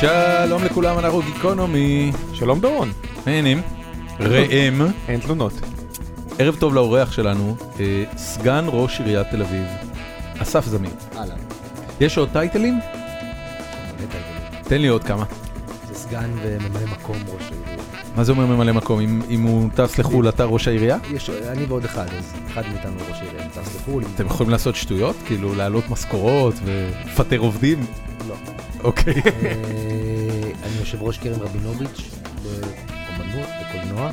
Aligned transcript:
שלום 0.00 0.64
לכולם, 0.64 0.98
אנחנו 0.98 1.22
גיקונומי. 1.22 2.12
שלום 2.32 2.60
דורון. 2.60 2.92
מעניינים. 3.26 3.62
ראם. 4.20 4.82
אין 5.08 5.20
תלונות. 5.20 5.52
ערב 6.38 6.56
טוב 6.56 6.74
לאורח 6.74 7.12
שלנו, 7.12 7.56
אה, 7.80 8.04
סגן 8.16 8.64
ראש 8.68 9.00
עיריית 9.00 9.26
תל 9.30 9.42
אביב, 9.42 9.66
אסף 10.38 10.64
זמיר. 10.64 10.90
אהלן. 11.16 11.36
יש 12.00 12.18
עוד 12.18 12.28
טייטלים. 12.32 12.80
תן 14.62 14.80
לי 14.80 14.88
עוד 14.88 15.04
כמה. 15.04 15.24
זה 15.88 15.94
סגן 15.94 16.30
וממלא 16.42 16.86
מקום 16.86 17.16
ראש 17.16 17.42
העירייה. 17.42 17.84
מה 18.16 18.24
זה 18.24 18.32
אומר 18.32 18.46
ממלא 18.46 18.72
מקום? 18.72 19.00
אם, 19.00 19.22
אם 19.30 19.42
הוא 19.42 19.68
טס 19.74 19.98
לחו"ל 19.98 20.28
אתה 20.28 20.44
ראש 20.44 20.68
העירייה? 20.68 20.96
יש, 21.10 21.30
אני 21.30 21.64
ועוד 21.64 21.84
אחד, 21.84 22.06
אז 22.18 22.34
אחד 22.46 22.62
מאיתנו 22.72 22.96
ראש 23.10 23.20
העירייה 23.20 23.48
טס 23.48 23.76
לחו"ל. 23.76 24.04
אתם 24.14 24.26
יכולים 24.26 24.50
לעשות 24.50 24.76
שטויות? 24.76 25.16
כאילו 25.26 25.54
להעלות 25.54 25.90
משכורות 25.90 26.54
ולפטר 26.64 27.38
עובדים? 27.38 27.86
לא. 28.28 28.34
אוקיי. 28.84 29.14
אה, 29.14 30.50
אני 30.62 30.78
יושב 30.80 31.02
ראש 31.02 31.18
קרן 31.18 31.40
רבינוביץ' 31.40 32.10
באמנות, 32.42 33.48
בקולנוע. 33.60 34.10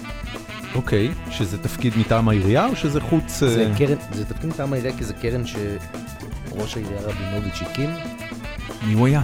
אוקיי, 0.76 1.12
שזה 1.32 1.58
תפקיד 1.58 1.94
מטעם 1.98 2.30
העירייה 2.30 2.68
או 2.68 2.76
שזה 2.76 3.02
חוץ... 3.02 3.40
זה 3.40 3.68
אה, 3.72 3.78
קרן, 3.78 3.98
זה 4.14 4.26
תפקיד 4.26 4.50
מטעם 4.50 4.74
העירייה 4.74 4.98
כי 4.98 5.04
זה 5.04 5.14
קרן 5.14 5.44
שראש 5.46 6.78
העירייה 6.78 7.02
רבינוביץ' 7.02 7.62
הקים. 7.62 7.90
מי 8.88 8.94
הוא 8.94 9.08
היה? 9.08 9.22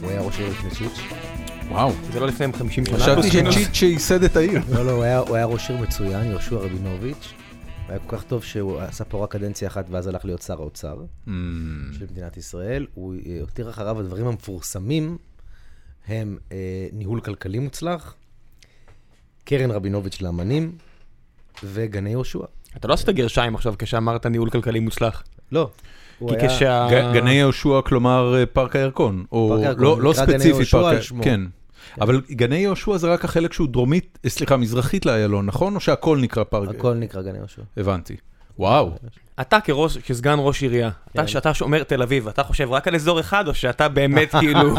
הוא 0.00 0.10
היה 0.10 0.20
ראש 0.20 0.38
העיר 0.38 0.50
לפני 0.50 0.70
צ'יץ'. 0.70 1.00
וואו. 1.68 1.92
זה 2.12 2.20
לא 2.20 2.26
לפני 2.26 2.46
50 2.52 2.86
שנה? 2.86 2.98
חשבתי 2.98 3.22
פלוס 3.22 3.34
מינוס? 3.34 3.54
שצ'יט 3.54 3.74
שייסד 3.74 4.24
את 4.24 4.36
העיר. 4.36 4.60
לא, 4.72 4.86
לא, 4.86 4.92
הוא 5.26 5.36
היה 5.36 5.44
ראש 5.44 5.70
עיר 5.70 5.78
מצוין, 5.80 6.30
יהושע 6.30 6.56
רבינוביץ'. 6.56 7.34
הוא 7.86 7.90
היה 7.92 7.98
כל 7.98 8.16
כך 8.16 8.24
טוב 8.24 8.44
שהוא 8.44 8.80
עשה 8.80 9.04
פה 9.04 9.24
רק 9.24 9.32
קדנציה 9.32 9.68
אחת 9.68 9.86
ואז 9.90 10.06
הלך 10.06 10.24
להיות 10.24 10.42
שר 10.42 10.60
האוצר. 10.60 10.96
Mm, 11.26 11.30
של 11.98 12.06
מדינת 12.10 12.36
ישראל, 12.36 12.86
הוא 12.94 13.14
אה, 13.26 13.38
הותיר 13.40 13.70
אחריו 13.70 14.00
הדברים 14.00 14.26
המפורסמים 14.26 15.18
הם 16.06 16.38
אה, 16.52 16.56
ניהול 16.92 17.20
כלכלי 17.20 17.58
מוצלח, 17.58 18.14
קרן 19.44 19.70
רבינוביץ' 19.70 20.22
לאמנים 20.22 20.72
וגני 21.64 22.10
יהושע. 22.10 22.44
אתה 22.76 22.88
לא 22.88 22.94
עשית 22.94 23.08
גרשיים 23.08 23.54
עכשיו 23.54 23.74
כשאמרת 23.78 24.26
ניהול 24.26 24.50
כלכלי 24.50 24.80
מוצלח. 24.80 25.22
לא, 25.52 25.70
כי 26.18 26.24
היה... 26.30 26.48
כשה... 26.48 26.88
גני 27.14 27.32
יהושע, 27.32 27.80
כלומר 27.84 28.34
אה, 28.36 28.46
פארק 28.46 28.76
הירקון. 28.76 29.24
או 29.32 29.48
פארק 29.48 29.62
הירקון, 29.64 29.84
לא- 29.84 30.02
לא 30.02 30.12
ספציפי 30.12 30.64
פארק 30.64 31.00
שמו. 31.00 31.22
כן. 31.22 31.40
אבל 32.00 32.20
גני 32.30 32.56
יהושע 32.56 32.96
זה 32.96 33.12
רק 33.12 33.24
החלק 33.24 33.52
שהוא 33.52 33.68
דרומית, 33.68 34.18
אה, 34.24 34.30
סליחה, 34.30 34.56
מזרחית 34.56 35.06
לאיילון, 35.06 35.46
נכון? 35.46 35.74
או 35.74 35.80
שהכל 35.80 36.18
נקרא 36.18 36.44
פארק? 36.44 36.68
הכל 36.68 36.94
נקרא 36.94 37.22
גני 37.22 37.38
יהושע. 37.38 37.62
הבנתי. 37.76 38.16
וואו. 38.58 38.90
אתה 39.40 39.60
כראש, 39.60 39.98
כסגן 39.98 40.36
ראש 40.38 40.62
עירייה, 40.62 40.90
אתה 41.12 41.22
כן. 41.22 41.26
שאתה 41.26 41.54
שומר 41.54 41.82
תל 41.82 42.02
אביב, 42.02 42.28
אתה 42.28 42.42
חושב 42.42 42.70
רק 42.70 42.88
על 42.88 42.94
אזור 42.94 43.20
אחד, 43.20 43.48
או 43.48 43.54
שאתה 43.54 43.88
באמת 43.88 44.34
כאילו... 44.40 44.74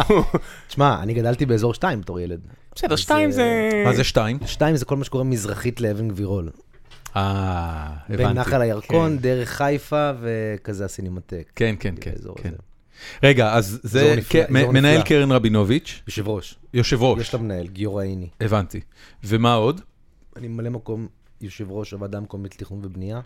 תשמע, 0.67 0.99
אני 1.03 1.13
גדלתי 1.13 1.45
באזור 1.45 1.73
2 1.73 2.01
בתור 2.01 2.19
ילד. 2.19 2.39
בסדר, 2.75 2.95
שתיים 2.95 3.29
אה, 3.29 3.31
זה... 3.31 3.69
מה 3.85 3.93
זה 3.93 4.03
שתיים? 4.03 4.39
2 4.45 4.75
זה 4.75 4.85
כל 4.85 4.95
מה 4.95 5.03
שקורה 5.03 5.23
מזרחית 5.23 5.81
לאבן 5.81 6.07
גבירול. 6.07 6.49
אה, 7.15 7.87
בין 8.09 8.19
הבנתי. 8.19 8.39
נחל 8.39 8.61
הירקון, 8.61 9.17
דרך 9.17 9.49
חיפה 9.49 10.11
וכזה 10.21 10.85
הסינמטק. 10.85 11.51
כן, 11.55 11.75
כן, 11.79 11.95
כן. 12.01 12.51
רגע, 13.23 13.53
אז 13.53 13.79
זה 13.83 14.15
מנהל 14.49 14.97
נפלא. 14.97 15.03
קרן 15.03 15.31
רבינוביץ', 15.31 16.01
יושב 16.07 16.27
ראש. 16.27 16.55
יושב 16.73 17.03
ראש. 17.03 17.21
יש 17.21 17.33
לה 17.33 17.39
מנהל, 17.39 17.67
גיורא 17.67 18.03
עיני. 18.03 18.29
הבנתי. 18.41 18.81
ומה 19.23 19.53
עוד? 19.53 19.81
אני 20.35 20.47
ממלא 20.47 20.69
מקום 20.69 21.07
יושב 21.41 21.71
ראש 21.71 21.91
הוועדה 21.91 22.17
המקומית 22.17 22.55
לתכנון 22.55 22.85
ובנייה. 22.85 23.21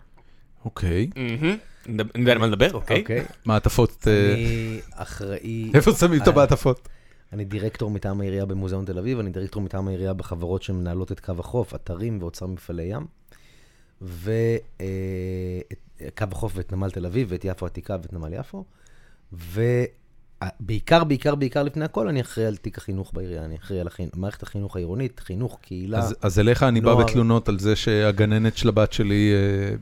אוקיי. 0.64 1.10
אני 1.16 2.02
יודע 2.16 2.32
על 2.32 2.38
מה 2.38 2.46
לדבר, 2.46 2.72
אוקיי? 2.72 3.00
אוקיי. 3.00 3.24
מעטפות, 3.44 4.08
אה, 4.08 4.34
אני 4.34 4.80
אחראי... 4.94 5.70
איפה 5.74 5.92
שמים 5.92 6.22
את 6.22 6.28
אה, 6.28 6.32
המעטפות? 6.32 6.88
אני 7.32 7.44
דירקטור 7.44 7.90
מטעם 7.90 8.20
העירייה 8.20 8.46
במוזיאון 8.46 8.84
תל 8.84 8.98
אביב, 8.98 9.18
אני 9.18 9.30
דירקטור 9.30 9.62
מטעם 9.62 9.88
העירייה 9.88 10.12
בחברות 10.12 10.62
שמנהלות 10.62 11.12
את 11.12 11.20
קו 11.20 11.32
החוף, 11.38 11.74
אתרים 11.74 12.18
ואוצר 12.20 12.46
מפעלי 12.46 12.82
ים, 12.82 13.06
ואת 14.00 14.80
קו 16.18 16.24
החוף 16.32 16.52
ואת 16.56 16.72
נמל 16.72 16.90
תל 16.90 17.06
אביב, 17.06 17.28
ואת 17.30 17.44
יפו 17.44 17.66
העתיקה 17.66 17.96
ואת 18.02 18.12
נמל 18.12 18.32
יפו, 18.32 18.64
ובעיקר, 19.32 19.64
בעיקר, 21.04 21.34
בעיקר 21.34 21.62
לפני 21.62 21.84
הכל, 21.84 22.08
אני 22.08 22.20
אחראי 22.20 22.46
על 22.46 22.56
תיק 22.56 22.78
החינוך 22.78 23.10
בעירייה, 23.14 23.44
אני 23.44 23.56
אחראי 23.56 23.80
על 23.80 23.86
החינ- 23.86 24.10
מערכת 24.16 24.42
החינוך 24.42 24.76
העירונית, 24.76 25.20
חינוך, 25.20 25.58
קהילה. 25.62 25.98
אז- 25.98 26.14
אז 26.22 26.38
אליך 26.38 26.62
אני 26.62 26.80
בא 26.80 26.92
נוער. 26.92 27.04
בתלונות 27.06 27.48
על 27.48 27.58
זה 27.58 27.76
שהגננת 27.76 28.56
של 28.56 28.68
הבת 28.68 28.92
שלי 28.92 29.32
אה, 29.32 29.74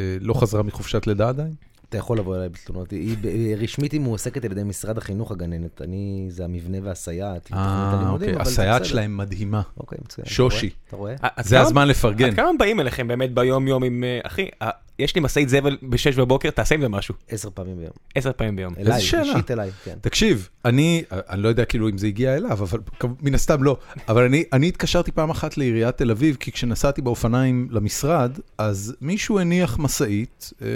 אה, 0.00 0.16
לא 0.20 0.34
חזרה 0.34 0.62
מחופשת 0.62 1.06
לידה 1.06 1.28
עדיין? 1.28 1.54
אתה 1.88 1.98
יכול 1.98 2.18
לבוא 2.18 2.36
אליי 2.36 2.48
בתלונות. 2.48 2.90
היא, 2.90 3.16
היא 3.22 3.56
רשמית 3.56 3.92
היא 3.92 4.00
מועסקת 4.00 4.44
על 4.44 4.52
ידי 4.52 4.62
משרד 4.62 4.98
החינוך 4.98 5.32
הגננת. 5.32 5.82
אני, 5.82 6.26
זה 6.28 6.44
המבנה 6.44 6.78
והסייעת, 6.82 7.48
אה, 7.52 8.10
אוקיי. 8.10 8.34
הסייעת. 8.40 8.84
שלהם 8.84 9.16
מדהימה. 9.16 9.62
אוקיי, 9.76 9.98
מצוין. 10.04 10.24
אתה 10.24 10.34
שושי. 10.34 10.70
רואה? 10.92 11.14
אתה 11.14 11.26
רואה? 11.26 11.42
זה 11.44 11.60
הזמן 11.60 11.88
לפרגן. 11.88 12.28
עד 12.28 12.34
כמה 12.36 12.50
באים 12.58 12.80
אליכם 12.80 13.08
באמת 13.08 13.34
ביום 13.34 13.68
יום 13.68 13.82
עם... 13.84 14.04
אה, 14.04 14.20
אחי, 14.24 14.48
יש 15.00 15.14
לי 15.14 15.20
משאית 15.20 15.48
זבל 15.48 15.76
ב-6 15.82 16.16
בבוקר, 16.18 16.50
תעשה 16.50 16.74
עם 16.74 16.80
זה 16.80 16.88
משהו. 16.88 17.14
עשר 17.28 17.50
פעמים 17.54 17.76
ביום. 17.76 17.90
עשר 18.14 18.32
פעמים 18.32 18.56
ביום. 18.56 18.74
אליי, 18.78 19.00
שאלה. 19.00 19.22
אישית 19.22 19.50
אליי, 19.50 19.70
כן. 19.84 19.98
תקשיב, 20.00 20.48
אני, 20.64 21.02
אני 21.12 21.42
לא 21.42 21.48
יודע 21.48 21.64
כאילו 21.64 21.88
אם 21.88 21.98
זה 21.98 22.06
הגיע 22.06 22.36
אליו, 22.36 22.52
אבל 22.52 22.78
מן 23.22 23.34
הסתם 23.34 23.62
לא. 23.62 23.76
אבל 24.08 24.24
אני, 24.24 24.44
אני 24.52 24.68
התקשרתי 24.68 25.12
פעם 25.12 25.30
אחת 25.30 25.56
לעיריית 25.56 25.96
תל 25.96 26.10
אביב, 26.10 26.36
כי 26.40 26.52
כשנסעתי 26.52 27.02
באופניים 27.02 27.68
למשרד, 27.70 28.38
אז 28.58 28.96
מישהו 29.00 29.38
הניח 29.38 29.78
משאית, 29.78 30.52
אה, 30.62 30.68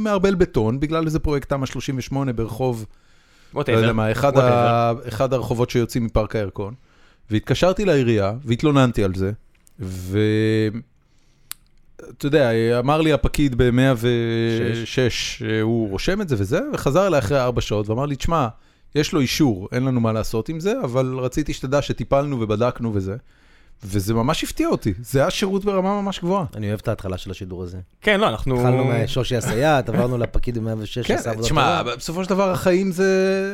מערבל 0.00 0.34
בטון, 0.34 0.80
בגלל 0.80 1.06
איזה 1.06 1.18
פרויקט 1.18 1.48
תמ"א 1.48 1.66
38 1.66 2.32
ברחוב, 2.32 2.86
לא 3.54 3.64
יודע 3.68 3.92
מה, 3.92 4.12
אחד, 4.12 4.38
ה, 4.38 4.92
אחד 5.08 5.32
הרחובות 5.32 5.70
שיוצאים 5.70 6.04
מפארק 6.04 6.36
הירקון. 6.36 6.74
והתקשרתי 7.30 7.84
לעירייה, 7.84 8.32
והתלוננתי 8.44 9.04
על 9.04 9.14
זה, 9.14 9.32
ו... 9.80 10.18
אתה 11.96 12.26
יודע, 12.26 12.50
אמר 12.78 13.00
לי 13.00 13.12
הפקיד 13.12 13.54
ב-106 13.62 15.10
שהוא 15.10 15.90
רושם 15.90 16.20
את 16.20 16.28
זה 16.28 16.36
וזה, 16.38 16.60
וחזר 16.72 17.06
אליי 17.06 17.18
אחרי 17.18 17.40
ארבע 17.40 17.60
שעות 17.60 17.88
ואמר 17.88 18.06
לי, 18.06 18.16
תשמע, 18.16 18.48
יש 18.94 19.12
לו 19.12 19.20
אישור, 19.20 19.68
אין 19.72 19.84
לנו 19.84 20.00
מה 20.00 20.12
לעשות 20.12 20.48
עם 20.48 20.60
זה, 20.60 20.72
אבל 20.84 21.18
רציתי 21.18 21.52
שתדע 21.52 21.82
שטיפלנו 21.82 22.40
ובדקנו 22.40 22.94
וזה. 22.94 23.16
וזה 23.84 24.14
ממש 24.14 24.44
הפתיע 24.44 24.68
אותי, 24.68 24.94
זה 25.02 25.20
היה 25.20 25.30
שירות 25.30 25.64
ברמה 25.64 26.02
ממש 26.02 26.20
גבוהה. 26.20 26.44
אני 26.56 26.68
אוהב 26.68 26.80
את 26.82 26.88
ההתחלה 26.88 27.18
של 27.18 27.30
השידור 27.30 27.62
הזה. 27.62 27.78
כן, 28.00 28.20
לא, 28.20 28.28
אנחנו... 28.28 28.56
התחלנו 28.60 28.84
משושי 29.04 29.36
הסייעת, 29.36 29.88
עברנו 29.88 30.18
לפקיד 30.18 30.58
ב-106, 30.58 30.68
כן, 30.76 30.86
שעשה 30.86 31.30
עבודה 31.30 31.46
תשמע, 31.46 31.78
טובה. 31.82 31.96
בסופו 31.96 32.24
של 32.24 32.30
דבר 32.30 32.50
החיים 32.50 32.92
זה 32.92 33.08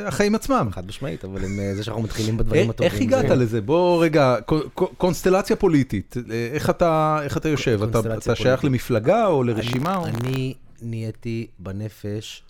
החיים 0.06 0.34
עצמם. 0.34 0.68
חד 0.72 0.86
משמעית, 0.86 1.24
אבל 1.24 1.44
עם 1.44 1.60
אה, 1.60 1.74
זה 1.74 1.84
שאנחנו 1.84 2.02
מתחילים 2.02 2.36
בדברים 2.36 2.64
אה, 2.64 2.70
הטובים. 2.70 2.92
איך 2.92 3.00
הגעת 3.00 3.28
זה- 3.28 3.34
לזה? 3.34 3.60
בוא 3.60 4.04
רגע, 4.04 4.36
קו- 4.46 4.70
קו- 4.74 4.90
קונסטלציה 4.96 5.56
פוליטית, 5.56 6.14
אה, 6.30 6.48
איך 6.52 6.70
אתה 6.70 7.48
יושב? 7.48 7.80
אתה- 7.82 8.34
שייך. 8.34 8.64
למפלגה 8.64 9.26
או 9.26 9.42
לרשימה? 9.44 10.02
אני 10.04 10.54
נהייתי 10.82 11.46
בנפש 11.58 12.42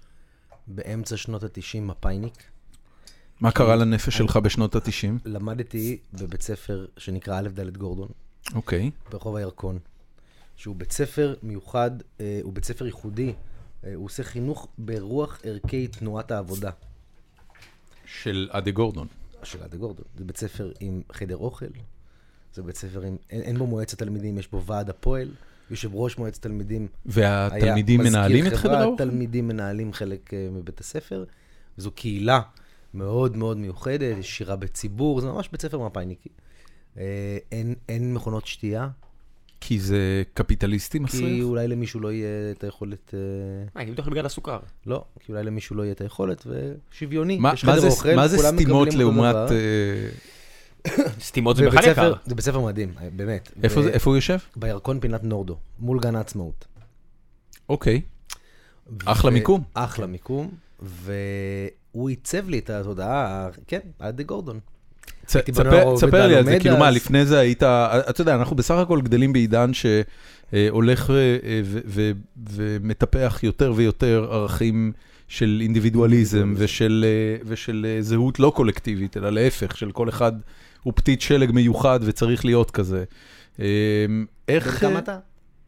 באמצע 0.66 1.16
שנות 1.16 1.42
ה-90 1.44 1.80
מפאיניק. 1.80 2.34
מה 3.42 3.50
קרה 3.50 3.76
לנפש 3.76 4.16
שלך 4.16 4.36
בשנות 4.36 4.76
ה-90? 4.76 5.08
למדתי 5.24 5.98
בבית 6.14 6.42
ספר 6.42 6.86
שנקרא 6.96 7.38
א' 7.38 7.48
ד' 7.48 7.76
גורדון. 7.76 8.08
אוקיי. 8.54 8.90
ברחוב 9.10 9.36
הירקון, 9.36 9.78
שהוא 10.56 10.76
בית 10.76 10.92
ספר 10.92 11.34
מיוחד, 11.42 11.90
אה, 12.20 12.40
הוא 12.42 12.52
בית 12.52 12.64
ספר 12.64 12.86
ייחודי. 12.86 13.32
אה, 13.84 13.94
הוא 13.94 14.04
עושה 14.04 14.22
חינוך 14.22 14.68
ברוח 14.78 15.40
ערכי 15.44 15.88
תנועת 15.88 16.30
העבודה 16.30 16.70
של 18.06 18.48
אדי 18.52 18.72
גורדון. 18.72 19.06
של 19.42 19.62
עדה 19.62 19.76
גורדון. 19.76 20.04
זה 20.18 20.24
בית 20.24 20.36
ספר 20.36 20.72
עם 20.80 21.02
חדר 21.12 21.36
אוכל, 21.36 21.66
זה 22.54 22.62
בית 22.62 22.76
ספר 22.76 23.02
עם... 23.02 23.16
אין, 23.30 23.40
אין 23.40 23.58
בו 23.58 23.66
מועצת 23.66 23.98
תלמידים, 23.98 24.38
יש 24.38 24.50
בו 24.50 24.64
ועד 24.64 24.90
הפועל, 24.90 25.28
יושב 25.70 25.94
ראש 25.94 26.18
מועצת 26.18 26.42
תלמידים. 26.42 26.88
והתלמידים 27.06 28.00
מנהלים 28.00 28.46
את 28.46 28.52
חדר 28.52 28.78
האוכל? 28.78 29.04
תלמידים 29.04 29.48
מנהלים 29.48 29.92
חלק 29.92 30.34
אה, 30.34 30.48
מבית 30.52 30.80
הספר. 30.80 31.24
זו 31.76 31.90
קהילה 31.90 32.40
מאוד 32.94 33.36
מאוד 33.36 33.56
מיוחדת, 33.56 34.16
יש 34.18 34.38
שירה 34.38 34.56
בציבור, 34.56 35.20
זה 35.20 35.26
ממש 35.26 35.48
בית 35.52 35.62
ספר 35.62 35.78
מפאיניקי. 35.86 36.28
אה, 36.98 37.02
אין, 37.52 37.74
אין 37.88 38.14
מכונות 38.14 38.46
שתייה, 38.46 38.88
כי 39.60 39.80
זה 39.80 40.22
קפיטליסטי 40.34 40.98
כי 40.98 41.04
מסריח? 41.04 41.44
אולי 41.44 41.68
למישהו 41.68 42.00
לא 42.00 42.12
יהיה 42.12 42.26
את 42.50 42.64
היכולת... 42.64 43.14
אה, 43.14 43.18
אה, 43.76 43.82
אני 43.82 43.90
בטוח 43.90 44.08
בגלל 44.08 44.26
הסוכר. 44.26 44.58
לא, 44.86 45.04
כי 45.20 45.32
אולי 45.32 45.44
למישהו 45.44 45.76
לא 45.76 45.82
יהיה 45.82 45.92
את 45.92 46.00
היכולת, 46.00 46.46
ושוויוני. 46.90 47.38
מה 47.38 47.52
יש 47.54 47.64
מה 47.64 47.80
זה- 47.80 47.86
אוכל, 47.86 48.14
מה 48.16 48.28
זה 48.28 48.38
סתימות 48.38 48.94
לעומת... 48.94 49.34
אה, 49.34 50.08
סתימות 51.20 51.56
זה 51.56 51.66
בכלל 51.66 51.90
יקר. 51.92 52.12
זה 52.26 52.34
בית 52.34 52.44
ספר 52.44 52.60
מדהים, 52.60 52.92
אה, 53.00 53.08
באמת. 53.16 53.52
איפה 53.62 53.80
ו- 53.80 53.82
זה- 53.82 53.90
איפה 53.90 54.10
הוא 54.10 54.16
יושב? 54.16 54.38
בירקון 54.56 55.00
פינת 55.00 55.24
נורדו, 55.24 55.56
מול 55.80 56.00
גן 56.00 56.16
העצמאות. 56.16 56.64
אוקיי. 57.68 58.00
אחלה 59.04 59.30
ו- 59.30 59.34
מיקום. 59.34 59.62
אחלה 59.74 60.06
מיקום, 60.06 60.50
והוא 61.94 62.08
עיצב 62.08 62.48
לי 62.48 62.58
את 62.58 62.70
התודעה, 62.70 63.48
כן, 63.66 63.80
עדי 63.98 64.24
גורדון. 64.24 64.60
תספר- 65.26 66.26
לי 66.26 66.36
על 66.36 66.44
זה, 66.44 66.58
כאילו 66.60 66.76
מה. 66.76 66.90
לפני 66.90 67.26
זה 67.26 67.38
היית, 67.38 67.62
אתה 67.62 68.20
יודע, 68.20 68.34
אנחנו 68.34 68.56
בסך 68.56 68.74
הכל 68.74 69.00
גדלים 69.00 69.32
בעידן 69.32 69.70
שהולך 69.74 71.10
ומטפח 72.50 73.40
יותר 73.42 73.72
ויותר 73.76 74.28
ערכים 74.30 74.92
של 75.28 75.58
אינדיבידואליזם 75.62 76.54
ושל, 76.56 77.04
אה, 77.08 77.42
ושל 77.46 77.86
אה, 77.88 78.02
זהות 78.02 78.38
לא 78.40 78.52
קולקטיבית, 78.56 79.16
אלא 79.16 79.30
להפך, 79.30 79.76
של 79.76 79.90
כל 79.92 80.08
אחד 80.08 80.32
הוא 80.82 80.92
פתית 80.96 81.20
שלג 81.20 81.50
מיוחד 81.50 82.00
וצריך 82.02 82.44
להיות 82.44 82.70
כזה. 82.70 83.04
אה, 83.60 83.66
איך... 84.48 84.84
אה, 84.84 84.98
אתה? 84.98 85.18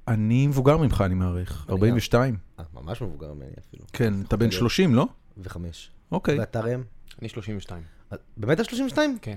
אני 0.09 0.47
מבוגר 0.47 0.76
ממך, 0.76 1.03
אני 1.06 1.15
מעריך. 1.15 1.65
אני 1.69 1.73
42. 1.73 2.37
אה, 2.59 2.65
ממש 2.75 3.03
מבוגר 3.03 3.32
ממני 3.32 3.50
אפילו. 3.69 3.85
כן, 3.93 4.15
אתה 4.29 4.37
בן 4.37 4.43
להיות. 4.47 4.59
30, 4.59 4.94
לא? 4.94 5.06
וחמש. 5.38 5.91
אוקיי. 6.14 6.38
ואתה 6.38 6.61
ראם? 6.61 6.82
אני 7.22 7.28
32. 7.28 7.82
אה, 8.12 8.16
באמת 8.37 8.61
אתה 8.61 8.64
32? 8.64 9.19
כן. 9.22 9.37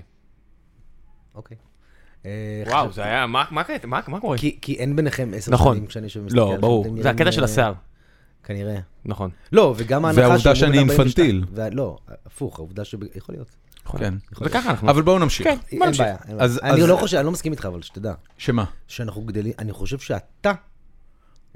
אוקיי. 1.34 1.56
אה, 2.26 2.62
וואו, 2.66 2.92
זה 2.92 3.04
היה, 3.04 3.26
מה- 3.26 3.44
מה 3.50 3.64
קרה? 3.64 3.76
מה 3.84 4.00
מה 4.08 4.20
קורה? 4.20 4.38
כי 4.38 4.58
כי 4.62 4.74
אין 4.74 4.96
ביניכם 4.96 5.30
עשר 5.36 5.52
נכון. 5.52 5.76
שנים 5.76 5.86
כשאני 5.86 6.06
יושב 6.06 6.20
ומסתכל 6.20 6.40
לא, 6.40 6.56
ברור. 6.60 6.86
זה 7.02 7.10
הקטע 7.10 7.32
של 7.32 7.40
אה, 7.40 7.44
השיער. 7.44 7.72
כנראה. 8.44 8.78
נכון. 9.04 9.30
לא, 9.52 9.74
וגם 9.76 10.04
ההנחה 10.04 10.20
והעובדה 10.20 10.54
שאני 10.54 10.72
בן 10.84 10.90
42. 10.90 11.26
אינפנטיל. 11.26 11.76
לא, 11.76 11.98
הפוך, 12.26 12.58
העובדה 12.58 12.84
ש... 12.84 12.94
יכול 13.14 13.34
להיות. 13.34 13.56
כן. 13.98 14.14
וככה 14.40 14.70
אנחנו. 14.70 14.90
אבל 14.90 15.02
בואו 15.02 15.18
נמשיך. 15.18 15.46
כן, 15.46 15.56
בוא 15.56 15.70
אין 15.72 15.82
נמשיך. 15.82 16.06
אני 16.62 16.80
לא 16.80 16.96
חושב, 16.96 17.16
אני 17.16 17.26
לא 17.26 17.32
מסכים 17.32 17.52
איתך, 17.52 17.64
אבל 17.66 17.82
שתדע. 17.82 18.12
שמה? 18.38 18.64
שאנחנו 18.88 19.22
גדלים, 19.22 19.52
אני 19.58 19.72
חושב 19.72 19.98
שאתה, 19.98 20.52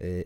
אה, 0.02 0.20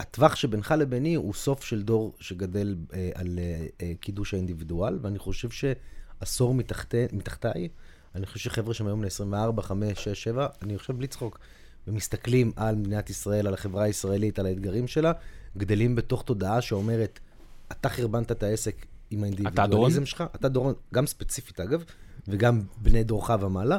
הטווח 0.00 0.36
שבינך 0.36 0.74
לביני 0.78 1.14
הוא 1.14 1.34
סוף 1.34 1.64
של 1.64 1.82
דור 1.82 2.14
שגדל 2.20 2.76
אה, 2.94 3.10
על 3.14 3.38
אה, 3.38 3.66
אה, 3.80 3.92
קידוש 4.00 4.34
האינדיבידואל, 4.34 4.98
ואני 5.02 5.18
חושב 5.18 5.48
שעשור 5.50 6.54
מתחתי, 6.54 7.06
מתחתיי, 7.12 7.68
אני 8.14 8.26
חושב 8.26 8.38
שחבר'ה 8.38 8.74
שהם 8.74 8.86
היום 8.86 8.98
בני 8.98 9.06
24, 9.06 9.62
5, 9.62 10.04
6, 10.04 10.22
7, 10.22 10.46
אני 10.62 10.78
חושב 10.78 10.96
בלי 10.96 11.06
צחוק, 11.06 11.38
ומסתכלים 11.86 12.52
על 12.56 12.74
מדינת 12.74 13.10
ישראל, 13.10 13.46
על 13.46 13.54
החברה 13.54 13.84
הישראלית, 13.84 14.38
על 14.38 14.46
האתגרים 14.46 14.88
שלה, 14.88 15.12
גדלים 15.56 15.94
בתוך 15.94 16.22
תודעה 16.22 16.60
שאומרת, 16.60 17.20
אתה 17.72 17.88
חרבנת 17.88 18.32
את 18.32 18.42
העסק 18.42 18.86
עם 19.10 19.22
האינדיבידואליזם 19.22 20.06
שלך, 20.06 20.24
אתה 20.34 20.48
דורון, 20.48 20.74
גם 20.94 21.06
ספציפית 21.06 21.60
אגב, 21.60 21.84
וגם 22.28 22.62
בני 22.76 23.04
דורך 23.04 23.30
ומעלה, 23.40 23.78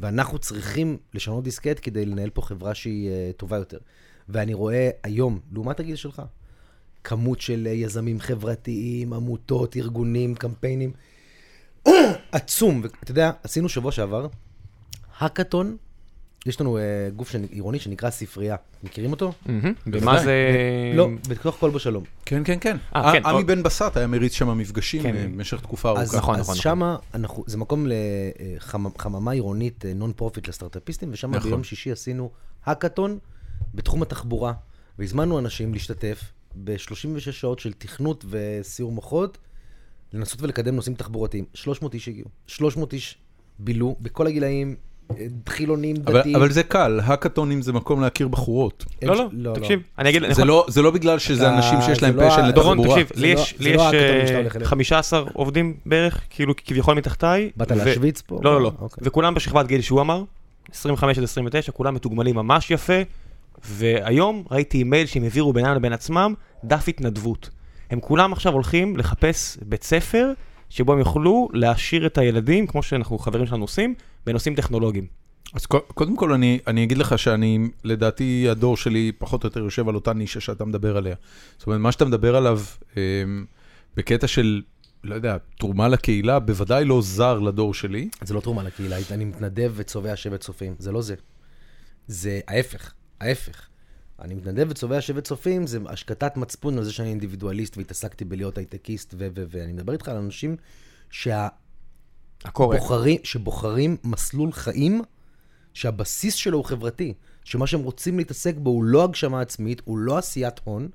ואנחנו 0.00 0.38
צריכים 0.38 0.98
לשנות 1.14 1.44
דיסקט 1.44 1.78
כדי 1.82 2.06
לנהל 2.06 2.30
פה 2.30 2.42
חברה 2.42 2.74
שהיא 2.74 3.10
uh, 3.10 3.36
טובה 3.36 3.56
יותר. 3.56 3.78
ואני 4.28 4.54
רואה 4.54 4.90
היום, 5.02 5.40
לעומת 5.52 5.80
הגיל 5.80 5.96
שלך, 5.96 6.22
כמות 7.04 7.40
של 7.40 7.68
uh, 7.70 7.74
יזמים 7.74 8.20
חברתיים, 8.20 9.12
עמותות, 9.12 9.76
ארגונים, 9.76 10.34
קמפיינים, 10.34 10.92
עצום. 12.32 12.80
ואתה 12.82 13.10
יודע, 13.10 13.30
עשינו 13.42 13.68
שבוע 13.68 13.92
שעבר, 13.92 14.26
האקתון, 15.18 15.76
יש 16.46 16.60
לנו 16.60 16.78
uh, 16.78 16.80
גוף 17.16 17.34
עירוני 17.50 17.78
שנקרא 17.78 18.10
ספרייה. 18.10 18.56
מכירים 18.84 19.10
אותו? 19.10 19.32
ומה. 19.86 20.22
זה... 20.22 20.34
לא, 20.94 21.08
במגדל 21.28 21.70
שלום. 21.70 22.04
כן, 22.24 22.42
כן, 22.44 22.58
כן. 22.60 22.76
אה, 22.96 23.12
כן, 23.12 23.26
עמי 23.26 23.44
בן 23.44 23.62
בסט 23.62 23.96
היה 23.96 24.06
מריץ 24.06 24.32
שם 24.32 24.58
מפגשים 24.58 25.02
כן. 25.02 25.16
אה, 25.16 25.26
במשך 25.26 25.60
תקופה 25.60 25.88
ארוכה. 25.88 26.02
אז, 26.02 26.14
נכון, 26.14 26.34
אז 26.34 26.40
נכון, 26.40 26.56
שמה, 26.56 26.96
אנחנו, 27.14 27.44
זה 27.46 27.58
מקום 27.58 27.86
לחממה 27.88 29.32
עירונית 29.32 29.84
non-profit 29.94 30.48
לסטארט-אפיסטים, 30.48 31.08
ושם 31.12 31.30
נכון. 31.30 31.50
ביום 31.50 31.64
שישי 31.64 31.92
עשינו 31.92 32.30
האקתון 32.64 33.18
בתחום 33.74 34.02
התחבורה, 34.02 34.52
והזמנו 34.98 35.38
אנשים 35.38 35.72
להשתתף 35.72 36.20
ב-36 36.64 37.32
שעות 37.32 37.58
של 37.58 37.72
תכנות 37.72 38.24
וסיעור 38.30 38.92
מוחות, 38.92 39.38
לנסות 40.12 40.42
ולקדם 40.42 40.76
נושאים 40.76 40.94
תחבורתיים. 40.96 41.44
300 41.54 41.94
איש 41.94 42.08
הגיעו, 42.08 42.28
300 42.46 42.92
איש 42.92 43.18
בילו, 43.58 43.96
בכל 44.00 44.26
הגילאים, 44.26 44.76
אה, 45.10 45.26
חילונים, 45.48 45.96
אבל, 46.06 46.18
דתיים. 46.20 46.36
אבל 46.36 46.50
זה 46.52 46.62
קל, 46.62 47.00
האקתונים 47.04 47.62
זה 47.62 47.72
מקום 47.72 48.00
להכיר 48.00 48.28
בחורות. 48.28 48.84
אין 49.02 49.08
לא, 49.10 49.16
ש- 49.16 49.20
לא, 49.32 49.54
תקשיב, 49.54 49.80
אני 49.98 50.08
אגיד... 50.10 50.22
זה 50.32 50.44
לא, 50.44 50.66
זה 50.68 50.82
לא 50.82 50.90
בגלל 50.90 51.18
שזה 51.18 51.42
אתה- 51.48 51.56
אנשים 51.56 51.78
שיש 51.82 52.02
להם 52.02 52.16
לא 52.16 52.30
פשן 52.30 52.44
לתחבורה. 52.46 52.74
דורון, 52.74 52.88
תקשיב, 52.88 53.10
לי 53.14 53.34
לא- 53.34 53.40
יש 53.40 53.54
זה 53.58 53.64
לי 53.64 53.70
לא 53.70 53.74
יש 53.74 53.80
ההאקתונים 53.80 54.26
שאתה 54.26 54.34
אה, 54.34 54.40
הולך 54.40 54.56
אליהם. 54.56 54.68
15 54.70 55.24
עובדים 55.32 55.76
בערך, 55.86 56.20
כאילו 56.30 56.54
כביכול 56.56 56.94
מתחתיי. 56.96 57.50
באת 57.56 57.72
ו- 57.72 57.74
להשוויץ 57.74 58.20
פה? 58.20 58.40
לא, 58.42 58.54
לא, 58.54 58.60
לא. 58.62 58.72
אוקיי. 58.78 59.02
וכולם 59.06 59.34
בשכבת 59.34 59.66
גיל 59.66 59.80
שהוא 59.80 60.00
אמר, 60.00 60.22
25 60.74 61.18
עד 61.18 61.24
29, 61.24 61.72
כולם 61.72 61.94
מתוגמלים 61.94 62.34
ממש 62.36 62.70
יפה, 62.70 62.92
והיום 63.64 64.44
ראיתי 64.50 64.78
אימייל 64.78 65.06
שהם 65.06 65.22
העבירו 65.22 65.52
בינם 65.52 65.74
לבין 65.76 65.92
עצמם 65.92 66.34
דף 66.64 66.88
התנדבות. 66.88 67.50
הם 67.90 68.00
כולם 68.00 68.32
עכשיו 68.32 68.52
הולכים 68.52 68.96
לחפש 68.96 69.58
בית 69.62 69.82
ספר 69.82 70.32
שבו 70.70 70.92
הם 70.92 70.98
יוכלו 70.98 71.48
להעשיר 71.52 72.06
את 72.06 72.18
הילדים, 72.18 72.66
כמו 72.66 72.82
שאנחנו 72.82 73.18
חברים 73.18 73.46
שלנו 73.46 73.64
עושים, 73.64 73.94
בנושאים 74.26 74.54
טכנולוגיים. 74.54 75.06
אז 75.54 75.66
קו- 75.66 75.86
קודם 75.94 76.16
כל 76.16 76.32
אני, 76.32 76.58
אני 76.66 76.84
אגיד 76.84 76.98
לך 76.98 77.18
שאני, 77.18 77.58
לדעתי 77.84 78.46
הדור 78.50 78.76
שלי 78.76 79.12
פחות 79.18 79.44
או 79.44 79.46
יותר 79.46 79.60
יושב 79.60 79.88
על 79.88 79.94
אותה 79.94 80.12
נישה 80.12 80.40
שאתה 80.40 80.64
מדבר 80.64 80.96
עליה. 80.96 81.14
זאת 81.58 81.66
אומרת, 81.66 81.80
מה 81.80 81.92
שאתה 81.92 82.04
מדבר 82.04 82.36
עליו 82.36 82.60
אה, 82.96 83.02
בקטע 83.96 84.26
של, 84.26 84.62
לא 85.04 85.14
יודע, 85.14 85.36
תרומה 85.58 85.88
לקהילה, 85.88 86.38
בוודאי 86.38 86.84
לא 86.84 87.02
זר 87.02 87.38
לדור 87.38 87.74
שלי. 87.74 88.08
זה 88.22 88.34
לא 88.34 88.40
תרומה 88.40 88.62
לקהילה, 88.62 88.96
אני 89.10 89.24
מתנדב 89.24 89.72
וצובע 89.74 90.16
שבט 90.16 90.40
צופים, 90.40 90.74
זה 90.78 90.92
לא 90.92 91.02
זה. 91.02 91.14
זה 92.06 92.40
ההפך, 92.48 92.92
ההפך. 93.24 93.68
אני 94.20 94.34
מתנדב 94.34 94.66
וצובע 94.70 95.00
שבט 95.00 95.24
צופים, 95.24 95.66
זה 95.66 95.78
השקטת 95.86 96.36
מצפון 96.36 96.78
על 96.78 96.84
זה 96.84 96.92
שאני 96.92 97.08
אינדיבידואליסט 97.08 97.76
והתעסקתי 97.76 98.24
בלהיות 98.24 98.58
הייטקיסט, 98.58 99.14
ו- 99.18 99.28
ו- 99.34 99.44
ואני 99.48 99.72
מדבר 99.72 99.92
איתך 99.92 100.08
על 100.08 100.16
אנשים 100.16 100.56
הקורא. 102.44 102.76
שהבוחרים, 102.76 103.18
שבוחרים 103.24 103.96
מסלול 104.04 104.52
חיים 104.52 105.02
שהבסיס 105.74 106.34
שלו 106.34 106.58
הוא 106.58 106.64
חברתי, 106.64 107.14
שמה 107.44 107.66
שהם 107.66 107.80
רוצים 107.80 108.18
להתעסק 108.18 108.54
בו 108.56 108.70
הוא 108.70 108.84
לא 108.84 109.04
הגשמה 109.04 109.40
עצמית, 109.40 109.82
הוא 109.84 109.98
לא 109.98 110.18
עשיית 110.18 110.60
הון, 110.64 110.88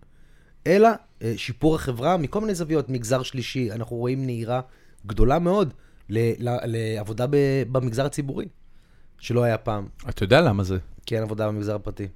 אלא 0.68 0.90
אה, 1.22 1.34
שיפור 1.38 1.76
החברה 1.76 2.18
מכל 2.18 2.42
מיני 2.42 2.56
זוויות, 2.56 2.90
מגזר 2.90 3.24
שלישי, 3.24 3.72
אנחנו 3.72 3.96
רואים 3.96 4.26
נהירה 4.26 4.62
גדולה 5.06 5.40
מאוד 5.40 5.74
ל- 6.10 6.50
ל- 6.50 6.60
לעבודה 6.66 7.28
ב- 7.30 7.64
במגזר 7.72 8.06
הציבורי, 8.06 8.46
שלא 9.20 9.44
היה 9.44 9.58
פעם, 9.58 9.88
אתה 10.10 10.24
יודע 10.24 10.42
למה 10.42 10.64
זה? 10.64 10.78
כי 11.06 11.16
אין 11.16 11.24
עבודה 11.24 11.48
במגזר 11.48 11.76
הפרטי. 11.76 12.08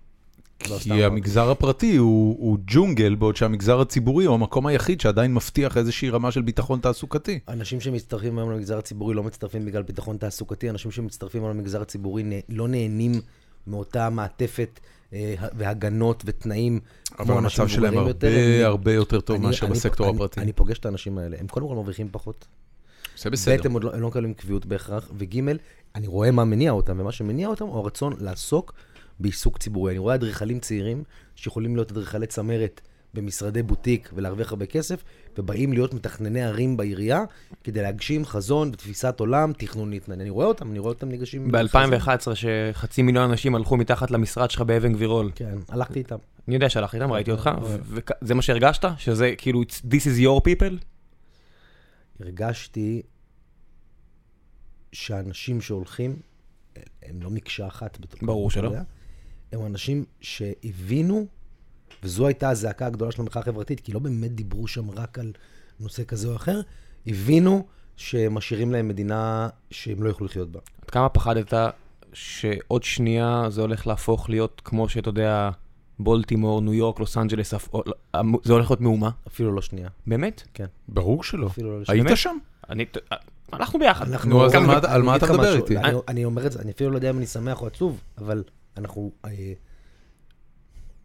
לא, 0.69 0.77
כי 0.79 0.89
אמרתי. 0.89 1.03
המגזר 1.05 1.49
הפרטי 1.51 1.95
הוא, 1.95 2.35
הוא 2.39 2.57
ג'ונגל, 2.67 3.15
בעוד 3.15 3.35
שהמגזר 3.35 3.81
הציבורי 3.81 4.25
הוא 4.25 4.35
המקום 4.35 4.67
היחיד 4.67 5.01
שעדיין 5.01 5.33
מבטיח 5.33 5.77
איזושהי 5.77 6.09
רמה 6.09 6.31
של 6.31 6.41
ביטחון 6.41 6.79
תעסוקתי. 6.79 7.39
אנשים 7.47 7.81
שמצטרפים 7.81 8.37
היום 8.37 8.51
למגזר 8.51 8.77
הציבורי 8.77 9.15
לא 9.15 9.23
מצטרפים 9.23 9.65
בגלל 9.65 9.81
ביטחון 9.81 10.17
תעסוקתי, 10.17 10.69
אנשים 10.69 10.91
שמצטרפים 10.91 11.43
היום 11.43 11.57
למגזר 11.57 11.81
הציבורי 11.81 12.23
לא 12.49 12.67
נהנים 12.67 13.21
מאותה 13.67 14.09
מעטפת 14.09 14.79
אה, 15.13 15.35
והגנות 15.57 16.23
ותנאים 16.25 16.79
אבל 17.19 17.25
כמו 17.25 17.39
אנשים 17.39 17.61
המצב 17.61 17.73
שלהם 17.75 17.93
מבוגרים 17.93 18.07
יותר. 18.07 18.27
הרבה 18.27 18.57
הם- 18.59 18.65
הרבה 18.65 18.93
יותר 18.93 19.21
טוב 19.21 19.35
אני- 19.35 19.45
מאשר 19.45 19.65
אני- 19.65 19.73
בסקטור 19.75 20.07
אני- 20.07 20.15
הפרטי. 20.15 20.39
אני 20.41 20.53
פוגש 20.53 20.79
את 20.79 20.85
האנשים 20.85 21.17
האלה, 21.17 21.37
הם 21.39 21.47
קודם 21.47 21.67
כל 21.67 21.75
מרוויחים 21.75 22.07
פחות. 22.11 22.45
זה 23.17 23.29
ב', 23.29 23.33
בסדר. 23.33 23.61
הם 23.65 23.73
עוד 23.73 23.83
לא 23.83 23.99
לא 23.99 24.07
מקבלים 24.07 24.33
קביעות 24.33 24.65
בהכרח, 24.65 25.11
וג', 25.17 25.39
אני 25.95 26.07
רואה 26.07 26.31
מה 26.31 26.43
מניע 26.43 26.71
אותם, 26.71 26.99
ומה 26.99 27.11
שמניע 27.11 27.47
אותם 27.47 27.65
הוא 27.65 27.77
הרצון 27.77 28.13
לעסוק 28.19 28.73
בעיסוק 29.23 29.57
ציבורי. 29.57 29.91
אני 29.91 29.99
רואה 29.99 30.15
אדריכלים 30.15 30.59
צעירים 30.59 31.03
שיכולים 31.35 31.75
להיות 31.75 31.91
אדריכלי 31.91 32.27
צמרת 32.27 32.81
במשרדי 33.13 33.63
בוטיק 33.63 34.09
ולהרוויח 34.13 34.49
הרבה 34.51 34.65
כסף, 34.65 35.03
ובאים 35.37 35.73
להיות 35.73 35.93
מתכנני 35.93 36.41
ערים 36.43 36.77
בעירייה 36.77 37.23
כדי 37.63 37.81
להגשים 37.81 38.25
חזון 38.25 38.69
ותפיסת 38.73 39.19
עולם 39.19 39.53
תכנונית. 39.57 40.09
אני 40.09 40.29
רואה 40.29 40.45
אותם, 40.45 40.71
אני 40.71 40.79
רואה 40.79 40.93
אותם 40.93 41.09
ניגשים... 41.09 41.51
ב-2011, 41.51 42.35
שחצי 42.35 43.01
מיליון 43.01 43.29
אנשים 43.29 43.55
הלכו 43.55 43.77
מתחת 43.77 44.11
למשרד 44.11 44.51
שלך 44.51 44.61
באבן 44.61 44.93
גבירול. 44.93 45.31
כן, 45.35 45.57
הלכתי 45.69 45.99
איתם. 45.99 46.17
אני 46.47 46.55
יודע 46.55 46.69
שהלכתי 46.69 46.97
איתם, 46.97 47.11
ראיתי 47.11 47.31
אותך. 47.31 47.49
וזה 48.21 48.33
מה 48.33 48.41
שהרגשת? 48.41 48.85
שזה 48.97 49.33
כאילו, 49.37 49.61
this 49.63 50.03
is 50.05 50.19
your 50.23 50.41
people? 50.49 50.73
הרגשתי 52.19 53.01
שאנשים 54.91 55.61
שהולכים, 55.61 56.15
הם 57.03 57.21
לא 57.21 57.29
מקשה 57.29 57.67
אחת. 57.67 57.99
בתוך- 57.99 58.23
ברור 58.23 58.51
שלא. 58.51 58.71
הם 59.53 59.65
אנשים 59.65 60.05
שהבינו, 60.21 61.25
וזו 62.03 62.27
הייתה 62.27 62.49
הזעקה 62.49 62.85
הגדולה 62.85 63.11
של 63.11 63.21
המחאה 63.21 63.41
החברתית, 63.41 63.79
כי 63.79 63.91
לא 63.91 63.99
באמת 63.99 64.31
דיברו 64.35 64.67
שם 64.67 64.91
רק 64.91 65.19
על 65.19 65.31
נושא 65.79 66.03
כזה 66.07 66.27
או 66.27 66.35
אחר, 66.35 66.61
הבינו 67.07 67.65
שמשאירים 67.97 68.71
להם 68.71 68.87
מדינה 68.87 69.49
שהם 69.71 70.03
לא 70.03 70.09
יוכלו 70.09 70.25
לחיות 70.25 70.51
בה. 70.51 70.59
עד 70.83 70.89
כמה 70.89 71.09
פחדת 71.09 71.53
שעוד 72.13 72.83
שנייה 72.83 73.45
זה 73.49 73.61
הולך 73.61 73.87
להפוך 73.87 74.29
להיות 74.29 74.61
כמו 74.65 74.89
שאתה 74.89 75.09
יודע, 75.09 75.49
בולטימור, 75.99 76.61
ניו 76.61 76.73
יורק, 76.73 76.99
לוס 76.99 77.17
אנג'לס, 77.17 77.53
או- 77.73 77.83
זה 78.43 78.53
הולך 78.53 78.69
להיות 78.71 78.81
מהומה? 78.81 79.09
אפילו 79.27 79.51
לא 79.55 79.61
שנייה. 79.61 79.89
באמת? 80.07 80.43
כן, 80.53 80.65
ברור 80.87 81.23
שלא. 81.23 81.47
אפילו 81.47 81.69
לא 81.79 81.83
היית 81.87 82.01
שנייה. 82.03 82.15
שם? 82.15 82.37
אני, 82.69 82.85
הלכנו 83.51 83.79
ביחד. 83.79 84.07
אנחנו- 84.11 84.29
נו, 84.29 84.45
אז 84.45 84.51
כמה- 84.51 84.79
על 84.87 85.01
מה 85.01 85.15
אתה- 85.15 85.33
מדבר 85.33 85.55
איתי? 85.55 85.77
אני- 85.77 85.97
אני 86.07 86.25
אומר 86.25 86.47
את 86.47 86.51
זה, 86.51 86.59
אני 86.61 86.71
אפילו 86.71 86.89
לא 86.91 86.95
יודע 86.95 87.09
אם 87.09 87.17
אני 87.17 87.25
שמח 87.25 87.61
או 87.61 87.67
עצוב, 87.67 88.01
אבל 88.17 88.43
אנחנו, 88.77 89.11
אה, 89.25 89.53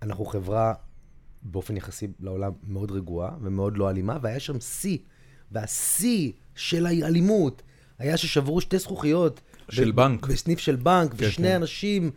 אנחנו 0.03 0.25
חברה 0.25 0.75
באופן 1.43 1.77
יחסי 1.77 2.07
לעולם 2.21 2.53
מאוד 2.67 2.91
רגועה 2.91 3.31
ומאוד 3.43 3.79
לא 3.79 3.91
אלימה, 3.91 4.19
והיה 4.23 4.41
שם 4.41 4.61
שיא, 4.61 4.99
והשיא 5.53 6.33
של 6.55 6.87
האלימות 6.87 7.63
היה 7.99 8.17
ששברו 8.17 8.61
שתי 8.61 8.79
זכוכיות. 8.79 9.41
של 9.71 9.91
ב- 9.91 9.97
בנק. 9.97 10.27
בסניף 10.27 10.59
של 10.59 10.77
בנק, 10.77 11.11
כן, 11.11 11.17
ושני 11.19 11.49
כן. 11.49 11.55
אנשים 11.55 12.11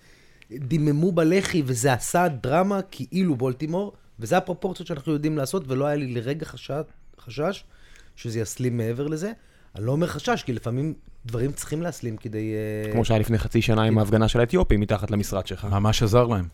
דיממו 0.52 1.12
בלחי, 1.12 1.64
וזה 1.66 1.94
עשה 1.94 2.28
דרמה 2.28 2.82
כאילו 2.82 3.36
בולטימור, 3.36 3.94
וזה 4.20 4.38
הפרופורציות 4.38 4.88
שאנחנו 4.88 5.12
יודעים 5.14 5.38
לעשות, 5.38 5.64
ולא 5.68 5.86
היה 5.86 5.96
לי 5.96 6.14
לרגע 6.14 6.46
חשש, 6.46 6.82
חשש 7.20 7.64
שזה 8.16 8.40
יסלים 8.40 8.78
מעבר 8.78 9.08
לזה. 9.08 9.32
אני 9.76 9.86
לא 9.86 9.92
אומר 9.92 10.08
חשש, 10.08 10.44
כי 10.44 10.54
לפעמים 10.54 10.94
דברים 11.26 11.52
צריכים 11.52 11.82
להסלים 11.82 12.18
כדי... 12.18 12.54
אה, 12.54 12.92
כמו 12.92 13.06
שהיה 13.06 13.20
לפני 13.20 13.38
חצי 13.38 13.62
שנה 13.62 13.84
עם 13.84 13.98
ההפגנה 13.98 14.28
של 14.28 14.40
האתיופים 14.40 14.80
מתחת 14.80 15.12
למשרד 15.12 15.48
שלך. 15.48 15.66
ממש 15.66 16.04
עזר 16.04 16.28
להם. 16.28 16.46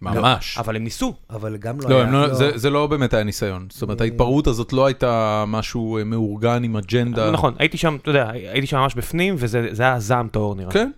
ממש. 0.00 0.58
אבל 0.58 0.76
הם 0.76 0.84
ניסו. 0.84 1.14
אבל 1.30 1.56
גם 1.56 1.80
לא 1.80 1.90
לא, 1.90 1.96
היה... 1.96 2.06
הם 2.06 2.12
לא, 2.12 2.34
זה, 2.34 2.58
זה 2.58 2.70
לא 2.70 2.86
באמת 2.86 3.14
היה 3.14 3.24
ניסיון. 3.24 3.66
זאת 3.70 3.82
אומרת, 3.82 4.00
ההתפרעות 4.00 4.46
הזאת 4.46 4.72
לא 4.72 4.86
הייתה 4.86 5.44
משהו 5.46 5.98
אה, 5.98 6.04
מאורגן 6.04 6.64
עם 6.64 6.76
אג'נדה. 6.76 7.30
נכון, 7.30 7.54
הייתי 7.58 7.76
שם, 7.76 7.96
אתה 8.02 8.10
יודע, 8.10 8.30
הייתי 8.30 8.66
שם 8.66 8.76
ממש 8.76 8.94
בפנים, 8.94 9.34
וזה 9.38 9.68
זה 9.72 9.82
היה 9.82 10.00
זעם 10.00 10.28
טהור 10.28 10.54
נראה. 10.54 10.72
כן, 10.72 10.90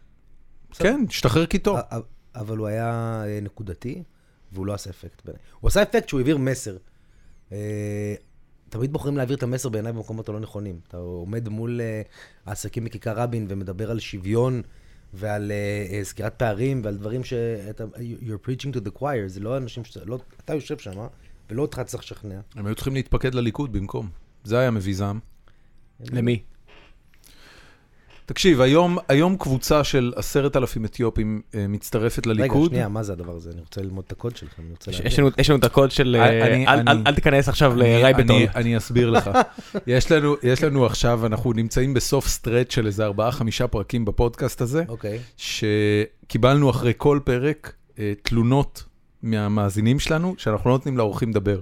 כן, 0.74 1.04
השתחרר 1.08 1.46
קיטור. 1.46 1.78
אבל 2.34 2.56
הוא 2.56 2.66
היה 2.66 3.22
אה, 3.26 3.38
נקודתי, 3.42 4.02
והוא 4.52 4.66
לא 4.66 4.74
עשה 4.74 4.90
אפקט 4.90 5.22
בעיניי. 5.24 5.42
הוא 5.60 5.68
עשה 5.68 5.82
אפקט 5.82 6.08
שהוא 6.08 6.20
העביר 6.20 6.38
מסר. 6.38 6.76
תמיד 8.68 8.92
בוחרים 8.92 9.16
להעביר 9.16 9.36
את 9.36 9.42
המסר 9.42 9.68
בעיניי 9.68 9.92
במקומות 9.92 10.28
הלא 10.28 10.40
נכונים. 10.40 10.80
אתה 10.88 10.96
עומד 10.96 11.48
מול 11.48 11.80
אה, 11.80 12.02
העסקים 12.46 12.84
בכיכר 12.84 13.18
רבין 13.18 13.46
ומדבר 13.48 13.90
על 13.90 13.98
שוויון 13.98 14.62
ועל 15.14 15.52
אה, 15.52 16.04
סגירת 16.04 16.34
פערים 16.34 16.80
ועל 16.84 16.96
דברים 16.96 17.24
שאתה... 17.24 17.84
you're 18.22 18.46
preaching 18.48 18.74
to 18.74 18.88
the 18.88 18.98
choir, 19.00 19.26
זה 19.26 19.40
לא 19.40 19.56
אנשים 19.56 19.84
שאתה... 19.84 20.04
לא, 20.04 20.18
אתה 20.44 20.54
יושב 20.54 20.78
שם, 20.78 21.06
ולא 21.50 21.62
אותך 21.62 21.80
צריך 21.80 22.02
לשכנע. 22.02 22.40
הם 22.54 22.66
היו 22.66 22.74
צריכים 22.74 22.94
להתפקד 22.94 23.34
לליכוד 23.34 23.72
במקום. 23.72 24.08
זה 24.44 24.58
היה 24.58 24.70
מביא 24.70 24.94
זעם. 24.96 25.20
למי? 26.00 26.42
תקשיב, 28.28 28.60
היום, 28.60 28.98
היום 29.08 29.36
קבוצה 29.36 29.84
של 29.84 30.12
עשרת 30.16 30.56
אלפים 30.56 30.84
אתיופים 30.84 31.40
אה, 31.54 31.66
מצטרפת 31.68 32.26
רגע, 32.26 32.34
לליכוד. 32.40 32.70
שנייה, 32.70 32.88
מה 32.88 33.02
זה 33.02 33.12
הדבר 33.12 33.36
הזה? 33.36 33.50
אני 33.50 33.60
רוצה 33.60 33.82
ללמוד 33.82 34.04
את 34.06 34.12
הקוד 34.12 34.36
שלכם, 34.36 34.62
אני 34.62 34.70
רוצה 34.70 34.90
יש- 34.90 34.96
להבין. 34.96 35.12
יש 35.12 35.18
לנו- 35.18 35.30
יש 35.38 35.50
לנו 35.50 35.58
את 35.58 35.64
הקוד 35.64 35.90
של... 35.90 36.16
אה, 36.20 36.46
אני- 36.46 36.66
אל- 36.66 36.78
אני- 36.78 36.90
אל- 36.90 37.02
אל 37.06 37.14
תיכנס 37.14 37.48
עכשיו 37.48 37.76
לרייבטון. 37.76 38.36
אני- 38.36 38.46
אני 38.54 38.76
אסביר 38.76 39.10
לך. 39.10 39.30
יש 39.86 40.12
לנו, 40.12 40.34
יש 40.42 40.64
לנו 40.64 40.86
עכשיו, 40.86 41.26
אנחנו 41.26 41.52
נמצאים 41.52 41.94
בסוף 41.94 42.28
stretch 42.28 42.72
של 42.72 42.86
איזה 42.86 43.04
ארבעה, 43.04 43.32
חמישה 43.32 43.66
פרקים 43.66 44.04
בפודקאסט 44.04 44.60
הזה, 44.60 44.84
אוקיי. 44.88 45.18
שקיבלנו 45.36 46.70
אחרי 46.70 46.92
כל 46.96 47.20
פרק 47.24 47.72
אה, 47.98 48.12
תלונות 48.22 48.84
מהמאזינים 49.22 49.98
שלנו, 50.00 50.34
שאנחנו 50.38 50.70
לא 50.70 50.76
נותנים 50.76 50.98
לאורחים 50.98 51.30
לדבר. 51.30 51.60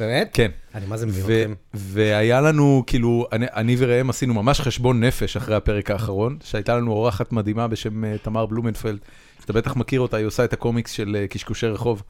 באמת? 0.00 0.30
כן. 0.32 0.50
אני 0.74 0.86
מה 0.86 0.96
זה 0.96 1.06
מבין 1.06 1.22
אתכם? 1.42 1.54
והיה 1.74 2.40
לנו, 2.40 2.82
כאילו, 2.86 3.26
אני, 3.32 3.46
אני 3.56 3.76
וראם 3.78 4.10
עשינו 4.10 4.34
ממש 4.34 4.60
חשבון 4.60 5.04
נפש 5.04 5.36
אחרי 5.36 5.54
הפרק 5.56 5.90
האחרון, 5.90 6.36
שהייתה 6.44 6.76
לנו 6.76 6.92
אורחת 6.92 7.32
מדהימה 7.32 7.68
בשם 7.68 8.04
אה, 8.04 8.14
תמר 8.22 8.46
בלומנפלד, 8.46 8.98
שאתה 9.40 9.52
בטח 9.52 9.76
מכיר 9.76 10.00
אותה, 10.00 10.16
היא 10.16 10.26
עושה 10.26 10.44
את 10.44 10.52
הקומיקס 10.52 10.90
של 10.90 11.16
אה, 11.20 11.26
קשקושי 11.26 11.66
רחוב. 11.66 12.02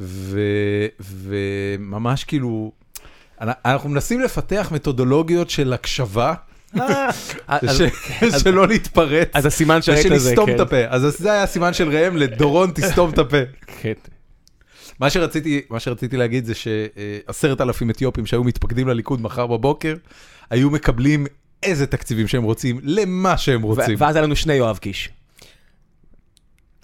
ו- 0.00 0.86
וממש 1.00 2.24
כאילו, 2.24 2.72
אנ- 3.40 3.48
אנחנו 3.64 3.88
מנסים 3.88 4.20
לפתח 4.20 4.68
מתודולוגיות 4.74 5.50
של 5.50 5.72
הקשבה, 5.72 6.34
וש- 7.62 7.80
שלא 8.42 8.68
להתפרץ, 8.68 9.28
אז 9.34 9.46
הסימן 9.46 9.82
שהיית 9.82 10.06
זה, 10.08 10.14
ושלסתום 10.14 10.46
כן. 10.46 10.54
את 10.54 10.60
הפה. 10.60 10.76
אז 10.88 11.02
זה 11.18 11.32
היה 11.32 11.42
הסימן 11.42 11.72
של 11.72 11.88
ראם 11.88 12.16
לדורון, 12.16 12.70
תסתום 12.74 13.10
את 13.10 13.18
הפה. 13.18 13.36
מה 15.00 15.10
שרציתי, 15.10 15.60
מה 15.70 15.80
שרציתי 15.80 16.16
להגיד 16.16 16.44
זה 16.44 16.52
שעשרת 16.54 17.60
אלפים 17.60 17.90
אתיופים 17.90 18.26
שהיו 18.26 18.44
מתפקדים 18.44 18.88
לליכוד 18.88 19.20
מחר 19.20 19.46
בבוקר, 19.46 19.94
היו 20.50 20.70
מקבלים 20.70 21.26
איזה 21.62 21.86
תקציבים 21.86 22.28
שהם 22.28 22.42
רוצים, 22.42 22.80
למה 22.82 23.36
שהם 23.36 23.62
רוצים. 23.62 23.94
ואז 23.98 24.16
היה 24.16 24.24
לנו 24.24 24.36
שני 24.36 24.54
יואב 24.54 24.78
קיש. 24.78 25.10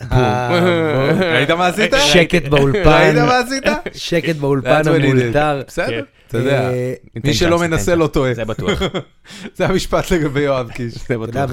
אה. 0.01 1.13
ראית 1.35 1.51
מה 1.51 1.67
עשית? 1.67 1.93
שקט 2.13 2.49
באולפן, 2.49 2.89
ראית 2.89 3.17
מה 3.17 3.39
עשית? 3.39 3.65
שקט 3.95 4.37
באולפן. 4.37 4.83
המאולתר. 4.87 5.63
בסדר, 5.67 5.87
כן. 5.87 6.05
אתה 6.29 6.39
יודע, 6.39 6.73
אה, 6.73 6.95
מי 7.25 7.35
שלא 7.35 7.59
מנסה 7.59 7.95
לא 7.95 8.07
טועה. 8.07 8.35
זה 8.35 8.45
בטוח. 8.45 8.83
זה 9.57 9.67
המשפט 9.67 10.11
לגבי 10.11 10.41
יואב 10.41 10.71
קיש. 10.71 10.95
זה 11.09 11.19
בטוח. 11.19 11.51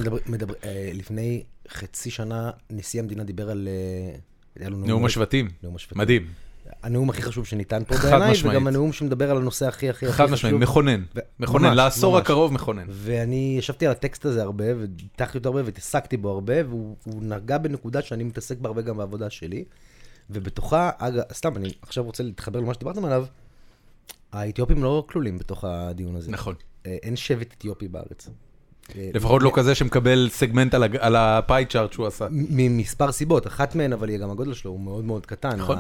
אה, 0.64 0.90
לפני 0.94 1.44
חצי 1.70 2.12
שנה 2.12 2.52
נשיא 2.70 3.00
המדינה 3.00 3.24
דיבר 3.24 3.50
על... 3.50 3.68
נאום 4.60 5.06
השבטים, 5.06 5.50
נאום 5.64 5.76
השבטים. 5.76 5.98
מדהים, 5.98 6.28
הנאום 6.84 7.10
הכי 7.10 7.22
חשוב 7.22 7.46
שניתן 7.46 7.84
פה 7.84 7.96
בעיניי. 7.96 8.34
וגם 8.44 8.68
הנאום 8.68 8.94
שמדבר 8.94 9.32
על 9.32 9.38
הנושא 9.38 9.68
הכי 9.68 9.90
הכי 9.90 10.06
הכי 10.06 10.16
חד 10.16 10.24
חשוב. 10.24 10.34
משמעית, 10.34 10.56
מכונן, 10.56 11.04
ו- 11.16 11.20
מכונן, 11.40 11.68
ממש, 11.68 11.78
לעשור 11.78 12.14
ממש. 12.14 12.22
הקרוב 12.22 12.54
מכונן. 12.54 12.86
ואני 12.90 13.56
ישבתי 13.58 13.86
על 13.86 13.92
הטקסט 13.92 14.26
הזה 14.26 14.42
הרבה, 14.42 14.66
ודיתחתי 14.78 15.38
אותו 15.38 15.50
הרבה, 15.50 15.62
והתעסקתי 15.66 16.18
בו 16.18 16.30
הרבה, 16.30 16.54
והוא 16.68 16.96
הוא 17.04 17.24
נגע 17.24 17.58
בנקודה 17.58 18.02
שאני 18.02 18.24
מתעסק 18.24 18.58
בה 18.58 18.68
הרבה 18.68 18.82
גם 18.82 18.98
בעבודה 18.98 19.30
שלי. 19.30 19.64
ובתוכה, 20.30 20.90
אגב, 20.98 21.22
סתם, 21.34 21.58
אני 21.58 21.74
עכשיו 21.82 22.04
רוצה 22.04 22.24
להתחבר 22.24 22.60
למה 22.60 22.74
שדיברתם 22.74 23.06
עליו, 23.06 23.26
האתיופים 24.32 24.84
לא 24.84 25.06
כלולים 25.10 25.38
בתוך 25.38 25.64
הדיון 25.64 26.16
הזה. 26.16 26.32
נכון. 26.32 26.56
אה, 26.86 26.98
אין 27.04 27.16
שבט 27.16 27.54
אתיופי 27.58 27.88
בארץ. 27.88 28.30
אה, 28.98 29.10
לפחות 29.14 29.44
לא 29.44 29.52
כזה 29.54 29.76
שמקבל 29.76 30.30
סגמנט 30.32 30.74
על 31.00 31.16
הפאי 31.16 31.66
צ'ארט 31.66 31.94
שהוא 31.94 32.08
עשה. 32.08 32.28
ממספר 32.32 33.12
סיבות, 33.12 33.48
אחת 33.48 33.76
מהן, 33.76 33.94
אבל 33.94 34.10
היא 34.10 34.18
גם 34.18 34.32
הגודל 34.32 34.54
שלו, 34.54 34.72
הוא 34.72 34.80
מאוד 34.80 35.06
מאוד 35.06 35.26
קטן. 35.26 35.56
נכון. 35.56 35.78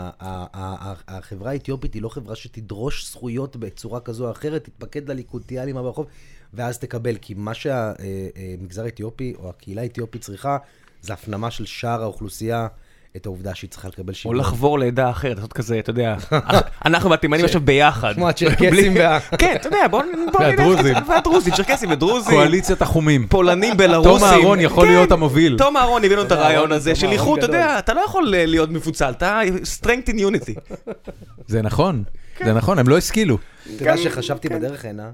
החברה 1.07 1.51
האתיופית 1.51 1.93
היא 1.93 2.01
לא 2.01 2.09
חברה 2.09 2.35
שתדרוש 2.35 3.11
זכויות 3.11 3.55
בצורה 3.55 3.99
כזו 3.99 4.25
או 4.25 4.31
אחרת, 4.31 4.63
תתפקד 4.63 5.01
תהיה 5.45 5.63
אלימה 5.63 5.81
ברחוב, 5.81 6.05
ואז 6.53 6.79
תקבל. 6.79 7.15
כי 7.21 7.33
מה 7.33 7.53
שהמגזר 7.53 8.83
האתיופי, 8.83 9.33
או 9.37 9.49
הקהילה 9.49 9.81
האתיופית 9.81 10.21
צריכה, 10.21 10.57
זה 11.01 11.13
הפנמה 11.13 11.51
של 11.51 11.65
שאר 11.65 12.01
האוכלוסייה, 12.01 12.67
את 13.17 13.25
העובדה 13.25 13.55
שהיא 13.55 13.69
צריכה 13.69 13.87
לקבל 13.87 14.09
או 14.09 14.13
שוויון. 14.13 14.39
לחבור 14.39 14.79
לעדה 14.79 15.09
אחרת, 15.09 15.35
לעשות 15.35 15.53
כזה, 15.53 15.79
אתה 15.79 15.89
יודע, 15.89 16.15
אנחנו 16.85 17.09
והתימנים 17.09 17.45
עכשיו 17.45 17.61
ביחד. 17.61 18.13
כמו 18.13 18.29
הצ'רקסים 18.29 18.95
וה... 18.95 19.19
כן, 19.41 19.55
אתה 19.55 19.67
יודע, 19.67 19.87
בוא 19.87 20.01
בוא 20.01 20.25
נלך... 20.25 20.35
והדרוזים. 20.39 20.95
והדרוזים, 21.07 21.53
צ'רקסים 21.53 21.91
ודרוזים. 21.91 22.33
קואליציית 22.33 22.81
החומים. 22.81 23.27
פולנים, 23.27 23.77
בלרוסים. 23.77 24.11
תום 24.11 24.23
אהרון 24.23 24.59
יכול 24.59 24.87
כן, 24.87 24.91
להיות 24.91 25.11
המוביל. 25.11 25.57
תום 25.57 25.77
אהרון 25.77 26.03
הביא 26.03 26.15
לנו 26.15 26.25
את 26.25 26.31
הרעיון 26.31 26.71
הזה 26.71 26.95
של 26.95 27.11
איחוד, 27.11 27.37
אתה. 27.37 27.47
יודע, 27.47 27.79
אתה 27.79 27.93
לא 27.93 28.01
יכול 28.01 28.35
אה, 28.35 28.45
להיות 28.45 28.69
מפוצל, 28.69 29.09
אתה 29.09 29.41
strength 29.81 30.09
in 30.09 30.15
unity. 30.15 30.75
זה 31.47 31.61
נכון, 31.61 32.03
זה 32.45 32.53
נכון, 32.53 32.79
הם 32.79 32.87
לא 32.87 32.97
השכילו. 32.97 33.37
אתה 33.63 33.83
יודע 33.83 33.97
שחשבתי 33.97 34.49
בדרך 34.49 34.85
הנה, 34.85 35.11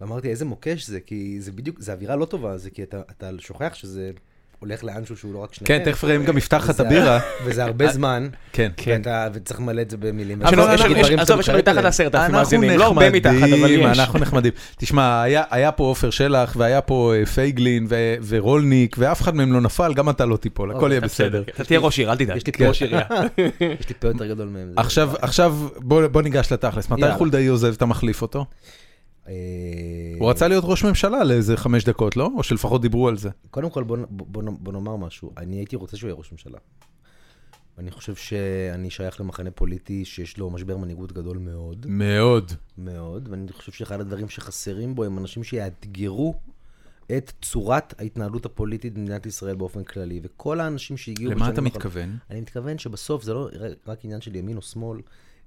ואמרתי, 0.00 0.30
איזה 0.30 0.44
מוקש 0.44 0.86
זה, 0.86 1.00
כי 1.00 1.36
זה 1.40 1.52
בדיוק, 1.52 1.80
זה 1.80 1.92
אווירה 1.92 2.16
לא 2.16 2.24
טובה, 2.24 2.58
זה 2.58 2.70
כי 2.70 2.82
אתה 2.82 3.00
אתה 3.10 3.30
שוכח 3.38 3.74
שזה 3.74 4.10
הולך 4.58 4.84
לאנשהו 4.84 5.16
שהוא 5.16 5.34
לא 5.34 5.38
רק 5.38 5.54
שניכם. 5.54 5.78
כן, 5.78 5.90
תכף 5.90 6.04
ראם 6.04 6.24
גם 6.24 6.38
יפתח 6.38 6.56
לך 6.56 6.70
את 6.70 6.74
וזה- 6.74 6.82
הבירה. 6.86 7.18
וזה 7.44 7.64
הרבה 7.64 7.88
זמן, 7.88 8.28
כן. 8.52 8.70
ואתה- 8.86 9.28
וצריך 9.34 9.60
למלא 9.60 9.80
את 9.82 9.90
זה 9.90 9.96
במילים. 9.96 10.42
עזוב, 10.42 10.58
יש 11.40 11.48
לנו 11.48 11.58
מתחת. 11.58 11.76
לעשרת 11.76 12.14
אלפים 12.14 12.20
אנחנו 12.24 12.32
מאזינים, 12.38 12.78
לא 12.78 12.84
הרבה 12.84 13.10
מתחת, 13.10 13.32
אבל 13.60 13.70
יש. 13.70 13.98
אנחנו 13.98 14.18
נחמדים. 14.18 14.52
תשמע, 14.78 15.22
היה- 15.22 15.72
פה 15.72 15.84
עופר 15.84 16.10
שלח, 16.10 16.54
והיה 16.58 16.80
פה 16.80 17.12
אה, 17.16 17.26
פייגלין, 17.26 17.86
ורולניק, 18.28 18.96
ואף 18.98 19.20
אחד 19.22 19.34
מהם 19.36 19.52
לא 19.52 19.60
נפל, 19.60 19.94
גם 19.94 20.10
אתה 20.10 20.26
לא 20.26 20.36
תיפול, 20.36 20.70
הכל 20.70 20.88
יהיה 20.90 21.00
בסדר. 21.00 21.42
אתה 21.54 21.64
תהיה 21.64 21.80
ראש 21.80 21.98
עיר, 21.98 22.10
אל 22.12 22.16
תדאג. 22.16 22.36
יש 22.36 22.46
לי 22.46 22.52
פה- 22.52 22.68
ראש 22.68 22.82
עירייה. 22.82 23.02
יש 23.80 23.88
לי 23.88 23.94
פה 24.00 24.08
יותר 24.08 24.26
גדול 24.26 24.48
מהם. 24.48 24.72
עכשיו, 24.76 25.10
עכשיו 25.20 25.56
בוא 26.08 26.22
ניגש 26.22 26.52
לתכלס, 26.52 26.88
מתי. 26.90 27.12
חולדאי 27.16 27.46
עוזב, 27.46 27.72
אתה 27.76 27.86
מחליף 27.86 28.22
אותו? 28.22 28.44
אה, 29.28 29.34
הוא 30.18 30.30
רצה 30.30 30.48
להיות 30.48 30.64
ראש 30.66 30.84
ממשלה 30.84 31.24
לאיזה 31.24 31.56
חמש 31.56 31.84
דקות, 31.84 32.16
לא? 32.16 32.30
או 32.36 32.42
שלפחות 32.42 32.82
דיברו 32.82 33.08
על 33.08 33.16
זה. 33.16 33.30
קודם 33.50 33.70
כל, 33.70 33.84
בוא 33.84 34.72
נאמר 34.72 34.96
משהו. 34.96 35.32
אני 35.36 35.56
הייתי 35.56 35.76
רוצה 35.76 35.96
שהוא 35.96 36.08
יהיה 36.08 36.16
ראש 36.16 36.32
ממשלה. 36.32 36.58
אני 37.78 37.90
חושב 37.90 38.14
שאני 38.14 38.90
שייך 38.90 39.20
למחנה 39.20 39.50
פוליטי 39.50 40.04
שיש 40.04 40.38
לו 40.38 40.50
משבר 40.50 40.76
מנהיגות 40.76 41.12
גדול 41.12 41.38
מאוד, 41.38 41.86
מאוד. 41.88 42.52
מאוד, 42.78 43.28
ואני 43.30 43.52
חושב 43.52 43.72
שאחד 43.72 44.00
הדברים 44.00 44.28
שחסרים 44.28 44.94
בו 44.94 45.04
הם 45.04 45.18
אנשים 45.18 45.44
שיאתגרו 45.44 46.34
את 47.16 47.32
צורת 47.42 47.94
ההתנהלות 48.00 48.46
הפוליטית 48.46 48.94
במדינת 48.94 49.26
ישראל 49.26 49.56
באופן 49.56 49.84
כללי. 49.84 50.20
וכל 50.22 50.60
האנשים 50.60 50.96
שהגיעו... 50.96 51.32
למה 51.32 51.50
אתה 51.50 51.60
מתכוון? 51.60 52.16
אני 52.30 52.40
מתכוון 52.40 52.78
שבסוף 52.78 53.22
זה 53.22 53.34
לא 53.34 53.48
רק 53.86 54.04
עניין 54.04 54.20
של 54.20 54.36
ימין 54.36 54.56
או 54.56 54.62
שמאל, 54.62 55.00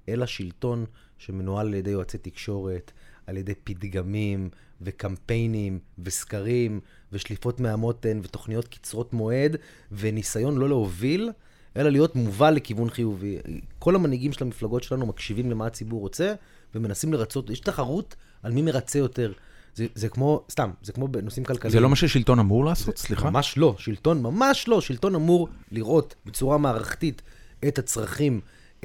אלא 0.08 0.26
שלטון 0.26 0.84
שמנוהל 1.18 1.66
על 1.66 1.74
ידי 1.74 1.90
יועצי 1.90 2.18
תקשורת, 2.18 2.92
על 3.26 3.36
ידי 3.36 3.54
פתגמים 3.64 4.48
וקמפיינים 4.80 5.78
וסקרים 5.98 6.80
ושליפות 7.12 7.60
מהמותן 7.60 8.20
ותוכניות 8.22 8.68
קצרות 8.68 9.12
מועד 9.12 9.56
וניסיון 9.92 10.58
לא 10.58 10.68
להוביל, 10.68 11.30
אלא 11.76 11.90
להיות 11.90 12.16
מובל 12.16 12.50
לכיוון 12.50 12.90
חיובי. 12.90 13.38
כל 13.78 13.94
המנהיגים 13.94 14.32
של 14.32 14.44
המפלגות 14.44 14.82
שלנו 14.82 15.06
מקשיבים 15.06 15.50
למה 15.50 15.66
הציבור 15.66 16.00
רוצה 16.00 16.34
ומנסים 16.74 17.12
לרצות, 17.12 17.50
יש 17.50 17.60
תחרות 17.60 18.16
על 18.42 18.52
מי 18.52 18.62
מרצה 18.62 18.98
יותר. 18.98 19.32
זה, 19.74 19.86
זה 19.94 20.08
כמו, 20.08 20.44
סתם, 20.50 20.70
זה 20.82 20.92
כמו 20.92 21.08
בנושאים 21.08 21.44
כלכליים. 21.44 21.72
זה 21.72 21.80
לא 21.80 21.88
מה 21.88 21.96
ששלטון 21.96 22.38
אמור 22.38 22.64
לעשות? 22.64 22.98
סליחה? 22.98 23.30
ממש 23.30 23.58
לא, 23.58 23.74
שלטון 23.78 24.22
ממש 24.22 24.68
לא. 24.68 24.80
שלטון 24.80 25.14
אמור 25.14 25.48
לראות 25.70 26.14
בצורה 26.26 26.58
מערכתית 26.58 27.22
את 27.68 27.78
הצרכים, 27.78 28.40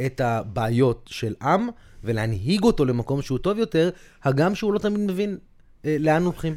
את 0.05 0.21
הבעיות 0.21 1.09
של 1.11 1.33
עם, 1.41 1.69
ולהנהיג 2.03 2.63
אותו 2.63 2.85
למקום 2.85 3.21
שהוא 3.21 3.37
טוב 3.39 3.57
יותר, 3.57 3.89
הגם 4.23 4.55
שהוא 4.55 4.73
לא 4.73 4.79
תמיד 4.79 4.99
מבין 5.11 5.37
אה, 5.85 5.97
לאן 5.99 6.23
הולכים. 6.23 6.55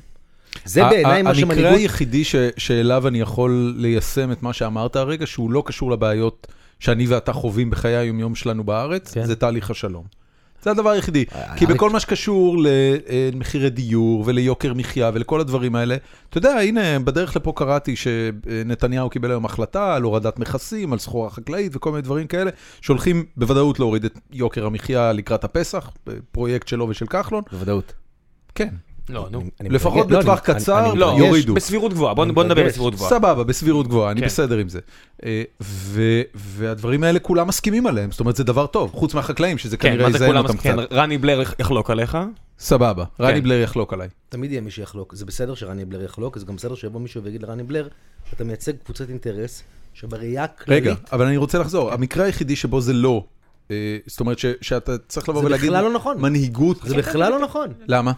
זה 0.64 0.84
בעיניי 0.84 1.22
מה 1.22 1.30
המקרה 1.30 1.34
שמנהיגות... 1.34 1.78
היחידי 1.78 2.24
ש- 2.24 2.34
שאליו 2.56 3.08
אני 3.08 3.20
יכול 3.20 3.74
ליישם 3.76 4.32
את 4.32 4.42
מה 4.42 4.52
שאמרת 4.52 4.96
הרגע, 4.96 5.26
שהוא 5.26 5.50
לא 5.50 5.62
קשור 5.66 5.90
לבעיות 5.90 6.46
שאני 6.80 7.06
ואתה 7.06 7.32
חווים 7.32 7.70
בחיי 7.70 7.96
היומיום 7.96 8.34
שלנו 8.34 8.64
בארץ, 8.64 9.14
כן. 9.14 9.24
זה 9.24 9.36
תהליך 9.36 9.70
השלום. 9.70 10.19
זה 10.62 10.70
הדבר 10.70 10.90
היחידי. 10.90 11.24
אה, 11.34 11.56
כי 11.56 11.66
בכל 11.66 11.90
מה 11.90 12.00
שקשור 12.00 12.56
למחירי 13.32 13.70
דיור 13.70 14.22
וליוקר 14.26 14.74
מחיה 14.74 15.10
ולכל 15.14 15.40
הדברים 15.40 15.74
האלה, 15.76 15.96
אתה 16.30 16.38
יודע, 16.38 16.50
הנה, 16.50 16.98
בדרך 16.98 17.36
לפה 17.36 17.52
קראתי 17.56 17.96
שנתניהו 17.96 19.10
קיבל 19.10 19.30
היום 19.30 19.44
החלטה 19.44 19.94
על 19.94 20.02
הורדת 20.02 20.38
מכסים, 20.38 20.92
על 20.92 20.98
סחורה 20.98 21.30
חקלאית 21.30 21.76
וכל 21.76 21.90
מיני 21.90 22.02
דברים 22.02 22.26
כאלה, 22.26 22.50
שהולכים 22.80 23.24
בוודאות 23.36 23.78
להוריד 23.78 24.04
את 24.04 24.18
יוקר 24.32 24.66
המחיה 24.66 25.12
לקראת 25.12 25.44
הפסח, 25.44 25.90
פרויקט 26.32 26.68
שלו 26.68 26.88
ושל 26.88 27.06
כחלון. 27.06 27.42
בוודאות. 27.52 27.92
כן, 28.54 28.74
לא, 29.08 29.28
נו. 29.30 29.42
לפחות 29.60 30.10
לא, 30.10 30.18
בטווח 30.20 30.48
אני- 30.50 30.58
קצר, 30.60 30.94
לא. 30.94 31.14
יורידו. 31.18 31.54
בסבירות 31.54 31.92
גבוהה, 31.92 32.14
בוא 32.14 32.24
נדבר. 32.24 32.66
בסבירות 32.66 32.94
גבוהה. 32.94 33.10
סבבה, 33.10 33.44
בסבירות 33.44 33.88
גבוהה, 33.88 34.10
אני 34.12 34.20
כן. 34.20 34.26
בסדר 34.26 34.58
עם 34.58 34.68
זה. 34.68 34.80
אה, 35.24 35.42
ו- 35.62 36.22
והדברים 36.34 37.04
האלה 37.04 37.18
כולם 37.18 37.48
מסכימים 37.48 37.86
עליהם, 37.86 38.10
זאת 38.10 38.20
אומרת 38.20 38.36
זה 38.36 38.44
דבר 38.44 38.66
טוב, 38.66 38.90
חוץ 38.94 39.14
מהחקלאים, 39.14 39.58
שזה 39.58 39.76
כן, 39.76 39.88
כנראה 39.88 40.04
מה 40.06 40.10
זה 40.18 40.24
יזיין 40.24 40.36
אותם 40.36 40.56
קצת. 40.56 40.74
רני 40.92 41.18
בלר 41.18 41.42
יחלוק 41.58 41.90
עליך. 41.90 42.18
סבבה, 42.58 43.04
רני 43.20 43.34
כן. 43.38 43.42
בלר 43.44 43.60
יחלוק 43.60 43.92
עליי. 43.92 44.08
תמיד 44.28 44.50
יהיה 44.50 44.60
מי 44.60 44.70
שיחלוק. 44.70 45.14
זה 45.14 45.24
בסדר 45.26 45.54
שרני 45.54 45.84
בלר 45.84 46.02
יחלוק, 46.04 46.38
זה 46.38 46.46
גם 46.46 46.56
בסדר 46.56 46.74
שיבוא 46.74 47.00
מישהו 47.00 47.22
ויגיד 47.22 47.42
לרני 47.42 47.62
בלר, 47.62 47.88
אתה 48.34 48.44
מייצג 48.44 48.72
קבוצת 48.84 49.08
אינטרס 49.08 49.62
שבראייה 49.94 50.46
כללית... 50.46 50.82
רגע, 50.82 50.94
אבל 51.12 51.26
אני 51.26 51.36
רוצה 51.36 51.58
לחזור, 51.58 51.92
המקרה 51.92 52.24
היחידי 52.24 52.56
שבו 52.56 52.80
זה 52.80 52.92
לא, 52.92 53.24
אה, 53.70 53.76
זאת 54.06 54.20
אומרת 54.20 54.38
ש- 54.38 54.46
שאתה 54.60 54.98
צריך 54.98 55.28
לבוא 55.28 55.40
זה 55.40 55.46
ולהגיד, 55.46 55.70
בכלל 55.70 55.84
לא 55.84 55.92
נכון. 55.92 56.20
מנהיגות, 56.20 56.76
זה 56.84 56.96
בכלל 56.96 57.30
לא 57.30 57.38
נכון. 57.40 57.68
למה? 57.88 58.12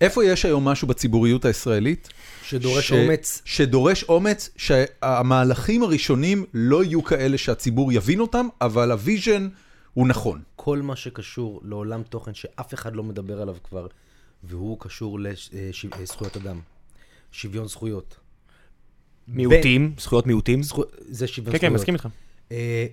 איפה 0.00 0.24
יש 0.24 0.44
היום 0.44 0.64
משהו 0.68 0.88
בציבוריות 0.88 1.44
הישראלית? 1.44 2.08
שדורש 2.42 2.88
ש- 2.88 2.92
אומץ. 2.92 3.42
שדורש 3.44 4.02
אומץ, 4.02 4.50
שהמהלכים 4.56 5.82
הראשונים 5.82 6.44
לא 6.54 6.84
יהיו 6.84 7.04
כאלה 7.04 7.38
שהציבור 7.38 7.92
יבין 7.92 8.20
אותם, 8.20 8.48
אבל 8.60 8.92
ה 8.92 9.00
vision 9.00 9.48
הוא 9.94 10.08
נכון. 10.08 10.40
כל 10.56 10.78
מה 10.82 10.96
שקשור 10.96 11.60
לעולם 11.64 12.02
תוכן 12.02 12.34
שאף 12.34 12.74
אחד 12.74 12.96
לא 12.96 13.02
מדבר 13.02 13.42
עליו 13.42 13.56
כבר, 13.64 13.86
והוא 14.44 14.80
קשור 14.80 15.18
לזכויות 15.20 16.36
אדם. 16.36 16.60
שוויון 17.32 17.68
זכויות. 17.68 18.16
מיעוטים, 19.28 19.94
זכויות 19.98 20.26
מיעוטים. 20.26 20.62
זכו... 20.62 20.82
זה 21.08 21.26
שוויון 21.26 21.52
כן, 21.52 21.58
זכויות. 21.58 21.60
כן, 21.60 21.74
מסכים 21.74 21.94
איתך. 21.94 22.08
אה, 22.52 22.86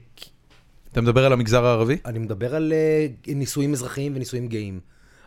אתה 0.92 1.01
מדבר 1.01 1.25
על 1.25 1.34
המגזר 1.34 1.66
הערבי? 1.66 1.98
אני 2.06 2.20
מדבר 2.20 2.56
על 2.56 2.74
אה, 2.74 3.08
נישואים 3.36 3.74
אזרחיים 3.74 4.16
ונישואים 4.16 4.48
גאים. 4.48 4.80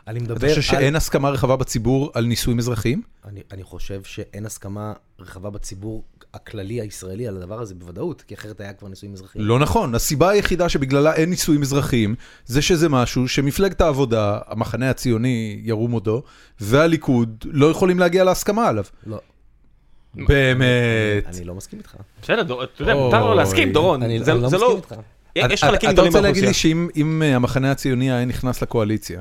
אני 0.09 0.19
מדבר 0.21 0.37
אתה 0.37 0.47
חושב 0.54 0.75
על... 0.75 0.80
שאין 0.80 0.97
הסכמה 0.97 1.30
רחבה 1.30 1.57
בציבור 1.57 2.11
על 2.14 2.25
נישואים 2.25 2.59
אזרחיים? 2.59 3.02
אני, 3.28 3.40
אני 3.52 3.62
חושב 3.62 4.02
שאין 4.04 4.47
הסכמה 4.47 4.92
רחבה 5.21 5.50
בציבור 5.50 6.04
הכללי 6.35 6.80
הישראלי 6.80 7.26
על 7.28 7.37
הדבר 7.37 7.61
הזה 7.61 7.75
בוודאות, 7.75 8.23
כי 8.23 8.35
אחרת 8.35 8.61
היה 8.61 8.73
כבר 8.73 8.88
נישואים 8.88 9.14
אזרחיים. 9.14 9.45
לא 9.45 9.59
נכון, 9.59 9.95
הסיבה 9.95 10.28
היחידה 10.30 10.69
שבגללה 10.69 11.14
אין 11.14 11.30
נישואים 11.30 11.62
אזרחיים, 11.62 12.14
זה 12.47 12.62
שזה 12.62 12.88
משהו 12.88 13.28
שמפלגת 13.28 13.80
העבודה, 13.80 14.38
המחנה 14.47 14.90
הציוני, 14.90 15.61
ירום 15.64 15.90
הודו, 15.90 16.23
והליכוד 16.61 17.45
לא 17.50 17.71
יכולים 17.71 17.99
להגיע 17.99 18.25
להסכמה 18.25 18.69
עליו. 18.69 18.85
לא, 19.07 19.21
באמת. 20.14 21.26
אני 21.26 21.45
לא 21.45 21.54
מסכים 21.54 21.78
איתך. 21.78 21.95
בסדר, 22.23 22.42
אתה 22.64 22.83
יודע, 22.83 22.95
מותר 22.95 23.26
לו 23.26 23.35
להסכים. 23.35 23.73
דורון. 23.73 24.02
אני, 24.02 24.19
לא 24.19 24.25
זה 24.25 24.35
מסכים 24.35 24.61
איתך. 24.76 24.95
יש 25.37 25.61
אתה- 25.61 25.71
חלקים 25.71 25.88
אתה 25.90 25.92
גדולים 25.92 26.12
רוצה 26.12 26.21
להגיד 26.21 26.42
לי 26.42 26.47
באוכלוסייה. 26.47 26.73
שאם 26.75 26.88
אם, 26.97 27.23
אה, 27.23 27.37
המחנה 27.37 27.71
הציוני 27.71 28.11
היה 28.12 28.25
נכנס 28.25 28.62
לקואליציה, 28.62 29.21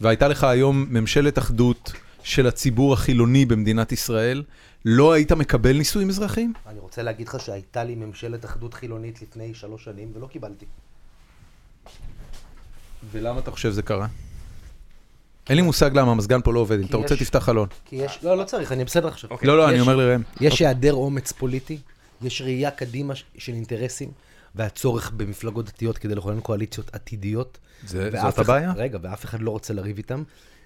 והייתה 0.00 0.28
לך 0.28 0.44
היום 0.44 0.86
ממשלת 0.90 1.38
אחדות 1.38 1.92
של 2.22 2.46
הציבור 2.46 2.92
החילוני 2.92 3.44
במדינת 3.46 3.92
ישראל, 3.92 4.42
לא 4.84 5.12
היית 5.12 5.32
מקבל 5.32 5.76
נישואים 5.76 6.08
אזרחיים? 6.08 6.52
אני 6.66 6.78
רוצה 6.78 7.02
להגיד 7.02 7.28
לך 7.28 7.40
שהייתה 7.40 7.84
לי 7.84 7.94
ממשלת 7.94 8.44
אחדות 8.44 8.74
חילונית 8.74 9.22
לפני 9.22 9.54
שלוש 9.54 9.84
שנים 9.84 10.12
ולא 10.14 10.26
קיבלתי. 10.26 10.66
ולמה 13.10 13.38
אתה 13.38 13.50
חושב 13.50 13.70
זה 13.70 13.82
קרה? 13.82 14.06
אין 15.48 15.56
לי 15.56 15.62
מושג 15.62 15.90
למה, 15.94 16.10
המזגן 16.10 16.40
פה 16.42 16.52
לא 16.52 16.60
עובד, 16.60 16.78
אם 16.80 16.86
אתה 16.86 16.96
רוצה 16.96 17.16
תפתח 17.16 17.38
חלון. 17.38 17.68
כי 17.84 17.96
יש... 17.96 18.18
לא, 18.22 18.36
לא 18.36 18.44
צריך, 18.44 18.72
אני 18.72 18.84
בסדר 18.84 19.08
עכשיו. 19.08 19.30
לא, 19.42 19.56
לא, 19.56 19.68
אני 19.68 19.80
אומר 19.80 19.96
לראם. 19.96 20.22
יש 20.40 20.60
היעדר 20.62 20.92
אומץ 20.92 21.32
פוליטי, 21.32 21.78
יש 22.22 22.42
ראייה 22.42 22.70
קדימה 22.70 23.14
של 23.38 23.52
אינטרסים, 23.52 24.08
והצורך 24.54 25.10
במפלגות 25.16 25.66
דתיות 25.66 25.98
כדי 25.98 26.14
לכונן 26.14 26.40
קואליציות 26.40 26.94
עתידיות. 26.94 27.58
זה- 27.86 28.10
זאת 28.10 28.34
אחד- 28.34 28.42
הבעיה? 28.42 28.72
רגע, 28.76 28.98
ואף 29.02 29.24
אחד 29.24 29.40
לא 29.40 29.50
רוצה 29.50 29.74
לריב 29.74 29.96
איתם. 29.96 30.22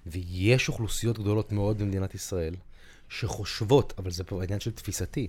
ויש 0.07 0.69
אוכלוסיות 0.69 1.19
גדולות 1.19 1.53
מאוד 1.53 1.79
במדינת 1.79 2.15
ישראל, 2.15 2.55
שחושבות, 3.09 3.93
אבל 3.99 4.11
זה 4.11 4.25
פה 4.25 4.43
עניין 4.43 4.61
של 4.61 4.71
תפיסתי, 4.71 5.29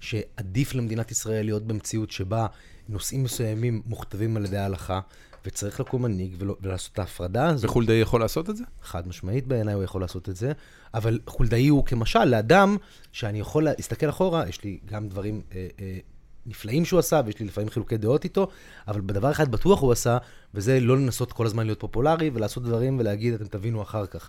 שעדיף 0.00 0.74
למדינת 0.74 1.10
ישראל 1.10 1.44
להיות 1.44 1.66
במציאות 1.66 2.10
שבה 2.10 2.46
נושאים 2.88 3.22
מסוימים 3.22 3.82
מוכתבים 3.86 4.36
על 4.36 4.44
ידי 4.44 4.56
ההלכה, 4.56 5.00
וצריך 5.46 5.80
לקום 5.80 6.02
מנהיג 6.02 6.36
ולעשות 6.60 6.92
את 6.92 6.98
ההפרדה 6.98 7.48
הזו. 7.48 7.68
וחולדאי 7.68 7.96
יכול 7.96 8.20
לעשות 8.20 8.50
את 8.50 8.56
זה? 8.56 8.64
חד 8.82 9.08
משמעית 9.08 9.46
בעיניי 9.46 9.74
הוא 9.74 9.82
יכול 9.82 10.00
לעשות 10.00 10.28
את 10.28 10.36
זה, 10.36 10.52
אבל 10.94 11.18
חולדאי 11.26 11.68
הוא 11.68 11.84
כמשל 11.86 12.24
לאדם 12.24 12.76
שאני 13.12 13.40
יכול 13.40 13.64
להסתכל 13.64 14.08
אחורה, 14.08 14.48
יש 14.48 14.64
לי 14.64 14.78
גם 14.86 15.08
דברים 15.08 15.42
אה, 15.54 15.68
אה, 15.80 15.98
נפלאים 16.46 16.84
שהוא 16.84 16.98
עשה, 17.00 17.20
ויש 17.24 17.40
לי 17.40 17.46
לפעמים 17.46 17.70
חילוקי 17.70 17.96
דעות 17.96 18.24
איתו, 18.24 18.48
אבל 18.88 19.00
בדבר 19.00 19.30
אחד 19.30 19.50
בטוח 19.50 19.80
הוא 19.80 19.92
עשה, 19.92 20.18
וזה 20.54 20.80
לא 20.80 20.96
לנסות 20.96 21.32
כל 21.32 21.46
הזמן 21.46 21.66
להיות 21.66 21.80
פופולרי 21.80 22.30
ולעשות 22.34 22.62
דברים 22.62 22.98
ולהגיד, 22.98 23.34
אתם 23.34 23.46
תבינו 23.46 23.82
אחר 23.82 24.06
כך. 24.06 24.28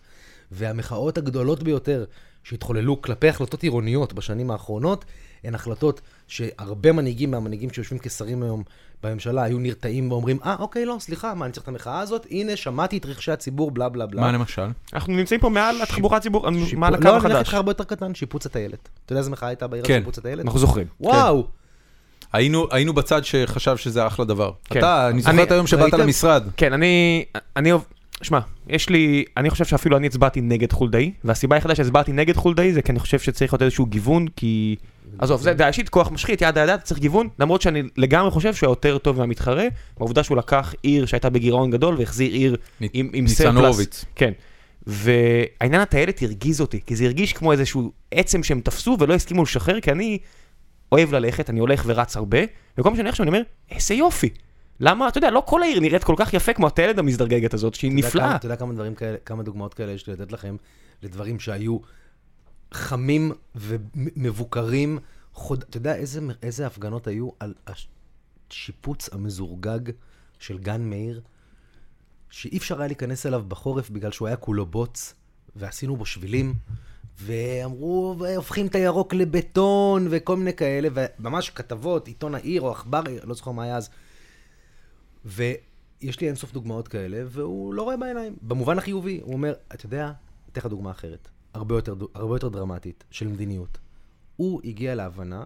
והמחאות 0.52 1.18
הגדולות 1.18 1.64
ביותר 1.64 2.06
שהתחוללו 2.44 3.02
כלפי 3.02 3.30
החלטות 3.30 3.64
עירוניות 3.64 4.14
בשנים 4.14 4.52
האחרונות, 4.52 5.06
הן 5.44 5.56
החלטות 5.56 6.02
שהרבה 6.28 6.92
מנהיגים 6.92 7.32
מהמנהיגים 7.32 7.70
שיושבים 7.70 8.00
כשרים 8.00 8.44
היום 8.44 8.64
בממשלה 9.04 9.44
היו 9.44 9.60
נרתעים 9.60 10.12
ואומרים, 10.12 10.40
אה, 10.46 10.56
אוקיי, 10.60 10.86
לא, 10.86 10.96
סליחה, 11.00 11.34
מה, 11.34 11.46
אני 11.46 11.54
צריך 11.54 11.64
את 11.64 11.68
המחאה 11.68 12.00
הזאת? 12.00 12.28
הנה, 12.32 12.56
שמעתי 12.56 12.98
את 12.98 13.06
רחשי 13.06 13.32
הציבור, 13.32 13.72
בלה 13.72 13.90
בלה 13.90 14.06
בלה. 14.06 14.22
מה 14.22 14.32
למשל? 14.32 14.68
אנחנו 14.94 15.14
נמצאים 15.14 15.40
פה 15.40 15.50
מעל 15.50 15.82
התחבורה 15.82 16.18
הציבורית, 16.18 16.54
שיפו- 16.68 16.80
מעל 16.80 16.94
הקו 16.94 17.04
לא, 17.04 17.10
אני 17.10 17.16
אלך 17.16 17.26
החדש. 17.26 17.40
איתך 17.40 17.54
הרבה 17.54 17.72
יותר 17.72 17.84
קטן, 17.84 18.16
שיפוץ 18.16 18.46
הטיילת. 18.46 18.90
אתה 19.06 19.14
יודע 19.14 19.20
איזה 19.20 19.32
מחאה 19.32 19.48
הייתה 19.50 19.68
בעיר 19.68 19.84
כן. 19.86 19.94
על 19.94 20.00
שיפוץ 20.00 20.18
הטיילת? 20.18 20.46
אנחנו 20.46 20.60
זוכרים. 20.60 20.88
וואו! 21.00 21.48
היינו, 22.34 22.68
היינו 22.72 22.94
בצד 22.94 23.26
שחשב 23.26 23.78
שזה 23.78 24.08
אחלה 24.08 24.26
דבר. 24.26 24.52
כן. 24.70 24.80
אתה, 24.80 25.10
אני 25.10 25.22
זוכר 25.22 25.44
את 25.44 25.52
היום 25.52 25.68
שבאת? 25.68 25.94
למשרד. 25.94 26.44
כן, 26.58 26.74
אני, 26.74 27.26
אני, 27.56 27.72
שמע, 28.22 28.40
יש 28.68 28.90
לי, 28.90 29.26
אני 29.38 29.50
חושב 29.50 29.66
שאפילו 29.66 29.98
אני 29.98 30.08
הצבעתי 30.08 30.42
נגד 30.42 30.72
חולדאי, 30.72 31.12
והסיבה 31.24 31.56
היחידה 31.56 31.76
שהצבעתי 31.76 32.12
נגד 32.12 32.36
חולדאי 32.36 32.74
זה 32.74 32.82
כי 32.82 32.92
אני 32.92 33.00
חושב 33.00 33.20
שצריך 33.20 33.54
להיות 33.54 33.62
איזשהו 33.62 33.86
גיוון, 33.86 34.28
כי... 34.36 34.76
עזוב, 35.20 35.42
זה 35.42 35.54
דעה 35.54 35.68
אישית, 35.68 35.90
כוח 35.90 36.12
משחית, 36.12 36.42
ידה 36.42 36.64
ידה, 36.64 36.78
צריך 36.78 37.00
גיוון, 37.00 37.28
למרות 37.40 37.62
שאני 37.62 37.84
לגמרי 37.98 38.32
חושב 38.32 38.54
שהוא 38.54 38.70
יותר 38.70 38.98
טוב 38.98 39.18
מהמתחרה, 39.18 39.66
בעובדה 39.98 40.24
שהוא 40.24 40.38
לקח 40.38 40.74
עיר 40.84 41.06
שהייתה 41.06 41.30
בגירעון 41.30 41.72
גדול 41.72 41.96
והחזיר 41.98 42.32
עיר 42.32 42.56
נ- 42.82 42.86
עם, 42.94 43.10
עם 43.14 43.26
ניצן. 43.26 43.58
הורוביץ. 43.58 44.06
כן. 44.16 44.32
והעניין 44.88 45.82
הטיילת 45.82 46.22
הרגיז 46.22 46.62
אותי, 46.62 46.80
כי 46.86 46.96
זה 46.96 47.06
הרגיש 47.06 47.34
כמו 47.34 47.52
איזשהו 47.52 47.92
עצם 48.12 48.44
שהם 48.44 48.62
תפסו 48.64 48.98
ולא 49.00 49.14
הסכימו 49.14 49.44
לשחרר, 49.44 49.80
כי 49.80 49.92
אני 49.92 50.18
אוהב 50.94 51.14
ללכת, 51.14 51.50
אני 51.50 51.60
הולך 51.60 51.84
ורץ 51.86 52.18
הרבה, 52.18 52.40
וכל 52.74 52.84
פעם 52.84 52.96
שאני 52.96 53.04
הולך 53.04 53.16
שם 53.16 53.24
אני 53.24 53.30
אומר, 53.30 53.42
איזה 53.70 53.94
יופי. 53.94 54.30
למה, 54.80 55.08
אתה 55.08 55.18
יודע, 55.18 55.32
לא 55.32 55.44
כל 55.46 55.64
העיר 55.64 55.80
נראית 55.80 56.04
כל 56.04 56.16
כך 56.18 56.34
יפה 56.34 56.54
כמו 56.54 56.68
הטיילת 56.68 56.98
המזדרגגת 56.98 57.54
הזאת, 57.54 57.76
שהיא 57.76 57.92
נפלאה. 57.96 58.36
אתה 58.36 58.46
יודע 58.46 58.56
כמה 58.56 58.74
דברים 58.74 58.96
כאלה, 58.96 59.18
כמה 59.26 59.44
דוגמאות 59.44 59.74
כאלה 59.74 59.92
יש 59.92 60.08
לי 60.08 60.14
לתת 60.14 60.32
לכם, 60.32 60.56
לדברים 61.02 61.40
שהיו 61.40 61.78
חמים 62.72 63.32
ומבוקרים. 63.56 65.00
חוד... 65.34 65.64
אתה 65.70 65.78
יודע 65.78 65.96
איזה, 65.96 66.20
איזה 66.44 66.68
הפגנות 66.68 67.08
היו 67.08 67.30
על 67.40 67.54
השיפוץ 67.68 69.10
המזורגג 69.14 69.80
של 70.40 70.58
גן 70.58 70.90
מאיר, 70.90 71.22
שאי 72.30 72.58
אפשר 72.58 72.80
היה 72.80 72.88
להיכנס 72.88 73.26
אליו 73.26 73.44
בחורף 73.48 73.90
בגלל 73.90 74.12
שהוא 74.12 74.28
היה 74.28 74.38
כולו 74.38 74.66
בוץ, 74.66 75.14
ועשינו 75.56 75.96
בו 75.98 76.06
שבילים, 76.06 76.54
ואמרו, 77.22 78.16
הופכים 78.36 78.68
את 78.68 78.76
הירוק 78.76 79.14
לבטון, 79.14 80.08
וכל 80.10 80.38
מיני 80.38 80.54
כאלה, 80.54 80.90
וממש 80.94 81.50
כתבות, 81.50 82.08
עיתון 82.08 82.36
העיר 82.36 82.62
או 82.62 82.72
עכבר, 82.72 83.02
לא 83.24 83.34
זוכר 83.34 83.52
מה 83.52 83.64
היה 83.64 83.78
אז. 83.78 83.90
ויש 85.26 86.20
לי 86.22 86.28
אינסוף 86.28 86.54
דוגמאות 86.54 86.88
כאלה, 86.88 87.24
והוא 87.28 87.74
לא 87.74 87.84
רואה 87.84 87.98
בעיניים. 87.98 88.36
במובן 88.42 88.78
החיובי, 88.78 89.20
הוא 89.24 89.34
אומר, 89.34 89.54
אתה 89.74 89.86
יודע, 89.86 90.12
אתן 90.52 90.62
לך 90.62 90.66
דוגמה 90.66 90.92
אחרת, 90.92 91.28
הרבה 91.54 91.76
יותר, 91.76 91.96
הרבה 92.14 92.36
יותר 92.36 92.50
דרמטית, 92.50 93.04
של 93.12 93.28
מדיניות. 93.28 93.78
הוא 94.36 94.62
הגיע 94.64 94.96
להבנה 94.96 95.44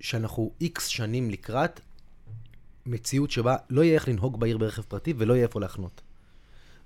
שאנחנו 0.00 0.52
איקס 0.60 0.86
שנים 0.86 1.30
לקראת 1.30 1.80
מציאות 2.86 3.30
שבה 3.30 3.56
לא 3.70 3.84
יהיה 3.84 3.94
איך 3.94 4.08
לנהוג 4.08 4.40
בעיר 4.40 4.58
ברכב 4.58 4.82
פרטי 4.82 5.14
ולא 5.16 5.34
יהיה 5.34 5.46
איפה 5.46 5.60
להחנות. 5.60 6.00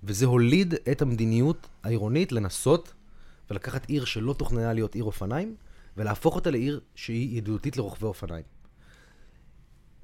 וזה 0.02 0.26
הוליד 0.26 0.74
את 0.90 1.02
המדיניות 1.02 1.68
העירונית 1.82 2.32
לנסות 2.32 2.94
ולקחת 3.50 3.88
עיר 3.88 4.04
שלא 4.04 4.32
תוכננה 4.32 4.72
להיות 4.72 4.94
עיר 4.94 5.04
אופניים, 5.04 5.54
ולהפוך 5.96 6.35
אותה 6.35 6.50
לעיר 6.50 6.80
שהיא 6.94 7.38
ידידותית 7.38 7.76
לרוכבי 7.76 8.06
אופניים. 8.06 8.44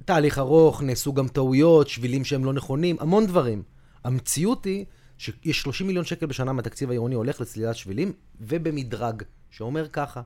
תהליך 0.05 0.37
ארוך, 0.37 0.81
נעשו 0.81 1.13
גם 1.13 1.27
טעויות, 1.27 1.89
שבילים 1.89 2.25
שהם 2.25 2.45
לא 2.45 2.53
נכונים, 2.53 2.95
המון 2.99 3.27
דברים. 3.27 3.63
המציאות 4.03 4.65
היא 4.65 4.85
שיש 5.17 5.61
30 5.61 5.87
מיליון 5.87 6.05
שקל 6.05 6.25
בשנה 6.25 6.53
מהתקציב 6.53 6.89
העירוני 6.89 7.15
הולך 7.15 7.41
לצלילת 7.41 7.75
שבילים, 7.75 8.13
ובמדרג, 8.41 9.23
שאומר 9.49 9.87
ככה, 9.87 10.21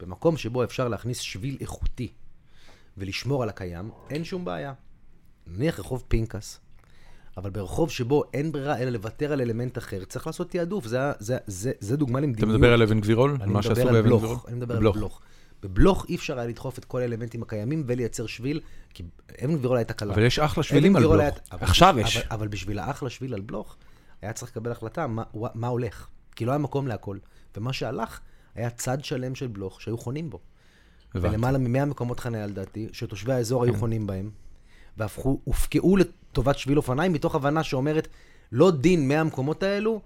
במקום 0.00 0.36
שבו 0.36 0.64
אפשר 0.64 0.88
להכניס 0.88 1.18
שביל 1.18 1.56
איכותי, 1.60 2.12
ולשמור 2.96 3.42
על 3.42 3.48
הקיים, 3.48 3.90
אין 4.10 4.24
שום 4.24 4.44
בעיה. 4.44 4.72
נניח 5.46 5.80
רחוב 5.80 6.04
פנקס, 6.08 6.60
אבל 7.38 7.50
ברחוב 7.50 7.90
שבו 7.90 8.22
אין 8.34 8.52
ברירה 8.52 8.78
אלא 8.78 8.90
לוותר 8.90 9.32
על 9.32 9.40
אלמנט 9.40 9.78
אחר, 9.78 10.04
צריך 10.04 10.26
לעשות 10.26 10.50
תעדוף. 10.50 10.86
זה, 10.86 10.98
זה, 11.18 11.36
זה, 11.46 11.72
זה 11.80 11.96
דוגמה 11.96 12.18
אתה 12.18 12.26
למדיניות. 12.26 12.54
מדבר 12.54 12.72
על 12.72 12.82
אבן 12.82 13.00
גבירול? 13.00 13.30
על 13.30 13.42
אני 13.42 13.52
מה 13.52 13.62
שעשו 13.62 13.74
מדבר 13.80 13.88
על 13.88 13.94
באבן 13.94 14.08
גבירול? 14.08 14.28
בלוך. 14.28 14.46
אני 14.48 14.56
מדבר 14.56 14.74
על 14.74 14.80
בלוך. 14.80 14.96
בלוך. 14.96 15.20
בבלוך 15.62 16.06
אי 16.08 16.14
אפשר 16.16 16.38
היה 16.38 16.48
לדחוף 16.48 16.78
את 16.78 16.84
כל 16.84 17.00
האלמנטים 17.00 17.42
הקיימים 17.42 17.82
ולייצר 17.86 18.26
שביל, 18.26 18.60
כי 18.94 19.02
אבן 19.44 19.56
גבירול 19.56 19.76
הייתה 19.76 19.92
קלה. 19.92 20.14
אבל 20.14 20.22
יש 20.22 20.38
אחלה 20.38 20.62
שבילים 20.64 20.96
על 20.96 21.02
בלוך. 21.02 21.14
היה- 21.20 21.30
אבל- 21.52 21.62
עכשיו 21.62 21.98
יש. 21.98 22.16
אבל, 22.16 22.26
אבל 22.30 22.48
בשביל 22.48 22.78
האחלה 22.78 23.10
שביל 23.10 23.34
על 23.34 23.40
בלוך, 23.40 23.76
היה 24.22 24.32
צריך 24.32 24.50
לקבל 24.52 24.70
החלטה 24.72 25.06
מה, 25.06 25.22
מה 25.54 25.66
הולך. 25.68 26.06
כי 26.36 26.44
לא 26.44 26.50
היה 26.52 26.58
מקום 26.58 26.88
להכל. 26.88 27.18
ומה 27.56 27.72
שהלך, 27.72 28.20
היה 28.54 28.70
צד 28.70 29.04
שלם 29.04 29.34
של 29.34 29.46
בלוך 29.46 29.80
שהיו 29.82 29.98
חונים 29.98 30.30
בו. 30.30 30.40
הבנתי. 31.14 31.34
ולמעלה 31.34 31.58
מ-100 31.58 31.84
מקומות 31.84 32.20
חניה 32.20 32.46
לדעתי, 32.46 32.88
שתושבי 32.92 33.32
האזור 33.32 33.64
כן. 33.64 33.70
היו 33.70 33.78
חונים 33.78 34.06
בהם, 34.06 34.30
והפכו, 34.96 35.40
הופקעו 35.44 35.96
לטובת 36.38 36.58
שביל 36.58 36.76
אופניים, 36.76 37.12
מתוך 37.12 37.34
הבנה 37.34 37.62
שאומרת, 37.62 38.08
לא 38.52 38.70
דין 38.70 39.08
100 39.08 39.20
המקומות 39.20 39.62
האלו 39.62 40.00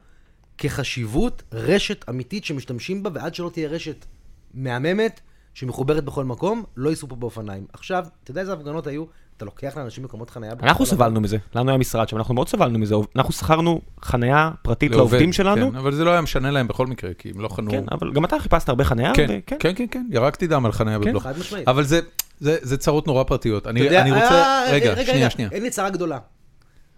כחשיבות 0.58 1.42
רשת 1.52 2.04
אמיתית 2.08 2.44
שמשתמשים 2.44 3.02
בה, 3.02 3.10
ועד 3.14 3.34
שלא 3.34 3.50
תהיה 3.52 3.68
רשת 3.68 4.06
מהממת, 4.54 5.20
שמחוברת 5.54 6.04
בכל 6.04 6.24
מקום, 6.24 6.64
לא 6.76 6.90
ייסעו 6.90 7.08
פה 7.08 7.16
באופניים. 7.16 7.66
עכשיו, 7.72 8.04
אתה 8.22 8.30
יודע 8.30 8.40
איזה 8.40 8.52
הפגנות 8.52 8.86
היו? 8.86 9.04
אתה 9.36 9.44
לוקח 9.44 9.76
לאנשים 9.76 10.04
מקומות 10.04 10.30
חניה... 10.30 10.52
אנחנו 10.62 10.86
סבלנו 10.86 11.20
מזה, 11.20 11.36
לנו 11.54 11.70
היה 11.70 11.78
משרד 11.78 12.08
שם, 12.08 12.16
אנחנו 12.16 12.34
מאוד 12.34 12.48
סבלנו 12.48 12.78
מזה, 12.78 12.94
אנחנו 13.16 13.32
שכרנו 13.32 13.80
חניה 14.02 14.50
פרטית 14.62 14.90
לעובד, 14.90 15.10
לעובדים 15.12 15.32
שלנו, 15.32 15.70
כן, 15.70 15.76
אבל 15.76 15.94
זה 15.94 16.04
לא 16.04 16.10
היה 16.10 16.20
משנה 16.20 16.50
להם 16.50 16.68
בכל 16.68 16.86
מקרה, 16.86 17.14
כי 17.14 17.30
הם 17.34 17.40
לא 17.40 17.48
חנו... 17.48 17.70
כן, 17.70 17.84
אבל 17.92 18.12
גם 18.12 18.24
אתה 18.24 18.36
חיפשת 18.38 18.68
הרבה 18.68 18.84
חניה, 18.84 19.12
כן. 19.14 19.26
כן, 19.46 19.56
כן, 19.76 19.86
כן, 19.90 20.06
ירקתי 20.10 20.46
דם 20.46 20.66
על 20.66 20.72
חניה 20.72 20.98
כן. 20.98 21.04
בבלוך. 21.04 21.22
חד 21.22 21.38
משמעית. 21.38 21.68
אבל 21.68 21.84
זה- 21.84 22.00
זה 22.42 22.56
זה 22.62 22.76
צרות 22.76 23.06
נורא 23.06 23.24
פרטיות. 23.24 23.66
אני 23.66 23.80
יודע- 23.80 24.02
אני 24.02 24.10
רוצה... 24.12 24.24
אה, 24.30 24.64
רגע, 24.72 24.92
רגע, 24.92 25.04
שנייה, 25.04 25.16
רגע, 25.26 25.30
שנייה. 25.30 25.48
אין 25.52 25.62
לי 25.62 25.70
צרה 25.70 25.90
גדולה. 25.90 26.18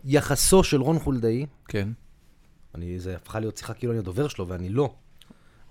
יחסו 0.05 0.65
של 0.65 0.81
רון 0.81 0.99
חולדאי, 0.99 1.47
כן. 1.69 1.89
אני, 2.75 2.99
זה 3.01 3.17
הפכה 3.17 3.41
להיות 3.41 3.57
שיחה 3.57 3.75
כאילו 3.75 3.93
אני 3.93 3.99
הדובר 3.99 4.29
שלו, 4.29 4.49
ואני 4.49 4.69
לא. 4.69 4.95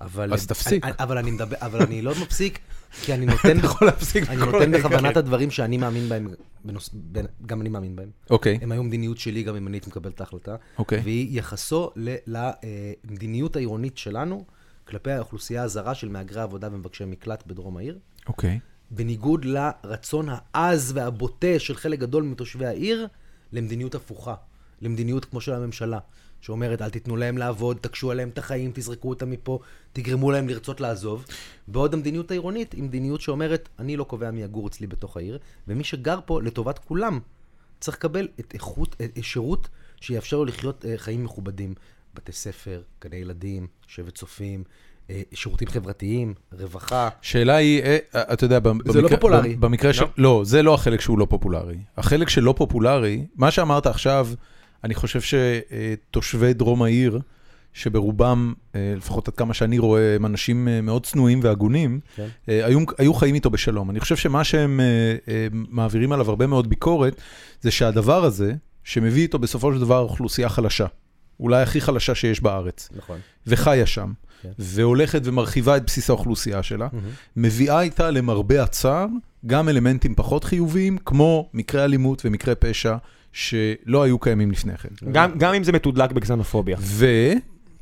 אבל... 0.02 0.34
אז 0.34 0.48
תפסיק. 0.48 0.84
אני, 0.86 0.92
אבל 1.00 1.18
אני 1.18 1.32
מדבר, 1.32 1.56
אבל 1.62 1.82
אני 1.82 2.02
לא 2.02 2.12
מפסיק, 2.22 2.60
כי 3.02 3.14
אני 3.14 3.26
נותן, 3.26 3.58
אתה 3.60 3.66
יכול 3.66 3.88
להפסיק 3.88 4.30
אני 4.30 4.38
נותן 4.82 5.10
את 5.10 5.18
הדברים 5.18 5.52
שאני 5.52 5.78
מאמין 5.78 6.10
בהם, 6.10 6.28
בנוס, 6.66 6.90
בין, 6.94 7.26
גם 7.46 7.62
אני 7.62 7.70
מאמין 7.70 7.96
בהם. 7.96 8.10
אוקיי, 8.30 8.60
הם 8.62 8.72
היו 8.72 8.84
מדיניות 8.84 9.18
שלי 9.18 9.44
גם 9.44 9.56
אם 9.56 9.68
אני 9.68 9.76
הייתי 9.78 9.90
מקבל 9.90 10.10
את 10.10 10.22
ההחלטה. 10.22 10.56
אוקיי. 10.78 11.00
והיא 11.04 11.40
יחסו 11.40 11.92
למדיניות 12.28 13.56
העירונית 13.56 13.98
שלנו 13.98 14.46
כלפי 14.88 15.12
האוכלוסייה 15.12 15.64
הזרה 15.64 15.96
של 15.96 16.10
מהגרי 16.10 16.42
עבודה 16.42 16.70
ומבקשי 16.72 17.06
מקלט 17.06 17.44
בדרום 17.48 17.78
העיר. 17.78 17.98
אוקיי. 18.28 18.60
בניגוד 18.96 19.46
לרצון 19.46 20.28
העז 20.30 20.92
והבוטה 20.96 21.60
של 21.60 21.76
חלק 21.76 22.00
גדול 22.00 22.24
מתושבי 22.24 22.66
העיר, 22.66 23.08
למדיניות 23.52 23.96
הפוכה. 23.96 24.36
למדיניות 24.82 25.26
כמו 25.26 25.42
של 25.42 25.54
הממשלה, 25.54 26.00
שאומרת, 26.42 26.82
אל 26.82 26.90
תיתנו 26.90 27.18
להם 27.18 27.38
לעבוד, 27.38 27.78
תקשו 27.82 28.12
עליהם 28.12 28.30
את 28.30 28.38
החיים, 28.38 28.72
תזרקו 28.74 29.10
אותם 29.10 29.32
מפה, 29.32 29.60
תגרמו 29.94 30.32
להם 30.32 30.50
לרצות 30.50 30.82
לעזוב. 30.82 31.26
בעוד 31.68 31.94
המדיניות 31.94 32.32
העירונית 32.32 32.74
היא 32.74 32.84
מדיניות 32.84 33.22
שאומרת, 33.22 33.70
אני 33.80 33.98
לא 33.98 34.04
קובע 34.04 34.32
מי 34.32 34.44
יגור 34.44 34.68
אצלי 34.68 34.88
בתוך 34.88 35.18
העיר, 35.18 35.40
ומי 35.68 35.84
שגר 35.84 36.20
פה 36.26 36.42
לטובת 36.42 36.80
כולם 36.80 37.20
צריך 37.80 37.98
לקבל 37.98 38.28
את 38.40 38.54
איכות, 38.54 38.96
את, 39.02 39.24
שירות 39.24 39.68
שיאפשר 40.02 40.38
לו 40.38 40.46
לחיות 40.46 40.86
אה, 40.86 40.98
חיים 40.98 41.24
מכובדים. 41.24 41.74
בתי 42.14 42.32
ספר, 42.32 42.82
גני 43.02 43.16
ילדים, 43.16 43.68
שבט 43.88 44.16
צופים, 44.16 44.64
שירותים 45.34 45.68
חברתיים, 45.68 46.34
רווחה. 46.60 47.10
שאלה 47.22 47.56
היא, 47.56 47.82
אה, 47.84 47.98
אתה 48.14 48.46
יודע, 48.46 48.60
במ- 48.60 48.78
זה 48.86 48.94
לא 48.94 49.02
במקרה- 49.02 49.18
פופולרי. 49.18 49.56
במקרה 49.56 49.94
של... 49.94 50.04
לא, 50.18 50.42
זה 50.46 50.62
לא 50.64 50.74
החלק 50.74 51.02
שהוא 51.02 51.20
לא 51.20 51.28
פופולרי. 51.30 51.78
החלק 51.98 52.30
שלא 52.30 52.54
פופולרי, 52.58 53.26
מה 53.36 53.52
שאמרת 53.52 53.88
עכשיו, 53.88 54.28
אני 54.84 54.96
חושב 54.96 55.20
שתושבי 55.22 56.54
דרום 56.54 56.84
העיר, 56.84 57.20
שברובם, 57.74 58.54
אה, 58.76 58.94
לפחות 58.98 59.28
עד 59.28 59.36
כמה 59.36 59.54
שאני 59.54 59.80
רואה, 59.80 60.16
הם 60.16 60.26
אנשים 60.26 60.68
אה, 60.68 60.82
מאוד 60.82 61.06
צנועים 61.06 61.40
והגונים, 61.44 62.00
כן. 62.16 62.28
אה, 62.50 62.66
היו, 62.66 62.80
היו 62.98 63.14
חיים 63.14 63.36
איתו 63.36 63.50
בשלום. 63.50 63.90
אני 63.90 64.00
חושב 64.00 64.16
שמה 64.16 64.44
שהם 64.44 64.80
אה, 64.80 64.86
אה, 65.34 65.48
מעבירים 65.52 66.12
עליו 66.12 66.30
הרבה 66.30 66.48
מאוד 66.48 66.70
ביקורת, 66.70 67.22
זה 67.62 67.72
שהדבר 67.72 68.24
הזה, 68.26 68.54
שמביא 68.84 69.22
איתו 69.22 69.40
בסופו 69.40 69.74
של 69.74 69.80
דבר 69.80 70.00
אוכלוסייה 70.00 70.50
חלשה, 70.50 70.86
אולי 71.40 71.62
הכי 71.62 71.82
חלשה 71.82 72.16
שיש 72.16 72.42
בארץ, 72.42 72.90
נכון. 72.96 73.20
וחיה 73.48 73.86
שם. 73.86 74.12
והולכת 74.60 75.22
ומרחיבה 75.24 75.78
את 75.78 75.86
בסיס 75.86 76.10
האוכלוסייה 76.10 76.64
שלה, 76.64 76.88
מביאה 77.38 77.82
איתה 77.82 78.12
למרבה 78.12 78.64
הצער 78.64 79.06
גם 79.46 79.70
אלמנטים 79.70 80.16
פחות 80.16 80.44
חיוביים, 80.44 80.98
כמו 81.06 81.50
מקרי 81.54 81.84
אלימות 81.84 82.22
ומקרי 82.26 82.56
פשע 82.56 82.96
שלא 83.34 84.04
היו 84.04 84.20
קיימים 84.20 84.52
לפני 84.52 84.78
כן. 84.78 84.90
גם- 85.12 85.32
גם 85.38 85.54
אם 85.54 85.64
זה 85.64 85.72
מתודלק 85.72 86.12
בקסנופוביה. 86.12 86.78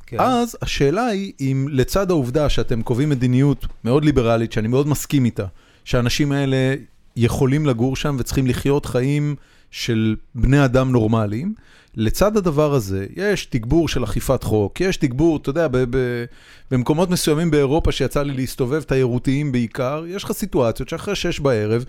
כן. 0.06 0.16
ואז 0.18 0.56
השאלה 0.62 1.06
היא 1.06 1.32
אם 1.40 1.66
לצד 1.70 2.10
העובדה 2.10 2.48
שאתם 2.48 2.82
קובעים 2.82 3.08
מדיניות 3.08 3.66
מאוד 3.84 4.04
ליברלית, 4.04 4.52
שאני 4.52 4.68
מאוד 4.68 4.88
מסכים 4.88 5.24
איתה, 5.24 5.44
שהאנשים 5.84 6.32
האלה 6.32 6.74
יכולים 7.16 7.66
לגור 7.66 7.96
שם 7.96 8.16
וצריכים 8.18 8.46
לחיות 8.46 8.86
חיים 8.86 9.34
של 9.70 10.16
בני 10.34 10.64
אדם 10.64 10.92
נורמליים, 10.92 11.54
לצד 11.94 12.36
הדבר 12.36 12.74
הזה 12.74 13.06
יש 13.16 13.46
תגבור 13.46 13.88
של 13.88 14.04
אכיפת 14.04 14.42
חוק, 14.42 14.80
יש 14.80 14.96
תגבור, 14.96 15.36
אתה 15.36 15.50
יודע, 15.50 15.68
ב- 15.68 15.76
ב- 15.96 16.24
במקומות 16.70 17.10
מסוימים 17.10 17.50
באירופה 17.50 17.92
שיצא 17.92 18.22
לי 18.22 18.32
להסתובב, 18.34 18.82
תיירותיים 18.82 19.52
בעיקר, 19.52 20.04
יש 20.08 20.24
לך 20.24 20.32
סיטואציות 20.32 20.88
שאחרי 20.88 21.14
שש 21.16 21.40
בערב, 21.40 21.84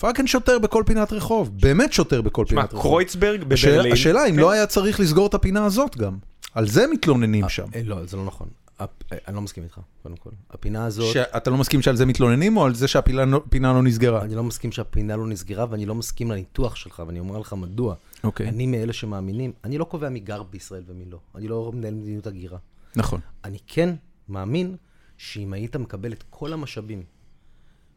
fucking 0.00 0.28
שוטר 0.28 0.58
בכל 0.58 0.82
פינת 0.86 1.12
רחוב, 1.12 1.50
באמת 1.60 1.92
שוטר 1.92 2.20
בכל 2.20 2.46
שמע, 2.46 2.60
פינת 2.60 2.74
רחוב. 2.74 2.82
קרויצברג 2.92 3.52
השאלה, 3.52 3.72
בברלין. 3.74 3.92
השאלה 3.92 4.26
אם 4.26 4.34
כן. 4.34 4.40
לא 4.40 4.50
היה 4.50 4.66
צריך 4.66 5.00
לסגור 5.00 5.26
את 5.26 5.34
הפינה 5.34 5.64
הזאת 5.64 5.96
גם. 5.96 6.16
על 6.54 6.68
זה 6.68 6.86
מתלוננים 6.92 7.48
שם. 7.48 7.66
אה, 7.74 7.80
לא, 7.84 7.96
זה 8.06 8.16
לא 8.16 8.24
נכון. 8.24 8.48
אה, 8.80 8.86
אני 9.28 9.36
לא 9.36 9.40
מסכים 9.42 9.64
איתך, 9.64 9.78
קודם 10.02 10.16
כל. 10.16 10.30
הפינה 10.50 10.84
הזאת, 10.86 11.12
שאתה 11.12 11.50
לא 11.50 11.56
מסכים 11.56 11.82
שעל 11.82 11.96
זה 11.96 12.06
מתלוננים, 12.06 12.56
או 12.56 12.64
על 12.64 12.74
זה 12.74 12.88
שהפינה 12.88 13.24
לא- 13.24 13.40
לא 13.74 13.82
נסגרה? 13.82 14.22
אני 14.22 14.34
לא 14.34 14.42
מסכים 14.42 14.72
שהפינה 14.72 15.16
לא 15.16 15.26
נסגרה, 15.26 15.66
ואני 15.70 15.86
לא 15.86 15.94
מסכים 15.94 16.30
לניתוח 16.30 16.76
שלך, 16.76 17.02
ואני 17.06 17.20
אומר 17.20 17.38
לך 17.38 17.52
מדוע. 17.58 17.94
אוקיי, 18.24 18.48
אני 18.48 18.66
מאלה 18.66 18.92
שמאמינים, 18.92 19.52
אני 19.64 19.78
לא 19.78 19.84
קובע 19.84 20.08
מי 20.08 20.20
גר 20.20 20.42
בישראל 20.42 20.82
ומי 20.86 21.04
לא. 21.04 21.18
אני 21.34 21.48
לא 21.48 21.72
מנהל 21.74 21.94
מדיניות 21.94 22.26
הגירה. 22.26 22.58
נכון. 22.96 23.20
אני 23.44 23.58
כן 23.66 23.94
מאמין 24.28 24.76
שאם 25.18 25.52
היית 25.52 25.76
מקבל 25.76 26.12
את 26.12 26.24
כל 26.30 26.52
המשאבים 26.52 27.02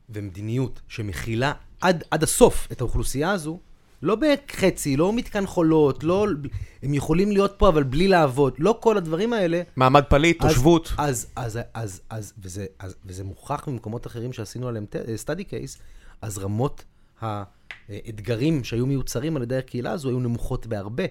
ומדיניות 0.10 0.82
שמכילה 0.88 1.54
עד, 1.82 2.04
עד 2.12 2.24
הסוף 2.24 2.68
את 2.72 2.82
האוכלוסייה 2.82 3.32
הזו, 3.32 3.60
לא 4.02 4.16
בחצי, 4.16 4.98
לא 4.98 5.14
מתקן 5.14 5.46
חולות, 5.46 6.04
לא... 6.04 6.28
הם 6.84 6.94
יכולים 6.94 7.32
להיות 7.32 7.56
פה 7.58 7.70
אבל 7.70 7.84
בלי 7.84 8.08
לעבוד, 8.08 8.54
לא 8.60 8.78
כל 8.82 8.98
הדברים 8.98 9.34
האלה. 9.34 9.62
מעמד 9.76 10.04
פליט, 10.10 10.44
אז- 10.44 10.50
תושבות. 10.50 10.94
אז, 10.98 11.28
אז, 11.36 11.60
אז, 11.74 12.02
אז, 12.10 12.34
וזה, 12.40 12.66
אז, 12.80 12.96
וזה 13.06 13.24
מוכח 13.24 13.68
ממקומות 13.68 14.08
אחרים 14.08 14.34
שעשינו 14.34 14.68
עליהם 14.68 14.86
study 15.16 15.44
case, 15.44 15.78
אז 16.22 16.38
רמות 16.38 16.84
האתגרים 17.90 18.64
שהיו 18.64 18.86
מיוצרים 18.86 19.38
על 19.38 19.44
ידי 19.44 19.58
הקהילה 19.58 19.92
הזו 19.92 20.10
היו 20.10 20.20
נמוכות 20.20 20.68
בהרבה. 20.68 21.04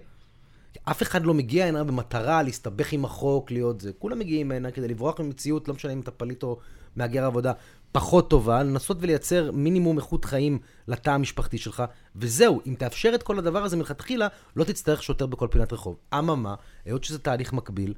אף 0.85 1.03
אחד 1.03 1.27
לא 1.27 1.35
מגיע 1.35 1.67
הנה 1.67 1.85
במטרה 1.85 2.43
להסתבך 2.43 2.93
עם 2.93 3.05
החוק, 3.05 3.51
להיות 3.51 3.81
זה. 3.81 3.93
כולם 3.99 4.19
מגיעים 4.19 4.53
הנה 4.53 4.71
כדי 4.71 4.89
לברוח 4.89 5.21
ממציאות, 5.21 5.69
לא 5.69 5.75
משנה 5.75 5.93
אם 5.93 6.01
אתה 6.01 6.11
פליט 6.11 6.43
או 6.43 6.59
מהגר 6.97 7.25
עבודה, 7.25 7.53
פחות 7.93 8.31
טובה, 8.31 8.63
לנסות 8.63 8.97
ולייצר 9.01 9.51
מינימום 9.53 9.99
איכות 9.99 10.25
חיים 10.25 10.59
לתא 10.89 11.11
המשפחתי 11.11 11.59
שלך, 11.59 11.83
וזהו, 12.17 12.61
אם 12.67 12.75
תאפשר 12.79 13.13
את 13.15 13.23
כל 13.23 13.39
הדבר 13.39 13.65
הזה 13.65 13.77
מלכתחילה, 13.77 14.29
לא 14.57 14.65
תצטרך 14.65 15.03
שוטר 15.03 15.27
בכל 15.27 15.49
פינת 15.51 15.73
רחוב. 15.73 15.97
אממה, 16.15 16.55
היות 16.85 17.05
שזה 17.05 17.19
תהליך 17.19 17.53
מקביל, 17.53 17.95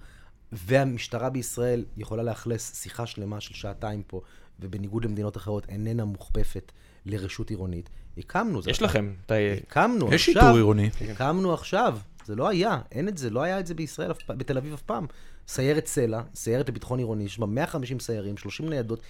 והמשטרה 0.52 1.30
בישראל 1.30 1.84
יכולה 1.96 2.22
לאכלס 2.22 2.82
שיחה 2.82 3.06
שלמה 3.06 3.40
של 3.40 3.54
שעתיים 3.54 4.02
פה, 4.06 4.20
ובניגוד 4.60 5.04
למדינות 5.04 5.36
אחרות 5.36 5.68
איננה 5.68 6.04
מוכפפת 6.04 6.72
לרשות 7.06 7.50
עירונית, 7.50 7.90
הקמנו. 8.18 8.62
זה 8.62 8.70
יש 8.70 8.82
לכם. 8.82 9.12
אתה- 9.26 9.34
הקמנו 9.68 10.06
יש 10.12 10.28
עכשיו. 10.28 10.42
שיטור 10.42 10.56
עירוני. 10.56 10.90
הקמנו 11.10 11.54
עכשיו. 11.54 11.98
זה 12.24 12.36
לא 12.36 12.48
היה, 12.48 12.78
אין 12.92 13.08
את 13.08 13.18
זה, 13.18 13.30
לא 13.30 13.42
היה 13.42 13.60
את 13.60 13.66
זה 13.66 13.74
בישראל, 13.74 14.12
בתל 14.28 14.56
אביב 14.58 14.72
אף 14.72 14.82
פעם. 14.82 15.06
סיירת 15.48 15.86
סלע, 15.86 16.22
סיירת 16.34 16.68
לביטחון 16.68 16.98
עירוני, 16.98 17.24
יש 17.24 17.38
בה 17.38 17.46
150 17.46 18.00
סיירים, 18.00 18.36
30 18.36 18.68
ניידות, 18.68 19.00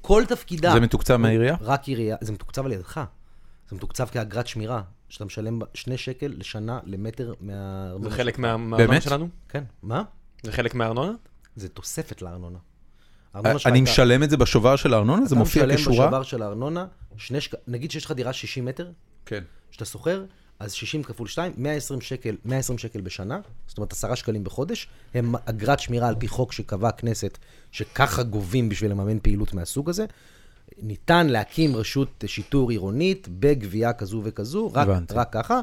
כל 0.00 0.22
תפקידה... 0.28 0.72
זה 0.72 0.80
מתוקצב 0.80 1.16
מהעירייה? 1.16 1.56
רק 1.60 1.88
עירייה, 1.88 2.16
זה 2.20 2.32
מתוקצב 2.32 2.64
על 2.66 2.72
ידך. 2.72 3.00
זה 3.70 3.76
מתוקצב 3.76 4.06
כאגרת 4.06 4.46
שמירה, 4.46 4.82
שאתה 5.08 5.24
משלם 5.24 5.58
שני 5.74 5.96
שקל 5.96 6.34
לשנה 6.38 6.78
למטר 6.84 7.32
מה... 7.40 7.52
זה 8.02 8.10
חלק 8.10 8.38
מה- 8.38 8.56
מהארנונה? 8.56 9.00
שלנו? 9.00 9.28
כן, 9.48 9.64
מה? 9.82 10.02
זה 10.42 10.52
חלק 10.52 10.74
מהארנונה? 10.74 11.12
זה 11.56 11.68
תוספת 11.68 12.22
לארנונה. 12.22 12.58
אני 13.66 13.80
משלם 13.80 14.22
את 14.22 14.30
זה 14.30 14.36
בשובר 14.36 14.76
של 14.76 14.94
הארנונה? 14.94 15.26
זה 15.26 15.36
מופיע 15.36 15.64
אתה 15.64 15.76
כשורה? 15.76 15.94
משלם 15.94 16.06
בשובר 16.06 16.22
של 16.22 16.42
הארנונה, 16.42 16.86
שק... 17.16 17.54
נגיד 17.68 17.90
שיש 17.90 18.04
לך 18.04 18.12
דירה 18.12 18.32
60 18.32 18.64
מטר, 18.64 18.90
כן. 19.26 19.44
שאתה 19.70 19.84
שוכר, 19.84 20.24
אז 20.58 20.72
60 20.72 21.02
כפול 21.02 21.28
2, 21.28 21.52
120 21.56 22.00
שקל, 22.00 22.36
120 22.44 22.78
שקל 22.78 23.00
בשנה, 23.00 23.40
זאת 23.66 23.78
אומרת 23.78 23.92
10 23.92 24.14
שקלים 24.14 24.44
בחודש, 24.44 24.88
הם 25.14 25.34
אגרת 25.44 25.80
שמירה 25.80 26.08
על 26.08 26.14
פי 26.18 26.28
חוק 26.28 26.52
שקבעה 26.52 26.88
הכנסת, 26.88 27.38
שככה 27.72 28.22
גובים 28.22 28.68
בשביל 28.68 28.90
לממן 28.90 29.18
פעילות 29.18 29.54
מהסוג 29.54 29.90
הזה. 29.90 30.04
ניתן 30.82 31.26
להקים 31.26 31.76
רשות 31.76 32.24
שיטור 32.26 32.70
עירונית 32.70 33.28
בגבייה 33.30 33.92
כזו 33.92 34.20
וכזו, 34.24 34.70
רק, 34.74 34.88
הבנתי. 34.88 35.14
רק 35.14 35.32
ככה, 35.32 35.60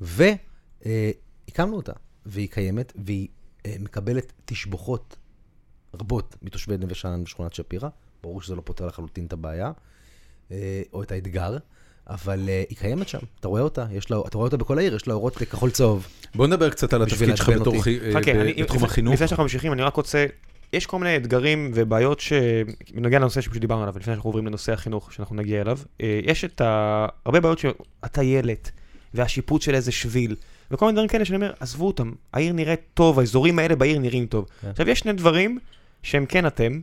והקמנו 0.00 1.76
אותה, 1.76 1.92
והיא 2.26 2.48
קיימת, 2.48 2.92
והיא 2.96 3.28
אה, 3.66 3.76
מקבלת 3.80 4.32
תשבוכות 4.44 5.16
רבות 6.00 6.36
מתושבי 6.42 6.76
נווה 6.78 6.94
שאנן 6.94 7.22
ושכונת 7.22 7.54
שפירא. 7.54 7.88
ברור 8.22 8.42
שזה 8.42 8.54
לא 8.54 8.62
פותר 8.64 8.86
לחלוטין 8.86 9.26
את 9.26 9.32
הבעיה, 9.32 9.72
אה, 10.52 10.82
או 10.92 11.02
את 11.02 11.12
האתגר, 11.12 11.56
אבל 12.10 12.48
אה, 12.48 12.62
היא 12.68 12.78
קיימת 12.78 13.08
שם, 13.08 13.18
אתה 13.40 13.48
רואה 13.48 13.62
אותה, 13.62 13.86
יש 13.92 14.10
לה, 14.10 14.16
אתה 14.26 14.36
רואה 14.38 14.46
אותה 14.46 14.56
בכל 14.56 14.78
העיר, 14.78 14.94
יש 14.96 15.08
לה 15.08 15.14
אורות 15.14 15.36
כחול 15.36 15.70
צהוב. 15.70 16.06
בוא 16.34 16.46
נדבר 16.46 16.70
קצת 16.70 16.92
על 16.92 17.02
התפקיד 17.02 17.36
שלך 17.36 17.48
בתור 17.48 17.66
אותי. 17.66 17.82
חי- 17.82 17.98
אה, 18.00 18.12
חכה, 18.20 18.32
ב- 18.34 18.36
אני- 18.36 18.52
בתחום 18.62 18.76
לפני- 18.76 18.88
החינוך. 18.88 19.14
לפני 19.14 19.28
שאנחנו 19.28 19.42
ממשיכים, 19.42 19.72
אני 19.72 19.82
רק 19.82 19.96
רוצה... 19.96 20.26
יש 20.72 20.86
כל 20.86 20.98
מיני 20.98 21.16
אתגרים 21.16 21.70
ובעיות 21.74 22.20
שבנוגע 22.20 23.18
לנושא 23.18 23.40
שפשוט 23.40 23.60
דיברנו 23.60 23.82
עליו, 23.82 23.94
לפני 23.98 24.12
שאנחנו 24.12 24.28
עוברים 24.28 24.46
לנושא 24.46 24.72
החינוך, 24.72 25.12
שאנחנו 25.12 25.36
נגיע 25.36 25.60
אליו. 25.60 25.78
יש 26.24 26.44
את 26.44 26.60
ה... 26.60 27.06
הרבה 27.26 27.40
בעיות 27.40 27.58
שהטיילת, 27.58 28.70
והשיפוט 29.14 29.62
של 29.62 29.74
איזה 29.74 29.92
שביל, 29.92 30.36
וכל 30.70 30.86
מיני 30.86 30.94
דברים 30.96 31.08
כאלה 31.08 31.24
שאני 31.24 31.36
אומר, 31.36 31.52
עזבו 31.60 31.86
אותם, 31.86 32.12
העיר 32.32 32.52
נראית 32.52 32.80
טוב, 32.94 33.18
האזורים 33.18 33.58
האלה 33.58 33.76
בעיר 33.76 33.98
נראים 33.98 34.26
טוב. 34.26 34.46
כן. 34.60 34.68
עכשיו, 34.68 34.88
יש 34.88 34.98
שני 34.98 35.12
דברים 35.12 35.58
שהם 36.02 36.26
כן 36.26 36.46
אתם, 36.46 36.80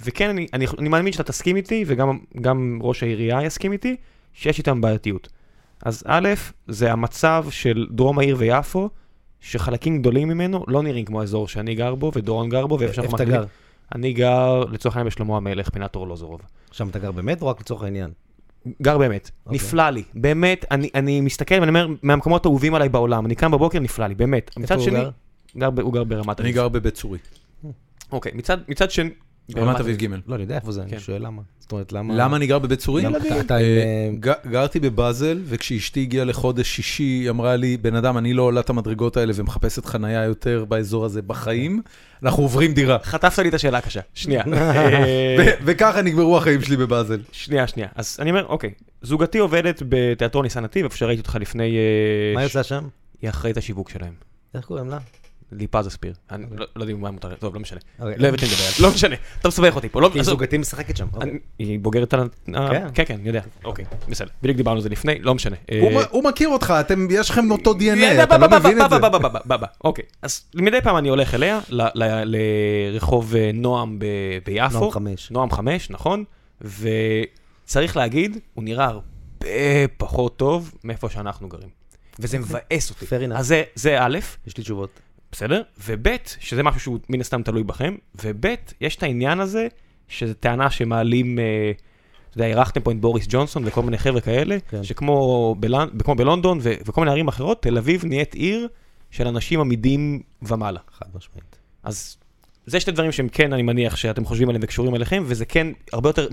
וכן 0.00 0.28
אני, 0.28 0.46
אני, 0.52 0.66
אני 0.78 0.88
מאמין 0.88 1.12
שאתה 1.12 1.22
תסכים 1.22 1.56
איתי, 1.56 1.84
וגם 1.86 2.18
גם 2.40 2.78
ראש 2.82 3.02
העירייה 3.02 3.42
יסכים 3.42 3.72
איתי, 3.72 3.96
שיש 4.32 4.58
איתם 4.58 4.80
בעייתיות. 4.80 5.28
אז 5.82 6.02
א', 6.06 6.28
זה 6.68 6.92
המצב 6.92 7.46
של 7.50 7.86
דרום 7.90 8.18
העיר 8.18 8.36
ויפו, 8.38 8.88
שחלקים 9.40 9.98
גדולים 9.98 10.28
ממנו 10.28 10.64
לא 10.68 10.82
נראים 10.82 11.04
כמו 11.04 11.20
האזור 11.20 11.48
שאני 11.48 11.74
גר 11.74 11.94
בו, 11.94 12.10
ודורון 12.14 12.48
גר 12.48 12.66
בו, 12.66 12.78
ואיפה 12.78 12.94
שאנחנו 12.94 13.18
איפה 13.18 13.24
אתה 13.24 13.32
גר? 13.32 13.44
אני 13.94 14.12
גר, 14.12 14.64
לצורך 14.64 14.96
העניין, 14.96 15.06
בשלמה 15.10 15.36
המלך, 15.36 15.68
פינת 15.70 15.96
אורלוזורוב. 15.96 16.40
שם 16.72 16.88
אתה 16.88 16.98
גר 16.98 17.12
באמת, 17.12 17.42
או 17.42 17.46
רק 17.46 17.60
לצורך 17.60 17.82
העניין? 17.82 18.10
גר 18.82 18.98
באמת, 18.98 19.30
אוקיי. 19.46 19.56
נפלא 19.56 19.90
לי, 19.90 20.02
באמת, 20.14 20.64
אני, 20.70 20.90
אני 20.94 21.20
מסתכל 21.20 21.54
ואני 21.54 21.68
אומר, 21.68 21.86
מהמקומות 22.02 22.46
האהובים 22.46 22.74
עליי 22.74 22.88
בעולם, 22.88 23.26
אני 23.26 23.34
קם 23.34 23.50
בבוקר, 23.50 23.78
נפלא 23.78 24.06
לי, 24.06 24.14
באמת. 24.14 24.50
איפה 24.62 24.74
הוא 24.74 24.84
שני, 24.84 24.98
גר? 25.00 25.10
גר 25.56 25.70
ב- 25.70 25.80
הוא 25.80 25.92
גר 25.92 26.04
ברמת 26.04 26.40
אני. 26.40 26.52
גר 26.52 26.68
בבית 26.68 26.94
צורי, 26.94 27.18
אוקיי, 28.12 28.32
מצד, 28.34 28.58
מצד 28.68 28.90
שני... 28.90 29.10
רמת 29.56 29.80
אביב 29.80 29.96
ג'. 29.96 30.06
לא, 30.26 30.34
אני 30.34 30.42
יודע 30.42 30.54
איפה 30.54 30.72
זה, 30.72 30.80
כן. 30.80 30.88
אני 30.92 31.00
שואל 31.00 31.26
למה. 31.26 31.42
זאת 31.58 31.72
אומרת, 31.72 31.92
למה... 31.92 32.14
למה 32.16 32.36
אני 32.36 32.46
גר 32.46 32.58
בבית 32.58 32.78
צורי? 32.78 33.02
למה 33.02 33.18
אתה- 33.18 33.40
אתה 33.40 33.56
עם, 33.56 33.64
אה, 33.64 34.08
אה, 34.28 34.50
גרתי 34.50 34.80
בבאזל, 34.80 35.40
וכשאשתי 35.44 36.00
הגיעה 36.00 36.24
לחודש 36.24 36.68
שישי, 36.76 37.02
היא 37.02 37.30
אמרה 37.30 37.56
לי, 37.56 37.76
בן 37.76 37.94
אדם, 37.94 38.18
אני 38.18 38.34
לא 38.34 38.42
עולה 38.42 38.60
את 38.60 38.70
המדרגות 38.70 39.16
האלה 39.16 39.32
ומחפשת 39.36 39.84
חנייה 39.84 40.24
יותר 40.24 40.64
באזור 40.68 41.04
הזה 41.04 41.22
בחיים, 41.22 41.82
אנחנו 42.22 42.42
עוברים 42.42 42.72
דירה. 42.74 42.98
חטפת 43.02 43.38
לי 43.38 43.48
את 43.48 43.54
השאלה 43.54 43.78
הקשה. 43.78 44.00
שנייה. 44.14 44.42
וככה 45.64 46.02
נגמרו 46.02 46.38
החיים 46.38 46.62
שלי 46.62 46.76
בבאזל. 46.76 47.20
שנייה, 47.32 47.66
שנייה. 47.66 47.88
אז 47.94 48.16
אני 48.20 48.30
אומר, 48.30 48.46
אוקיי, 48.46 48.70
זוגתי 49.02 49.38
עובדת 49.38 49.82
בתיאטרון 49.88 50.44
ניסן 50.44 50.64
נתיב, 50.64 50.84
איפה 50.84 50.96
שראיתי 50.96 51.20
אותך 51.20 51.36
לפני... 51.40 51.76
אה, 51.76 52.34
מה 52.34 52.42
יוצא 52.42 52.62
שם? 52.62 52.84
היא 53.22 53.30
אחראית 53.30 53.56
השיווק 53.56 53.90
שלהם. 53.90 54.12
איך 54.54 54.64
קוראים 54.64 54.88
לה? 54.88 54.98
ליפז 55.52 55.86
אספיר. 55.88 56.14
אני 56.30 56.46
לא 56.56 56.66
לא 56.76 56.82
יודע 56.82 56.94
מה 56.94 57.10
מותר, 57.10 57.34
טוב, 57.34 57.54
לא 57.54 57.60
משנה. 57.60 57.80
אוקיי. 57.98 58.14
לא 58.18 58.28
הבאתי 58.28 58.44
לדבר 58.46 58.64
על 58.66 58.72
זה, 58.76 58.82
לא 58.82 58.90
משנה. 58.90 59.16
אתה 59.40 59.48
מסבך 59.48 59.76
אותי 59.76 59.88
פה, 59.88 60.00
לא... 60.00 60.10
כי. 60.12 60.22
זוגתי 60.22 60.58
משחקת 60.58 60.96
שם. 60.96 61.06
אוקיי. 61.12 61.38
היא 61.58 61.78
בוגרת 61.80 62.14
על... 62.14 62.20
ה- 62.20 62.26
כן. 62.70 62.86
כן, 62.94 63.04
כן, 63.06 63.14
אני 63.14 63.28
יודע. 63.28 63.40
אוקיי, 63.64 63.84
בסדר. 64.08 64.28
בדיוק 64.42 64.56
דיברנו 64.56 64.76
על 64.76 64.82
זה 64.82 64.88
לפני, 64.88 65.18
לא 65.18 65.34
משנה. 65.34 65.56
הוא 65.80 66.00
אה, 66.00 66.04
הוא 66.10 66.24
מכיר 66.24 66.48
אותך, 66.48 66.74
אתם, 66.80 67.06
יש 67.10 67.30
לכם 67.30 67.50
אותו 67.50 67.74
יאללה, 67.80 68.20
DNA, 68.20 68.22
אתה 68.22 68.38
לא 68.38 68.48
מבין 68.58 68.82
את 68.82 68.90
זה. 68.90 68.96
אוקיי, 69.84 70.04
אז 70.22 70.44
מדי 70.54 70.80
פעם 70.82 70.96
אני 70.96 71.08
הולך 71.08 71.34
אליה, 71.34 71.60
לרחוב 72.24 73.34
אה, 73.36 73.50
נועם 73.54 73.98
ביפו. 74.44 74.78
נועם 74.78 74.90
חמש. 74.90 75.30
נועם 75.30 75.50
חמש, 75.50 75.90
נכון. 75.90 76.24
וצריך 77.64 77.96
להגיד, 77.96 78.38
הוא 78.54 78.64
נראה 78.64 78.84
הרבה 78.84 79.46
פחות 79.96 80.36
טוב 80.36 80.72
מאיפה 80.84 81.08
שאנחנו 81.10 81.48
גרים. 81.48 81.68
וזה 82.20 82.38
מבאס 82.38 82.90
אותי. 82.90 83.06
Fair 83.06 83.30
enough. 83.30 83.34
אז 83.38 83.54
זה 83.74 83.96
א', 84.00 84.18
יש 84.46 84.56
לי 84.56 84.62
תשובות. 84.62 85.00
בסדר? 85.32 85.62
וב', 85.86 86.08
שזה 86.40 86.62
משהו 86.62 86.80
שהוא 86.80 86.98
מן 87.08 87.20
הסתם 87.20 87.42
תלוי 87.42 87.62
בכם, 87.62 87.94
וב', 88.24 88.46
יש 88.80 88.96
את 88.96 89.02
העניין 89.02 89.40
הזה, 89.40 89.68
שזו 90.08 90.34
טענה 90.34 90.70
שמעלים, 90.70 91.38
אה, 91.38 91.72
אתה 92.30 92.36
יודע, 92.36 92.46
אירחתם 92.46 92.80
פה 92.80 92.90
את 92.90 93.00
בוריס 93.00 93.26
ג'ונסון 93.28 93.62
וכל 93.66 93.82
מיני 93.82 93.98
חבר'ה 93.98 94.20
כאלה, 94.20 94.56
כן. 94.68 94.84
שכמו 94.84 95.54
בלנ... 95.58 95.88
בלונדון 96.16 96.58
ו... 96.62 96.72
וכל 96.86 97.00
מיני 97.00 97.10
ערים 97.10 97.28
אחרות, 97.28 97.62
תל 97.62 97.78
אביב 97.78 98.04
נהיית 98.04 98.34
עיר 98.34 98.68
של 99.10 99.26
אנשים 99.26 99.60
עמידים 99.60 100.22
ומעלה. 100.42 100.80
חד 100.92 101.06
משמעית. 101.14 101.58
אז 101.82 102.16
זה 102.66 102.80
שתי 102.80 102.90
דברים 102.90 103.12
שהם 103.12 103.28
כן, 103.28 103.52
אני 103.52 103.62
מניח 103.62 103.96
שאתם 103.96 104.24
חושבים 104.24 104.48
עליהם 104.48 104.62
וקשורים 104.64 104.94
אליכם, 104.94 105.22
וזה 105.26 105.44
כן 105.44 105.66
הרבה 105.92 106.08
יותר 106.08 106.28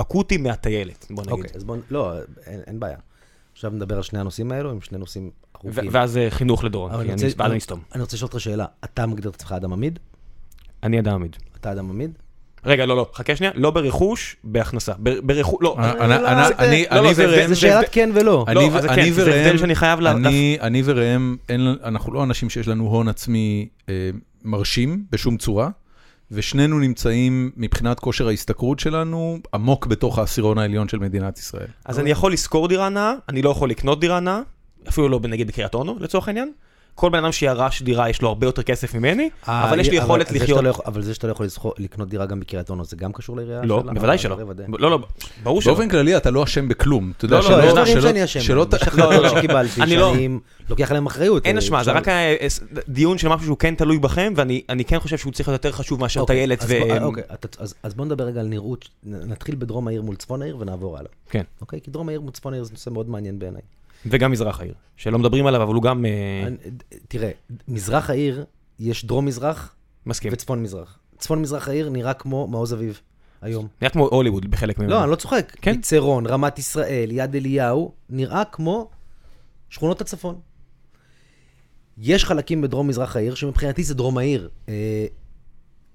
אקוטי 0.00 0.36
מהטיילת, 0.36 1.06
בוא 1.10 1.22
נגיד. 1.22 1.32
אוקיי, 1.32 1.50
אז 1.54 1.64
בואו, 1.64 1.78
לא, 1.90 2.12
אין 2.46 2.60
אין 2.66 2.80
בעיה. 2.80 2.98
עכשיו 3.52 3.70
נדבר 3.70 3.96
על 3.96 4.02
שני 4.02 4.20
הנושאים 4.20 4.52
האלו, 4.52 4.70
הם 4.70 4.80
שני 4.80 4.98
נושאים 4.98 5.30
ארוכים. 5.64 5.88
ואז 5.92 6.16
אה, 6.16 6.30
חינוך 6.30 6.64
לדורון, 6.64 6.90
כי 6.90 6.96
אני 6.96 7.12
רוצה- 7.12 7.26
ואז 7.36 7.50
אני 7.50 7.58
אסתום. 7.58 7.80
אני 7.94 8.00
רוצה 8.02 8.16
לשאול 8.16 8.28
אותך 8.28 8.40
שאלה, 8.40 8.64
אתה 8.84 9.06
מגדיר 9.06 9.30
את 9.30 9.34
עצמך 9.34 9.52
אדם 9.52 9.72
עמיד? 9.72 9.98
אני 10.82 11.00
אדם 11.00 11.14
עמיד. 11.14 11.36
אתה 11.60 11.72
אדם 11.72 11.90
עמיד? 11.90 12.10
רגע, 12.64 12.86
לא, 12.86 12.96
לא, 12.96 13.06
חכה 13.14 13.36
שנייה, 13.36 13.52
לא 13.54 13.70
ברכוש, 13.70 14.36
בהכנסה. 14.44 14.92
ברכוש, 15.22 15.58
לא. 15.60 15.76
אני- 15.78 16.08
לא, 16.08 16.28
אני- 16.32 16.44
זה- 16.48 16.54
אני 16.58 16.84
אני 16.90 17.14
זה- 17.14 17.24
וראם, 17.28 17.48
זה 17.48 17.56
שאלת 17.56 17.88
כן 17.92 18.10
ולא. 18.14 18.44
אני 18.48 18.54
לא, 18.54 18.60
ו- 18.60 18.76
אז 18.76 18.82
זה 18.82 18.88
אני 18.92 19.02
כן, 19.02 19.08
הבדל 19.08 19.30
וראם- 19.30 19.58
שאני 19.58 19.74
חייב 19.74 20.00
לה- 20.00 20.10
אני- 20.12 20.58
אני 20.60 20.82
וראם, 20.84 21.36
אנחנו 21.84 22.12
לא 22.12 22.22
אנשים 22.24 22.50
שיש 22.50 22.68
לנו 22.68 22.84
הון 22.86 23.08
עצמי 23.08 23.68
אה, 23.88 24.10
מרשים 24.44 25.04
בשום 25.10 25.36
צורה, 25.36 25.68
ושנינו 26.30 26.78
נמצאים 26.78 27.50
מבחינת 27.56 28.00
כושר 28.00 28.28
ההשתכרות 28.28 28.78
שלנו 28.78 29.38
עמוק 29.54 29.86
בתוך 29.86 30.18
העשירון 30.18 30.58
העליון 30.58 30.88
של 30.88 30.98
מדינת 30.98 31.38
ישראל. 31.38 31.66
אז 31.84 31.98
אני 31.98 32.10
יכול 32.10 32.32
לשכור 32.32 32.68
דירה 32.68 32.88
נאה, 32.88 33.12
אני 33.28 33.42
לא 33.42 33.50
יכול 33.50 33.70
לקנות 33.70 34.00
דירה 34.00 34.20
נאה, 34.20 34.40
אפילו 34.88 35.08
לא 35.08 35.20
נגיד 35.22 35.48
בקריית 35.48 35.74
אונו, 35.74 35.96
לצורך 36.00 36.28
העניין. 36.28 36.52
כל 36.94 37.10
בן 37.10 37.18
אדם 37.24 37.32
שירש 37.32 37.82
דירה 37.82 38.10
יש 38.10 38.22
לו 38.22 38.28
הרבה 38.28 38.46
יותר 38.46 38.62
כסף 38.62 38.94
ממני, 38.94 39.30
אבל 39.48 39.80
יש 39.80 39.88
לי 39.90 39.98
אה, 39.98 40.02
יכולת 40.04 40.30
לחיות... 40.32 40.64
לא 40.64 40.72
אבל 40.86 41.02
זה 41.02 41.14
שאתה 41.14 41.26
לא 41.26 41.32
יכול 41.32 41.46
לקנות 41.78 42.08
דירה 42.08 42.26
גם 42.26 42.40
בקריית 42.40 42.70
אונו, 42.70 42.84
זה 42.84 42.96
גם 42.96 43.12
קשור 43.12 43.36
לעירייה? 43.36 43.62
לא? 43.62 43.82
בוודאי 43.82 44.10
אה, 44.12 44.18
שלא. 44.18 44.36
ודאי. 44.48 44.66
לא, 44.78 44.90
לא, 44.90 44.98
ברור 45.42 45.62
שלא. 45.62 45.72
באופן 45.74 45.88
כללי 45.88 46.16
אתה 46.16 46.30
לא 46.30 46.44
אשם 46.44 46.68
בכלום. 46.68 47.12
אתה 47.16 47.24
יודע 47.24 47.36
לא, 47.40 47.42
לא, 47.42 47.48
שלא- 47.48 47.64
יש 47.64 47.72
דברים 47.72 48.02
שאני 48.02 48.24
אשם 48.24 48.38
יש 48.40 48.50
לא, 48.50 48.56
לא, 48.56 48.62
החלטות. 48.62 49.30
שקיבלתי, 49.38 49.82
אני 49.82 49.90
שאני 49.98 50.38
לוקח 50.68 50.90
עליהם 50.90 51.06
אחריות. 51.06 51.46
אין 51.46 51.56
אה, 51.56 51.62
אשמה, 51.62 51.84
זה 51.84 51.92
רק 51.92 52.08
אה, 52.08 52.36
אה, 52.40 52.46
דיון 52.88 53.18
של 53.18 53.28
משהו 53.28 53.44
שהוא 53.46 53.56
כן 53.58 53.74
תלוי 53.74 53.98
בכם, 53.98 54.32
ואני 54.36 54.62
אני 54.68 54.84
כן 54.84 54.98
חושב 54.98 55.18
שהוא 55.18 55.32
צריך 55.32 55.48
להיות 55.48 55.64
יותר 55.64 55.76
חשוב 55.76 56.00
מאשר 56.00 56.20
אוקיי, 56.20 56.36
טיילת 56.36 56.62
אז 56.62 56.70
ו... 56.70 56.74
בוא- 56.80 56.90
אה, 56.90 57.04
אוקיי, 57.04 57.22
אז- 57.82 57.94
בוא 57.94 58.04
נדבר 58.04 58.24
רגע 58.24 58.40
על 58.40 58.46
נראות, 58.46 58.88
נתחיל 59.04 59.54
בדרום 59.54 59.88
העיר 59.88 60.02
מול 60.02 60.16
צפון 60.16 60.42
העיר 60.42 60.56
ונעבור 60.58 60.98
הלאה. 60.98 61.10
כן, 61.30 61.42
אוקיי? 61.60 61.80
כי 61.80 61.90
דרום 61.90 62.08
העיר 62.08 62.20
מול 62.20 62.30
צפון 62.32 62.52
העיר 62.52 62.64
זה 62.64 62.70
נושא 62.72 62.90
מאוד 62.90 63.08
מעניין 63.08 63.38
בעיניי. 63.38 63.62
וגם 64.06 64.30
מזרח 64.30 64.60
העיר, 64.60 64.74
שלא 64.96 65.18
מדברים 65.18 65.46
עליו, 65.46 65.62
אבל 65.62 65.74
הוא 65.74 65.82
גם 65.82 66.04
אה, 66.06 66.48
תראה, 67.08 67.30
מזרח 67.68 68.10
העיר, 68.10 68.44
יש 68.78 69.04
דרום-מזרח 69.04 69.74
מסכים. 70.06 70.32
וצפון-מזרח. 70.32 70.98
צפון-מזרח 71.18 71.68
העיר 71.68 71.88
נראה 71.88 72.14
כמו 72.14 72.46
מעוז 72.46 72.74
אביב 72.74 73.00
היום. 73.42 73.68
נראה 73.82 73.92
כמו 73.92 74.08
הוליווד 74.08 74.50
בחלק 74.50 74.78
ממנו. 74.78 74.90
לא, 74.90 75.02
אני 75.02 75.10
לא 75.10 75.16
צוחק. 75.16 75.56
כן. 75.62 75.74
יצרון, 75.74 76.26
רמת 76.26 76.58
ישראל, 76.58 77.10
יד 77.12 77.34
אליהו, 77.34 77.92
נראה 78.10 78.44
כמו 78.44 78.90
שכונות 79.70 80.00
הצפון. 80.00 80.40
יש 81.98 82.24
חלקים 82.24 82.62
בדרום-מזרח 82.62 83.16
העיר, 83.16 83.34
שמבחינתי 83.34 83.82
זה 83.82 83.94
דרום 83.94 84.18
העיר. 84.18 84.48
אה, 84.68 85.06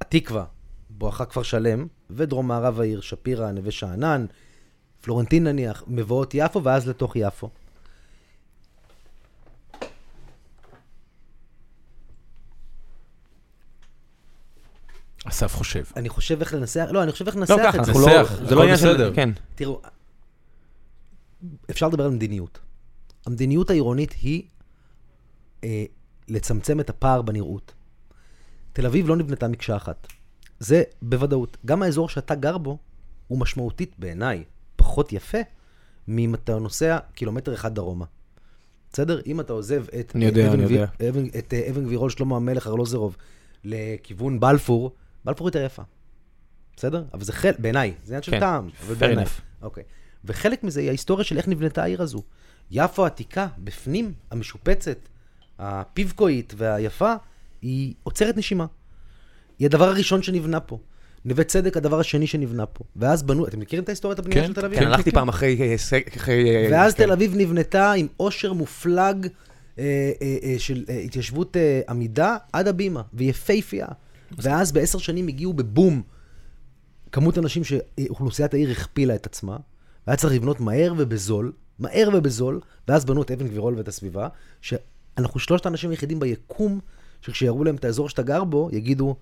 התקווה, 0.02 0.46
בואכה 0.90 1.26
כפר 1.26 1.44
שלם, 1.44 1.88
ודרום 2.10 2.48
מערב 2.48 2.80
העיר, 2.80 3.02
שפירא, 3.02 3.52
נווה 3.52 3.72
שאנן, 3.72 4.26
פלורנטין 5.02 5.44
נניח, 5.44 5.84
מבואות 5.88 6.32
יפו, 6.34 6.64
ואז 6.64 6.88
לתוך 6.88 7.16
יפו. 7.16 7.50
אסף 15.26 15.56
חושב. 15.56 15.84
אני 15.96 16.10
חושב 16.10 16.40
איך 16.40 16.54
לנסח, 16.54 16.88
לא, 16.92 17.04
אני 17.04 17.12
חושב 17.12 17.26
איך 17.28 17.36
לא 17.36 17.42
לנסח 17.42 17.56
ככה, 17.64 17.80
את 17.80 17.86
זה. 17.86 17.92
לא... 17.92 18.00
נסח, 18.00 18.34
זה 18.38 18.46
הכל 18.46 18.56
לא 18.56 18.62
עניין 18.62 18.76
בסדר. 18.78 19.10
של... 19.10 19.16
כן. 19.16 19.30
תראו, 19.56 19.82
אפשר 21.70 21.88
לדבר 21.88 22.06
על 22.06 22.12
מדיניות. 22.12 22.60
המדיניות 23.26 23.70
העירונית 23.70 24.14
היא 24.22 24.44
אה, 25.64 25.84
לצמצם 26.28 26.80
את 26.80 26.90
הפער 26.90 27.22
בנראות. 27.22 27.74
תל 28.74 28.86
אביב 28.86 29.08
לא 29.08 29.16
נבנתה 29.16 29.48
מקשה 29.48 29.76
אחת. 29.76 30.08
זה 30.60 30.84
בוודאות. 31.02 31.58
גם 31.66 31.84
האזור 31.84 32.10
שאתה 32.10 32.36
גר 32.36 32.58
בו 32.58 32.78
הוא 33.28 33.40
משמעותית 33.40 33.94
בעיניי 34.00 34.44
פחות 34.76 35.14
יפה 35.14 35.38
מאם 36.08 36.36
אתה 36.36 36.60
נוסע 36.60 36.98
קילומטר 37.14 37.54
אחד 37.54 37.76
דרומה. 37.76 38.06
בסדר? 38.94 39.22
אם 39.26 39.40
אתה 39.40 39.54
עוזב 39.54 39.86
את 40.00 40.12
אני 40.16 40.26
יודע, 40.26 40.48
אבן 40.48 40.54
אני 40.54 40.64
יודע. 40.74 40.86
אבן- 41.10 41.28
את 41.40 41.54
אה, 41.54 41.70
אבן 41.70 41.84
גבירול 41.86 42.10
שלמה 42.10 42.36
המלך 42.36 42.68
ארלוזרוב 42.68 43.18
לכיוון 43.64 44.40
בלפור, 44.40 44.92
בלפור 45.26 45.48
יותר 45.48 45.66
יפה. 45.66 45.82
בסדר? 46.78 47.04
אבל 47.14 47.24
זה 47.24 47.34
חלק, 47.34 47.60
בעיניי, 47.60 47.94
זה 48.04 48.14
עניין 48.14 48.24
של 48.24 48.32
כן, 48.32 48.40
טעם. 48.40 48.70
אבל 48.86 48.94
בעיניי. 48.94 49.26
אוקיי. 49.62 49.84
וחלק 50.26 50.64
מזה 50.64 50.80
היא 50.80 50.88
ההיסטוריה 50.88 51.24
של 51.24 51.38
איך 51.38 51.48
נבנתה 51.48 51.84
העיר 51.84 52.02
הזו. 52.02 52.24
יפו 52.72 53.04
העתיקה, 53.04 53.48
בפנים, 53.58 54.14
המשופצת, 54.32 54.98
הפיבקואית 55.60 56.54
והיפה, 56.58 57.14
היא 57.62 57.94
עוצרת 58.04 58.38
נשימה. 58.38 58.66
היא 59.60 59.66
הדבר 59.66 59.88
הראשון 59.90 60.24
שנבנה 60.24 60.60
פה. 60.60 60.80
נווה 61.26 61.44
צדק, 61.44 61.78
הדבר 61.78 62.00
השני 62.00 62.28
שנבנה 62.28 62.66
פה. 62.66 62.84
ואז 62.96 63.24
בנו, 63.24 63.48
אתם 63.48 63.60
מכירים 63.60 63.84
את 63.84 63.90
ההיסטוריית 63.90 64.20
הבנייה 64.20 64.42
כן, 64.42 64.48
של 64.48 64.54
תל 64.54 64.66
אביב? 64.66 64.80
כן, 64.80 64.88
הלכתי 64.88 65.12
פעם 65.12 65.30
אחרי... 65.30 65.58
אה, 65.62 65.76
אחרי, 66.18 66.56
אה, 66.56 66.68
ואז 66.72 66.94
כן. 66.94 67.06
תל 67.06 67.12
אביב 67.12 67.36
נבנתה 67.36 67.92
עם 67.92 68.08
עושר 68.18 68.54
מופלג 68.54 69.28
אה, 69.80 70.12
אה, 70.22 70.38
אה, 70.44 70.56
של 70.58 70.86
אה, 70.90 70.98
התיישבות 70.98 71.58
אה, 71.58 71.82
עמידה 71.90 72.38
עד 72.54 72.68
הבימה, 72.68 73.02
ויפהפייה. 73.14 73.88
ואז 74.38 74.72
בעשר 74.72 74.98
שנים 74.98 75.28
הגיעו 75.28 75.54
בבום 75.54 76.02
כמות 77.12 77.38
אנשים 77.38 77.64
שאוכלוסיית 77.64 78.54
העיר 78.54 78.72
הכפילה 78.72 79.16
את 79.16 79.26
עצמה, 79.26 79.58
והיה 80.08 80.18
צריך 80.18 80.34
לבנות 80.34 80.60
מהר 80.60 80.94
ובזול, 80.98 81.52
מהר 81.80 82.10
ובזול, 82.14 82.60
ואז 82.88 83.06
בנו 83.06 83.22
את 83.22 83.32
אבן 83.32 83.48
גבירול 83.48 83.78
ואת 83.78 83.88
הסביבה, 83.88 84.28
שאנחנו 84.62 85.40
שלושת 85.40 85.66
האנשים 85.66 85.90
היחידים 85.90 86.20
ביקום, 86.20 86.80
שכשיראו 87.22 87.64
להם 87.64 87.76
את 87.76 87.86
האזור 87.86 88.10
שאתה 88.10 88.24
גר 88.24 88.44
בו, 88.44 88.70
יגידו, 88.72 89.16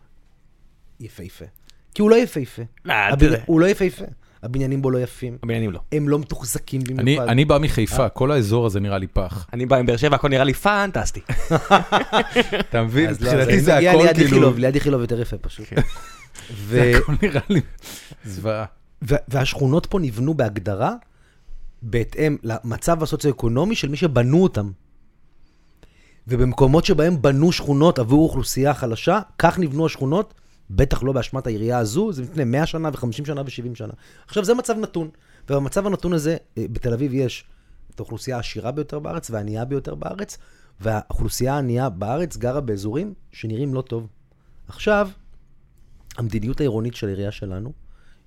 יפהפה. 0.99 1.45
כי 1.93 2.01
הוא 2.01 2.09
לא 2.09 2.15
יפהפה. 2.15 2.61
תראה. 3.19 3.39
הוא 3.45 3.59
לא 3.59 3.65
יפהפה. 3.65 4.05
הבניינים 4.43 4.81
בו 4.81 4.91
לא 4.91 4.97
יפים. 4.97 5.37
הבניינים 5.43 5.71
לא. 5.71 5.79
הם 5.91 6.09
לא 6.09 6.19
מתוחזקים 6.19 6.81
אני, 6.81 6.93
במיוחד. 6.93 7.27
אני 7.27 7.45
בא 7.45 7.57
מחיפה, 7.57 8.09
כל 8.09 8.31
האזור 8.31 8.65
הזה 8.65 8.79
נראה 8.79 8.97
לי 8.97 9.07
פח. 9.07 9.47
אני 9.53 9.65
בא 9.65 9.75
עם 9.75 9.85
באר 9.85 9.97
שבע, 9.97 10.15
הכל 10.15 10.29
נראה 10.29 10.43
לי 10.43 10.53
פנטסטי. 10.53 11.19
אתה 12.69 12.83
מבין? 12.83 13.05
לא, 13.05 13.31
מבחינתי 13.33 13.59
זה 13.59 13.77
הכל 13.77 14.13
כאילו... 14.13 14.53
ליד 14.57 14.75
איכילוב 14.75 15.01
יותר 15.01 15.21
יפה 15.21 15.37
פשוט. 15.37 15.67
ו- 16.51 16.69
זה 16.69 16.93
הכל 16.97 17.13
נראה 17.21 17.41
לי 17.49 17.61
זוועה. 18.25 18.65
והשכונות 19.01 19.85
פה 19.85 19.99
נבנו 19.99 20.33
בהגדרה 20.33 20.93
בהתאם 21.81 22.37
למצב 22.43 23.03
הסוציו-אקונומי 23.03 23.75
של 23.75 23.89
מי 23.89 23.97
שבנו 23.97 24.43
אותם. 24.43 24.71
ובמקומות 26.27 26.85
שבהם 26.85 27.21
בנו 27.21 27.51
שכונות 27.51 27.99
עבור 27.99 28.23
אוכלוסייה 28.23 28.73
חלשה, 28.73 29.19
כך 29.37 29.59
נבנו 29.59 29.85
השכונות, 29.85 30.33
בטח 30.69 31.03
לא 31.03 31.11
באשמת 31.11 31.47
העירייה 31.47 31.77
הזו, 31.77 32.13
זה 32.13 32.21
לפני 32.21 32.43
100 32.43 32.65
שנה 32.65 32.89
ו-50 32.89 33.25
שנה 33.25 33.41
ו-70 33.41 33.75
שנה. 33.75 33.93
עכשיו, 34.27 34.45
זה 34.45 34.53
מצב 34.53 34.77
נתון. 34.77 35.09
ובמצב 35.49 35.87
הנתון 35.87 36.13
הזה, 36.13 36.37
אה, 36.57 36.65
בתל 36.71 36.93
אביב 36.93 37.13
יש 37.13 37.45
את 37.95 37.99
האוכלוסייה 37.99 38.37
העשירה 38.37 38.71
ביותר 38.71 38.99
בארץ 38.99 39.29
והענייה 39.29 39.65
ביותר 39.65 39.95
בארץ, 39.95 40.37
והאוכלוסייה 40.79 41.55
הענייה 41.55 41.89
בארץ 41.89 42.37
גרה 42.37 42.61
באזורים 42.61 43.13
שנראים 43.31 43.73
לא 43.73 43.81
טוב. 43.81 44.07
עכשיו, 44.67 45.09
המדיניות 46.17 46.59
העירונית 46.59 46.95
של 46.95 47.07
העירייה 47.07 47.31
שלנו 47.31 47.73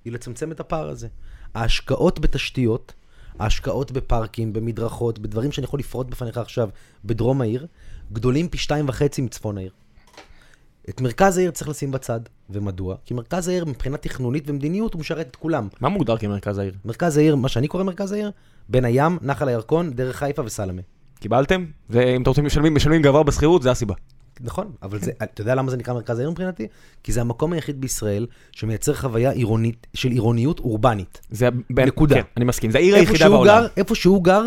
היא 0.04 0.12
לצמצם 0.12 0.52
את 0.52 0.60
הפער 0.60 0.88
הזה. 0.88 1.08
ההשקעות 1.54 2.18
בתשתיות, 2.18 2.92
ההשקעות 3.38 3.92
בפארקים, 3.92 4.52
במדרכות, 4.52 5.18
בדברים 5.18 5.52
שאני 5.52 5.64
יכול 5.64 5.80
לפרוט 5.80 6.06
בפניך 6.06 6.38
עכשיו 6.38 6.68
בדרום 7.04 7.40
העיר, 7.40 7.66
גדולים 8.12 8.48
פי 8.48 8.58
שתיים 8.58 8.88
וחצי 8.88 9.22
מצפון 9.22 9.58
העיר. 9.58 9.70
את 10.88 11.00
מרכז 11.00 11.38
העיר 11.38 11.50
צריך 11.50 11.68
לשים 11.68 11.90
בצד. 11.90 12.20
ומדוע? 12.50 12.96
כי 13.04 13.14
מרכז 13.14 13.48
העיר 13.48 13.64
מבחינה 13.64 13.96
תכנונית 13.96 14.44
ומדיניות 14.46 14.94
הוא 14.94 15.00
משרת 15.00 15.26
את 15.30 15.36
כולם. 15.36 15.68
מה 15.80 15.88
מוגדר 15.88 16.16
כמרכז 16.16 16.58
העיר? 16.58 16.74
מרכז 16.84 17.16
העיר, 17.16 17.36
מה 17.36 17.48
שאני 17.48 17.68
קורא 17.68 17.82
מרכז 17.82 18.12
העיר, 18.12 18.30
בין 18.68 18.84
הים, 18.84 19.18
נחל 19.22 19.48
הירקון, 19.48 19.90
דרך 19.90 20.16
חיפה 20.16 20.42
וסלמה. 20.44 20.82
קיבלתם? 21.20 21.64
ואם 21.90 22.22
אתם 22.22 22.30
רוצים 22.30 22.44
משלמים, 22.44 22.74
משלמים 22.74 23.02
גבוה 23.02 23.22
בשכירות, 23.22 23.62
זה 23.62 23.70
הסיבה. 23.70 23.94
נכון, 24.40 24.72
אבל 24.82 24.98
זה, 24.98 25.10
אתה 25.22 25.40
יודע 25.40 25.54
למה 25.54 25.70
זה 25.70 25.76
נקרא 25.76 25.94
מרכז 25.94 26.18
העיר 26.18 26.30
מבחינתי? 26.30 26.66
כי 27.02 27.12
זה 27.12 27.20
המקום 27.20 27.52
היחיד 27.52 27.80
בישראל 27.80 28.26
שמייצר 28.52 28.94
חוויה 28.94 29.30
עירונית, 29.30 29.86
של 29.94 30.10
עירוניות 30.10 30.60
אורבנית. 30.60 31.20
זה 31.30 31.48
בין- 31.70 31.86
נקודה. 31.88 32.14
כן, 32.14 32.22
אני 32.36 32.44
מסכים, 32.44 32.70
זה 32.70 32.78
העיר 32.78 32.94
היחידה 32.96 33.28
בעולם. 33.28 33.60
גר, 33.62 33.66
איפה 33.76 33.94
שהוא 33.94 34.24
גר, 34.24 34.42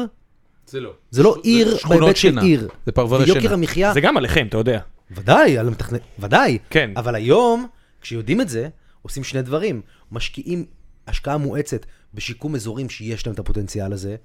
זה 0.68 0.80
לא. 0.80 0.92
זה 1.12 1.24
לא 1.24 1.36
עיר 1.44 1.78
בהיבט 1.90 2.16
של. 2.16 2.40
עיר. 2.40 2.68
זה 2.86 2.92
פרברי 2.92 3.24
ויוקר 3.26 3.42
שינה. 3.42 3.54
המחיה, 3.54 3.94
זה 3.94 4.02
גם 4.02 4.18
עליכם, 4.18 4.46
אתה 4.50 4.58
יודע. 4.58 4.80
ודאי, 5.12 5.58
על 5.58 5.68
המתכנן, 5.68 5.98
ודאי. 6.20 6.58
כן. 6.70 6.92
אבל 6.98 7.16
היום, 7.16 7.68
כשיודעים 8.02 8.42
את 8.42 8.50
זה, 8.50 8.70
עושים 9.02 9.24
שני 9.24 9.42
דברים. 9.42 9.82
משקיעים 10.12 10.66
השקעה 11.08 11.38
מואצת 11.38 11.86
בשיקום 12.14 12.56
אזורים 12.56 12.90
שיש 12.90 13.26
להם 13.28 13.34
את 13.34 13.40
הפוטנציאל 13.40 13.94
הזה, 13.94 14.16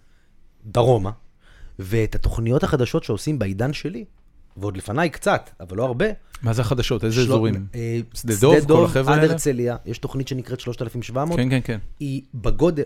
דרומה, 0.66 1.11
ואת 1.79 2.14
התוכניות 2.14 2.62
החדשות 2.62 3.05
שעושים 3.05 3.38
בעידן 3.38 3.73
שלי, 3.73 4.05
ועוד 4.57 4.77
לפניי 4.77 5.11
קצת, 5.11 5.51
אבל 5.61 5.77
לא 5.77 5.85
הרבה. 5.85 6.07
מה 6.42 6.53
זה 6.53 6.62
החדשות? 6.62 7.05
איזה 7.05 7.16
של- 7.16 7.23
אזורים? 7.23 7.66
אה, 7.75 7.99
שדה 8.14 8.35
דוב, 8.40 8.66
כל 8.66 8.85
החבר'ה 8.85 9.14
עד 9.14 9.20
האלה? 9.20 9.33
הרצליה, 9.33 9.77
יש 9.87 9.99
תוכנית 9.99 10.29
שנקראת 10.29 10.61
3700, 10.61 11.38
כן, 11.38 11.51
כן, 11.51 11.61
כן. 11.64 11.79
היא 12.01 12.23
בגודל, 12.35 12.83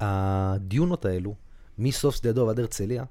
הדיונות 0.00 1.04
האלו, 1.04 1.34
מסוף 1.78 2.14
שדה 2.16 2.32
דוב 2.32 2.48
עד 2.48 2.58
הרצליה, 2.60 3.04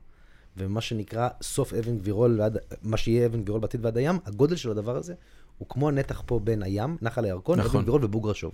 ומה 0.58 0.82
שנקרא 0.82 1.30
סוף 1.42 1.74
אבן 1.74 1.98
גבירול 1.98 2.42
ועד, 2.42 2.58
מה 2.84 2.98
שיהיה 2.98 3.26
אבן 3.26 3.42
גבירול 3.42 3.62
בעתיד 3.62 3.86
ועד 3.86 3.98
הים, 3.98 4.20
הגודל 4.26 4.56
של 4.56 4.72
הדבר 4.72 4.96
הזה 4.98 5.14
הוא 5.58 5.68
כמו 5.70 5.88
הנתח 5.90 6.24
פה 6.26 6.40
בין 6.44 6.64
הים, 6.64 6.98
נחל 7.02 7.26
הירקון, 7.26 7.60
נכון. 7.60 7.70
אבן 7.72 7.82
גבירול 7.82 8.06
ובוגרשוב. 8.06 8.52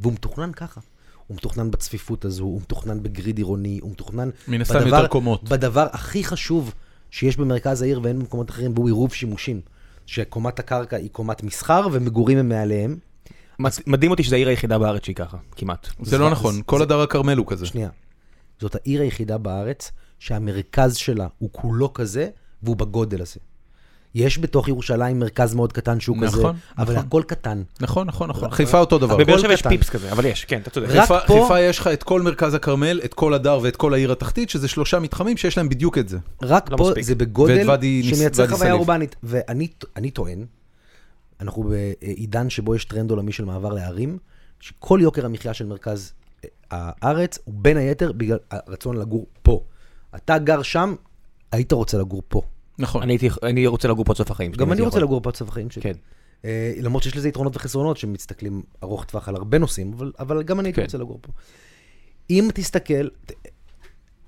והוא 0.00 0.12
מתוכנן 0.12 0.52
ככה. 0.52 0.80
הוא 1.26 1.36
מתוכנן 1.36 1.70
בצפיפות 1.70 2.24
הזו, 2.24 2.44
הוא 2.44 2.60
מתוכנן 2.60 3.02
בגריד 3.02 3.36
עירוני, 3.38 3.78
הוא 3.82 3.90
מתוכנן 3.90 4.30
מן 4.48 4.60
הסתם 4.60 4.78
בדבר- 4.80 4.96
יותר 4.96 5.06
קומות. 5.08 5.48
בדבר 5.48 5.86
הכי 5.92 6.24
חשוב 6.24 6.74
שיש 7.10 7.36
במרכז 7.36 7.82
העיר 7.82 8.00
ואין 8.02 8.18
במקומות 8.18 8.50
אחרים, 8.50 8.72
והוא 8.74 8.86
עירוב 8.86 9.12
שימושים. 9.12 9.60
שקומת 10.06 10.58
הקרקע 10.58 10.96
היא 10.96 11.10
קומת 11.10 11.42
מסחר 11.42 11.86
ומגורים 11.92 12.38
הם 12.38 12.48
מעליהם. 12.48 12.96
מד- 13.58 13.70
מדהים 13.86 14.10
אותי 14.10 14.22
שזו 14.24 14.34
העיר 14.36 14.48
היחידה 14.48 14.78
בארץ 14.78 15.04
שהיא 15.04 15.16
ככה, 15.16 15.36
כמעט. 15.56 15.88
זה 16.02 16.18
לא 16.18 16.24
זה- 16.26 16.30
נכון, 16.32 16.54
זה- 16.54 16.62
כל 16.66 16.82
הדר 16.82 17.00
הכרמל 17.00 17.36
הוא 17.36 17.46
כזה. 17.46 17.66
שנייה. 17.66 17.88
זאת 18.60 18.74
העיר 18.74 19.00
היחידה 19.02 19.38
בארץ 19.38 19.90
שהמרכז 20.22 20.96
שלה 20.96 21.26
הוא 21.38 21.48
כולו 21.52 21.92
כזה, 21.92 22.28
והוא 22.62 22.76
בגודל 22.76 23.22
הזה. 23.22 23.36
יש 24.14 24.38
בתוך 24.38 24.68
ירושלים 24.68 25.18
מרכז 25.18 25.54
מאוד 25.54 25.72
קטן 25.72 26.00
שהוא 26.00 26.16
כזה, 26.22 26.38
נכון, 26.38 26.56
אבל 26.78 26.94
נכון. 26.94 27.06
הכל 27.06 27.22
קטן. 27.26 27.62
נכון, 27.80 28.06
נכון, 28.06 28.30
נכון. 28.30 28.50
חיפה 28.50 28.78
אותו 28.78 28.98
דבר. 28.98 29.16
בבאר 29.16 29.38
שבע 29.38 29.52
יש. 29.52 29.62
פיפס 29.62 29.90
כזה, 29.90 30.12
אבל 30.12 30.24
יש, 30.24 30.44
כן, 30.44 30.60
אתה 30.60 30.70
צודק. 30.70 30.86
רק 30.90 31.00
חיפה, 31.00 31.18
פה- 31.26 31.40
חיפה 31.42 31.60
יש 31.60 31.78
לך 31.78 31.86
את 31.86 32.02
כל 32.02 32.22
מרכז 32.22 32.54
הכרמל, 32.54 33.00
את 33.04 33.14
כל 33.14 33.34
הדר 33.34 33.58
ואת 33.62 33.76
כל 33.76 33.94
העיר 33.94 34.12
התחתית, 34.12 34.50
שזה 34.50 34.68
שלושה 34.68 34.98
מתחמים 35.00 35.36
שיש 35.36 35.56
להם 35.56 35.68
בדיוק 35.68 35.98
את 35.98 36.08
זה. 36.08 36.18
רק 36.42 36.70
לא 36.70 36.76
פה 36.76 36.84
מספיק. 36.88 37.04
זה 37.04 37.14
בגודל 37.14 37.66
שמייצר 38.02 38.46
חוויה. 38.48 38.72
אורבנית. 38.72 39.16
ואני 39.22 39.68
אני 39.96 40.10
טוען, 40.10 40.44
אנחנו 41.40 41.62
בעידן 42.02 42.50
שבו 42.50 42.74
יש 42.74 42.84
טרנד 42.84 43.10
עולמי 43.10 43.32
של 43.32 43.44
מעבר 43.44 43.72
לערים, 43.72 44.18
שכל 44.60 44.98
יוקר 45.02 45.26
המחיה 45.26 45.54
של 45.54 45.66
מרכז 45.66 46.12
אה, 46.44 46.50
הארץ 46.70 47.38
הוא 47.44 47.54
בין 47.58 47.76
היתר 47.76 48.12
בגלל 48.12 48.38
הרצון 48.50 48.96
לגור 48.96 49.26
פה. 49.42 49.60
אתה 50.16 50.38
גר 50.38 50.62
שם, 50.62 50.94
היית 51.52 51.72
רוצה 51.72 51.98
לגור 51.98 52.22
פה. 52.28 52.42
נכון. 52.78 53.02
אני 53.02 53.12
הייתי- 53.12 53.28
אני 53.42 53.66
רוצה 53.66 53.88
לגור 53.88 54.04
פה 54.04 54.12
עד 54.12 54.16
סוף 54.18 54.30
החיים. 54.30 54.52
שלי, 54.54 54.60
גם 54.64 54.72
אני 54.72 54.80
רוצה. 54.80 55.00
לגור 55.00 55.20
פה 55.22 55.30
עד 55.30 55.36
סוף 55.36 55.48
החיים 55.48 55.70
שלי. 55.70 55.82
כן. 55.82 55.92
אה, 56.44 56.74
למרות 56.82 57.02
שיש 57.02 57.16
לזה 57.16 57.28
יתרונות 57.28 57.56
וחסרונות 57.56 57.96
שמסתכלים 57.96 58.62
ארוך 58.82 59.04
טווח 59.04 59.28
על 59.28 59.36
הרבה 59.36 59.58
נושאים, 59.58 59.92
אבל, 59.92 60.12
אבל 60.18 60.42
גם 60.42 60.60
אני 60.60 60.68
הייתי 60.68 60.76
כן. 60.80 60.84
רוצה 60.84 60.98
לגור 60.98 61.18
פה. 61.22 61.32
אם 62.30 62.48
תסתכל 62.54 63.08
ת- 63.26 63.32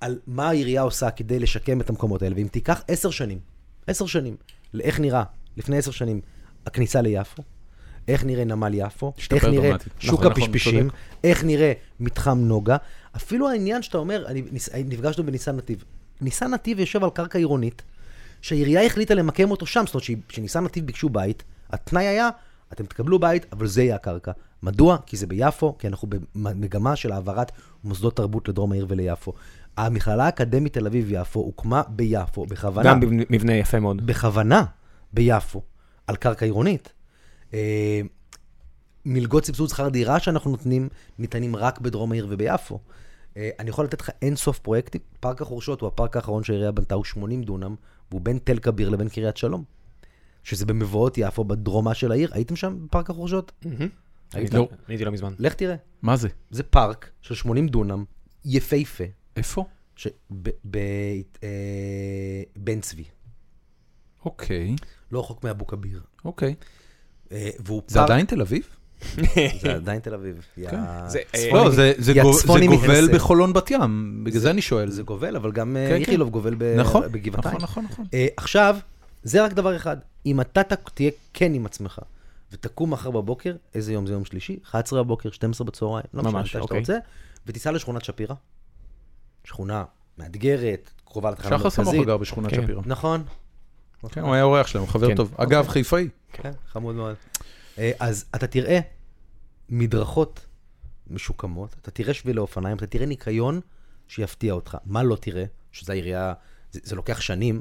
על 0.01 0.19
מה 0.27 0.49
העירייה 0.49 0.83
עושה 0.83 1.11
כדי 1.11 1.39
לשקם 1.39 1.81
את 1.81 1.91
המקומות 1.91 2.23
האלה, 2.23 2.35
ואם 2.37 2.49
תיקח 2.49 2.83
עשר 2.89 3.11
שנים, 3.11 3.39
עשר 3.87 4.07
שנים, 4.07 4.37
לאיך 4.75 5.01
נראה 5.01 5.23
לפני 5.57 5.79
עשר 5.79 5.91
שנים 5.91 6.21
הכניסה 6.67 7.01
ליפו, 7.03 7.43
איך 8.09 8.25
נראה 8.25 8.45
נמל 8.45 8.75
יפו, 8.75 9.13
איך 9.31 9.45
נראה 9.45 9.69
דרמטית. 9.69 9.93
שוק 9.99 10.21
נכון, 10.21 10.31
נכון, 10.31 10.43
הפשפשים, 10.43 10.83
צודק. 10.83 10.95
איך 11.25 11.45
נראה 11.45 11.73
מתחם 12.01 12.39
נוגה, 12.39 12.77
אפילו 13.17 13.49
העניין 13.49 13.83
שאתה 13.83 13.99
אומר, 13.99 14.25
אני, 14.27 14.43
נפגשנו 14.85 15.27
בניסן 15.27 15.57
נתיב. 15.57 15.85
ניסן 16.21 16.55
נתיב 16.55 16.81
יושב 16.81 17.05
על 17.05 17.11
קרקע 17.11 17.39
עירונית, 17.39 17.83
שהעירייה 18.41 18.87
החליטה 18.87 19.15
למקם 19.15 19.51
אותו 19.51 19.67
שם, 19.67 19.85
זאת 19.87 19.95
אומרת 19.95 20.25
כשניסן 20.29 20.65
נתיב 20.65 20.87
ביקשו 20.87 21.09
בית, 21.09 21.43
התנאי 21.71 22.07
היה, 22.07 22.31
אתם 22.73 22.85
תקבלו 22.85 23.19
בית, 23.19 23.47
אבל 23.53 23.67
זה 23.67 23.83
יהיה 23.83 23.95
הקרקע. 23.95 24.33
מדוע? 24.63 24.97
כי 25.07 25.17
זה 25.17 25.27
ביפו, 25.27 25.79
כי 25.79 25.87
אנחנו 25.87 26.09
במגמה 26.35 26.97
של 26.97 27.13
העברת 27.13 27.53
מוסדות 27.85 28.17
תרבות 28.17 28.49
לדרום 28.49 28.73
העיר 28.73 28.87
וליפו. 28.89 29.33
המכללה 29.77 30.25
האקדמית 30.25 30.73
תל 30.73 30.87
אביב-יפו 30.87 31.41
הוקמה 31.41 31.83
ביפו, 31.89 32.47
בכוונה. 32.47 32.91
גם 32.91 33.01
מבנה 33.31 33.53
יפה 33.53 33.81
מאוד. 33.81 34.07
בכוונה 34.07 34.65
ביפו, 35.13 35.63
על 36.07 36.17
קרקע 36.17 36.45
עירונית. 36.45 36.93
אה, 37.55 38.01
מלגות 39.05 39.45
סבסוד 39.45 39.69
שכר 39.69 39.89
דירה 39.89 40.21
שאנחנו 40.21 40.51
נותנים, 40.51 40.89
ניתנים 41.19 41.57
רק 41.57 41.81
בדרום 41.81 42.13
העיר 42.13 42.27
וביפו. 42.31 42.79
אה, 43.37 43.51
אני 43.59 43.71
יכול 43.71 43.85
לתת 43.85 44.01
לך 44.01 44.11
אין 44.23 44.37
סוף 44.37 44.59
פרויקטים. 44.59 45.01
פארק 45.21 45.43
החורשות 45.43 45.81
הוא 45.81 45.89
הפארק 45.89 46.17
האחרון 46.17 46.45
שהעירייה 46.45 46.73
בנתה, 46.73 46.95
הוא 46.95 47.05
80 47.05 47.43
דונם, 47.43 47.75
והוא 48.11 48.21
בין 48.21 48.39
תל 48.45 48.59
כביר 48.59 48.89
לבין 48.89 49.09
קריית 49.09 49.37
שלום. 49.37 49.65
שזה 50.43 50.67
במבואות 50.67 51.19
יפו, 51.19 51.45
בדרומה 51.45 51.95
של 51.95 52.13
העיר. 52.13 52.31
הייתם 52.33 52.57
שם 52.57 52.79
בפארק 52.85 53.11
החורשות? 53.11 53.53
לא, 54.57 54.69
הייתי 54.89 55.05
לא 55.05 55.13
מזמן. 55.13 55.35
לך 55.39 55.55
תראה. 55.55 55.77
מה 56.03 56.17
זה? 56.17 56.29
זה 56.51 56.63
פארק 56.63 57.11
של 57.21 57.35
80 57.35 57.69
דונם, 57.69 58.05
יפהפה, 58.45 59.05
איפה? 59.37 59.65
אה... 61.43 62.43
בן 62.57 62.81
צבי, 62.81 63.05
אוקיי, 64.25 64.77
לא 65.13 65.21
רחוק 65.21 65.45
מאבו 65.45 65.67
כביר. 65.67 66.03
אוקיי. 66.25 66.55
אה, 67.35 67.51
והוא 67.61 67.83
זה 67.89 67.95
פארק... 67.95 68.05
עדיין 68.11 68.27
תל 68.27 68.41
אביב? 68.41 68.63
זה 69.63 69.75
עדיין 69.75 70.01
תל 70.01 70.15
אביב. 70.15 70.41
יא 70.57 70.71
כן. 70.71 70.81
זה, 71.09 71.19
צפוני- 71.33 71.53
לא, 71.53 71.71
זה- 71.71 71.93
זה 71.99 72.13
זה 72.13 72.21
גובל. 72.67 73.15
בחולון 73.15 73.53
בת 73.53 73.71
ים, 73.71 74.21
בגלל 74.25 74.41
זה 74.41 74.51
אני 74.51 74.63
שואל. 74.63 74.91
זה 74.91 75.03
גובל, 75.03 75.37
אבל 75.37 75.53
גם 75.53 75.77
אה, 75.77 75.89
כן, 75.89 75.95
איכילוב 75.95 76.29
גובל 76.31 76.55
נכון, 76.77 77.03
בגבעתיים. 77.13 77.55
נכון, 77.57 77.63
נכון, 77.63 77.85
נכון. 77.91 78.05
אה, 78.15 78.27
עכשיו, 78.37 78.77
זה 79.23 79.45
רק 79.45 79.53
דבר 79.53 79.77
אחד. 79.77 79.97
אם 80.27 80.41
אתה 80.41 80.63
תהיה 80.95 81.11
כן 81.35 81.55
עם 81.55 81.67
עצמך, 81.67 81.99
ותקום 82.53 82.91
מחר 82.93 83.11
בבוקר, 83.11 83.55
איזה 83.75 83.93
יום 83.93 84.07
זה 84.07 84.13
יום 84.13 84.25
שלישי? 84.25 84.57
11 84.71 85.03
בבוקר, 85.03 85.31
12 85.31 85.67
בצהריים, 85.67 86.05
לא 86.15 86.23
משנה, 86.23 86.39
מתי 86.39 86.49
שאתה 86.49 86.61
אוקיי. 86.63 86.79
רוצה, 86.79 86.97
ותיסע 87.47 87.71
לשכונת 87.73 88.05
שפירא. 88.05 88.35
שכונה 89.45 89.85
מאתגרת, 90.19 90.91
קרובה 91.05 91.31
לתחנה 91.31 91.59
שחר 91.59 91.71
סמוכה 91.71 91.91
המרכזית. 91.91 92.07
גר 92.07 92.17
בשכונת 92.17 92.51
כן. 92.51 92.63
שפירא. 92.63 92.81
נכון. 92.87 93.23
כן, 94.11 94.21
הוא 94.21 94.35
היה 94.35 94.43
אורח 94.43 94.67
שלנו, 94.67 94.87
חבר 94.87 95.09
כן. 95.09 95.15
טוב. 95.15 95.35
אגב, 95.37 95.69
חיפאי. 95.69 96.09
כן, 96.43 96.53
חמוד 96.69 96.95
מאוד. 96.95 97.15
אה, 97.79 97.93
אז 98.01 98.25
אתה 98.35 98.47
תראה 98.47 98.81
מדרכות 99.69 100.47
משוקמות, 101.11 101.77
אתה 101.83 101.91
תראה 101.91 102.15
שבילי 102.15 102.41
אופניים, 102.41 102.77
אתה 102.77 102.87
תראה 102.87 103.07
ניקיון 103.07 103.61
שיפתיע 104.09 104.53
אותך. 104.53 104.77
מה 104.85 105.03
לא 105.03 105.17
תראה? 105.17 105.45
שזה 105.73 105.93
העירייה, 105.93 106.35
זה, 106.73 106.81
זה 106.83 106.97
לוקח 106.97 107.21
שנים. 107.21 107.61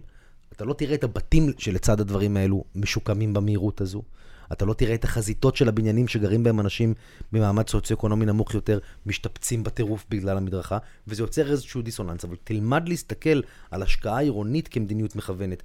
אתה 0.51 0.65
לא 0.65 0.73
תראה 0.73 0.95
את 0.95 1.03
הבתים 1.03 1.53
שלצד 1.57 1.99
הדברים 1.99 2.37
האלו 2.37 2.63
משוקמים 2.75 3.33
במהירות 3.33 3.81
הזו. 3.81 4.03
אתה 4.51 4.65
לא 4.65 4.73
תראה 4.73 4.95
את 4.95 5.03
החזיתות 5.03 5.55
של 5.55 5.69
הבניינים 5.69 6.07
שגרים 6.07 6.43
בהם 6.43 6.59
אנשים 6.59 6.93
במעמד 7.31 7.69
סוציו-אקונומי 7.69 8.25
נמוך 8.25 8.53
יותר, 8.53 8.79
משתפצים 9.05 9.63
בטירוף 9.63 10.05
בגלל 10.09 10.37
המדרכה, 10.37 10.77
וזה 11.07 11.23
יוצר 11.23 11.51
איזשהו 11.51 11.81
דיסוננס. 11.81 12.25
אבל 12.25 12.35
תלמד 12.43 12.89
להסתכל 12.89 13.41
על 13.71 13.83
השקעה 13.83 14.19
עירונית 14.19 14.67
כמדיניות 14.67 15.15
מכוונת. 15.15 15.63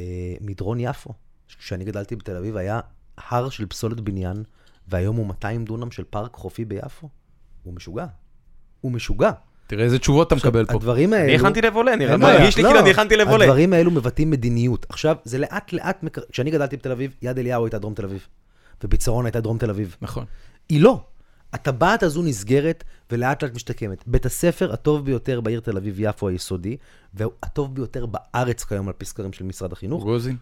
אה, 0.00 0.04
מדרון 0.40 0.80
יפו, 0.80 1.12
כשאני 1.58 1.84
גדלתי 1.84 2.16
בתל 2.16 2.36
אביב, 2.36 2.56
היה 2.56 2.80
הר 3.16 3.48
של 3.48 3.66
פסולת 3.66 4.00
בניין, 4.00 4.42
והיום 4.88 5.16
הוא 5.16 5.26
200 5.26 5.64
דונם 5.64 5.90
של 5.90 6.04
פארק 6.10 6.34
חופי 6.34 6.64
ביפו. 6.64 7.08
הוא 7.62 7.74
משוגע. 7.74 8.06
הוא 8.80 8.92
משוגע. 8.92 9.30
תראה 9.66 9.84
איזה 9.84 9.98
תשובות 9.98 10.26
אתה 10.26 10.34
מקבל 10.34 10.66
פה. 10.66 10.72
הדברים 10.72 11.12
האלו... 11.12 11.24
אני 11.24 11.34
הכנתי 11.34 11.60
לב 11.60 11.76
עולה, 11.76 11.96
נראה. 11.96 12.16
מרגיש 12.16 12.56
לי 12.56 12.62
לא, 12.62 12.68
כאילו 12.68 12.80
אני 12.80 12.90
הכנתי 12.90 13.16
לב 13.16 13.28
עולה. 13.28 13.44
הדברים 13.44 13.72
האלו 13.72 13.90
מבטאים 13.90 14.30
מדיניות. 14.30 14.86
עכשיו, 14.88 15.16
זה 15.24 15.38
לאט 15.38 15.72
לאט, 15.72 16.04
כשאני 16.32 16.50
גדלתי 16.50 16.76
בתל 16.76 16.92
אביב, 16.92 17.14
יד 17.22 17.38
אליהו 17.38 17.64
הייתה 17.64 17.78
דרום 17.78 17.94
תל 17.94 18.04
אביב, 18.04 18.26
וביצרון 18.84 19.26
הייתה 19.26 19.40
דרום 19.40 19.58
תל 19.58 19.70
אביב. 19.70 19.96
נכון. 20.02 20.24
היא 20.68 20.80
לא. 20.80 21.04
הטבעת 21.52 22.02
הזו 22.02 22.22
נסגרת 22.22 22.84
ולאט 23.10 23.42
לאט 23.42 23.54
משתקמת. 23.54 24.04
בית 24.06 24.26
הספר 24.26 24.72
הטוב 24.72 25.04
ביותר 25.04 25.40
בעיר 25.40 25.60
תל 25.60 25.76
אביב-יפו 25.76 26.28
היסודי, 26.28 26.76
והטוב 27.14 27.74
ביותר 27.74 28.06
בארץ 28.06 28.64
כיום 28.64 28.88
על 28.88 28.94
פי 28.98 29.04
סקרים 29.04 29.32
של 29.32 29.44
משרד 29.44 29.72
החינוך, 29.72 30.02
רוגוזין? 30.02 30.36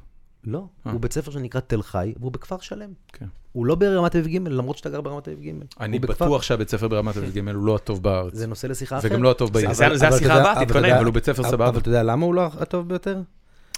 לא, 0.44 0.66
אה. 0.86 0.92
הוא 0.92 1.00
בית 1.00 1.12
ספר 1.12 1.30
שנקרא 1.30 1.60
תל 1.60 1.82
חי, 1.82 2.14
והוא 2.20 2.32
בכפר 2.32 2.58
שלם. 2.58 2.90
כן. 3.12 3.26
הוא 3.52 3.66
לא 3.66 3.74
ברמת 3.74 4.16
אביב 4.16 4.26
ג', 4.44 4.48
למרות 4.48 4.78
שאתה 4.78 4.90
גר 4.90 5.00
ברמת 5.00 5.28
אביב 5.28 5.40
ג'. 5.40 5.64
אני 5.80 5.96
הוא 5.96 6.02
בכפר- 6.02 6.24
בטוח 6.24 6.42
שהבית 6.42 6.68
ספר 6.70 6.88
ברמת 6.88 7.16
אביב 7.16 7.34
ג' 7.38 7.48
הוא 7.48 7.64
לא 7.66 7.74
הטוב 7.76 8.02
בארץ. 8.02 8.34
זה 8.34 8.46
נושא 8.46 8.66
לשיחה 8.66 9.00
זה 9.00 9.06
אחרת. 9.08 9.12
גם 9.18 9.22
לא 9.22 9.30
הטוב 9.30 9.52
בעיר. 9.52 9.72
זה- 9.72 9.86
השיחה 10.08 10.34
הבאה, 10.34 10.64
תתכונן. 10.64 10.90
אבל 10.90 11.04
הוא 11.04 11.14
בית 11.14 11.24
ספר 11.24 11.42
סבבה. 11.42 11.68
אבל 11.68 11.78
אתה 11.78 11.88
יודע 11.88 12.02
למה 12.02 12.24
הוא 12.26 12.34
לא 12.34 12.46
הטוב 12.46 12.88
ביותר? 12.88 13.20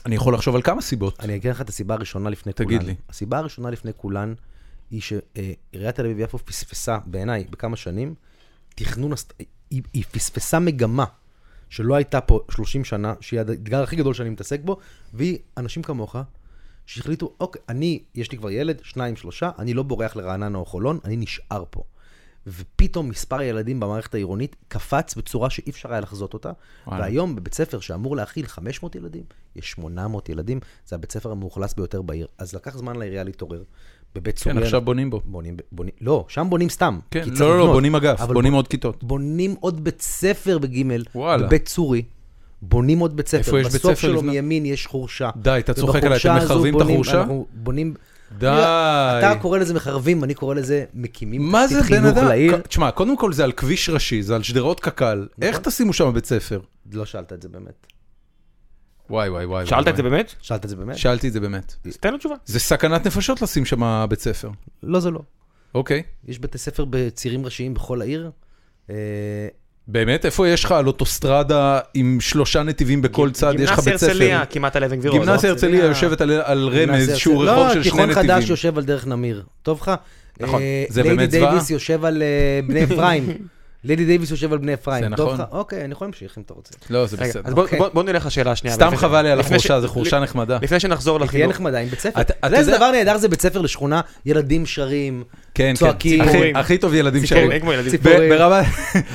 אני 0.06 0.14
יכול 0.14 0.34
לחשוב 0.34 0.54
על 0.54 0.62
כמה 0.62 0.80
סיבות. 0.82 1.20
אני 1.20 1.34
אגיד 1.36 1.50
לך 1.50 1.61
את 1.61 1.68
הסיבה 1.68 1.94
הראשונה 1.94 2.30
לפני 2.30 2.52
תגיד 2.52 2.78
כולן. 2.80 2.90
לי. 2.90 2.94
הסיבה 3.08 3.38
הראשונה 3.38 3.70
לפני 3.70 3.90
כולן 3.96 4.34
היא 4.90 5.00
שעיריית 5.00 5.94
תל 5.96 6.04
אביב-יפו 6.06 6.38
פספסה, 6.38 6.98
בעיניי, 7.06 7.44
בכמה 7.50 7.76
שנים, 7.76 8.14
תכנון, 8.74 9.12
היא, 9.70 9.82
היא 9.92 10.04
פספסה 10.12 10.58
מגמה 10.58 11.04
שלא 11.68 11.94
הייתה 11.94 12.20
פה 12.20 12.40
30 12.50 12.84
שנה, 12.84 13.14
שהיא 13.20 13.40
האתגר 13.40 13.82
הכי 13.82 13.96
גדול 13.96 14.14
שאני 14.14 14.30
מתעסק 14.30 14.61
בו, 14.64 14.76
והיא 15.14 15.38
אנשים 15.56 15.82
כמוך, 15.82 16.16
שהחליטו, 16.95 17.32
אוקיי, 17.41 17.62
אני, 17.68 18.03
יש 18.14 18.32
לי 18.32 18.38
כבר 18.38 18.51
ילד, 18.51 18.80
שניים, 18.82 19.16
שלושה, 19.16 19.51
אני 19.59 19.74
לא 19.74 19.82
בורח 19.82 20.16
לרעננה 20.16 20.59
או 20.59 20.64
חולון, 20.64 20.99
אני 21.05 21.16
נשאר 21.16 21.64
פה. 21.70 21.82
ופתאום 22.47 23.09
מספר 23.09 23.38
הילדים 23.38 23.80
במערכת 23.80 24.14
העירונית 24.14 24.57
קפץ 24.68 25.14
בצורה 25.14 25.51
שאי 25.51 25.70
אפשר 25.70 25.93
היה 25.93 26.01
לחזות 26.01 26.34
אותה. 26.34 26.53
וואלה. 26.86 27.03
והיום 27.03 27.36
בבית 27.36 27.55
ספר 27.55 27.80
שאמור 27.80 28.16
להכיל 28.16 28.47
500 28.47 28.95
ילדים, 28.95 29.22
יש 29.57 29.70
800 29.70 30.28
ילדים, 30.28 30.61
זה 30.86 30.97
הבית 30.97 31.12
ספר 31.12 31.30
המאוכלס 31.30 31.74
ביותר 31.74 32.03
בעיר. 32.03 32.26
אז 32.38 32.55
לקח 32.55 32.76
זמן 32.76 32.97
לעירייה 32.97 33.24
להתעורר. 33.24 33.62
בבית 34.14 34.38
כן, 34.38 34.45
צוריאל... 34.45 34.62
עכשיו 34.64 34.80
בונים 34.80 35.11
בו. 35.11 35.20
בונים, 35.24 35.57
בונים, 35.72 35.95
לא, 36.01 36.24
שם 36.28 36.47
בונים 36.51 36.68
סתם. 36.68 36.99
כן, 37.11 37.24
לא, 37.28 37.34
לא, 37.41 37.49
לא, 37.49 37.55
לבנות. 37.59 37.72
בונים 37.74 37.95
אגף, 37.95 38.20
בונים 38.20 38.53
בוא- 38.53 38.59
עוד 38.59 38.68
כיתות. 38.68 39.05
בונים 39.05 39.55
עוד 39.61 39.84
בית 39.84 40.03
ספר 40.03 40.59
בגימל, 40.59 41.05
וואלה. 41.14 41.47
בבית 41.47 41.66
צורי. 41.68 42.03
בונים 42.62 42.98
עוד 42.98 43.16
בית 43.16 43.28
ספר. 43.28 43.38
איפה 43.38 43.61
יש 43.61 43.66
בית 43.66 43.74
בסוף 43.74 43.94
ספר 43.94 44.00
שלו 44.00 44.16
לבנות? 44.16 44.34
מימין 44.34 44.66
יש 44.66 44.86
חורשה. 44.86 45.30
די, 45.36 45.56
אתה 45.58 45.74
צוחק 45.74 46.04
עליי, 46.04 46.18
אתם 46.18 46.36
מחרבים 46.36 46.76
את 46.76 46.80
החורשה? 46.80 47.20
אנחנו 47.20 47.46
בונים... 47.52 47.94
די. 48.38 48.46
אתה 48.46 49.32
קורא 49.40 49.58
לזה 49.58 49.74
מחרבים, 49.74 50.24
אני 50.24 50.34
קורא 50.34 50.54
לזה 50.54 50.84
מקימים 50.94 51.42
מה 51.42 51.66
זה 51.66 51.80
תשתית 51.82 51.96
חינוך? 51.96 52.18
לעיר. 52.18 52.56
תשמע, 52.56 52.90
קודם 52.90 53.16
כל 53.16 53.32
זה 53.32 53.44
על 53.44 53.52
כביש 53.52 53.88
ראשי, 53.88 54.22
זה 54.22 54.34
על 54.34 54.42
שדרות 54.42 54.80
קק"ל. 54.80 55.26
איך 55.42 55.58
תשימו 55.58 55.92
שם 55.92 56.12
בית 56.14 56.26
ספר? 56.26 56.61
לא 56.92 57.04
שאלת 57.04 57.32
את 57.32 57.42
זה 57.42 57.48
באמת. 57.48 57.86
וואי, 59.11 59.28
וואי, 59.28 59.44
וואי. 59.44 59.66
שאלת 59.66 59.82
וואי, 59.82 59.90
את 59.90 59.96
זה. 59.96 60.02
באמת? 60.02 60.34
שאלת 60.40 60.64
את 60.64 60.70
זה 60.70 60.76
באמת? 60.76 60.98
שאלתי 60.98 61.28
את 61.28 61.32
זה 61.32 61.40
באמת. 61.40 61.74
אז 61.86 61.96
תן 61.96 62.12
לו 62.12 62.18
תשובה. 62.18 62.34
זה 62.44 62.61
סכנת 62.61 63.06
נפשות 63.06 63.42
לשים 63.42 63.64
שם 63.64 64.06
בית 64.11 64.20
ספר. 64.20 64.50
לא, 64.82 65.00
זה 65.00 65.11
לא. 65.11 65.20
אוקיי. 65.74 66.02
יש 66.24 66.38
בתי 66.38 66.58
ספר 66.58 66.84
בצירים 66.90 67.44
ראשיים 67.44 67.74
בכל 67.74 68.00
העיר. 68.00 68.30
באמת? 69.89 70.24
איפה 70.26 70.49
יש 70.49 70.64
לך 70.64 70.72
על 70.72 70.87
אוטוסטרדה 70.87 71.78
עם 71.95 72.18
שלושה 72.20 72.62
נתיבים 72.62 73.03
בכל 73.03 73.31
צד, 73.31 73.55
יש 73.59 73.70
לך 73.70 73.76
בית 73.76 73.85
גימנסיה 73.85 73.99
ספר? 73.99 74.11
הרצליה, 74.11 74.47
כמעט 74.47 74.76
על 74.76 74.85
אבן 74.85 74.97
גבירול. 74.97 75.18
לא? 75.18 75.24
גימנסיה 75.26 75.51
הרצליה 75.51 75.72
הרצליה. 75.85 75.91
יושבת 75.91 76.20
על- 76.20 76.31
על 76.45 76.68
רמז, 76.68 76.78
גימנסיה 76.78 77.16
שהוא. 77.16 77.45
רחוב 77.45 77.68
של 77.72 77.72
שני 77.72 77.78
לא, 77.78 77.83
תיכון 77.85 78.11
נתיבים. 78.11 78.31
חדש 78.37 78.51
יושב 78.51 78.78
על 78.78 78.85
דרך 78.85 79.07
נמיר. 79.07 79.43
טוב 79.62 79.78
לך? 79.83 79.91
נכון. 80.41 80.62
אה, 80.62 80.85
זה 80.89 81.03
באמת 81.03 81.18
ליידי 81.18 81.37
זוועה? 81.39 81.51
דייוויס 81.51 81.70
יושב 81.70 82.05
על 82.05 82.22
אה, 82.22 82.28
בני 82.66 82.85
אפרים. 82.85 83.26
ליידי 83.85 84.05
דייוויס 84.05 84.31
יושב 84.31 84.53
על 84.53 84.59
בני 84.59 84.74
אפרים. 84.74 85.03
זה 85.03 85.09
נכון. 85.09 85.41
אוקיי, 85.53 85.85
אני 85.85 85.93
יכול 85.93 86.07
להמשיך 86.07 86.39
אם 86.39 86.43
אתה 86.47 86.55
רוצה. 86.55 86.74
לא, 86.91 87.07
זה 87.07 87.16
בסדר. 87.16 87.43
אז 87.45 87.55
בוא- 87.55 87.62
אוקיי. 87.62 87.78
בוא- 87.93 88.03
נלך 88.03 88.26
לשאלה 88.26 88.51
השנייה. 88.53 88.74
סתם 88.76 88.97
חבל 88.97 89.22
לי 89.22 89.31
על 89.31 89.41
החורשה, 89.41 89.81
זו 89.81 89.89
חורשה 89.89 90.20
נחמדה. 90.20 90.59
לפני 90.62 90.81
שנחזור 90.81 91.18
תהיה 91.18 91.26
לחינוך. 91.26 91.51
נחמדה 91.51 91.78
עם 91.78 91.89
בית 91.89 92.01
ספר. 92.01 92.20
אתה- 92.20 92.35
יודע 92.47 92.76
דבר 92.76 92.91
נהדר 92.91 93.18
זה 93.18 93.28
בית 93.28 93.41
ספר 93.43 93.61
לשכונה, 93.61 94.01
ילדים 94.26 94.66
שרים. 94.66 95.24
כן, 95.55 95.64
כן. 95.64 95.74
צועקים. 95.74 96.20
הכי- 96.20 96.31
ציפורים. 96.31 96.57
הכי 96.57 96.78
טוב 96.78 96.95
ילדים 96.95 97.26
שרים. 97.26 97.51
ציפורים. 97.91 98.31
ברמה... 98.31 98.62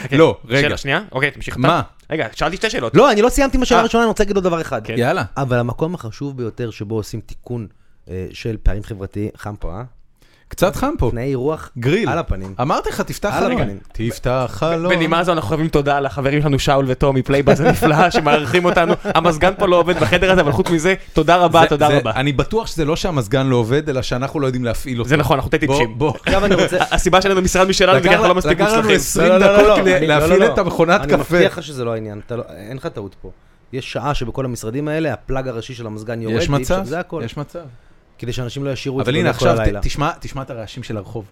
כן. 0.09 0.17
לא, 0.17 0.37
רגע. 0.47 0.61
שאלה 0.61 0.77
שנייה? 0.77 1.01
אוקיי, 1.11 1.31
תמשיך. 1.31 1.57
מה? 1.57 1.81
רגע, 2.09 2.27
שאלתי 2.35 2.55
שתי 2.57 2.69
שאלות. 2.69 2.95
לא, 2.95 3.11
אני 3.11 3.21
לא 3.21 3.29
סיימתי 3.29 3.57
עם 3.57 3.63
השאלה. 3.63 3.79
הראשונה, 3.79 4.03
אני 4.03 4.07
רוצה 4.07 4.23
להגיד 4.23 4.35
עוד 4.35 4.43
דבר 4.43 4.61
אחד. 4.61 4.81
יאללה. 4.89 5.23
אבל 5.37 5.57
המקום 5.57 5.95
החשוב 5.95 6.37
ביותר 6.37 6.71
שבו 6.71 6.95
עושים 6.95 7.19
תיקון 7.25 7.67
אה, 8.09 8.25
של 8.33 8.57
פערים 8.63 8.83
חברתיים, 8.83 9.29
חם 9.37 9.55
פה, 9.59 9.71
אה? 9.77 9.83
קצת 10.55 10.75
חם 10.75 10.93
פה. 10.99 11.09
תנאי 11.11 11.23
אירוח 11.23 11.69
גריל. 11.77 12.09
על 12.09 12.17
הפנים. 12.17 12.53
אמרתי 12.61 12.89
לך, 12.89 13.01
תפתח 13.01 13.33
על 13.33 13.43
חלון. 13.55 13.77
תפתח 13.91 14.45
חלון. 14.53 14.95
בנימה 14.95 15.23
זו 15.23 15.31
אנחנו 15.31 15.49
חייבים 15.49 15.67
תודה 15.67 15.99
לחברים 15.99 16.41
שלנו 16.41 16.59
שאול 16.59 16.85
וטומי 16.87 17.21
Playbuzz 17.21 17.59
הנפלא 17.61 18.09
שמארחים 18.11 18.65
אותנו. 18.65 18.93
המזגן 19.03 19.51
פה 19.57 19.67
לא 19.67 19.75
עובד 19.79 19.99
בחדר 19.99 20.31
הזה, 20.31 20.41
אבל 20.41 20.51
חוץ 20.51 20.69
מזה, 20.69 20.93
תודה 21.13 21.35
רבה, 21.37 21.61
זה- 21.61 21.67
תודה 21.67 21.87
זה- 21.87 21.97
רבה. 21.97 22.11
אני 22.15 22.31
בטוח 22.33 22.67
שזה 22.67 22.85
לא 22.85 22.95
שהמזגן 22.95 23.47
לא 23.47 23.55
עובד, 23.55 23.89
אלא 23.89 24.01
שאנחנו 24.01 24.39
לא 24.39 24.45
יודעים 24.45 24.63
להפעיל 24.65 24.99
אותו. 24.99 25.09
זה 25.09 25.17
נכון, 25.17 25.35
אנחנו 25.37 25.51
טיפשים. 25.51 25.97
אני. 26.27 26.55
הסיבה 26.91 27.21
שלנו 27.21 27.41
משרד 27.41 27.67
משלנו, 27.67 27.99
בגלל 27.99 28.11
אנחנו 28.13 28.27
לא 28.27 28.35
מספיק 28.35 28.51
לקח 28.51 28.67
לנו 28.67 28.75
מוצלחים. 28.75 28.95
20 28.95 29.27
לא, 29.29 29.37
לא, 29.37 29.45
לא, 29.47 29.53
דקות 29.57 29.67
לא, 29.67 29.97
אני- 29.97 30.07
להפעיל 30.07 30.31
לא, 30.33 30.47
לא. 30.47 30.53
את 30.53 30.57
המכונת 30.57 31.01
אני 31.01 31.07
קפה. 31.13 31.35
מבטיח 31.35 31.57
לך 31.57 31.63
שזה 31.63 31.83
לא 31.83 31.93
העניין, 31.93 32.21
לא- 32.31 32.43
אין 32.69 32.77
לך 32.77 32.87
טעות 32.87 33.15
פה. 33.21 33.31
יש 33.73 33.91
שעה 33.91 34.13
שבכל 34.13 34.45
המשרדים 34.45 34.87
האלה, 34.87 35.13
הפלאג 35.13 35.47
הראשי 35.47 35.73
של 35.73 35.85
המזגן 35.87 36.21
יורד, 36.21 36.35
יש 36.37 36.49
ואי 36.49 36.61
אפשר- 36.63 36.75
מצב, 36.79 36.85
זה 36.89 36.99
הכל. 36.99 37.21
יש 37.25 37.37
מצב. 37.37 37.59
כדי 38.19 38.33
שאנשים 38.33 38.63
לא 38.65 38.69
ישאירו 38.69 38.99
את 38.99 39.05
זה 39.05 39.11
אבל 39.11 39.19
הנה 39.19 39.29
בלב 39.31 39.39
כל 39.39 39.47
עכשיו, 39.47 39.61
הלילה. 39.61 39.79
תשמע- 40.19 40.41
את 40.41 40.49
הרעשים 40.49 40.83
של 40.83 40.97
הרחוב. 40.97 41.25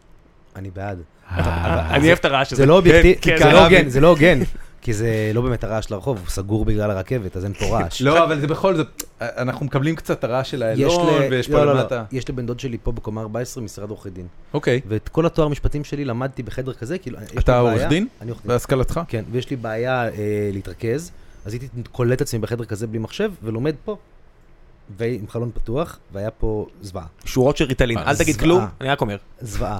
אני 0.56 0.70
בעד. 0.72 1.02
אני 1.30 2.08
אוהב 2.08 2.18
את 2.18 2.26
הרעש 2.26 2.54
הזה. 2.54 2.62
זה 2.62 2.66
לא 2.66 2.78
אובייקטיבי, 2.78 3.16
כן, 3.22 3.38
זה 3.38 3.52
לא. 3.52 3.64
הוגן, 3.64 3.90
זה 3.90 4.00
לא 4.00 4.08
הוגן. 4.08 4.40
כי 4.86 4.94
זה 4.94 5.08
לא 5.34 5.42
באמת 5.42 5.64
הרעש 5.64 5.86
של 5.86 5.94
הרחוב, 5.94 6.18
הוא 6.18 6.28
סגור 6.30 6.66
בגלל 6.66 6.92
הרכבת, 6.92 7.38
אז 7.38 7.46
אין 7.46 7.54
פה 7.54 7.66
רעש. 7.66 8.02
לא, 8.02 8.24
אבל 8.24 8.40
זה 8.40 8.48
בכל 8.48 8.76
זאת, 8.76 9.04
אנחנו 9.22 9.66
מקבלים 9.66 9.96
קצת 9.96 10.24
הרעש 10.24 10.52
של 10.52 10.64
ל- 10.64 10.74
ויש 11.30 11.50
לא, 11.50 11.58
פה 11.58 11.66
לא. 11.66 11.74
למטה. 11.74 12.04
יש 12.12 12.30
לבן 12.30 12.46
דוד 12.46 12.60
שלי 12.60 12.78
פה 12.84 12.92
בקומה 12.92 13.22
14 13.22 13.64
משרד 13.64 13.90
עורכי 13.90 14.10
דין. 14.10 14.28
אוקיי. 14.54 14.82
ואת 14.88 15.10
כל 15.10 15.26
התואר 15.26 15.48
משפטים 15.48 15.84
שלי 15.84 16.06
למדתי 16.06 16.44
בחדר 16.44 16.74
כזה, 16.74 16.98
כאילו, 16.98 17.18
יש 17.26 17.32
לי 17.32 17.38
אתה 17.40 17.52
בעיה- 17.64 17.74
עורך 17.74 17.90
דין? 17.90 18.08
אני 18.22 18.30
עורך 18.32 18.42
דין. 18.44 18.48
בהשכלתך? 18.52 19.00
כן, 19.08 19.24
ויש 19.32 19.50
לי 19.50 19.56
בעיה 19.56 20.04
אה, 20.10 20.10
להתרכז, 20.54 21.12
אז 21.46 21.54
הייתי 21.54 21.68
קולט 21.92 22.22
עצמי 22.22 22.40
בחדר 22.40 22.66
כזה 22.66 22.88
בלי 22.88 23.00
מחשב, 23.00 23.32
ולומד 23.44 23.76
פה. 23.86 23.98
ועם 24.98 25.28
חלון 25.28 25.52
פתוח, 25.54 26.00
והיה 26.14 26.32
פה 26.32 26.68
זוועה. 26.82 27.06
שורות 27.26 27.58
של 27.58 27.66
ריטלין, 27.66 27.98
אל 27.98 28.16
תגיד. 28.18 28.40
כלום, 28.40 28.66
אני 28.82 28.90
רק 28.90 29.02
אומר. 29.02 29.18
זוועה. 29.42 29.80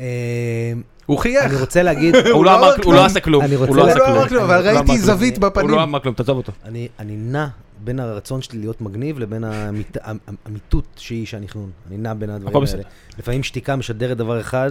אה, 0.00 0.72
הוא 1.06 1.18
חייך. 1.18 1.44
אני 1.44 1.60
רוצה 1.60 1.82
להגיד, 1.82 2.16
הוא 2.34 2.44
לא 2.44 2.52
לא 2.52 2.58
אמר 2.58 2.74
כלום, 2.74 2.86
הוא 2.86 2.94
לא. 2.94 3.04
עשה 3.04 3.20
כלום. 3.20 3.44
אני 3.44 3.54
הוא 3.54 3.66
רוצה 3.66 3.78
לא 3.78 3.92
הוא 3.92 3.98
לא 3.98 4.16
אמר 4.16 4.28
כלום. 4.28 4.44
אבל 4.44 4.54
אני 4.54 4.74
לא 4.74 4.78
ראיתי 4.78 4.98
זווית 4.98 5.36
הוא 5.36 5.48
בפנים. 5.48 5.70
לא 5.70 5.82
אמר 5.82 6.00
כלום, 6.00 6.14
תעזוב 6.14 6.36
אותו. 6.36 6.52
אני, 6.64 6.88
נע 7.00 7.46
בין 7.84 8.00
הרצון 8.00 8.42
שלי 8.42 8.58
להיות 8.58 8.80
מגניב 8.80 9.18
לבין 9.18 9.44
האמיתות 9.44 10.84
שהיא 10.96 11.26
שהנכנון. 11.26 11.70
אני 11.88 11.96
נע 11.96 12.14
בין 12.14 12.30
הדברים 12.30 12.64
האלה. 12.72 12.82
לפעמים 13.18 13.42
שתיקה 13.42 13.76
משדרת 13.76 14.16
דבר 14.16 14.40
אחד, 14.40 14.70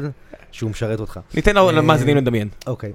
שהוא 0.52 0.72
משרת 0.72 1.00
אותך. 1.00 1.20
ניתן 1.34 1.58
אה, 1.58 1.72
למאזינים 1.72 2.18
לדמיין. 2.18 2.50
אוקיי. 2.68 2.94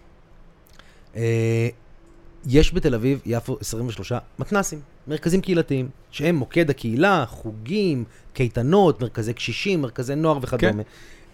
יש 2.46 2.74
בתל 2.74 2.94
אביב, 2.94 3.20
יפו, 3.26 3.56
23 3.60 4.12
מתנסים, 4.38 4.80
מרכזים 5.06 5.40
קהילתיים, 5.40 5.88
שהם 6.10 6.36
מוקד 6.36 6.70
הקהילה, 6.70 7.24
חוגים, 7.28 8.04
קייטנות, 8.32 9.00
מרכזי 9.00 9.32
קשישים, 9.32 9.82
מרכזי 9.82 10.14
נוער 10.14 10.38
וכדומה. 10.42 10.82
כן. 10.82 10.88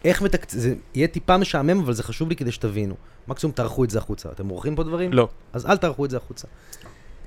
איך 0.05 0.23
מתקצ... 0.23 0.55
זה 0.55 0.75
יהיה 0.95 1.09
טיפה 1.09 1.37
משעמם, 1.37 1.81
אבל 1.81 1.93
זה 1.93 2.03
חשוב 2.03 2.29
לי 2.29 2.37
כדי 2.37 2.53
שתבינו. 2.53 2.95
מקסימום 3.29 3.55
תערכו 3.55 3.85
את 3.85 3.91
זה 3.91 3.99
החוצה. 3.99 4.29
אתם 4.33 4.49
עורכים 4.49 4.77
פה 4.77 4.85
דברים? 4.85 5.13
לא, 5.13 5.29
אז 5.53 5.67
אל 5.67 5.77
תערכו 5.77 6.05
את 6.05 6.11
זה 6.11 6.17
החוצה. 6.17 6.49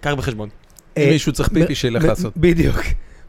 קח 0.01 0.13
בחשבון. 0.13 0.49
אם 0.97 1.03
אה, 1.03 1.09
מישהו 1.11 1.34
צריך 1.34 1.49
פיפי, 1.49 1.75
שילך 1.75 2.03
לעשות. 2.03 2.38
בדיוק. 2.38 2.75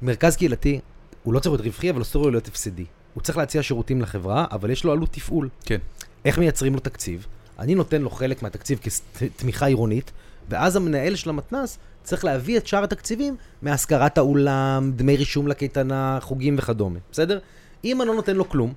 מרכז 0.02 0.36
קהילתי, 0.36 0.80
הוא 1.22 1.34
לא 1.34 1.38
צריך 1.38 1.52
להיות 1.52 1.66
רווחי, 1.66 1.90
אבל 1.90 2.02
אסור 2.02 2.24
לו 2.24 2.30
להיות 2.30 2.48
הפסדי. 2.48 2.84
הוא 3.14 3.22
צריך 3.22 3.38
להציע 3.38 3.62
שירותים 3.62 4.02
לחברה, 4.02 4.46
אבל 4.50 4.70
יש 4.70 4.84
לו 4.84 4.92
עלות 4.92 5.12
תפעול. 5.12 5.48
כן. 5.64 5.78
איך 6.24 6.38
מייצרים 6.38 6.74
לו 6.74 6.80
תקציב? 6.80 7.26
אני 7.59 7.74
נותן 7.74 8.02
לו 8.02 8.11
חלק 8.11 8.42
מהתקציב 8.42 8.78
כתמיכה 9.18 9.66
עירונית, 9.66 10.12
ואז 10.49 10.76
המנהל 10.76 11.14
של 11.14 11.30
המתנ"ס 11.30 11.78
צריך 12.03 12.24
להביא 12.24 12.59
את 12.59 12.66
שאר 12.66 12.84
התקציבים 12.84 13.36
מהשכרת 13.62 14.18
האולם, 14.18 14.92
דמי 14.97 15.16
רישום 15.16 15.49
לקייטנה, 15.49 16.18
חוגים 16.20 16.57
וכדומה, 16.59 16.99
בסדר? 17.12 17.38
אם 17.84 18.03
אני 18.03 18.09
לא 18.09 18.14
נותן 18.14 18.36
לו 18.36 18.49
כלום, 18.49 18.72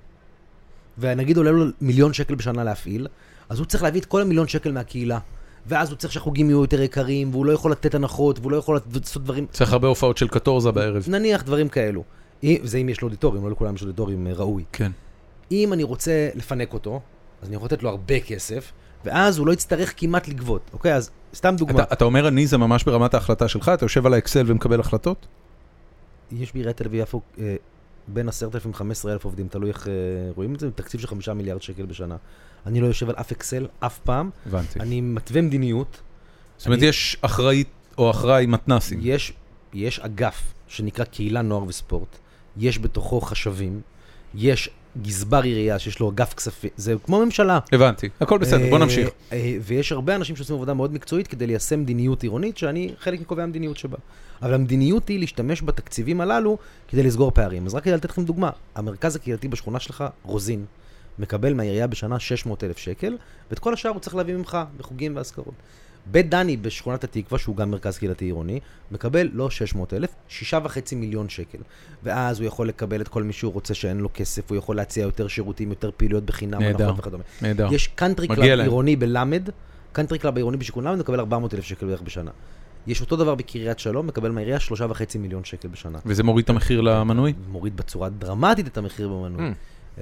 ונגיד 0.97 1.37
עולה 1.37 1.51
לו 1.51 1.65
מיליון 1.81 2.13
שקל 2.13 2.35
בשנה 2.35 2.63
להפעיל, 2.63 3.07
אז 3.49 3.59
הוא 3.59 3.65
צריך 3.65 3.83
להביא 3.83 4.01
את 4.01 4.05
כל 4.05 4.21
המיליון 4.21 4.47
שקל 4.47 4.71
מהקהילה. 4.71 5.19
ואז 5.67 5.89
הוא 5.89 5.97
צריך 5.97 6.13
שהחוגים 6.13 6.49
יהיו 6.49 6.61
יותר 6.61 6.81
יקרים, 6.81 7.31
והוא 7.31 7.45
לא 7.45 7.51
יכול 7.51 7.71
לתת 7.71 7.95
הנחות, 7.95 8.39
והוא 8.39 8.51
לא 8.51 8.57
יכול 8.57 8.79
לעשות 8.93 9.23
דברים... 9.23 9.45
צריך 9.51 9.73
הרבה 9.73 9.87
הופעות 9.87 10.17
של 10.17 10.27
קטורזה 10.27 10.71
בערב. 10.71 11.05
נניח 11.07 11.43
דברים 11.43 11.69
כאלו. 11.69 12.03
זה 12.63 12.77
אם 12.77 12.89
יש 12.89 13.01
לו 13.01 13.07
אודיטוריום, 13.07 13.45
לא 13.45 13.51
לכולם 13.51 13.75
יש 13.75 13.81
אודיטוריום 13.81 14.27
אה, 14.27 14.33
ראוי. 14.33 14.63
כן. 14.71 14.91
אם 15.51 15.73
אני 15.73 15.83
רוצה 15.83 16.29
לפנק 16.35 16.73
אותו, 16.73 17.01
אז 17.41 17.47
אני 17.47 17.55
יכול 17.55 17.65
לתת 17.65 17.83
לו 17.83 17.89
הרבה 17.89 18.19
כסף, 18.19 18.71
ואז 19.05 19.37
הוא 19.37 19.47
לא 19.47 19.53
יצטרך 19.53 19.93
כמעט 19.97 20.27
לגבות, 20.27 20.61
אוקיי? 20.73 20.93
אז 20.93 21.09
סתם 21.35 21.55
דוגמה. 21.57 21.83
אתה, 21.83 21.93
אתה 21.93 22.05
אומר 22.05 22.27
אני 22.27 22.47
זה 22.47 22.57
ממש 22.57 22.83
ברמת 22.83 23.13
ההחלטה 23.13 23.47
שלך? 23.47 23.71
אתה 23.73 23.85
יושב 23.85 24.05
על 24.05 24.13
האקסל 24.13 24.43
ומקבל 24.47 24.79
החלטות? 24.79 25.27
יש 26.31 26.53
בעיריית 26.53 26.77
תל 26.77 26.85
אביב-יפו 26.85 27.21
אה, 27.39 27.55
בין 28.07 28.29
10,000 28.29 28.71
ל-15,000 28.71 29.23
עובדים, 29.23 29.47
תלוי 29.47 29.69
איך 29.69 29.87
אה, 29.87 29.93
רואים 30.35 30.55
את 30.55 30.59
זה, 30.59 30.71
תקציב 30.71 31.01
של 31.01 31.07
5 31.07 31.29
מיליארד 31.29 31.61
שקל 31.61 31.85
בשנה. 31.85 32.15
אני 32.65 32.81
לא 32.81 32.87
יושב 32.87 33.09
על 33.09 33.15
אף 33.15 33.31
אקסל 33.31 33.67
אף 33.79 33.99
פעם. 33.99 34.29
הבנתי. 34.45 34.79
אני 34.79 35.01
מתווה 35.01 35.41
מדיניות. 35.41 36.01
זאת 36.57 36.67
אומרת, 36.67 36.79
אני... 36.79 36.87
יש 36.87 37.17
אחראית 37.21 37.67
או 37.97 38.11
אחראי 38.11 38.45
מתנסים. 38.45 38.99
יש, 39.01 39.33
יש 39.73 39.99
אגף 39.99 40.53
שנקרא 40.67 41.05
קהילה, 41.05 41.41
נוער 41.41 41.63
וספורט. 41.63 42.17
יש 42.57 42.79
בתוכו 42.79 43.21
חשבים. 43.21 43.81
יש 44.35 44.69
גזבר 45.01 45.41
עירייה 45.43 45.79
שיש 45.79 45.99
לו 45.99 46.09
אגף 46.09 46.33
כספים, 46.33 46.69
זה 46.77 46.95
כמו 47.05 47.25
ממשלה. 47.25 47.59
הבנתי, 47.71 48.09
הכל 48.21 48.37
בסדר, 48.37 48.69
בוא 48.69 48.77
נמשיך. 48.79 49.07
אה, 49.07 49.37
אה, 49.37 49.57
ויש 49.61 49.91
הרבה 49.91 50.15
אנשים 50.15 50.35
שעושים 50.35 50.55
עבודה 50.55 50.73
מאוד 50.73 50.93
מקצועית 50.93 51.27
כדי 51.27 51.47
ליישם 51.47 51.79
מדיניות 51.79 52.23
עירונית, 52.23 52.57
שאני 52.57 52.93
חלק 52.99 53.21
מקובעי 53.21 53.43
המדיניות 53.43 53.77
שבה. 53.77 53.97
אבל 54.41 54.53
המדיניות 54.53 55.07
היא 55.07 55.19
להשתמש 55.19 55.61
בתקציבים 55.61 56.21
הללו 56.21 56.57
כדי 56.87 57.03
לסגור 57.03 57.31
פערים. 57.31 57.65
אז 57.65 57.73
רק 57.73 57.83
כדי 57.83 57.93
לתת 57.93 58.09
לכם 58.09 58.23
דוגמה, 58.23 58.49
המרכז 58.75 59.15
הקהילתי 59.15 59.47
בשכונה 59.47 59.79
שלך, 59.79 60.03
רוזין, 60.23 60.65
מקבל 61.19 61.53
מהעירייה 61.53 61.87
בשנה 61.87 62.19
600 62.19 62.63
אלף 62.63 62.77
שקל, 62.77 63.17
ואת 63.49 63.59
כל 63.59 63.73
השאר 63.73 63.91
הוא 63.91 63.99
צריך 63.99 64.15
להביא 64.15 64.35
ממך 64.35 64.57
בחוגים 64.77 65.15
והשכרות. 65.15 65.53
בית 66.11 66.29
דני 66.29 66.57
בשכונת 66.57 67.03
התקווה, 67.03 67.39
שהוא 67.39 67.55
גם 67.55 67.71
מרכז 67.71 67.97
קהילתי 67.97 68.25
עירוני, 68.25 68.59
מקבל 68.91 69.29
לא 69.33 69.49
600 69.49 69.93
אלף, 69.93 70.09
6.5 70.29 70.95
מיליון 70.95 71.29
שקל. 71.29 71.57
ואז 72.03 72.39
הוא 72.39 72.47
יכול 72.47 72.67
לקבל 72.67 73.01
את 73.01 73.07
כל 73.07 73.23
מי 73.23 73.33
שהוא 73.33 73.53
רוצה 73.53 73.73
שאין 73.73 73.97
לו 73.97 74.09
כסף, 74.13 74.49
הוא 74.49 74.57
יכול 74.57 74.75
להציע 74.75 75.03
יותר 75.03 75.27
שירותים, 75.27 75.69
יותר 75.69 75.89
פעילויות 75.97 76.25
בחינם, 76.25 76.61
נהדר, 76.61 76.93
וכדומה. 76.97 77.23
נהדר. 77.41 77.67
יש 77.71 77.87
קאנטרי 77.87 78.27
קלאב 78.27 78.59
עירוני 78.59 78.95
בלמד, 78.95 79.49
קאנטרי 79.91 80.19
קלאב 80.19 80.35
עירוני 80.35 80.57
בשיכון 80.57 80.83
למד 80.83 80.99
מקבל 80.99 81.19
400 81.19 81.53
אלף 81.53 81.63
שקל 81.63 81.85
בערך 81.85 82.01
בשנה. 82.01 82.31
יש 82.87 83.01
אותו 83.01 83.15
דבר 83.15 83.35
בקריית 83.35 83.79
שלום, 83.79 84.07
מקבל 84.07 84.31
מהעירייה 84.31 84.57
3.5 84.57 85.17
מיליון 85.19 85.43
שקל 85.43 85.67
בשנה. 85.67 85.99
וזה 86.05 86.23
מוריד 86.23 86.43
את 86.43 86.49
המחיר 86.49 86.81
למנוי? 86.81 87.33
מוריד 87.47 87.77
בצורה 87.77 88.09
דרמטית 88.09 88.67
את 88.67 88.77
המחיר 88.77 89.07
במנוי. 89.07 89.51
Mm. 89.97 90.01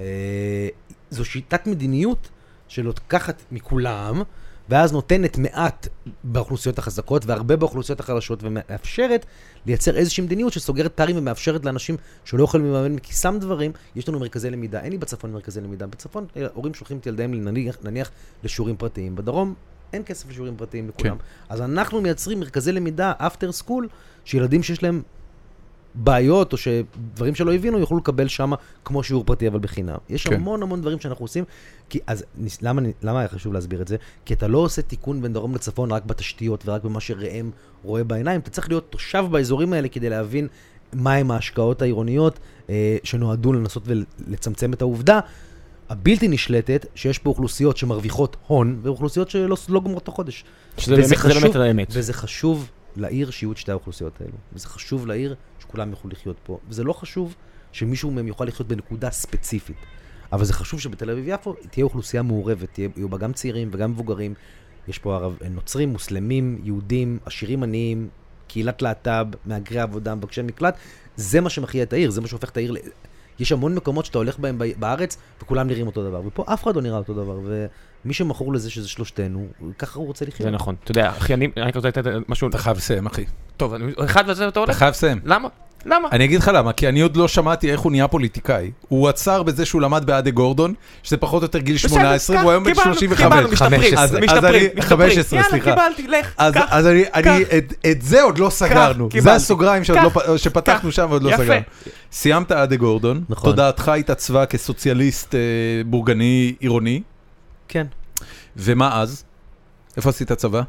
זו 1.10 1.24
שיטת 1.24 1.66
מדיניות 1.66 2.28
שלוקחת 2.68 3.42
מכולם, 3.52 4.22
ואז 4.68 4.92
נותנת 4.92 5.38
מעט 5.38 5.88
באוכלוסיות 6.24 6.78
החזקות 6.78 7.26
והרבה 7.26 7.56
באוכלוסיות 7.56 8.00
החלשות, 8.00 8.38
ומאפשרת 8.42 9.26
לייצר 9.66 9.96
איזושהי 9.96 10.24
מדיניות 10.24 10.52
שסוגרת 10.52 10.92
פערים 10.92 11.16
ומאפשרת 11.18 11.64
לאנשים 11.64 11.96
שלא 12.24 12.44
יכולים 12.44 12.66
לממן 12.66 12.92
מכיסם 12.92 13.38
דברים. 13.38 13.72
יש 13.96 14.08
לנו 14.08 14.20
מרכזי 14.20 14.50
למידה, 14.50 14.80
אין 14.80 14.90
לי 14.92 14.98
בצפון 14.98 15.32
מרכזי 15.32 15.60
למידה. 15.60 15.86
בצפון 15.86 16.26
הורים 16.54 16.74
שולחים 16.74 16.98
את 16.98 17.06
ילדיהם 17.06 17.34
נניח, 17.34 17.76
נניח 17.84 18.10
לשיעורים 18.44 18.76
פרטיים. 18.76 19.16
בדרום 19.16 19.54
אין 19.92 20.02
כסף 20.06 20.28
לשיעורים 20.30 20.56
פרטיים 20.56 20.88
לכולם. 20.88 21.18
כן. 21.18 21.24
אז 21.48 21.60
אנחנו 21.60 22.00
מייצרים 22.00 22.40
מרכזי 22.40 22.72
למידה 22.72 23.12
after 23.20 23.62
school, 23.62 23.82
שילדים 24.24 24.62
שיש 24.62 24.82
להם 24.82 25.02
בעיות, 25.96 26.52
או 26.52 26.58
שדברים 26.58 27.34
שלא 27.34 27.54
הבינו, 27.54 27.78
יוכלו 27.78 27.98
לקבל 27.98 28.28
שם 28.28 28.52
כמו 28.84 29.02
שיעור 29.02 29.24
פרטי, 29.24 29.48
אבל 29.48 29.58
בחינם. 29.58 29.96
יש 30.08 30.26
כן. 30.26 30.34
המון 30.34 30.62
המון 30.62 30.80
דברים 30.80 31.00
שאנחנו 31.00 31.24
עושים, 31.24 31.44
כי, 31.88 31.98
אז 32.06 32.24
למה, 32.62 32.82
למה 33.02 33.18
היה 33.18 33.28
חשוב 33.28 33.52
להסביר 33.52 33.82
את 33.82 33.88
זה? 33.88 33.96
כי 34.24 34.34
אתה 34.34 34.48
לא 34.48 34.58
עושה 34.58 34.82
תיקון 34.82 35.22
בין 35.22 35.32
דרום 35.32 35.54
לצפון 35.54 35.92
רק 35.92 36.04
בתשתיות 36.04 36.62
ורק 36.66 36.84
במה 36.84 37.00
שראם 37.00 37.50
רואה 37.82 38.04
בעיניים, 38.04 38.40
אתה 38.40 38.50
צריך 38.50 38.68
להיות 38.68 38.86
תושב 38.90 39.24
באזורים 39.30 39.72
האלה 39.72 39.88
כדי 39.88 40.10
להבין 40.10 40.48
מהם 40.92 41.30
ההשקעות 41.30 41.82
העירוניות 41.82 42.38
אה, 42.70 42.96
שנועדו 43.04 43.52
לנסות 43.52 43.82
ולצמצם 43.86 44.72
את 44.72 44.82
העובדה 44.82 45.20
הבלתי 45.88 46.28
נשלטת, 46.28 46.86
שיש 46.94 47.18
פה 47.18 47.30
אוכלוסיות 47.30 47.76
שמרוויחות 47.76 48.36
הון, 48.46 48.78
ואוכלוסיות 48.82 49.30
שלא 49.30 49.56
לא 49.68 49.80
גומרות 49.80 50.02
את 50.02 50.08
החודש. 50.08 50.44
שזה 50.78 50.96
באמת, 50.96 51.16
חשוב, 51.16 51.42
באמת 51.42 51.56
האמת. 51.56 51.88
וזה 51.90 52.12
חשוב 52.12 52.70
לעיר 52.96 53.30
שיהיו 53.30 53.52
את 53.52 53.56
שתי 53.56 53.70
האוכלוסיות 53.70 54.20
האלו. 54.20 54.32
וזה 54.52 54.68
חשוב 54.68 55.06
לעיר 55.06 55.34
שכולם 55.66 55.90
יוכלו 55.90 56.10
לחיות 56.10 56.36
פה. 56.44 56.58
וזה 56.68 56.84
לא 56.84 56.92
חשוב 56.92 57.34
שמישהו 57.72 58.10
מהם 58.10 58.28
יוכל 58.28 58.44
לחיות 58.44 58.68
בנקודה 58.68 59.10
ספציפית. 59.10 59.76
אבל 60.32 60.44
זה 60.44 60.52
חשוב 60.52 60.80
שבתל 60.80 61.10
אביב-יפו 61.10 61.54
תהיה 61.70 61.84
אוכלוסייה 61.84 62.22
מעורבת, 62.22 62.78
יהיו 62.78 63.08
בה 63.08 63.18
גם 63.18 63.32
צעירים 63.32 63.68
וגם 63.72 63.90
מבוגרים. 63.90 64.34
יש 64.88 64.98
פה 64.98 65.14
ערב, 65.14 65.38
נוצרים, 65.50 65.88
מוסלמים, 65.88 66.60
יהודים, 66.64 67.18
עשירים 67.24 67.62
עניים, 67.62 68.08
קהילת 68.48 68.82
להט"ב, 68.82 69.26
מהגרי 69.44 69.80
עבודה, 69.80 70.14
מבקשי 70.14 70.42
מקלט. 70.42 70.76
זה 71.16 71.40
מה 71.40 71.50
שמכריע 71.50 71.82
את 71.82 71.92
העיר, 71.92 72.10
זה 72.10 72.20
מה 72.20 72.26
שהופך 72.26 72.50
את 72.50 72.56
העיר 72.56 72.74
יש 73.38 73.52
המון 73.52 73.74
מקומות 73.74 74.04
שאתה 74.04 74.18
הולך 74.18 74.38
בהם 74.38 74.58
בארץ, 74.78 75.16
וכולם 75.42 75.66
נראים 75.66 75.86
אותו 75.86 76.04
דבר. 76.08 76.20
ופה 76.26 76.44
אף 76.46 76.62
אחד 76.62 76.76
לא 76.76 76.82
נראה 76.82 76.98
אותו 76.98 77.14
דבר, 77.14 77.38
ומי 78.04 78.14
שמכור 78.14 78.52
לזה 78.52 78.70
שזה 78.70 78.88
שלושתנו, 78.88 79.46
ככה 79.78 79.98
הוא 79.98 80.06
רוצה 80.06 80.24
לחיות. 80.24 80.42
זה 80.42 80.50
נכון. 80.50 80.74
אתה 80.84 80.90
יודע, 80.90 81.10
אחי, 81.10 81.34
אני 81.34 81.48
רק 81.56 81.76
רוצה 81.76 81.88
לתת 81.88 82.02
משהו... 82.28 82.48
אתה 82.48 82.58
חייב 82.58 82.76
לסיים, 82.76 83.06
אחי. 83.06 83.24
טוב, 83.56 83.74
אחד 84.04 84.24
וזה 84.26 84.48
אתה 84.48 84.60
הולך? 84.60 84.70
אתה 84.70 84.78
חייב 84.78 84.90
לסיים. 84.90 85.20
למה? 85.24 85.48
למה? 85.86 86.08
אני 86.12 86.24
אגיד 86.24 86.40
לך 86.40 86.50
למה, 86.54 86.72
כי 86.72 86.88
אני 86.88 87.00
עוד 87.00 87.16
לא 87.16 87.28
שמעתי 87.28 87.72
איך 87.72 87.80
הוא 87.80 87.92
נהיה 87.92 88.08
פוליטיקאי. 88.08 88.70
הוא 88.88 89.08
עצר 89.08 89.42
בזה 89.42 89.64
שהוא 89.64 89.82
למד 89.82 90.04
באדה 90.06 90.30
גורדון, 90.30 90.74
שזה 91.02 91.16
פחות 91.16 91.42
או 91.42 91.44
יותר 91.44 91.58
גיל 91.58 91.76
18, 91.76 92.36
והוא 92.36 92.50
היום 92.50 92.64
בן 92.64 92.74
35. 92.74 93.22
קיבלנו, 93.22 93.48
משתפרים, 93.48 93.94
משתפרים, 94.24 94.70
15, 94.80 95.42
סליחה. 95.42 95.70
יאללה, 95.70 95.94
קיבלתי, 95.94 96.06
לך, 96.06 96.32
קח. 96.54 96.66
אז 96.70 96.86
אני, 96.86 97.04
את 97.90 98.02
זה 98.02 98.22
עוד 98.22 98.38
לא 98.38 98.50
סגרנו. 98.50 99.08
זה 99.18 99.32
הסוגריים 99.32 99.82
לא 99.88 100.36
שפתחנו 100.36 100.92
שם 100.92 101.06
ועוד 101.10 101.22
לא 101.22 101.36
סגרנו. 101.36 101.60
סיימת 102.12 102.52
אדה 102.52 102.76
גורדון, 102.76 103.24
נכון. 103.28 103.50
תודעתך 103.50 103.88
התעצבה 103.88 104.46
כסוציאליסט 104.46 105.34
אה, 105.34 105.40
בורגני 105.86 106.54
עירוני. 106.60 107.02
כן. 107.68 107.86
ומה 108.56 109.00
אז? 109.02 109.24
איפה 109.96 110.10
עשית 110.10 110.32
צבא? 110.32 110.62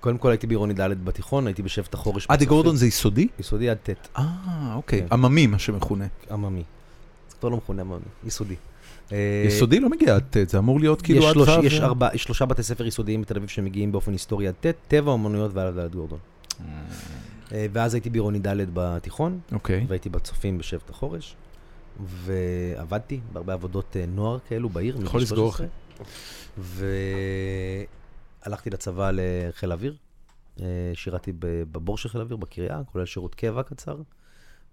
קודם 0.00 0.18
כל 0.18 0.30
הייתי 0.30 0.46
בעירוני 0.46 0.74
ד' 0.74 1.04
בתיכון, 1.04 1.46
הייתי 1.46 1.62
בשבט 1.62 1.94
החורש. 1.94 2.26
אדי 2.28 2.44
גורדון 2.44 2.76
זה 2.76 2.86
יסודי? 2.86 3.28
יסודי 3.38 3.70
עד 3.70 3.76
ט'. 3.82 3.90
אה, 4.16 4.74
אוקיי. 4.74 5.00
כן. 5.00 5.06
עממי, 5.12 5.46
מה 5.46 5.58
שמכונה. 5.58 6.06
עממי. 6.30 6.62
זה 7.28 7.36
כבר 7.40 7.48
לא 7.48 7.56
מכונה 7.56 7.82
עממי, 7.82 7.98
יסודי. 8.24 8.54
אה, 9.12 9.44
יסודי 9.46 9.80
לא 9.80 9.88
מגיע 9.88 10.14
עד 10.14 10.24
ט', 10.30 10.48
זה 10.48 10.58
אמור 10.58 10.80
להיות 10.80 11.02
כאילו 11.02 11.28
עד 11.28 11.36
ו'. 11.36 11.40
יש 12.14 12.22
שלושה 12.22 12.46
בתי 12.46 12.62
ספר 12.62 12.86
יסודיים 12.86 13.22
בתל 13.22 13.36
אביב 13.36 13.48
שמגיעים 13.48 13.92
באופן 13.92 14.12
היסטורי 14.12 14.48
עד 14.48 14.54
ט', 14.60 14.66
טבע, 14.88 15.10
אומנויות 15.10 15.50
ועד 15.54 15.78
ד' 15.78 15.94
גורדון. 15.94 16.18
אה, 17.52 17.66
ואז 17.72 17.94
הייתי 17.94 18.10
בעירוני 18.10 18.38
ד' 18.38 18.56
בתיכון, 18.74 19.38
אוקיי. 19.52 19.84
והייתי 19.88 20.08
בצופים 20.08 20.58
בשבט 20.58 20.90
החורש, 20.90 21.36
ועבדתי 22.06 23.20
בהרבה 23.32 23.52
עבודות 23.52 23.96
אה, 23.96 24.04
נוער 24.14 24.38
כאלו 24.48 24.68
בעיר. 24.68 24.98
יכול 25.04 25.20
לסגור 25.20 25.50
אחרי. 25.50 25.66
הלכתי 28.42 28.70
לצבא 28.70 29.10
לחיל 29.12 29.72
אוויר, 29.72 29.96
אה, 30.60 30.90
שירתי 30.94 31.32
בבור 31.40 31.98
של 31.98 32.08
חיל 32.08 32.20
אוויר, 32.20 32.36
בקריה, 32.36 32.80
כולל 32.84 33.06
שירות 33.06 33.34
קבע 33.34 33.62
קצר. 33.62 33.96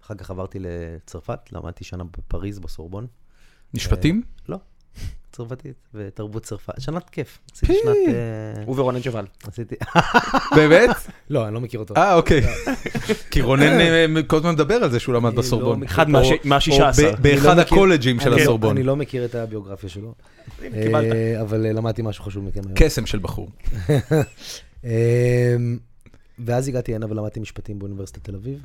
אחר 0.02 0.14
כך 0.14 0.30
עברתי 0.30 0.58
לצרפת, 0.60 1.52
למדתי 1.52 1.84
שנה 1.84 2.04
בפריז, 2.04 2.58
בסורבון. 2.58 3.06
משפטים? 3.74 4.22
אה, 4.26 4.42
לא, 4.48 4.58
צרפתית 5.32 5.74
ותרבות 5.94 6.42
צרפת. 6.42 6.80
שנת 6.80 7.10
כיף. 7.10 7.38
עשיתי 7.52 7.72
שנת... 7.82 8.14
אה, 8.14 8.62
הוא 8.66 8.80
ורונן 8.80 8.98
ג'וואל. 9.02 9.24
עשיתי... 9.46 9.74
באמת? 10.56 10.90
לא, 11.30 11.46
אני 11.46 11.54
לא 11.54 11.60
מכיר 11.60 11.80
אותו. 11.80 11.94
אה, 11.96 12.14
אוקיי. 12.14 12.40
כי 13.30 13.40
רונן 13.40 14.22
כל 14.26 14.36
הזמן 14.36 14.52
מדבר 14.52 14.74
על 14.74 14.90
זה 14.90 15.00
שהוא 15.00 15.14
למד 15.14 15.34
בסורבון. 15.34 15.80
לא 15.80 15.86
אחד 15.86 16.06
מהשישה 16.44 16.88
עשר. 16.88 17.14
באחד 17.22 17.56
לא 17.56 17.62
הקולג'ים 17.62 18.20
של 18.20 18.34
הסורבון. 18.34 18.76
אני 18.76 18.86
לא 18.86 18.96
מכיר 18.96 19.24
את 19.24 19.34
הביוגרפיה 19.34 19.88
שלו. 19.88 20.14
אבל 21.40 21.60
למדתי 21.60 22.02
משהו 22.02 22.24
חשוב 22.24 22.44
מכם 22.44 22.60
היום. 22.64 22.74
קסם 22.74 23.06
של 23.06 23.18
בחור. 23.18 23.48
ואז 26.38 26.68
הגעתי 26.68 26.94
הנה 26.94 27.06
ולמדתי 27.10 27.40
משפטים 27.40 27.78
באוניברסיטת 27.78 28.24
תל 28.24 28.34
אביב, 28.34 28.64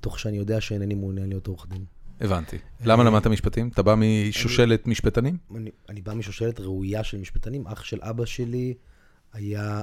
תוך 0.00 0.18
שאני 0.18 0.36
יודע 0.36 0.60
שאינני 0.60 0.94
מעוניין 0.94 1.28
להיות 1.28 1.46
עורך 1.46 1.66
דין. 1.68 1.84
הבנתי. 2.20 2.58
למה 2.84 3.04
למדת 3.04 3.26
משפטים? 3.26 3.68
אתה 3.68 3.82
בא 3.82 3.94
משושלת 3.98 4.86
משפטנים? 4.86 5.36
אני 5.88 6.00
בא 6.00 6.14
משושלת 6.14 6.60
ראויה 6.60 7.04
של 7.04 7.18
משפטנים. 7.18 7.66
אח 7.66 7.84
של 7.84 7.98
אבא 8.02 8.24
שלי 8.24 8.74
היה 9.32 9.82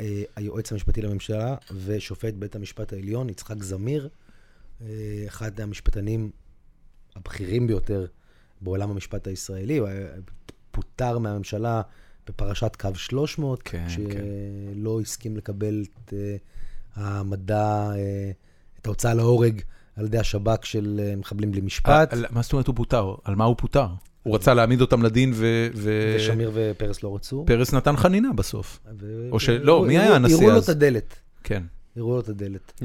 אה, 0.00 0.22
היועץ 0.36 0.72
המשפטי 0.72 1.02
לממשלה 1.02 1.56
ושופט 1.84 2.34
בית 2.34 2.56
המשפט 2.56 2.92
העליון, 2.92 3.30
יצחק 3.30 3.62
זמיר, 3.62 4.08
אה, 4.80 4.86
אחד 5.26 5.60
המשפטנים 5.60 6.30
הבכירים 7.16 7.66
ביותר 7.66 8.06
בעולם 8.60 8.90
המשפט 8.90 9.26
הישראלי, 9.26 9.78
הוא 9.78 9.88
פוטר 10.70 11.18
מהממשלה 11.18 11.82
בפרשת 12.26 12.76
קו 12.76 12.94
300, 12.94 13.62
כן, 13.62 13.86
שלא 13.88 15.00
הסכים 15.00 15.36
לקבל 15.36 15.84
את 16.04 16.12
אה, 16.12 16.36
אה, 16.98 18.30
את 18.80 18.86
ההוצאה 18.86 19.14
להורג 19.14 19.60
על 19.98 20.04
ידי 20.04 20.18
השב"כ 20.18 20.66
של 20.66 21.00
אה, 21.02 21.16
מחבלים 21.16 21.50
בלי 21.50 21.60
משפט. 21.60 22.12
על- 22.12 22.24
מה 22.30 22.42
זאת 22.42 22.52
אומרת 22.52 22.66
הוא 22.66 22.74
פוטר? 22.76 23.14
על 23.24 23.34
מה 23.34 23.44
הוא 23.44 23.54
פוטר? 23.58 23.86
הוא 24.22 24.34
רצה 24.34 24.54
להעמיד 24.54 24.80
אותם 24.80 25.02
לדין 25.02 25.32
ו- 25.34 25.68
ושמיר 26.16 26.50
ופרס 26.54 27.02
לא 27.02 27.14
רצו. 27.14 27.44
פרס 27.46 27.72
נתן 27.74 27.96
חנינה 27.96 28.32
בסוף. 28.32 28.80
או 29.32 29.40
של- 29.40 29.58
ו- 29.62 29.64
לא, 29.64 29.72
הראו- 29.76 29.86
מי 29.86 29.98
היה 29.98 30.14
הנשיא 30.14 30.36
הראו 30.36 30.50
לו 30.50 30.56
אז? 30.56 30.64
את 30.64 30.68
הדלת. 30.68 31.14
כן, 31.44 31.62
הראו 31.96 32.10
לו 32.14 32.20
את 32.20 32.28
הדלת. 32.28 32.82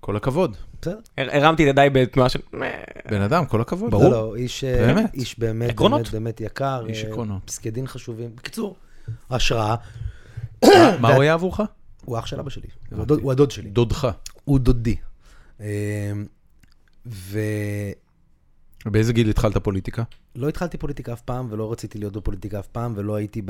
כל 0.00 0.16
הכבוד. 0.16 0.56
בסדר. 0.82 0.98
הר- 1.18 1.28
הרמתי 1.36 1.62
את 1.64 1.68
ידיי 1.68 1.90
בתנועה 1.90 2.28
של... 2.28 2.38
בן 3.10 3.20
אדם, 3.20 3.46
כל 3.46 3.60
הכבוד. 3.60 3.92
לא, 3.92 4.10
לא, 4.10 4.34
איש 4.36 4.64
אה, 4.64 4.86
באמת. 4.86 5.14
איש 5.14 5.38
באמת, 5.38 5.70
עקרונות. 5.70 6.00
באמת, 6.00 6.12
באמת 6.12 6.40
יקר. 6.40 6.84
איש 6.88 7.04
אה, 7.04 7.08
עקרונות. 7.10 7.42
פסקי 7.44 7.70
דין 7.70 7.86
חשובים. 7.86 8.30
בקיצור, 8.36 8.76
השראה. 9.30 9.74
מה 11.00 11.08
הוא 11.14 11.22
היה 11.22 11.32
עבורך? 11.34 11.60
הוא 12.04 12.18
אח 12.18 12.26
של 12.26 12.40
אבא 12.40 12.50
שלי. 12.50 12.68
הוא 13.20 13.32
הדוד 13.32 13.50
שלי. 13.50 13.70
דודך. 13.70 14.08
הוא 14.44 14.58
דודי. 14.58 14.96
ולא 17.06 18.92
באיזה 18.92 19.12
גיל 19.12 19.30
התחלת 19.30 19.56
פוליטיקה? 19.56 20.02
התחלתי 20.48 20.78
פוליטיקה 20.78 21.12
אף 21.12 21.20
פעם, 21.20 21.46
ולא 21.50 21.72
רציתי 21.72 21.98
להיות 21.98 22.12
בפוליטיקה 22.16 22.58
אף 22.58 22.66
פעם, 22.66 22.92
ולא 22.96 23.14
הייתי 23.14 23.42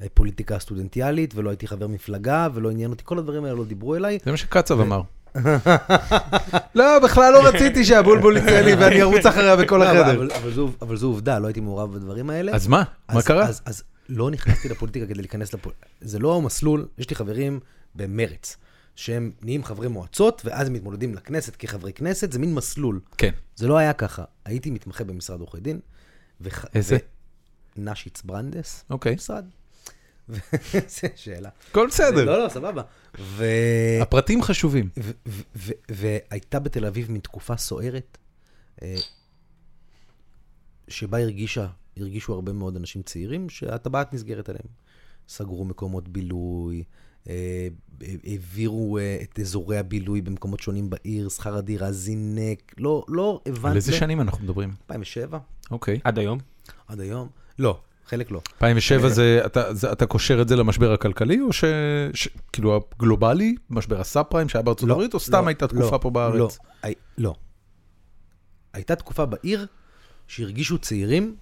בפוליטיקה 0.00 0.56
הסטודנטיאלית, 0.56 1.34
ולא 1.34 1.50
הייתי 1.50 1.66
חבר 1.66 1.86
מפלגה, 1.86 2.48
ולא 2.54 2.70
עניין 2.70 2.90
אותי, 2.90 3.02
כל 3.06 3.18
הדברים 3.18 3.44
האלה 3.44 3.56
לא 3.56 3.64
דיברו 3.64 3.94
אליי. 3.96 4.18
זה 4.24 4.30
מה 4.30 4.36
שקצב 4.36 4.80
אמר. 4.80 5.02
לא, 6.74 6.98
בכלל 7.04 7.32
לא 7.32 7.48
רציתי 7.48 7.84
שהבולבול 7.84 8.36
יצא 8.36 8.60
לי 8.60 8.74
ואני 8.74 9.02
ארוץ 9.02 9.26
אחריה 9.26 9.56
בכל 9.56 9.76
לא, 9.78 9.84
החדר. 9.84 10.28
אבל- 10.80 10.96
זו- 10.96 11.06
עובדה, 11.06 11.38
לא 11.38 11.46
הייתי 11.46 11.60
מעורב 11.60 11.94
בדברים 11.94 12.30
האלה. 12.30 12.54
אז 12.54 12.66
מה? 12.66 12.82
מה 13.12 13.22
קרה? 13.22 13.48
אז, 13.64 13.82
לא 14.08 14.30
נכנסתי 14.30 14.68
לפוליטיקה 14.68 15.06
כדי 15.06 15.14
להיכנס 15.14 15.54
לפוליטיקה. 15.54 15.86
זה 16.00 16.18
לא 16.18 16.42
מסלול, 16.42 16.86
יש 16.98 17.10
לי 17.10 17.16
חברים 17.16 17.60
במרץ, 17.94 18.56
שהם 18.96 19.32
נהיים 19.42 19.64
חברי 19.64 19.88
מועצות, 19.88 20.42
ואז 20.44 20.66
הם 20.66 20.72
מתמודדים 20.72 21.14
לכנסת 21.14 21.56
כחברי 21.56 21.92
כנסת, 21.92 22.32
זה 22.32 22.38
מין 22.38 22.54
מסלול. 22.54 23.00
כן. 23.18 23.30
זה 23.56 23.68
לא 23.68 23.78
היה 23.78 23.92
ככה. 23.92 24.24
הייתי 24.44 24.70
מתמחה 24.70 25.04
במשרד 25.04 25.40
עורכי 25.40 25.60
דין. 25.60 25.80
וח... 26.40 26.64
איזה? 26.74 26.96
נשיץ 27.76 28.22
ברנדס, 28.22 28.84
אוקיי. 28.90 29.14
משרד. 29.14 29.44
זו 30.88 31.08
שאלה. 31.16 31.48
הכל 31.70 31.86
בסדר. 31.86 32.24
לא, 32.24 32.44
לא, 32.44 32.48
סבבה. 32.48 32.82
ו... 33.18 33.44
הפרטים 34.02 34.42
חשובים. 34.42 34.88
ו- 34.98 35.10
ו- 35.28 35.42
ו- 35.56 35.72
והייתה 35.88 36.58
בתל 36.58 36.86
אביב 36.86 37.10
מין 37.10 37.20
תקופה 37.20 37.56
סוערת, 37.56 38.18
אה, 38.82 38.96
שבה 40.88 41.18
הרגישה, 41.18 41.66
הרגישו 41.96 42.34
הרבה 42.34 42.52
מאוד 42.52 42.76
אנשים 42.76 43.02
צעירים 43.02 43.48
שהטבעת 43.48 44.14
נסגרת 44.14 44.48
עליהם. 44.48 44.68
סגרו 45.28 45.64
מקומות 45.64 46.08
בילוי, 46.08 46.84
העבירו 48.24 48.98
אה, 48.98 49.18
את 49.22 49.38
אזורי 49.38 49.78
הבילוי 49.78 50.20
במקומות 50.20 50.60
שונים 50.60 50.90
בעיר, 50.90 51.28
שכר 51.28 51.56
הדירה 51.56 51.92
זינק, 51.92 52.74
לא, 52.78 53.04
לא 53.08 53.40
הבנתי. 53.46 53.68
על 53.68 53.76
איזה 53.76 53.92
שנים 53.92 54.20
אנחנו 54.20 54.44
מדברים? 54.44 54.70
2007, 54.82 55.38
אוקיי. 55.70 56.00
עד 56.04 56.18
היום. 56.18 56.38
עד 56.88 57.00
היום. 57.00 57.28
לא, 57.58 57.78
חלק 58.06 58.30
לא. 58.30 58.40
2007 58.54 59.08
זה, 59.08 59.42
אתה- 59.46 59.74
זה- 59.74 59.92
אתה 59.92 60.06
קושר 60.06 60.42
את 60.42 60.48
זה 60.48 60.56
למשבר 60.56 60.92
הכלכלי, 60.92 61.40
או 61.40 61.52
ש... 61.52 61.64
ש- 62.14 62.28
כאילו 62.52 62.80
הגלובלי, 62.96 63.54
משבר 63.70 64.00
הסאב 64.00 64.24
פריים 64.24 64.48
שהיה 64.48 64.62
בארצות 64.62 64.88
לא, 64.88 64.94
הברית, 64.94 65.14
או 65.14 65.20
סתם 65.20 65.42
לא, 65.42 65.48
הייתה 65.48 65.68
תקופה 65.68 65.90
לא, 65.96 65.98
פה 66.02 66.10
בארץ? 66.10 66.36
לא, 66.38 66.48
הי- 66.82 66.94
לא. 67.18 67.34
הייתה 68.72 68.94
תקופה 68.96 69.26
בעיר 69.26 69.66
שהרגישו 70.28 70.78
צעירים, 70.78 71.36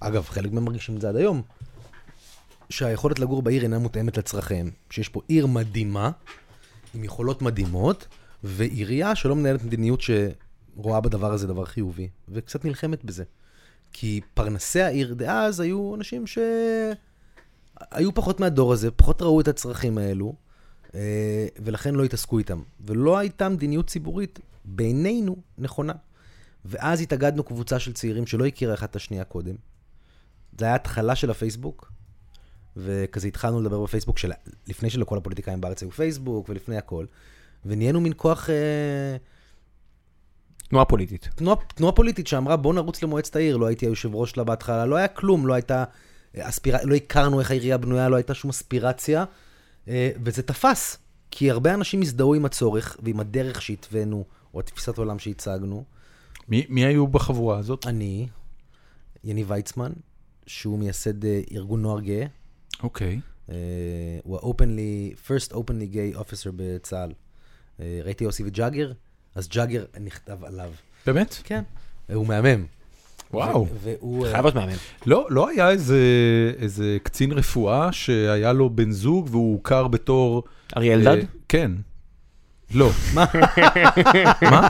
אגב, 0.00 0.24
חלק 0.28 0.52
מהם 0.52 0.64
מרגישים 0.64 0.96
את 0.96 1.00
זה 1.00 1.08
עד 1.08 1.16
היום, 1.16 1.42
שהיכולת 2.70 3.18
לגור 3.18 3.42
בעיר 3.42 3.62
אינה 3.62 3.78
מותאמת 3.78 4.18
לצרכיהם. 4.18 4.70
שיש 4.90 5.08
פה 5.08 5.20
עיר 5.28 5.46
מדהימה, 5.46 6.10
עם 6.94 7.04
יכולות 7.04 7.42
מדהימות, 7.42 8.06
ועירייה 8.44 9.14
שלא 9.14 9.36
מנהלת 9.36 9.64
מדיניות 9.64 10.00
שרואה 10.00 11.00
בדבר 11.00 11.32
הזה 11.32 11.46
דבר 11.46 11.64
חיובי, 11.64 12.08
וקצת 12.28 12.64
נלחמת 12.64 13.04
בזה. 13.04 13.24
כי 13.92 14.20
פרנסי 14.34 14.80
העיר 14.80 15.14
דאז 15.14 15.60
היו 15.60 15.94
אנשים 15.94 16.26
ש... 16.26 16.38
היו 17.90 18.14
פחות 18.14 18.40
מהדור 18.40 18.72
הזה, 18.72 18.90
פחות 18.90 19.22
ראו 19.22 19.40
את 19.40 19.48
הצרכים 19.48 19.98
האלו, 19.98 20.34
אה, 20.94 21.46
ולכן 21.58 21.94
לא 21.94 22.04
התעסקו 22.04 22.38
איתם. 22.38 22.62
ולא 22.80 23.18
הייתה 23.18 23.48
מדיניות 23.48 23.86
ציבורית, 23.86 24.40
בינינו, 24.64 25.36
נכונה. 25.58 25.92
ואז 26.64 27.00
התאגדנו 27.00 27.44
קבוצה 27.44 27.78
של 27.78 27.92
צעירים 27.92 28.26
שלא 28.26 28.46
הכירה 28.46 28.74
אחת 28.74 28.90
את 28.90 28.96
השנייה 28.96 29.24
קודם. 29.24 29.54
זה 30.58 30.64
היה 30.64 30.74
התחלה 30.74 31.16
של 31.16 31.30
הפייסבוק, 31.30 31.92
וכזה 32.76 33.28
התחלנו 33.28 33.60
לדבר 33.60 33.82
בפייסבוק 33.82 34.18
של... 34.18 34.32
לפני 34.68 34.90
שלכל 34.90 35.18
הפוליטיקאים 35.18 35.60
בארץ 35.60 35.82
היו 35.82 35.90
פייסבוק 35.90 36.48
ולפני 36.48 36.76
הכל, 36.76 37.06
ונהיינו 37.66 38.00
מין 38.00 38.12
כוח... 38.16 38.50
אה, 38.50 39.16
תנועה 40.68 40.84
פוליטית. 40.84 41.28
תנועה, 41.34 41.56
תנועה 41.74 41.92
פוליטית 41.92 42.26
שאמרה 42.26 42.56
בוא 42.56 42.74
נרוץ 42.74 43.02
למועצת 43.02 43.36
העיר, 43.36 43.56
לא 43.56 43.66
הייתי 43.66 43.86
היושב 43.86 44.14
ראש 44.14 44.30
שלה 44.30 44.44
בהתחלה, 44.44 44.86
לא 44.86 44.96
היה 44.96 45.08
כלום, 45.08 45.46
לא 45.46 45.54
הייתה 45.54 45.84
אספירה, 46.38 46.78
לא 46.84 46.94
הכרנו 46.94 47.40
איך 47.40 47.50
העירייה 47.50 47.78
בנויה, 47.78 48.08
לא 48.08 48.16
הייתה 48.16 48.34
שום 48.34 48.50
אספירציה, 48.50 49.24
אה, 49.88 50.10
וזה 50.24 50.42
תפס, 50.42 50.98
כי 51.30 51.50
הרבה 51.50 51.74
אנשים 51.74 52.02
הזדהו 52.02 52.34
עם 52.34 52.44
הצורך 52.44 52.96
ועם 53.02 53.20
הדרך 53.20 53.62
שהתווינו, 53.62 54.24
או 54.54 54.62
תפיסת 54.62 54.98
עולם 54.98 55.18
שהצגנו. 55.18 55.84
מי, 56.48 56.66
מי 56.68 56.84
היו 56.84 57.06
בחבורה 57.06 57.58
הזאת? 57.58 57.86
אני, 57.86 58.28
יניב 59.24 59.50
ויצמן, 59.50 59.92
שהוא 60.46 60.78
מייסד 60.78 61.24
אה, 61.24 61.40
ארגון 61.52 61.82
נוער 61.82 62.00
גאה, 62.00 62.26
אוקיי. 62.82 63.20
אה, 63.50 63.56
הוא 64.24 64.36
ה-openly, 64.36 65.28
first 65.28 65.52
openly 65.52 65.94
gay 65.94 66.18
officer 66.18 66.50
בצה"ל. 66.56 67.12
אה, 67.80 68.00
ראיתי 68.04 68.24
יוסי 68.24 68.42
וג'אגר, 68.46 68.92
אז 69.34 69.48
ג'אגר 69.48 69.84
נכתב 70.00 70.44
עליו. 70.44 70.70
באמת? 71.06 71.36
כן. 71.44 71.62
הוא 72.14 72.26
מהמם. 72.26 72.64
וואו. 73.32 73.66
והוא... 73.82 74.26
אה, 74.26 74.32
חייב 74.32 74.44
להיות 74.44 74.54
מאמן. 74.54 74.72
לא, 75.06 75.26
לא 75.30 75.48
היה 75.48 75.70
איזה, 75.70 75.98
איזה 76.58 76.96
קצין 77.02 77.32
רפואה 77.32 77.92
שהיה 77.92 78.52
לו 78.52 78.70
בן 78.70 78.90
זוג 78.90 79.28
והוא 79.30 79.52
הוכר 79.52 79.88
בתור... 79.88 80.42
אריה 80.76 80.94
אלדד? 80.94 81.18
אה, 81.18 81.22
כן. 81.48 81.72
לא. 82.74 82.90
מה? 83.14 83.24
מה? 84.50 84.68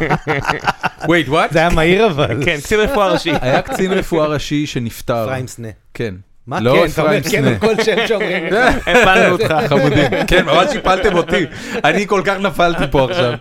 wait, 1.02 1.28
what? 1.28 1.52
זה 1.52 1.58
היה 1.58 1.70
מהיר 1.70 2.06
אבל. 2.06 2.44
כן, 2.44 2.58
קצין 2.62 2.80
רפואה 2.80 3.12
ראשי. 3.12 3.30
היה 3.40 3.62
קצין 3.62 3.92
רפואה 3.92 4.26
ראשי 4.26 4.66
שנפטר. 4.66 5.24
אפרים 5.24 5.46
סנה. 5.46 5.68
כן. 5.94 6.14
מה 6.46 6.60
לא 6.60 6.72
כן? 6.72 6.86
אתה 6.92 7.02
אומר 7.02 7.22
כן. 7.30 7.44
על 7.44 7.58
כל 7.58 7.82
שם 7.84 7.96
שאומרים 8.08 8.46
לך. 8.46 8.88
הפלנו 8.88 9.32
אותך. 9.32 9.54
חמודים. 9.68 10.10
כן, 10.28 10.44
ממש 10.44 10.76
הפלתם 10.76 11.16
אותי. 11.16 11.44
אני 11.84 12.06
כל 12.06 12.22
כך 12.24 12.36
נפלתי 12.40 12.82
פה 12.90 13.04
עכשיו. 13.10 13.32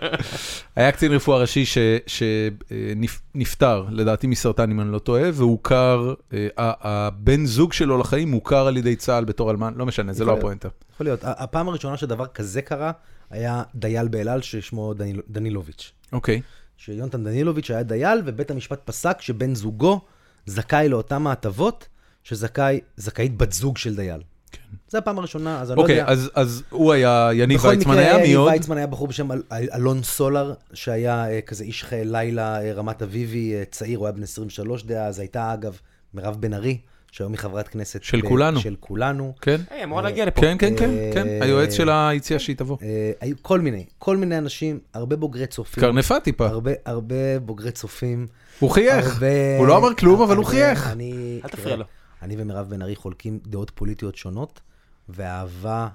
היה 0.76 0.92
קצין 0.92 1.12
רפואה 1.12 1.38
ראשי 1.38 1.64
שנפטר, 2.06 3.84
לדעתי 3.90 4.26
מסרטן 4.26 4.70
אם 4.70 4.80
אני 4.80 4.92
לא 4.92 4.98
טועה, 4.98 5.22
והוכר, 5.34 6.14
אה, 6.34 6.38
הבן 6.58 7.46
זוג 7.46 7.72
שלו 7.72 7.98
לחיים 7.98 8.32
הוכר 8.32 8.66
על 8.66 8.76
ידי 8.76 8.96
צה"ל 8.96 9.24
בתור 9.24 9.50
אלמן, 9.50 9.72
לא 9.76 9.86
משנה, 9.86 10.12
זה 10.12 10.24
לא 10.24 10.32
הפואנטה. 10.32 10.68
יכול 10.94 11.06
להיות. 11.06 11.20
הפעם 11.22 11.68
הראשונה 11.68 11.96
שדבר 11.96 12.26
כזה 12.26 12.62
קרה, 12.62 12.92
היה 13.30 13.62
דייל 13.74 14.08
באלעל 14.08 14.42
ששמו 14.42 14.94
דניל- 14.94 15.22
דנילוביץ'. 15.30 15.92
אוקיי. 16.12 16.40
שיונתן 16.76 17.24
דנילוביץ' 17.24 17.70
היה 17.70 17.82
דייל, 17.82 18.22
ובית 18.24 18.50
המשפט 18.50 18.80
פסק 18.84 19.20
שבן 19.20 19.54
זוגו 19.54 20.00
זכאי 20.46 20.88
לאותן 20.88 21.26
ההטבות 21.26 21.88
שזכאית 22.24 23.36
בת 23.36 23.52
זוג 23.52 23.78
של 23.78 23.96
דייל. 23.96 24.20
כן. 24.52 24.58
זו 24.88 24.98
הפעם 24.98 25.18
הראשונה, 25.18 25.60
אז 25.60 25.70
אני 25.70 25.76
לא 25.76 25.82
אוקיי, 25.82 25.96
יודע. 25.96 26.10
אז- 26.12 26.30
אז 26.34 26.62
הוא 26.70 26.92
היה, 26.92 27.30
יניב 27.34 27.58
בכל 27.58 27.68
ויצמן 27.68 27.92
מקרה, 27.94 28.04
היה, 28.04 28.16
מי 28.16 28.22
יניב 28.24 28.38
עוד? 28.38 28.52
ויצמן 28.52 28.76
היה 28.76 28.86
בחור 28.86 29.06
בשם 29.08 29.32
אל- 29.32 29.42
אל- 29.52 29.68
אלון 29.74 30.02
סולר, 30.02 30.54
שהיה 30.72 31.28
אה, 31.30 31.40
כזה 31.40 31.64
איש 31.64 31.84
חיי 31.84 32.04
לילה, 32.04 32.60
אה, 32.62 32.72
רמת 32.72 33.02
אביבי, 33.02 33.54
אה, 33.54 33.62
צעיר, 33.70 33.98
הוא 33.98 34.06
היה 34.06 34.12
בן 34.12 34.22
23 34.22 34.82
דאז, 34.84 35.18
הייתה 35.18 35.52
אגב 35.54 35.78
מירב 36.14 36.36
בן 36.40 36.54
ארי, 36.54 36.78
שהיום 37.12 37.32
היא 37.32 37.38
חברת 37.38 37.68
כנסת. 37.68 38.02
של 38.02 38.20
ב- 38.20 38.28
כולנו. 38.28 38.60
של 38.60 38.74
כולנו. 38.80 39.32
כן? 39.40 39.60
היי, 39.70 39.84
אמורה 39.84 40.02
להגיע 40.02 40.24
לפה. 40.24 40.40
כן, 40.40 40.56
כן, 40.58 40.74
כן, 40.78 40.90
אה, 40.90 41.10
כן. 41.14 41.26
היועץ 41.40 41.72
שלה 41.72 42.10
הציע 42.12 42.38
שהיא 42.38 42.56
תבוא. 42.56 42.76
אה, 42.82 43.10
היו 43.20 43.34
כל 43.42 43.60
מיני, 43.60 43.84
כל 43.98 44.16
מיני 44.16 44.38
אנשים, 44.38 44.78
הרבה 44.94 45.16
בוגרי 45.16 45.46
צופים. 45.46 45.80
קרנפה 45.80 46.20
טיפה. 46.20 46.46
הרבה, 46.46 46.70
הרבה 46.86 47.38
בוגרי 47.42 47.70
צופים. 47.70 48.26
הוא 48.58 48.70
חייך. 48.70 49.14
הרבה- 49.14 49.58
הוא 49.58 49.66
לא 49.66 49.76
אמר 49.76 49.94
כלום, 49.94 50.22
אבל 50.22 50.36
הוא 50.36 50.44
חייך. 50.44 50.88
אני, 50.92 51.40
אל 51.44 51.48
תפריע 51.48 51.64
תראה, 51.64 51.76
לו. 51.76 51.84
אני 52.24 52.34
ומירב 52.38 52.70
בן 52.70 52.82
ארי 52.82 52.96
חולקים 52.96 53.38
דעות 53.46 53.70
פוליטיות 53.74 54.16
שונות, 54.16 54.60
ואהבה 55.08 55.88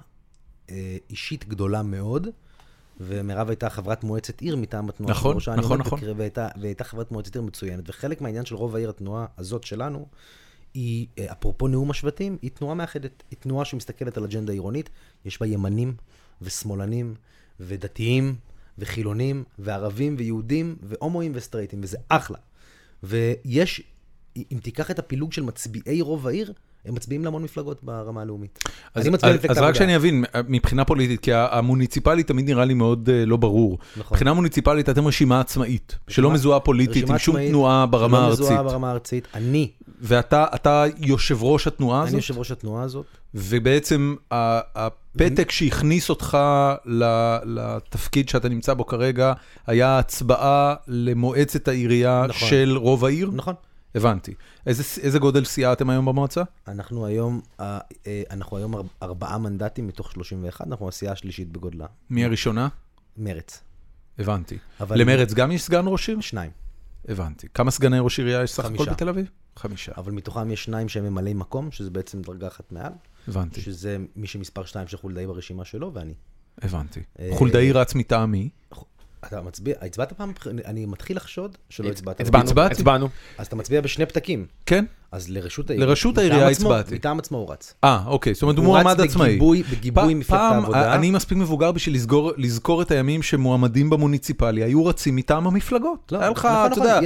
אה, 0.70 0.98
אישית 1.10 1.48
גדולה 1.48 1.84
מאוד. 1.84 2.28
ומירב 3.02 3.50
הייתה 3.50 3.70
חברת 3.70 4.04
מועצת 4.04 4.42
עיר 4.42 4.56
מטעם 4.56 4.90
התנועה 4.90 5.12
נכון, 5.12 5.38
נכון, 5.38 5.80
נכון. 5.80 6.00
בקרב, 6.00 6.20
והייתה, 6.20 6.48
והייתה 6.62 6.84
חברת 6.84 7.12
מועצת 7.12 7.36
עיר 7.36 7.44
מצוינת. 7.44 7.90
וחלק 7.90 8.22
מהעניין 8.22 8.46
של 8.46 8.56
רוב 8.56 8.76
העיר, 8.76 8.90
התנועה 8.90 9.26
הזאת 9.38 9.64
שלנו, 9.64 10.08
היא, 10.74 11.08
אה, 11.20 11.32
אפרופו 11.32 11.68
נאום 11.68 11.92
השבטים, 11.92 12.38
היא 12.42 12.52
תנועה 12.52 12.76
מאחדת. 12.76 13.24
היא 13.32 13.38
תנועה 13.40 13.66
שמסתכלת 13.66 14.18
על 14.18 14.24
אג'נדה 14.24 14.54
עירונית, 14.54 14.90
יש 15.26 15.40
בה 15.40 15.48
ימנים 15.48 15.96
ושמאלנים 16.42 17.16
ודתיים 17.60 18.36
וחילונים 18.78 19.44
וערבים 19.60 20.16
ויהודים 20.18 20.76
והומואים 20.84 21.32
וסטרייטים, 21.36 21.80
וזה 21.84 21.98
אחלה. 22.10 22.38
ויש 23.04 23.84
אם 24.38 24.58
תיקח 24.64 24.92
את 24.92 25.00
הפילוג 25.00 25.34
של 25.34 25.44
מצביעי 25.44 26.02
רוב 26.02 26.28
העיר, 26.28 26.54
הם 26.86 26.96
מצביעים 26.96 27.24
להמון 27.24 27.44
מפלגות 27.44 27.84
ברמה 27.84 28.22
הלאומית. 28.22 28.60
אז, 28.96 29.02
אני 29.04 29.10
מצביע 29.14 29.30
אז, 29.32 29.36
למפלגת 29.36 29.58
אז 29.58 29.64
רק. 29.64 29.76
שאני 29.76 29.96
אבין, 29.96 30.24
מבחינה 30.48 30.86
פוליטית, 30.86 31.20
כי 31.20 31.32
המוניציפלית 31.34 32.28
תמיד 32.28 32.46
נראה 32.46 32.66
לי 32.66 32.74
מאוד 32.74 33.10
uh, 33.10 33.26
לא 33.26 33.38
ברור. 33.38 33.78
נכון. 33.98 34.16
מבחינה 34.16 34.34
מוניציפלית 34.34 34.90
אתם 34.90 35.08
רשימה 35.08 35.40
עצמאית, 35.40 35.98
שלא 36.08 36.28
רשימה- 36.28 36.34
מזוהה 36.34 36.60
פוליטית, 36.60 37.10
עם 37.10 37.18
שום 37.18 37.48
תנועה 37.48 37.86
ברמה 37.86 38.20
לא 38.20 38.24
הארצית. 38.24 38.46
מזוהה 38.46 38.64
ברמה 38.64 38.90
הארצית. 38.90 39.28
אני, 39.34 39.72
ואתה 40.02 40.46
אתה 40.56 40.86
יושב 40.98 41.44
ראש 41.44 41.68
התנועה 41.68 42.00
אני 42.02 42.08
הזאת, 42.08 42.18
יושב 42.18 42.38
ראש 42.38 42.52
התנועה 42.52 42.84
הזאת. 42.84 43.06
ובעצם 43.36 44.16
הפתק 44.32 45.52
שהכניס 45.52 46.10
אותך 46.10 46.38
לתפקיד 47.46 48.30
שאתה 48.30 48.50
נמצא 48.50 48.74
בו 48.74 48.86
כרגע, 48.86 49.34
היה 49.68 50.00
הצבעה 50.00 50.76
למועצת 50.88 51.68
העירייה 51.68 52.26
נכון. 52.30 52.50
של 52.50 52.74
רוב 52.78 53.06
העיר? 53.06 53.30
נכון. 53.34 53.54
הבנתי. 53.96 54.34
איזה, 54.66 54.84
איזה 55.02 55.20
גודל 55.20 55.46
סיעה 55.46 55.74
אתם 55.74 55.90
היום 55.90 56.06
במועצה? 56.06 56.44
אנחנו 56.68 57.06
היום, 57.06 57.42
אה, 57.60 57.80
אה, 58.08 58.24
אנחנו 58.32 58.58
היום 58.58 58.76
אר- 58.76 58.82
ארבעה 59.04 59.38
מנדטים 59.38 59.88
מתוך 59.88 60.12
31, 60.12 60.68
אנחנו 60.68 60.88
הסיעה 60.88 61.14
השלישית 61.14 61.52
בגודלה. 61.52 61.86
מי 62.10 62.26
הראשונה? 62.26 62.68
מרץ. 63.18 63.62
הבנתי. 64.20 64.58
אבל- 64.80 65.02
למרץ 65.02 65.34
גם 65.34 65.52
יש 65.52 65.62
סגן 65.64 65.84
ראש 65.88 66.10
עיר? 66.10 66.22
שניים. 66.22 66.52
הבנתי. 67.08 67.48
כמה 67.54 67.72
סגני 67.72 68.00
ראש 68.00 68.20
עירייה 68.20 68.44
יש 68.44 68.52
סך 68.52 68.66
הכל. 68.66 68.86
בתל 68.90 69.10
אביב? 69.10 69.30
חמישה. 69.56 69.92
אבל 69.98 70.12
מתוכם 70.12 70.52
יש 70.52 70.64
שניים 70.64 70.90
שהם 70.90 71.04
ממלאי 71.04 71.34
מקום, 71.34 71.72
שזה 71.72 71.90
בעצם 71.90 72.22
דרגה 72.22 72.48
אחת 72.48 72.72
מעל, 72.72 72.92
הבנתי, 73.28 73.62
שזה 73.62 73.98
מי 74.16 74.28
שמספר 74.28 74.66
שתיים 74.66 74.88
של 74.88 74.98
חולדאי 74.98 75.28
ברשימה 75.28 75.66
שלו, 75.66 75.94
ואני. 75.94 76.14
הבנתי. 76.62 77.00
אה, 77.20 77.30
חולדאי 77.38 77.72
רץ 77.72 77.96
מטעמי. 77.96 78.50
אתה 79.26 79.42
מצביע, 79.42 79.76
הצבעת 79.82 80.14
פעם, 80.14 80.34
אני 80.66 80.86
מתחיל 80.86 81.18
לחשוד 81.18 81.58
שלא 81.70 81.90
הצבעת. 81.90 82.22
הצבענו. 82.22 82.52
הצבענו. 82.62 83.10
אז 83.38 83.48
אתה 83.48 83.56
מצביע 83.56 83.82
בשני 83.82 84.06
פתקים. 84.06 84.46
כן? 84.66 84.86
אז 85.12 85.30
לרשות 85.30 85.70
העיר. 85.70 85.86
לראשות 85.86 86.14
מטעם 86.14 86.24
העירייה 86.26 86.48
הצבעתי. 86.50 86.96
מטעם 86.96 87.20
עצמו 87.20 87.38
הוא 87.38 87.52
רץ. 87.52 87.74
אה, 87.84 88.00
אוקיי. 88.06 88.34
זאת 88.34 88.42
אומרת, 88.44 88.58
הוא 88.58 88.66
הוא 88.66 88.78
רץ 88.78 88.84
מועמד 88.84 89.02
עצמאי. 89.02 89.30
בגיבוי- 89.30 89.64
בגיבוי 89.72 90.14
פ- 90.14 90.18
מפלגת 90.18 90.40
פעם, 90.40 90.54
העבודה. 90.64 90.96
אני 90.96 91.12
מספיק 91.12 91.38
מבוגר 91.38 91.72
בשביל 91.72 91.96
לזכור 92.38 92.82
את 92.82 92.92
הימים 92.92 93.22
שמועמדים 93.22 93.90
במוניציפלי 93.90 94.64
היו 94.64 94.86
רצים 94.86 95.16
מטעם 95.16 95.48
המפלגות. 95.48 96.12
לא, 96.12 96.20
היה 96.20 96.30
לך, 96.30 96.38
נכון, 96.46 96.52
אתה 96.66 96.70
נכון, 96.70 96.84
יודע, 96.84 97.00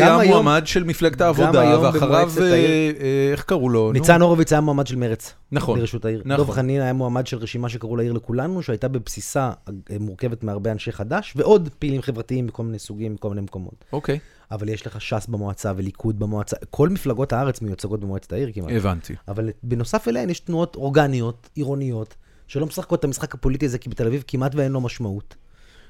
גם 0.00 0.18
היה 0.20 0.30
מועמד 0.30 0.62
של 0.64 0.84
מפלגת 0.84 1.20
העבודה, 1.20 1.80
ואחריו, 1.82 2.30
אה, 2.40 2.46
אה, 2.52 3.28
איך 3.32 3.42
קראו 3.42 3.68
לו? 3.68 3.92
ניצן 3.92 4.20
הורוביץ 4.22 4.52
היה 4.52 4.60
מועמד 4.60 4.86
של 4.86 4.96
מרץ. 4.96 5.32
נכון. 5.52 5.78
לראשות 5.78 6.04
העיר. 6.04 6.22
נכון. 6.24 6.44
דב 6.46 6.50
חנין 6.52 6.80
היה 6.82 6.92
מועמד 6.92 7.26
של 7.26 7.36
רשימה 7.38 7.68
שקראו 7.68 7.96
לה 7.96 8.02
עיר 8.02 8.12
לכולנו, 8.12 8.62
שהייתה 8.62 8.88
בבסיסה 8.88 9.50
אה, 9.68 9.72
מורכבת 10.00 10.44
מהרבה 10.44 10.72
אנשי 10.72 10.92
חד"ש, 10.92 11.32
ועוד 11.36 11.68
פעילים 11.78 12.02
חברתיים 12.02 12.46
מכל 12.46 12.62
מיני 12.62 12.78
סוגים, 12.78 13.14
מכל 13.14 13.28
מיני 13.28 13.40
מקומות. 13.40 13.84
אוקיי, 13.92 14.18
אבל 14.50 14.68
יש 14.68 14.86
לך 14.86 15.00
ש"ס 15.00 15.26
במועצה 15.26 15.72
וליכוד 15.76 16.18
במועצה, 16.18 16.56
כל 16.70 16.88
מפלגות 16.88 17.32
הארץ 17.32 17.60
מיוצגות 17.60 18.00
במועצת 18.00 18.32
העיר 18.32 18.50
כמעט. 18.54 18.72
הבנתי. 18.72 19.14
אבל 19.28 19.50
בנוסף 19.62 20.08
אליהן 20.08 20.30
יש 20.30 20.40
תנועות 20.40 20.76
אורגניות, 20.76 21.50
עירוניות, 21.54 22.14
שלא 22.46 22.66
משחקות 22.66 22.98
את 22.98 23.04
המשחק 23.04 23.34
הפוליטי 23.34 23.66
הזה, 23.66 23.78
כי 23.78 23.88
בתל 23.88 24.06
אביב 24.06 24.24
כמעט 24.26 24.54
ואין 24.54 24.72
לו 24.72 24.80
משמעות. 24.80 25.36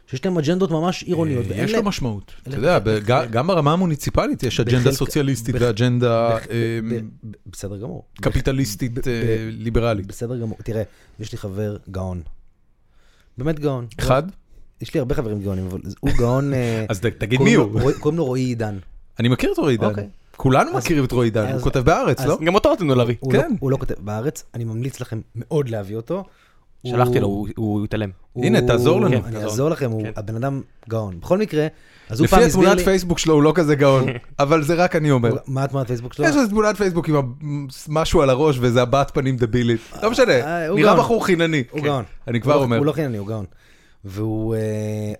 שיש 0.06 0.24
להם 0.24 0.38
אג'נדות 0.38 0.70
ממש 0.70 1.02
עירוניות. 1.02 1.46
ואין 1.48 1.64
יש 1.64 1.74
לו 1.74 1.82
משמעות. 1.82 2.34
אתה 2.42 2.56
יודע, 2.56 2.78
גם 3.30 3.46
ברמה 3.46 3.72
המוניציפלית 3.72 4.42
יש 4.42 4.60
אג'נדה 4.60 4.92
סוציאליסטית 4.92 5.54
ואג'נדה 5.58 6.38
אה, 6.50 6.80
בסדר 7.46 7.76
גמור. 7.76 8.04
קפיטליסטית 8.20 9.08
אה, 9.08 9.48
ליברלית. 9.50 10.06
בסדר 10.06 10.36
גמור. 10.36 10.58
תראה, 10.64 10.82
יש 11.20 11.32
לי 11.32 11.38
חבר 11.38 11.76
גאון. 11.90 12.22
באמת 13.38 13.60
גאון. 13.60 13.86
אחד? 13.98 14.22
יש 14.80 14.94
לי 14.94 15.00
הרבה 15.00 15.14
חברים 15.14 15.40
גאונים, 15.42 15.66
אבל 15.66 15.80
הוא 16.00 16.10
גאון... 16.18 16.54
אה, 16.54 16.84
אז 16.88 17.00
תגיד 17.18 17.40
מי 17.40 17.56
לו- 17.56 17.62
הוא. 17.62 17.92
קוראים 18.00 18.18
לו 18.18 18.24
רועי 18.24 18.42
עידן. 18.42 18.78
אני 19.20 19.28
מכיר 19.28 19.52
את 19.52 19.58
רועי 19.58 19.72
עידן. 19.74 19.86
אוקיי. 19.86 20.08
כולנו 20.36 20.72
מכירים 20.76 21.04
את 21.04 21.12
רועי 21.12 21.26
עידן, 21.26 21.52
הוא 21.52 21.60
כותב 21.60 21.78
בהארץ, 21.80 22.20
אז- 22.20 22.26
לא? 22.26 22.38
גם 22.46 22.54
אותו 22.54 22.70
רצינו 22.72 22.94
להביא. 22.94 23.14
הוא 23.20 23.32
לא- 23.34 23.40
כן. 23.42 23.54
הוא 23.60 23.70
לא 23.70 23.76
כותב 23.76 23.94
בארץ, 23.98 24.44
אני 24.54 24.64
ממליץ 24.64 25.00
לכם 25.00 25.20
מאוד 25.36 25.68
להביא 25.68 25.96
אותו. 25.96 26.24
שלחתי 26.86 27.20
לו, 27.20 27.26
הוא- 27.56 27.84
התעלם. 27.84 28.10
הנה, 28.36 28.60
תעזור 28.66 29.00
לנו. 29.00 29.16
אני. 29.26 29.42
אעזור 29.44 29.68
לכם, 29.70 30.02
כן. 30.02 30.10
הבן 30.16 30.36
אדם 30.36 30.60
גאון. 30.88 31.20
בכל 31.20 31.38
מקרה, 31.38 31.66
אז 32.10 32.20
הוא 32.20 32.28
פעם 32.28 32.38
לפי 32.40 32.46
הסביר 32.48 32.62
התמונת 32.62 32.78
לי... 32.78 32.84
פייסבוק 32.84 33.18
שלו 33.18 33.34
הוא 33.34 33.42
לא 33.42 33.52
כזה 33.54 33.74
גאון, 33.74 34.04
אבל 34.38 34.62
זה 34.62 34.74
רק 34.74 34.96
אני 34.96 35.10
אומר. 35.10 35.30
מה 35.46 35.64
התמונת 35.64 35.86
פייסבוק 35.86 36.12
שלו? 36.12 36.24
יש 36.26 36.36
איזה 36.36 36.48
תמונת 36.48 36.76
פייסבוק 36.76 37.08
עם 37.08 37.66
משהו 37.88 38.22
על 38.22 38.30
הראש 38.30 38.58
ואיזה 38.58 38.82
הבעת 38.82 39.14
פנים 39.14 39.36
דבילית. 39.36 39.80
לא 40.02 40.10
משנה, 40.10 40.32
אה, 40.32 40.68
הוא 40.68 40.78
נראה. 40.78 40.96
בחור 40.96 41.26
חינני. 41.26 41.64
הוא 41.70 41.80
כן. 41.80 41.86
גאון. 41.86 42.04
אני 42.28 42.40
כבר 42.40 42.56
לא- 42.56 42.62
אומר. 42.62 42.76
הוא 42.78 42.86
לא 42.86 42.92
חינני, 42.92 43.18
הוא 43.18 43.26
גאון. 43.26 43.44
והוא, 44.08 44.54
אה, 44.54 44.60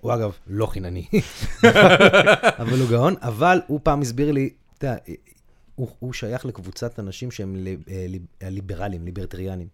הוא 0.01 0.14
אגב 0.14 0.30
לא 0.47 0.66
חינני, 0.66 1.05
אבל 2.62 2.80
הוא 2.80 2.89
גאון, 2.91 3.14
אבל 3.22 3.61
הוא 3.66 3.80
פעם 3.82 4.01
הסביר 4.01 4.32
לי, 4.32 4.49
אתה 4.78 4.87
יודע, 4.87 4.97
הוא, 5.74 5.89
הוא 5.99 6.12
שייך 6.12 6.47
לקבוצת 6.47 6.99
אנשים 6.99 7.30
שהם 7.30 7.57
ליב- 7.57 7.82
אה, 7.91 8.07
ליב- 8.09 8.22
ליברלים, 8.43 9.05
ליברטריאנים, 9.05 9.66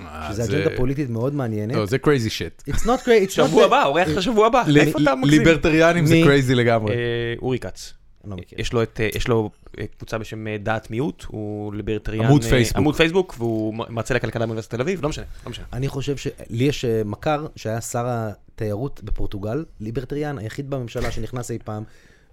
אה, 0.00 0.28
זה- 0.32 0.44
אג'נדה 0.44 0.76
פוליטית 0.76 1.10
מאוד 1.10 1.34
מעניינת. 1.34 1.74
לא, 1.76 1.86
זה 1.86 1.96
crazy 1.96 2.28
shit. 2.30 2.70
It's 2.72 2.84
not 2.86 3.00
not 3.06 3.30
שבוע. 3.30 3.64
הבא, 3.64 3.84
אורח 3.84 4.08
לשבוע 4.08 4.46
הבא. 4.46 4.62
איפה 4.76 4.98
אתה 5.02 5.14
מגזים? 5.14 5.38
ליברטריאנים 5.38 6.06
זה 6.06 6.14
crazy 6.24 6.54
לגמרי. 6.54 6.94
אורי 7.42 7.58
כץ. 7.58 7.92
אני 8.24 8.30
לא 8.30 8.36
מכיר. 8.36 8.60
יש 8.60 8.72
לו 8.72 8.82
את, 8.82 9.00
אה, 9.00 9.08
יש 9.14 9.28
לו 9.28 9.50
אה, 9.78 9.86
קבוצה 9.86 10.18
בשם 10.18 10.46
אה, 10.46 10.56
דעת 10.58 10.90
מיעוט, 10.90 11.24
הוא 11.28 11.74
ליברטריאן. 11.74 12.24
עמוד 12.24 12.44
פייסבוק. 12.44 12.76
עמוד 12.76 12.96
פייסבוק, 12.96 13.34
והוא 13.38 13.74
מרצה 13.88 14.14
לכלכלה 14.14 14.46
באוניברסיטת 14.46 14.74
תל 14.74 14.80
אביב, 14.80 15.02
לא 15.02 15.08
משנה, 15.08 15.24
לא 15.44 15.50
משנה. 15.50 15.64
אני 15.72 15.88
חושב 15.88 16.16
ש... 16.16 16.26
לי 16.50 16.64
יש 16.64 16.84
מכר 16.84 17.46
שהיה 17.56 17.80
שר 17.80 18.06
התיירות 18.08 19.00
בפורטוגל, 19.04 19.64
ליברטריאן, 19.80 20.38
היחיד 20.38 20.70
בממשלה 20.70 21.10
שנכנס 21.10 21.50
אי 21.50 21.58
פעם, 21.64 21.82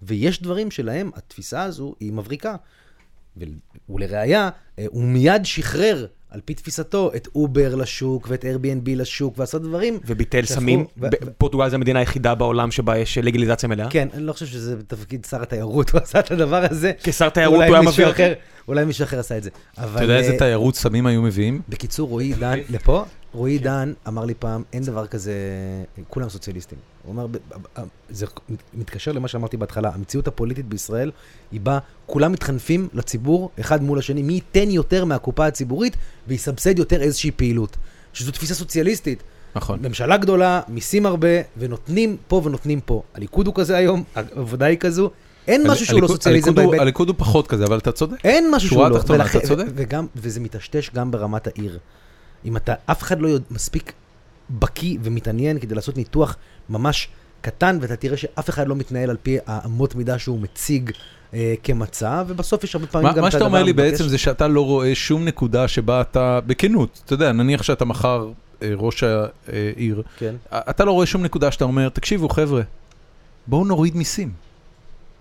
ויש 0.02 0.42
דברים 0.42 0.72
שלהם, 0.72 1.12
התפיסה 1.16 1.64
הזו 1.64 1.96
היא 2.00 2.14
מבריקה. 2.14 2.56
ול- 3.40 3.48
ולראיה, 3.96 4.50
אה, 4.80 4.86
הוא 4.90 5.04
מיד 5.04 5.46
שחרר, 5.46 6.06
על 6.30 6.40
פי 6.46 6.54
תפיסתו, 6.54 7.12
את 7.16 7.28
אובר 7.36 7.76
לשוק 7.76 8.28
ואת 8.30 8.46
Airbnb 8.46 8.90
לשוק, 8.96 9.34
ועשה 9.40 9.58
דברים. 9.58 10.00
וביטל 10.06 10.46
סמים. 10.46 10.80
ו- 10.98 11.08
ב- 11.10 11.30
פורטוגל 11.38 11.70
זה 11.70 11.76
המדינה 11.76 12.00
היחידה 12.00 12.36
בעולם 12.36 12.72
שבה 12.72 12.98
יש 12.98 13.18
לגליזציה 13.18 13.70
מלאה. 13.70 13.90
כן, 13.90 14.08
אני 14.14 14.24
לא 14.24 14.34
חושב 14.34 14.46
שזה 14.46 14.76
בתפקיד 14.76 15.26
שר 15.30 15.42
התיירות, 15.42 15.90
הוא 15.94 16.02
עשה 16.04 16.20
את 16.20 16.32
הדבר 16.32 16.64
הזה. 16.72 16.92
כשר 17.04 17.30
תיירות 17.30 17.56
הוא 17.56 17.64
היה 17.64 17.82
מביא 17.82 18.08
אחר-. 18.08 18.34
אולי 18.68 18.86
מישהו 18.86 19.04
אחר 19.04 19.20
עשה 19.20 19.38
את 19.38 19.44
זה. 19.44 19.50
אתה 19.74 20.02
יודע 20.04 20.18
איזה 20.18 20.32
אה, 20.34 20.38
תיירות 20.38 20.76
סמים 20.76 21.06
היו 21.06 21.22
מביאים? 21.22 21.62
בקיצור, 21.70 22.10
רועי 22.10 22.34
דן, 22.34 22.58
לפה, 22.70 23.06
רועי 23.34 23.60
דן 23.60 23.94
אמר 24.08 24.26
לי 24.26 24.34
פעם, 24.34 24.64
אין 24.74 24.84
דבר 24.84 25.08
כזה, 25.08 25.34
כולם 26.08 26.30
סוציאליסטים. 26.30 26.78
הוא 27.06 27.16
ב- 27.32 27.38
זה 28.10 28.26
מתקשר 28.74 29.12
למה 29.12 29.28
שאמרתי 29.28 29.58
בהתחלה, 29.58 29.92
המציאות 29.94 30.28
הפוליטית 30.28 30.66
בישראל, 30.66 31.12
היא 31.52 31.62
בה, 31.62 31.80
כולם 32.06 32.32
מתחנפים 32.32 32.88
לציבור, 32.94 33.50
אחד 33.60 33.84
מול 33.84 34.00
השני, 34.00 34.22
מי 34.24 34.34
ייתן 34.34 34.70
יותר 34.70 35.06
מהקופה 35.06 35.46
הציבורית 35.46 35.96
ויסבסד 36.28 36.80
יותר 36.80 37.02
איזושהי 37.02 37.32
פעילות. 37.32 37.78
שזו 38.14 38.32
תפיסה 38.32 38.56
סוציאליסטית. 38.56 39.24
נכון. 39.56 39.80
ממשלה 39.82 40.18
גדולה, 40.18 40.62
מיסים 40.68 41.06
הרבה, 41.06 41.28
ונותנים 41.58 42.18
פה 42.28 42.42
ונותנים 42.46 42.82
פה. 42.82 43.04
הליכוד 43.14 43.48
הוא 43.48 43.56
כזה 43.56 43.78
היום, 43.78 44.04
העבודה 44.16 44.66
היא 44.66 44.78
כזו, 44.78 45.10
אין 45.48 45.68
משהו 45.68 45.86
שהוא 45.86 46.02
לא 46.02 46.08
סוציאליזם 46.08 46.56
בהיבט. 46.56 46.80
הליכוד 46.80 47.08
הוא 47.08 47.16
פחות 47.20 47.48
כזה, 47.48 47.66
אבל 47.66 47.78
אתה 47.78 47.92
צודק. 47.92 48.18
אין 48.26 48.52
משהו 48.52 48.70
שורה 48.70 48.86
שהוא 48.88 48.96
לא. 48.98 49.02
תחתונה, 49.02 49.24
ולכן- 49.24 49.38
אתה 49.40 49.48
צודק. 49.48 49.66
וזה 50.16 50.40
מטשטש 50.40 50.90
גם 50.94 51.12
ברמת 51.12 51.48
העיר. 51.48 51.80
אם 52.46 52.58
אתה, 52.58 52.74
אף 52.86 53.02
אחד 53.02 53.20
לא 53.20 53.28
יודע, 53.28 53.46
מספיק 53.52 53.94
בקיא 54.50 54.98
ומתעניין 55.04 55.60
כדי 55.60 55.76
לעשות 55.76 55.98
ניתוח 55.98 56.36
ממש 56.70 57.08
קטן, 57.42 57.78
ואתה 57.82 57.96
תראה 57.96 58.18
שאף 58.18 58.50
אחד 58.50 58.68
לא 58.68 58.76
מתנהל 58.76 59.10
על 59.10 59.18
פי 59.24 59.38
האמות 59.46 59.96
מידה 59.96 60.20
שהוא 60.20 60.40
מציג 60.40 60.92
אה, 61.34 61.54
כמצב, 61.64 62.26
ובסוף 62.28 62.64
יש 62.64 62.76
הרבה 62.76 62.88
פעמים 62.88 63.08
מה 63.08 63.14
גם 63.14 63.22
מה 63.22 63.28
את 63.28 63.32
שאתה 63.32 63.46
אומר 63.46 63.64
לי 63.64 63.72
המתבקש. 63.72 63.92
בעצם 63.92 64.08
זה 64.08 64.18
שאתה 64.18 64.48
לא 64.48 64.66
רואה 64.66 64.96
שום 64.96 65.26
נקודה 65.26 65.68
שבה 65.68 66.02
אתה, 66.02 66.40
בכנות, 66.48 67.02
אתה 67.06 67.14
יודע, 67.14 67.32
נניח 67.32 67.64
שאתה 67.64 67.86
מחר 67.86 68.30
אה, 68.62 68.72
ראש 68.76 69.04
העיר, 69.04 70.04
כן. 70.18 70.36
אתה 70.52 70.86
לא 70.86 70.92
רואה 70.92 71.06
שום 71.06 71.24
נקודה 71.24 71.52
שאתה 71.52 71.64
אומר, 71.66 71.90
תקשיבו 71.90 72.30
חבר'ה, 72.30 72.62
בואו 73.48 73.66
נוריד 73.66 73.96
מיסים. 73.96 74.32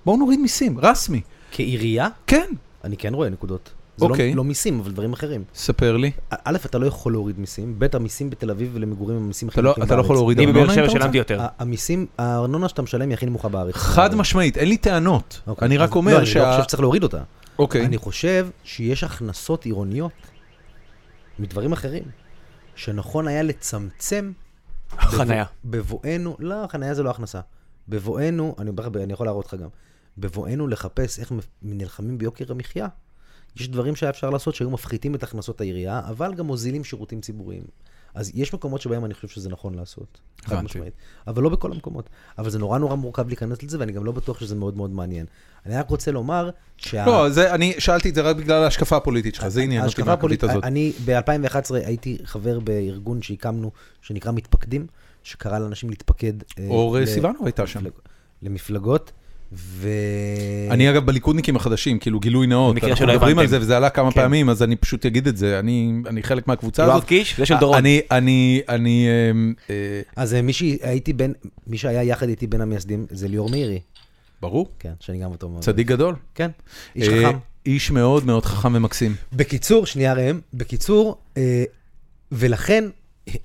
בואו 0.05 0.17
נוריד 0.17 0.41
מיסים, 0.41 0.79
רסמי. 0.79 1.21
כעירייה, 1.53 2.09
כן, 2.27 2.51
אני 2.85 2.97
כן 2.97 3.15
רואה 3.15 3.29
נקודות. 3.29 3.71
זה 3.97 4.05
אוקיי. 4.07 4.31
לא, 4.31 4.37
לא 4.37 4.45
מיסים, 4.45 4.81
אבל 4.81 4.93
דברים 4.93 5.13
אחרים. 5.13 5.45
ספר 5.55 5.97
לי. 5.97 6.11
א', 6.45 6.57
אתה 6.67 6.79
לא 6.79 6.87
יכול 6.87 7.13
להוריד 7.13 7.39
מיסים, 7.39 7.75
ב', 7.79 7.97
המיסים 7.97 8.31
בתל 8.31 8.51
אביב 8.51 8.71
ולמגורים 8.75 9.17
הם 9.17 9.23
המיסים 9.23 9.49
הכי 9.49 9.55
אתה 9.55 9.63
לא- 9.63 9.69
נמוכים 9.71 9.85
אתה 9.85 9.97
לא 9.97 10.01
יכול 10.01 10.09
בארץ. 10.09 10.19
להוריד 10.19 10.39
אני 10.39 10.47
ארנונה 10.47 10.65
בבאר 10.65 10.73
אם 10.73 10.77
שבע 10.77 10.85
אתה 10.85 10.93
רוצה? 10.93 11.01
שילמתי 11.03 11.19
יותר. 11.19 11.41
המיסים, 11.59 12.07
הארנונה 12.19 12.69
שאתה 12.69 12.83
משלם 12.83 13.09
היא 13.09 13.15
הכי 13.15 13.27
נמוכה 13.27 13.49
בארץ. 13.49 13.75
חד 13.75 14.15
משמעית, 14.15 14.59
אין 14.59 14.69
לי 14.69 14.77
טענות. 14.77 15.41
אוקיי, 15.47 15.67
אני 15.67 15.77
רק 15.77 15.95
אומר 15.95 16.13
לא, 16.13 16.19
אני 16.19 16.27
שה... 16.27 16.39
לא 16.43 16.51
חושב 16.53 16.63
שצריך 16.63 16.81
להוריד 16.81 17.03
אותה. 17.03 17.23
אוקיי. 17.59 17.85
אני 17.87 17.99
חושב 17.99 18.49
שיש 18.65 19.05
הכנסות 19.05 19.65
עירוניות 19.65 20.13
מדברים 21.39 21.73
אחרים, 21.73 22.03
שנכון 22.75 23.29
היה 23.29 23.43
לצמצם 23.43 24.33
חניה. 25.01 25.45
בבואנו, 25.65 26.37
לא, 26.39 26.57
חניה 26.69 26.95
זה 26.95 27.03
לא 27.03 27.11
הכנסה. 27.11 27.41
בבואנו, 27.89 28.55
אני, 28.59 28.71
אני 29.05 29.13
יכול 29.13 29.27
להראות 29.27 29.47
לך 29.47 29.55
גם, 29.55 29.69
בבואנו 30.19 30.69
לחפש 30.69 31.19
איך 31.19 31.33
נלחמים 31.63 32.19
ביוקר 32.19 32.45
המחיה, 32.53 32.87
יש 33.57 33.69
דברים 33.69 33.97
שהיה 33.97 34.11
אפשר 34.11 34.31
לעשות 34.31 34.55
שהיו 34.55 34.71
מפחיתים 34.71 35.15
את 35.15 35.23
הכנסות 35.23 35.61
העירייה, 35.61 36.01
אבל 36.09 36.35
גם 36.35 36.47
מוזילים 36.47 36.85
שירותים 36.85 37.21
ציבוריים. 37.21 37.63
אז 38.15 38.31
יש 38.35 38.55
מקומות 38.55 38.81
שבהם 38.81 39.05
אני 39.05 39.15
חושב 39.15 39.29
שזה 39.29 39.49
נכון 39.49 39.75
לעשות. 39.75 40.19
חד. 40.45 40.61
משמעית. 40.65 40.93
אבל 41.27 41.43
לא 41.43 41.49
בכל 41.49 41.73
המקומות. 41.73 42.09
אבל 42.39 42.51
זה 42.51 42.59
נורא 42.59 42.79
נורא 42.79 42.95
מורכב 42.95 43.29
להיכנס 43.29 43.63
לזה, 43.63 43.79
ואני 43.81 43.93
גם 43.93 44.05
לא 44.05 44.13
בטוח 44.13 44.41
שזה 44.41 44.55
מאוד 44.55 44.77
מאוד 44.77 44.91
מעניין. 44.91 45.27
אני 45.67 45.77
רק 45.77 45.91
רוצה 45.91 46.11
לומר 46.13 46.51
שה... 46.77 47.07
לא, 47.07 47.31
זה, 47.31 47.55
אני 47.55 47.75
שאלתי 47.79 48.09
את 48.09 48.15
זה 48.15 48.21
רק 48.23 48.37
בגלל 48.37 48.63
ההשקפה 48.63 48.97
הפוליטית 48.97 49.35
שלך, 49.35 49.49
זה 49.49 49.61
עניין 49.61 49.85
אותי 49.87 50.03
הפוליטית- 50.03 50.51
הזאת. 50.51 50.65
אני 50.65 50.93
ב-2011 51.05 51.75
הייתי 51.75 52.19
חבר 52.25 52.61
בארגון 52.61 53.23
שהקמנו, 53.23 53.71
שנקרא 54.01 54.33
מתפקדים, 54.33 54.87
שקרא 55.23 55.59
לאנשים 55.59 55.91
להתפקד. 55.91 56.33
אה, 56.59 56.67
אור 56.71 56.99
ל- 56.99 57.07
סיוונוב 57.07 57.45
הייתה 57.45 57.67
שם. 57.67 57.81
למפלג- 57.81 58.01
למפלגות, 58.43 59.13
ו... 59.53 59.89
אני 60.71 60.91
אגב 60.91 61.07
בליכודניקים 61.07 61.57
החדשים, 61.57 61.99
כאילו 61.99 62.21
גילוי 62.21 62.47
נאות, 62.47 62.85
אנחנו 62.85 63.07
מדברים 63.07 63.39
על. 63.39 63.47
זה 63.47 63.61
וזה 63.61 63.77
עלה 63.77 63.91
כמה 63.91 64.13
כן. 64.13 64.21
פעמים, 64.21 64.49
אז 64.49 64.63
אני 64.63 64.77
פשוט 64.77 65.07
אגיד 65.07 65.27
את 65.27 65.37
זה, 65.37 65.59
אני 65.59 65.93
אני 66.07 66.23
חלק 66.23 66.49
מהקבוצה 66.49 66.83
יואב 66.83 66.97
הזאת. 66.97 67.05
קיש? 67.05 67.37
זה 67.39 67.47
של 67.47 67.55
דורון. 67.61 67.79
אני, 67.79 68.01
אני, 68.11 68.61
אני, 68.69 69.07
אמ, 69.31 69.55
אה, 69.71 69.75
אז 70.17 70.35
אה, 70.35 70.43
מי 70.43 70.53
שהייתי 70.53 71.13
בין, 71.13 71.33
מי 71.67 71.79
שהיה 71.79 72.03
יחד 72.03 72.29
איתי 72.29 72.47
בין 72.47 72.61
המייסדים 72.61 73.07
זה 73.11 73.29
ליאור 73.29 73.51
מאירי, 73.51 73.81
ברור, 74.41 74.69
כן, 74.79 74.93
שאני 75.01 75.19
גם 75.19 75.31
אותו 75.31 75.49
מאוד. 75.49 75.63
צדיק 75.63 75.87
גדול. 75.87 76.15
כן, 76.35 76.51
איש 76.97 77.09
אה, 77.09 77.23
חכם. 77.29 77.39
איש 77.67 77.91
מאוד 77.91 78.27
מאוד 78.27 78.45
חכם 78.45 78.75
ומקסים. 78.75 79.15
בקיצור, 79.33 79.87
שנייה 79.87 80.15
ראם, 80.15 80.41
בקיצור, 80.55 81.19
אה, 81.37 81.65
ולכן 82.33 82.85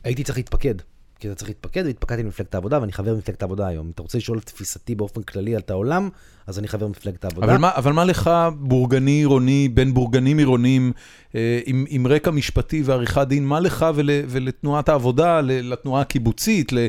הייתי 0.03 0.23
צריך 0.23 0.37
להתפקד. 0.37 0.75
כי 1.21 1.27
אתה 1.27 1.35
צריך 1.35 1.49
להתפקד, 1.49 1.83
והתפקדתי 1.85 2.23
במפלגת 2.23 2.55
העבודה, 2.55 2.81
ואני 2.81 2.91
חבר 2.91 3.13
במפלגת 3.13 3.41
העבודה 3.41 3.67
היום. 3.67 3.85
אם 3.85 3.91
אתה 3.91 4.01
רוצה 4.01 4.17
לשאול 4.17 4.37
את 4.37 4.45
תפיסתי 4.45 4.95
באופן 4.95 5.21
כללי 5.23 5.55
על 5.55 5.61
את 5.61 5.69
העולם, 5.69 6.09
אז 6.47 6.59
אני 6.59 6.67
חבר 6.67 6.87
במפלגת 6.87 7.23
העבודה. 7.23 7.47
אבל 7.47 7.57
מה, 7.57 7.71
אבל 7.75 7.91
מה 7.91 8.05
לך, 8.05 8.29
בורגני 8.59 9.11
עירוני, 9.11 9.69
בין 9.73 9.93
בורגנים 9.93 10.37
עירוניים, 10.37 10.91
אה, 11.35 11.59
עם, 11.65 11.85
עם 11.89 12.07
רקע 12.07 12.31
משפטי 12.31 12.81
ועריכת 12.85 13.27
דין, 13.27 13.45
מה 13.45 13.59
לך 13.59 13.85
ול, 13.95 14.09
ולתנועת 14.27 14.89
העבודה, 14.89 15.41
לתנועה 15.41 16.01
הקיבוצית, 16.01 16.73
ל, 16.73 16.87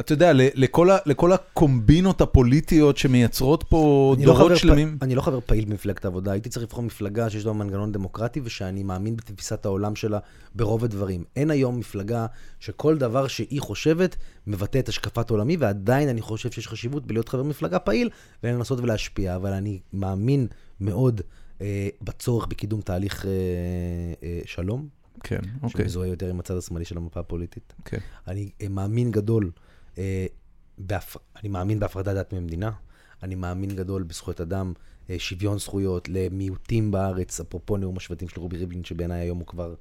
אתה 0.00 0.12
יודע, 0.12 0.32
ל, 0.32 0.40
לכל, 0.54 0.90
ה, 0.90 0.96
לכל 1.06 1.32
הקומבינות 1.32 2.20
הפוליטיות 2.20 2.96
שמייצרות 2.96 3.64
פה 3.68 4.14
לא 4.18 4.24
דורות 4.24 4.46
חבר 4.46 4.54
שלמים? 4.54 4.96
פ... 5.00 5.02
אני 5.02 5.14
לא 5.14 5.20
חבר 5.20 5.38
פעיל 5.46 5.64
במפלגת 5.64 6.04
העבודה, 6.04 6.32
הייתי 6.32 6.48
צריך 6.48 6.62
לבחור 6.62 6.82
מפלגה 6.82 7.30
שיש 7.30 7.46
לה 7.46 7.52
מנגנון 7.52 7.92
דמוקרטי 7.92 8.40
ושאני 8.44 8.82
מאמין 8.82 9.16
בתפיסת 9.16 9.66
העולם 9.66 9.96
שלה 9.96 10.18
ברוב 10.54 10.84
הדברים. 10.84 11.24
אין 11.36 11.50
היום 11.50 11.78
מפלגה 11.78 12.26
שכל 12.60 12.98
דבר 12.98 13.26
שהיא 13.26 13.60
חושבת 13.60 14.16
מבטא 14.46 14.78
את 14.78 14.88
השקפת 14.88 15.30
עולמי, 15.30 15.56
ועדיין 15.56 16.08
אני 16.08 16.20
חושב 16.20 16.50
שיש 16.50 16.68
חשיבות 16.68 17.06
בלהיות 17.06 17.28
חבר 17.28 17.42
מפלגה 17.42 17.78
פעיל 17.78 18.10
ולנסות 18.42 18.80
ולהשפיע, 18.80 19.36
אבל 19.36 19.52
אני 19.52 19.80
מאמין 19.92 20.46
מאוד 20.80 21.20
אה, 21.60 21.88
בצורך 22.02 22.46
בקידום 22.46 22.80
תהליך 22.80 23.26
אה, 23.26 23.30
אה, 24.22 24.40
שלום, 24.44 24.88
כן, 25.22 25.40
אוקיי. 25.62 25.84
שמזוהה 25.84 26.08
יותר 26.08 26.30
עם 26.30 26.40
הצד 26.40 26.56
השמאלי 26.56 26.84
של 26.84 26.96
המפה 26.96 27.20
הפוליטית. 27.20 27.74
כן. 27.84 27.98
אני 28.28 28.50
אה, 28.62 28.68
מאמין 28.68 29.10
גדול, 29.10 29.50
אה, 29.98 30.26
בהפ... 30.78 31.16
אני 31.36 31.48
מאמין 31.48 31.80
בהפרדת 31.80 32.16
דת 32.16 32.32
ממדינה, 32.32 32.70
אני 33.22 33.34
מאמין 33.34 33.70
גדול 33.76 34.02
בזכויות 34.02 34.40
אדם, 34.40 34.72
אה, 35.10 35.18
שוויון 35.18 35.58
זכויות 35.58 36.08
למיעוטים 36.08 36.90
בארץ, 36.90 37.40
אפרופו 37.40 37.76
נאום 37.76 37.96
השבטים 37.96 38.28
של 38.28 38.40
רובי 38.40 38.56
ריבלין, 38.56 38.84
שבעיניי 38.84 39.20
היום 39.20 39.38
הוא 39.38 39.46
כבר 39.46 39.74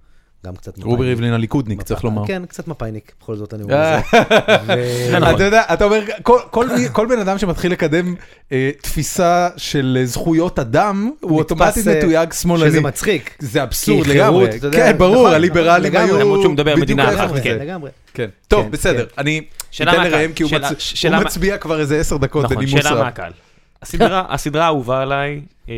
גם 0.46 0.56
קצת 0.56 0.84
רובי 0.84 1.06
ריבלין 1.06 1.34
הליכודניק, 1.34 1.82
צריך 1.82 2.04
לומר. 2.04 2.28
כן, 2.28 2.46
קצת 2.46 2.68
מפאיניק, 2.68 3.12
בכל 3.22 3.36
זאת 3.36 3.54
הנאום 3.54 3.72
אה. 3.72 4.02
הזה. 4.14 5.18
נכון. 5.20 5.36
אתה 5.36 5.44
יודע, 5.44 5.64
אתה 5.74 5.86
אומר, 5.86 6.00
כל- 6.24 6.40
כל 6.52 6.68
מי- 6.70 6.88
כל 6.92 7.08
בן 7.08 7.20
אדם 7.20 7.38
שמתחיל 7.38 7.72
לקדם 7.72 8.16
אה, 8.52 8.72
תפיסה 8.82 9.50
של 9.58 10.02
זכויות 10.06 10.60
אדם, 10.60 11.12
הוא 11.22 11.38
אוטומטית 11.40 11.88
אה, 11.88 11.96
מתויג 11.98 12.34
שמאלני. 12.34 12.70
שזה 12.70 12.82
מצחיק. 12.82 13.36
זה 13.40 13.64
אבסורד 13.64 14.08
לגמרי. 14.08 14.48
כן, 14.72 14.96
ברור, 14.98 15.16
נכון, 15.16 15.34
הליברלים 15.34 15.96
היו 15.96 16.20
למרות 16.20 16.42
שהוא 16.42 16.54
מדבר 16.54 16.72
בדיוק 16.76 16.84
מדינה 16.84 17.10
אחת, 17.10 17.18
לגמרי, 17.18 17.34
מזה. 17.40 17.44
כן. 17.44 17.58
לגמרי. 17.60 17.92
כן. 18.14 18.30
טוב, 18.48 18.66
כן, 18.66 18.72
בסדר, 18.72 19.06
כן. 19.06 19.12
אני 19.18 19.42
שאלה 19.72 19.92
אתן 19.94 20.04
לראם 20.04 20.34
כי 20.34 20.44
הוא 20.44 20.50
שאלה- 20.50 20.70
שאלה 20.78 21.20
מצביע 21.20 21.58
כבר 21.58 21.80
איזה 21.80 22.00
עשר 22.00 22.18
דקות 22.18 22.44
נכון, 22.46 22.58
בנימוס 22.58 22.82
שאלה 22.84 22.92
רב. 22.96 23.04
מהקהל. 23.04 23.32
הסדרה, 23.82 24.24
האהובה 24.64 25.02
עליי, 25.02 25.42
אה, 25.70 25.74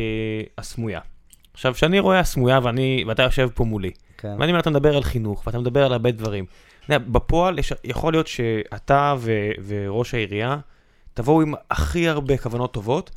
הסמויה. 0.58 1.00
עכשיו, 1.54 1.74
כשאני 1.74 1.98
רואה 2.00 2.20
הסמויה 2.20 2.58
ואני, 2.62 3.04
ואתה 3.06 3.22
יושב 3.22 3.48
פה 3.54 3.64
מולי, 3.64 3.90
כן. 4.18 4.36
ואני 4.38 4.52
אומר, 4.52 4.60
אתה 4.60 4.70
מדבר 4.70 4.96
על 4.96 5.02
חינוך, 5.02 5.42
ואתה 5.46 5.58
מדבר 5.58 5.84
על 5.84 5.92
הרבה 5.92 6.10
דברים. 6.10 6.44
בפועל, 6.88 7.58
יש, 7.58 7.72
יכול 7.84 8.12
להיות 8.12 8.26
שאתה 8.26 9.14
ו, 9.18 9.32
וראש 9.66 10.14
העירייה 10.14 10.56
תבואו 11.14 11.42
עם 11.42 11.54
הכי 11.70 12.08
הרבה 12.08 12.36
כוונות 12.36 12.72
טובות, 12.72 13.10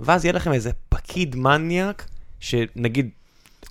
ואז 0.00 0.24
יהיה 0.24 0.32
לכם 0.32 0.52
איזה 0.52 0.70
פקיד 0.88 1.36
מניאק, 1.36 2.06
שנגיד... 2.40 3.10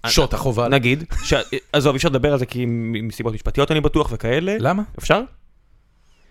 שוט 0.08 0.34
החובה. 0.34 0.68
נגיד, 0.68 1.04
ש... 1.24 1.34
עזוב, 1.74 1.94
אי 1.94 1.98
אפשר 1.98 2.10
לדבר 2.10 2.34
על 2.34 2.40
זה 2.40 2.46
כי 2.46 2.66
מסיבות 3.04 3.34
משפטיות 3.34 3.72
אני 3.72 3.82
בטוח 3.82 4.10
וכאלה. 4.12 4.56
למה? 4.60 4.84
אפשר? 5.00 5.22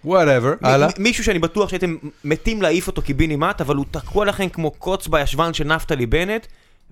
whatever, 0.05 0.53
הלאה. 0.63 0.89
מ- 0.89 1.03
מישהו 1.03 1.25
שאני 1.25 1.39
בטוח 1.39 1.69
שהייתם 1.69 1.97
מתים 2.25 2.63
להעיף 2.63 2.87
אותו 2.87 3.03
קיבינימט, 3.03 3.61
אבל 3.61 3.77
הוא 3.77 3.85
תקוע 3.91 4.25
לכם 4.25 4.49
כמו 4.49 4.71
קוץ 4.71 5.07
בישבן 5.07 5.55
של 5.55 5.65
נפתלי 5.65 6.07
בנט, 6.07 6.47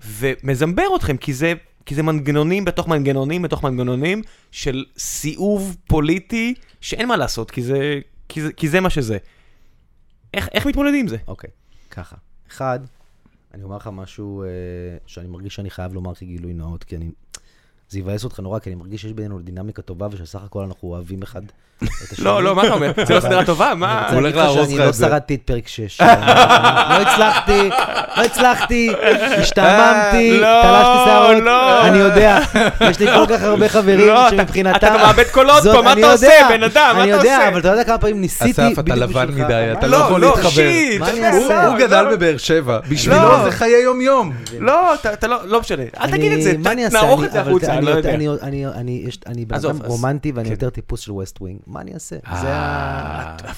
ומזמבר 0.07 0.87
אתכם, 0.97 1.17
כי 1.17 1.33
זה, 1.33 1.53
כי 1.89 1.95
זה 1.95 2.03
מנגנונים 2.03 2.65
בתוך 2.65 2.89
מנגנונים 2.89 3.43
בתוך 3.43 3.65
מנגנונים 3.65 4.23
של 4.51 4.85
סיאוב 4.99 5.77
פוליטי, 5.87 6.55
שאין 6.81 7.09
מה 7.09 7.17
לעשות, 7.17 7.51
כי 7.51 7.63
זה, 7.63 8.01
כי 8.29 8.43
זה, 8.43 8.53
כי 8.53 8.69
זה 8.69 8.81
מה 8.81 8.91
שזה. 8.91 9.19
איך, 10.35 10.49
איך 10.53 10.67
מתמודדים 10.67 11.01
עם 11.01 11.09
זה? 11.09 11.17
אוקיי, 11.29 11.51
ככה. 11.91 12.17
אחד, 12.49 12.81
אני 13.55 13.63
אומר 13.63 13.77
לך 13.77 13.91
משהו 13.93 14.43
אה, 14.43 14.49
שאני 15.07 15.29
מרגיש 15.29 15.55
שאני 15.55 15.71
חייב 15.71 15.95
לומר 15.95 16.15
כגילוי 16.15 16.55
נאות, 16.55 16.85
כי 16.85 16.97
אני... 16.97 17.11
זה 17.91 17.99
יבאס 17.99 18.25
אותך 18.25 18.41
נורא, 18.41 18.59
כי 18.59 18.71
אני 18.71 18.77
מרגיש 18.77 19.03
שיש 19.03 19.13
בינינו 19.13 19.39
דינמיקה 19.39 19.83
טובה, 19.83 20.07
ושסך 20.13 20.39
הכל 20.47 20.63
אנחנו 20.65 20.89
אוהבים 20.89 21.23
אחד 21.23 21.41
את 21.85 21.89
השני. 22.13 22.25
לא, 22.25 22.43
לא, 22.43 22.55
מה 22.55 22.63
אתה 22.67 22.73
אומר? 22.75 22.93
זה 23.07 23.15
לא 23.15 23.21
סדרה 23.21 23.45
טובה, 23.45 23.71
אני 23.73 23.81
מה? 23.81 24.01
רוצה 24.03 24.15
הוא 24.15 24.23
להגיד 24.23 24.39
הולך 24.41 24.51
לך 24.51 24.57
להרוס 24.57 24.69
שאני 24.69 24.79
לך 24.79 24.85
לא 24.85 24.89
את 24.89 24.95
זה. 24.95 25.07
שרדתי 25.07 25.35
את 25.35 25.41
פרק 25.45 25.69
6. 25.69 26.01
לא 26.01 26.07
הצלחתי, 27.03 27.69
לא 28.17 28.23
הצלחתי, 28.25 28.93
השתעממתי, 29.39 30.33
אה, 30.33 30.41
לא, 30.41 30.63
תלשתי 30.63 31.05
שערות, 31.11 31.43
לא. 31.45 31.83
אני 31.87 31.99
יודע, 31.99 32.39
יש 32.91 32.99
לי 33.01 33.07
כל 33.07 33.27
כך 33.29 33.43
הרבה 33.43 33.69
חברים 33.69 33.99
לא, 34.09 34.31
שמבחינתם... 34.31 34.77
אתה 34.77 34.97
מאבד 34.97 35.25
קולות 35.33 35.63
פה, 35.73 35.83
מה 35.83 35.93
אני 35.93 36.01
אתה 36.03 36.13
עושה, 36.13 36.27
יודע, 36.27 36.49
בן 36.49 36.63
אדם? 36.63 36.95
מה 36.97 37.03
אני 37.03 37.13
אתה 37.15 37.21
יודע, 37.21 37.37
עושה? 37.37 37.49
אבל 37.49 37.61
אתה 37.61 37.69
יודע 37.69 37.85
כמה 37.85 37.99
פעמים 37.99 38.21
ניסיתי 38.21 38.51
אסף, 38.51 38.79
אתה 38.79 38.95
לבן. 38.95 39.29
מדי, 39.31 39.69
אתה 39.73 39.87
לא 39.87 39.99
לא, 39.99 40.05
יכול 40.05 40.21
לא, 40.21 40.29
להתחבר. 40.37 40.63
אני? 41.09 41.29
הוא 41.67 41.79
גדל 41.79 42.07
בבאר 42.13 42.37
שבע, 42.37 42.79
בשבילו 42.89 43.23
לא. 43.29 43.45
זה 43.45 43.51
חיי 43.51 43.83
יום-יום. 43.85 44.33
לא, 44.59 44.95
אתה- 44.95 45.13
אתה 45.13 45.27
לא, 45.27 45.37
לא 45.45 45.61
משנה. 45.61 45.83
אל 46.01 46.11
תגיד 46.11 46.33
את 46.33 46.43
זה, 46.43 46.53
אני? 46.71 46.89
נערוך 46.93 47.21
אני- 47.21 47.27
את 47.27 47.33
זה 47.33 47.41
החוצה, 47.41 47.78
אני 47.79 47.87
אני 47.87 47.93
לא 47.95 47.99
יודע. 47.99 48.15
אני- 48.15 48.29
אני- 48.43 48.67
אני- 48.67 49.03
יש- 49.07 49.19
אני 49.27 49.45
בן 49.45 49.57
אדם 49.57 49.79
רומנטי 49.85 50.33
ואני 50.35 50.47
כן. 50.47 50.53
יותר 50.53 50.71
טיפוס 50.71 51.01
של 51.01 51.13
West 51.13 51.41
Wing. 51.41 51.59
מה 51.67 51.81
אני 51.81 51.95
אעשה? 51.95 52.17
אה. 52.27 52.37
זה 52.41 52.49
ה... 52.51 53.37
אתה 53.41 53.53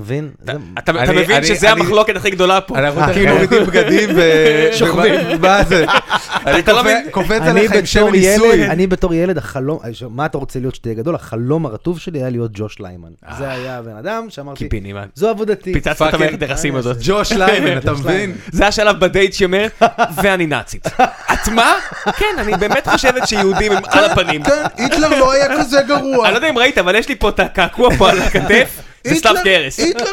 מבין? 0.00 0.30
אתה 0.78 0.92
מבין 1.12 1.44
שזה 1.44 1.70
המחלוקת 1.70 2.16
הכי 2.16 2.30
גדולה 2.30 2.60
פה. 2.60 2.78
אנחנו 2.78 3.00
אה, 3.00 3.14
כן. 3.14 3.32
מורידים 3.32 3.66
בגדים 3.66 4.08
ו... 4.16 4.20
שוכבים. 4.78 5.40
מה 5.40 5.64
זה? 5.64 5.84
אני 6.46 6.62
לא 6.66 6.82
קופץ- 7.10 7.30
אני 7.30 7.50
עליך 7.50 7.72
עם 7.72 7.86
שם 7.86 8.00
בתור 8.00 8.10
ניסוי. 8.10 8.66
אני 8.66 8.86
בתור 8.86 9.14
ילד, 9.14 9.38
החלום, 9.38 9.78
מה 10.10 10.26
אתה 10.26 10.38
רוצה 10.38 10.58
להיות 10.60 10.74
שתהיה 10.74 10.94
גדול? 10.94 11.14
החלום 11.14 11.66
הרטוב 11.66 11.98
שלי 11.98 12.18
היה 12.18 12.30
להיות 12.30 12.50
ג'וש 12.54 12.80
ליימן. 12.80 13.08
זה 13.38 13.50
היה 13.50 13.78
הבן 13.78 13.96
אדם 13.96 14.26
שאמרתי. 14.28 14.68
זו 15.14 15.28
עבודתי. 15.28 15.72
פיצצת 15.72 16.08
את 16.08 16.14
המערכת 16.14 16.42
היחסים 16.42 16.76
הזאת. 16.76 16.96
ג'וש 17.00 17.32
ליימן, 17.32 17.78
אתה 17.78 17.92
מבין? 17.92 18.32
זה 18.52 18.66
השלב 18.66 19.00
בדייט 19.00 19.32
שאומרת, 19.32 19.82
ואני 20.22 20.46
נאצית. 20.46 20.86
את 21.32 21.48
מה? 21.48 21.74
כן, 22.18 22.34
אני 22.38 22.52
באמת 22.56 22.88
חושבת 22.88 23.28
שיהודים 23.66 23.90
הם 23.94 24.04
על 24.04 24.10
הפנים. 24.10 24.42
כן, 24.42 24.62
היטלר 24.76 25.08
לא 25.08 25.32
היה 25.32 25.58
כזה 25.58 25.82
גרוע. 25.82 26.24
אני 26.24 26.32
לא 26.32 26.38
יודע 26.38 26.50
אם 26.50 26.58
ראית, 26.58 26.78
אבל 26.78 26.94
יש 26.94 27.08
לי 27.08 27.16
פה 27.16 27.28
את 27.28 27.40
הקעקוע 27.40 27.96
פה 27.98 28.10
על 28.10 28.18
הכתף, 28.18 28.82
זה. 29.04 29.10
היטלר 29.14 29.40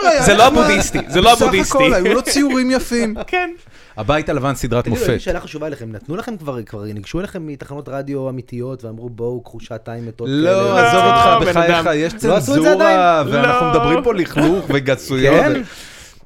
היה 0.08 0.24
זה 0.24 0.34
לא. 0.34 0.44
הבודהיסטי, 0.44 1.00
זה 1.08 1.22
לא 1.22 1.32
בסך 1.32 1.42
הבודהיסטי. 1.42 1.78
הכל, 1.78 1.94
היו 1.94 2.14
לו 2.14 2.22
ציורים 2.22 2.72
יפים. 2.72 3.16
כן. 3.28 3.52
הבית 3.98 4.30
הלבן 4.30 4.56
סדרת 4.56 4.84
תגידו, 4.84 5.02
יש 5.02 5.08
מופת. 5.08 5.22
שאלה 5.22 5.40
חשובה 5.40 5.68
אליכם, 5.68 5.92
נתנו 5.92 6.16
לכם 6.16 6.38
כבר, 6.38 6.64
כבר 6.64 6.84
ניגשו 6.84 7.20
אליכם 7.20 7.48
מתחנות 7.48 7.90
רדיו 7.90 8.30
אמיתיות 8.30 8.84
ואמרו 8.84 9.10
בואו 9.10 9.42
קחו 9.42 9.60
שעתיים 9.60 10.08
מתות 10.08 10.28
לא, 10.32 10.50
כאלה?" 10.50 10.90
עזוב 10.90 11.04
לא, 11.04 11.36
אותך, 11.36 11.46
בן 11.46 11.52
בחייך. 11.52 11.90
יש 11.96 12.14
לא 12.14 12.40
צנזורה? 12.40 13.24
ואנחנו 13.28 13.66
לא. 13.66 13.72
מדברים 13.72 14.04
פה 14.04 14.14
לכלוך 14.14 14.66
וגסויות. 14.70 15.36
כן? 15.36 15.62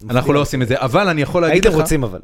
אנחנו 0.09 0.33
לא 0.33 0.39
עושים 0.39 0.61
את 0.61 0.67
זה, 0.67 0.75
אבל 0.77 1.07
אני 1.07 1.21
יכול 1.21 1.41
להגיד 1.41 1.65
לך... 1.65 1.71
הייתם 1.71 1.81
רוצים 1.81 2.03
אבל. 2.03 2.19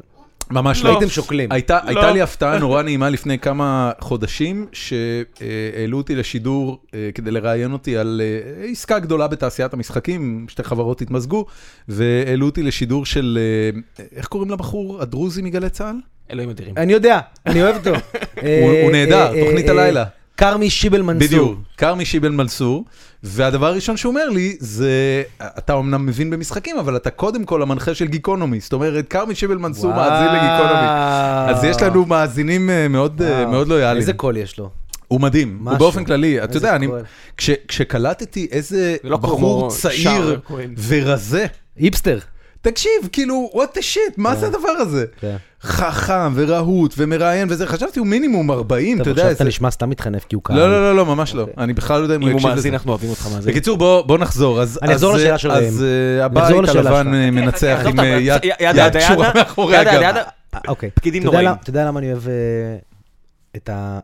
ממש 0.50 0.84
לא. 0.84 0.90
הייתם 0.90 1.08
שוקלים. 1.08 1.52
הייתה, 1.52 1.78
לא. 1.84 1.88
הייתה 1.88 2.10
לי 2.12 2.22
הפתעה 2.22 2.58
נורא 2.58 2.82
נעימה 2.82 3.10
לפני 3.10 3.38
כמה 3.38 3.92
חודשים, 4.00 4.66
שהעלו 4.72 5.98
אותי 5.98 6.14
לשידור 6.14 6.78
אה, 6.94 7.10
כדי 7.14 7.30
לראיין 7.30 7.72
אותי 7.72 7.96
על 7.96 8.20
אה, 8.24 8.64
עסקה 8.70 8.98
גדולה 8.98 9.28
בתעשיית 9.28 9.74
המשחקים, 9.74 10.46
שתי 10.48 10.62
חברות 10.62 11.00
התמזגו, 11.02 11.46
והעלו 11.88 12.46
אותי 12.46 12.62
לשידור 12.62 13.06
של, 13.06 13.38
אה, 13.98 14.04
איך 14.16 14.26
קוראים 14.26 14.50
לבחור 14.50 15.02
הדרוזי 15.02 15.42
מגלי 15.42 15.70
צה"ל? 15.70 15.96
אלוהים 16.30 16.50
אדירים. 16.50 16.74
אני 16.76 16.92
יודע, 16.92 17.20
אני 17.46 17.62
אוהב 17.62 17.76
אותו. 17.76 17.90
הוא- 18.42 18.92
נהדר, 18.92 19.44
תוכנית 19.44 19.68
הלילה. 19.68 20.04
כרמי 20.36 20.70
שיבל 20.70 21.02
מנסור. 21.02 21.26
בדיוק, 21.28 21.58
כרמי 21.76 22.04
שיבל 22.04 22.28
מנסור, 22.28 22.84
והדבר 23.22 23.66
הראשון 23.66 23.96
שהוא 23.96 24.10
אומר 24.10 24.28
לי 24.28 24.56
זה, 24.60 25.22
אתה 25.42 25.74
אמנם 25.78 26.06
מבין 26.06 26.30
במשחקים, 26.30 26.78
אבל 26.78 26.96
אתה 26.96 27.10
קודם 27.10 27.44
כל 27.44 27.62
המנחה 27.62 27.94
של 27.94 28.06
גיקונומי, 28.06 28.60
זאת 28.60 28.72
אומרת, 28.72 29.08
כרמי 29.08 29.34
שיבל 29.34 29.56
מנסור 29.56 29.90
מאזין 29.94 30.26
לגיקונומי. 30.28 30.88
אז 31.50 31.64
יש 31.64 31.82
לנו 31.82 32.06
מאזינים 32.06 32.70
אה, 32.70 32.88
מאוד 32.88 33.22
אה. 33.22 33.46
מאוד 33.46 33.68
לויאליים. 33.68 33.96
איזה 33.96 34.12
קול 34.12 34.36
יש 34.36 34.58
לו. 34.58 34.70
הוא 35.08 35.20
מדהים, 35.20 35.58
הוא. 35.68 35.78
באופן 35.78 36.04
כללי, 36.04 36.44
אתה 36.44 36.56
יודע, 36.56 36.76
אני. 36.76 36.88
כש- 37.36 37.50
כשקלטתי 37.68 38.48
איזה 38.50 38.76
זה 38.76 38.96
לא 39.04 39.16
בחור 39.16 39.38
כמו 39.60 39.68
צעיר. 39.70 40.40
ורזה, 40.88 41.46
היפסטר. 41.76 42.18
תקשיב, 42.60 42.90
כאילו, 43.12 43.50
what 43.54 43.76
the 43.78 43.82
shit, 43.94 44.12
מה 44.16 44.36
זה 44.36 44.46
הדבר 44.46 44.68
הזה? 44.68 45.04
כן. 45.20 45.36
חכם 45.64 46.32
ורהוט 46.34 46.94
ומראיין 46.96 47.48
וזה, 47.50 47.66
חשבתי 47.66 47.98
הוא 47.98 48.06
מינימום 48.06 48.50
40, 48.50 49.00
אתה 49.00 49.10
יודע 49.10 49.12
עכשיו 49.12 49.28
איזה... 49.30 49.36
אתה 49.36 49.48
נשמע 49.48 49.70
סתם 49.70 49.90
מתחנף 49.90 50.24
כי 50.24 50.34
הוא 50.34 50.42
קהל. 50.44 50.56
לא, 50.56 50.70
לא, 50.70 50.80
לא, 50.82 50.96
לא, 50.96 51.06
ממש 51.06 51.34
לא, 51.34 51.40
אוקיי. 51.42 51.54
אני 51.64 51.72
בכלל 51.72 51.98
לא 51.98 52.02
יודע 52.02 52.14
אם 52.14 52.20
הוא 52.20 52.28
אם 52.28 52.32
הוא 52.32 52.38
יקשיב 52.40 52.50
לזה. 52.50 52.56
מאזין, 52.56 52.72
אנחנו 52.74 52.90
אוהבים 52.90 53.10
אותך 53.10 53.28
מאזין. 53.34 53.52
בקיצור, 53.52 53.76
בוא 54.06 54.18
נחזור. 54.18 54.60
אז- 54.62 54.78
אני 54.82 54.92
אחזור 54.92 55.14
אז, 55.14 55.20
לשאלה 55.20 55.32
אה, 55.32 55.38
של 55.38 55.50
אז. 55.50 55.82
אה, 56.18 56.24
הבית 56.24 56.68
הלבן. 56.68 57.14
אה, 57.14 57.30
מנצח 57.30 57.80
עם 57.88 58.00
אה, 58.00 58.18
יד 58.60 58.96
קשורה 58.96 59.32
מאחורי 59.34 59.76
הגב. 59.76 60.14
אוקיי. 60.68 60.90
פקידים 60.94 61.22
נוראים. 61.24 61.48
אתה 61.62 61.70
יודע 61.70 61.84
למה 61.86 62.00
אני 62.00 62.12
אוהב 62.12 62.22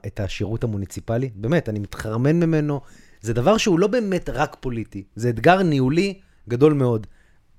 את 0.07 0.21
השירות 0.21 0.65
המוניציפלי? 0.65 1.31
באמת, 1.35 1.69
אני 1.69 1.79
מתחרמן 1.79 2.37
ממנו. 2.37 2.81
זה 3.21 3.33
דבר 3.35 3.57
שהוא 3.57 3.79
לא 3.79 3.87
באמת 3.87 4.31
רק 4.31 4.57
פוליטי, 4.61 5.03
זה 5.17 5.29
אתגר 5.29 5.63
ניהולי 5.63 6.15
גדול 6.49 6.73
מאוד. 6.73 7.07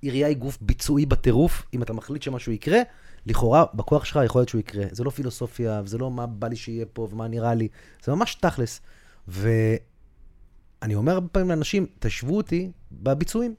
עירייה 0.01 0.27
היא 0.27 0.37
גוף 0.37 0.57
ביצועי 0.61 1.05
בטירוף, 1.05 1.63
אם 1.73 1.81
אתה 1.83 1.93
מחליט 1.93 2.21
שמשהו 2.21 2.51
יקרה, 2.51 2.79
לכאורה, 3.25 3.65
בכוח 3.73 4.05
שלך 4.05 4.19
יכול 4.25 4.39
להיות 4.39 4.49
שהוא 4.49 4.59
יקרה. 4.59 4.83
זה 4.91 5.03
לא 5.03 5.09
פילוסופיה, 5.09 5.81
וזה 5.83 5.97
לא 5.97 6.11
מה 6.11 6.27
בא 6.27 6.47
לי 6.47 6.55
שיהיה 6.55 6.85
פה 6.93 7.07
ומה 7.11 7.27
נראה 7.27 7.53
לי, 7.53 7.67
זה 8.03 8.11
ממש 8.11 8.35
תכלס. 8.35 8.81
ואני 9.27 10.95
אומר 10.95 11.13
הרבה 11.13 11.27
פעמים 11.27 11.49
לאנשים, 11.49 11.85
תשוו 11.99 12.37
אותי 12.37 12.71
בביצועים. 12.91 13.55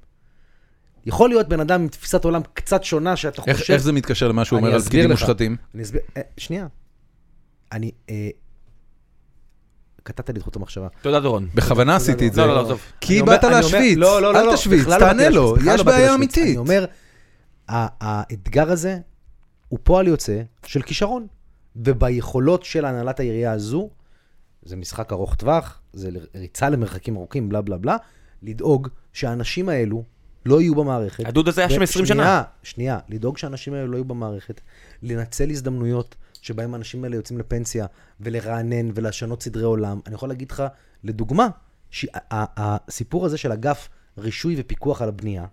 יכול 1.06 1.28
להיות 1.28 1.48
בן 1.48 1.60
אדם 1.60 1.80
עם 1.80 1.88
תפיסת 1.88 2.24
עולם 2.24 2.40
קצת 2.54 2.84
שונה, 2.84 3.16
שאתה 3.16 3.42
איך 3.46 3.58
חושב... 3.58 3.72
איך 3.72 3.82
זה 3.82 3.92
מתקשר 3.92 4.28
למה 4.28 4.44
שהוא 4.44 4.58
אומר 4.58 4.74
על 4.74 4.80
פקידים 4.80 5.10
לך. 5.10 5.20
מושחתים? 5.20 5.56
אני 5.74 5.82
אסביר, 5.82 6.00
אה, 6.16 6.22
שנייה. 6.36 6.66
אני, 7.72 7.90
אה, 8.10 8.28
קטעת 10.02 10.30
לי 10.30 10.38
את 10.38 10.42
חוט 10.42 10.56
המחשבה. 10.56 10.88
תודה, 11.02 11.20
דורון. 11.20 11.48
בכוונה 11.54 11.96
עשיתי 11.96 12.28
את 12.28 12.32
זה. 12.32 12.40
לא, 12.40 12.46
לא, 12.46 12.54
לא, 12.54 12.60
עזוב. 12.60 12.80
כי 13.00 13.22
באת 13.22 13.44
להשוויץ, 13.44 13.98
לא, 13.98 14.22
לא, 14.22 14.32
לא, 14.32 14.40
אל 14.40 14.46
לא, 14.46 14.54
תשוויץ, 14.54 14.86
לא 14.86 14.98
תענה 14.98 15.28
לו, 15.28 15.56
יש 15.60 15.80
לא 15.80 15.82
בעיה. 15.82 16.14
אמיתית. 16.14 16.46
אני 16.46 16.56
אומר, 16.56 16.84
האתגר 17.68 18.70
הזה 18.70 18.98
הוא 19.72 19.78
פועל 19.82 20.08
יוצא 20.08 20.42
של 20.66 20.82
כישרון, 20.82 21.26
וביכולות 21.76 22.64
של 22.64 22.84
הנהלת 22.84 23.20
העירייה 23.20 23.52
הזו, 23.52 23.90
זה 24.62 24.76
משחק 24.76 25.12
ארוך 25.12 25.34
טווח, 25.34 25.80
זה 25.92 26.10
ריצה 26.34 26.68
למרחקים 26.68 27.16
ארוכים, 27.16 27.48
בלה 27.48 27.62
בלה 27.62 27.78
בלה, 27.78 27.96
לדאוג 28.42 28.88
שהאנשים 29.12 29.68
האלו 29.68 30.04
לא 30.46 30.60
יהיו 30.60 30.74
במערכת. 30.74 31.26
הדוד 31.26 31.48
הזה 31.48 31.60
היה 31.60 31.70
שם 31.70 31.82
20 31.82 32.06
שנה. 32.06 32.22
שנייה, 32.22 32.42
שנייה, 32.62 32.98
לדאוג 33.08 33.38
שהאנשים 33.38 33.74
האלה 33.74 33.86
לא 33.86 33.96
יהיו 33.96 34.04
במערכת, 34.04 34.60
לנצל 35.02 35.50
הזדמנויות 35.50 36.14
שבהם 36.42 36.74
האנשים 36.74 37.04
האלה 37.04 37.16
יוצאים 37.16 37.38
לפנסיה, 37.38 37.86
ולרענן 38.20 38.90
ולשנות 38.94 39.42
סדרי 39.42 39.64
עולם. 39.64 40.00
אני 40.06 40.14
יכול 40.14 40.28
להגיד 40.28 40.50
לך, 40.50 40.62
לדוגמה, 41.04 41.48
שהסיפור 41.90 43.26
הזה 43.26 43.38
של 43.38 43.52
אגף 43.52 43.88
רישוי 44.18 44.54
ופיקוח 44.58 45.02
על 45.02 45.08
הבנייה, 45.08 45.46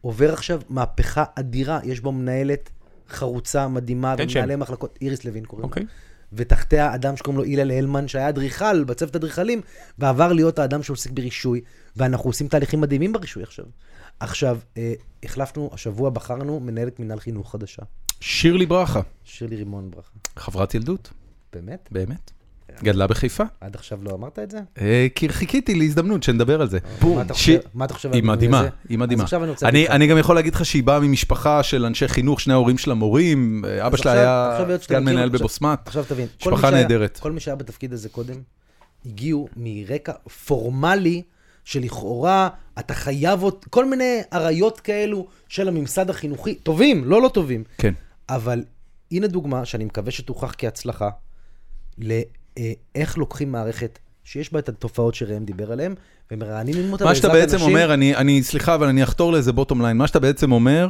עובר 0.00 0.32
עכשיו 0.32 0.60
מהפכה 0.68 1.24
אדירה, 1.34 1.80
יש 1.84 2.00
בו 2.00 2.12
מנהלת 2.12 2.70
חרוצה, 3.08 3.68
מדהימה, 3.68 4.14
שם. 4.28 4.38
ומנהלי 4.38 4.56
מחלקות, 4.56 4.98
איריס 5.02 5.24
לוין 5.24 5.44
קוראים 5.44 5.62
לה. 5.62 5.68
אוקיי. 5.68 5.86
ותחתיה 6.32 6.94
אדם 6.94 7.16
שקוראים 7.16 7.38
לו 7.38 7.44
הלל 7.44 7.70
הלמן, 7.70 8.08
שהיה 8.08 8.28
אדריכל 8.28 8.84
בצוות 8.84 9.16
אדריכלים, 9.16 9.60
ועבר 9.98 10.32
להיות 10.32 10.58
האדם 10.58 10.82
שעוסק 10.82 11.10
ברישוי, 11.10 11.60
ואנחנו 11.96 12.30
עושים 12.30 12.48
תהליכים 12.48 12.80
מדהימים 12.80 13.12
ברישוי 13.12 13.42
עכשיו. 13.42 13.64
עכשיו, 14.20 14.58
אה, 14.76 14.92
החלפנו, 15.22 15.70
השבוע 15.72 16.10
בחרנו 16.10 16.60
מנהלת 16.60 17.00
מינהל 17.00 17.20
חינוך 17.20 17.52
חדשה, 17.52 17.82
שירלי 18.20 18.66
ברכה, 18.66 19.00
שירלי 19.24 19.56
רימון 19.56 19.90
ברכה. 19.90 20.10
חברת 20.36 20.74
ילדות, 20.74 21.12
באמת? 21.52 21.88
באמת. 21.92 22.30
גדלה 22.82 23.06
בחיפה. 23.06 23.44
עד 23.60 23.74
עכשיו 23.74 23.98
לא 24.02 24.10
אמרת 24.14 24.38
את 24.38 24.50
זה? 24.50 24.58
אה, 24.80 25.06
כי 25.14 25.28
חיכיתי 25.28 25.74
להזדמנות 25.74 26.22
שנדבר 26.22 26.60
על 26.60 26.68
זה. 26.68 26.78
חושב- 27.34 27.58
מה 27.74 27.84
אתה 27.84 27.94
חושב 27.94 28.08
על 28.08 28.14
היא 28.14 28.22
המינוי 28.22 28.36
מדהימה? 28.36 28.64
היא 28.88 28.98
מדהימה. 28.98 29.22
אז 29.22 29.26
עכשיו 29.26 29.42
אני 29.88 30.06
גם 30.06 30.18
יכול 30.18 30.34
להגיד 30.36 30.54
לך 30.54 30.64
שהיא 30.64 30.82
באה 30.84 31.00
ממשפחה 31.00 31.62
של 31.62 31.84
אנשי 31.84 32.08
חינוך, 32.08 32.40
שני 32.40 32.52
ההורים 32.52 32.78
שלה 32.78 32.94
מורים, 32.94 33.64
אבא 33.80 33.96
שלה 33.96 34.12
היה 34.12 34.58
סגן 34.82 35.04
מנהל 35.04 35.28
בבוסמת. 35.28 35.78
עכשיו 35.86 36.04
תבין, 36.08 36.26
משפחה 36.40 36.70
נהדרת. 36.70 37.18
כל 37.22 37.32
מי 37.32 37.40
שהיה 37.40 37.56
בתפקיד 37.56 37.92
הזה 37.92 38.08
קודם, 38.08 38.34
הגיעו 39.06 39.48
מרקע 39.56 40.12
פורמלי, 40.46 41.22
שלכאורה 41.64 42.48
אתה 42.78 42.94
חייב 42.94 43.42
עוד, 43.42 43.64
כל 43.70 43.84
מיני 43.84 44.20
אריות 44.32 44.80
כאלו 44.80 45.26
של 45.48 45.68
הממסד 45.68 46.10
החינוכי, 46.10 46.54
טובים, 46.54 47.04
לא 47.04 47.22
לא 47.22 47.28
טובים. 47.28 47.64
כן. 47.78 47.94
אבל 48.28 48.64
הנה 49.12 49.26
דוגמה 49.26 49.64
שאני 49.64 49.84
מקווה 49.84 50.10
שתוכח 50.10 50.54
כהצלחה, 50.58 51.08
לאיך 52.58 53.18
לוקחים 53.18 53.52
מערכת 53.52 53.98
שיש 54.26 54.52
בה 54.52 54.58
את 54.58 54.68
התופעות 54.68 55.14
שראם 55.14 55.44
דיבר 55.44 55.72
עליהן, 55.72 55.94
ומרעננים 56.30 56.92
אותה 56.92 57.04
מה 57.04 57.14
שאתה 57.14 57.28
בעזרת 57.28 57.42
בעצם 57.42 57.56
אנשים- 57.56 57.68
אומר, 57.68 57.94
אני, 57.94 58.16
אני, 58.16 58.42
סליחה, 58.42 58.74
אבל 58.74 58.86
אני 58.86 59.02
אחתור 59.02 59.32
לאיזה 59.32 59.52
בוטום 59.52 59.82
ליין, 59.82 59.96
מה 59.96 60.06
שאתה 60.06 60.20
בעצם 60.20 60.52
אומר, 60.52 60.88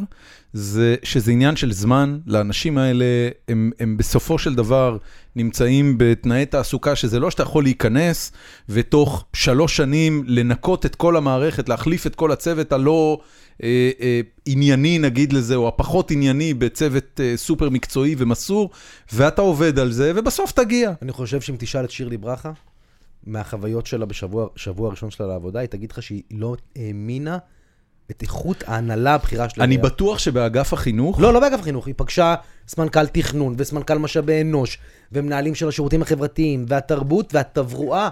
זה 0.53 0.97
שזה 1.03 1.33
עניין 1.33 1.57
של 1.57 1.73
זמן, 1.73 2.19
לאנשים 2.27 2.79
האלה, 2.79 3.05
הם, 3.49 3.71
הם 3.81 3.97
בסופו 3.97 4.39
של 4.39 4.55
דבר 4.55 4.97
נמצאים 5.37 5.95
בתנאי 5.99 6.47
תעסוקה, 6.47 6.97
שזה 6.97 7.21
לא 7.21 7.31
שאתה 7.31 7.43
יכול 7.43 7.65
להיכנס, 7.65 8.33
ותוך 8.69 9.25
שלוש 9.33 9.77
שנים 9.77 10.25
לנקות 10.27 10.87
את 10.87 10.95
כל 10.95 11.17
המערכת, 11.17 11.69
להחליף 11.69 12.07
את 12.07 12.15
כל 12.15 12.33
הצוות 12.33 12.73
הלא 12.73 13.21
אה, 13.63 13.91
אה, 14.01 14.21
ענייני, 14.47 14.99
נגיד 14.99 15.33
לזה, 15.33 15.55
או 15.55 15.69
הפחות 15.69 16.11
ענייני, 16.11 16.55
בצוות 16.55 17.21
אה, 17.21 17.33
סופר 17.37 17.71
מקצועי 17.71 18.15
ומסור, 18.19 18.71
ואתה 19.13 19.43
עובד 19.43 19.79
על 19.79 19.93
זה, 19.93 20.13
ובסוף 20.15 20.53
תגיע. 20.53 20.93
אני 21.03 21.13
חושב 21.13 21.41
שאם 21.41 21.57
תשאל 21.59 21.85
את 21.85 21.91
שירלי 21.91 22.17
ברכה, 22.17 22.53
מהחוויות 23.27 23.87
שלה 23.87 24.07
בשבוע 24.07 24.49
שבוע 24.57 24.89
הראשון 24.89 25.11
שלה 25.11 25.27
לעבודה, 25.27 25.61
היא 25.61 25.69
תגיד 25.69 25.93
לך 25.93 26.03
שהיא 26.03 26.23
לא 26.31 26.57
האמינה 26.77 27.39
את 28.11 28.23
איכות 28.23 28.65
ההנהלה 28.67 29.15
הבכירה 29.15 29.49
שלה. 29.49 29.65
אני 29.65 29.79
בטוח 29.79 30.19
שבאגף 30.19 30.73
החינוך, 30.73 31.21
לא, 31.21 31.33
לא 31.33 31.41
באגף 31.41 31.63
חינוך, 31.63 31.87
היא 31.87 31.95
פגשה 31.97 32.35
סמנכ"ל 32.69 33.07
תכנון 33.07 33.55
וסמנכ"ל 33.59 33.99
משאבי 33.99 34.41
אנוש, 34.41 34.79
ומנהלים 35.13 35.55
של 35.55 35.69
השירותים 35.69 36.03
החברתיים, 36.03 36.65
והתרבות 36.69 37.35
והתברואה, 37.35 38.09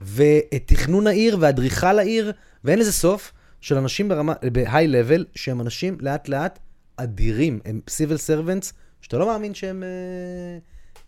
ותכנון 0.00 1.06
העיר 1.06 1.36
ואדריכל 1.40 1.98
העיר, 1.98 2.32
ואין 2.64 2.78
לזה 2.78 2.92
סוף, 2.92 3.32
של 3.60 3.76
אנשים 3.76 4.08
ברמה, 4.08 4.32
ב-high 4.52 4.70
level, 4.70 5.22
שהם 5.34 5.60
אנשים 5.60 5.96
לאט 6.00 6.28
לאט 6.28 6.58
אדירים, 6.96 7.60
הם 7.64 7.80
civil 7.90 8.16
servants, 8.16 8.72
שאתה 9.00 9.18
לא 9.18 9.26
מאמין 9.26 9.54
שהם 9.54 9.82
אה, 9.82 10.58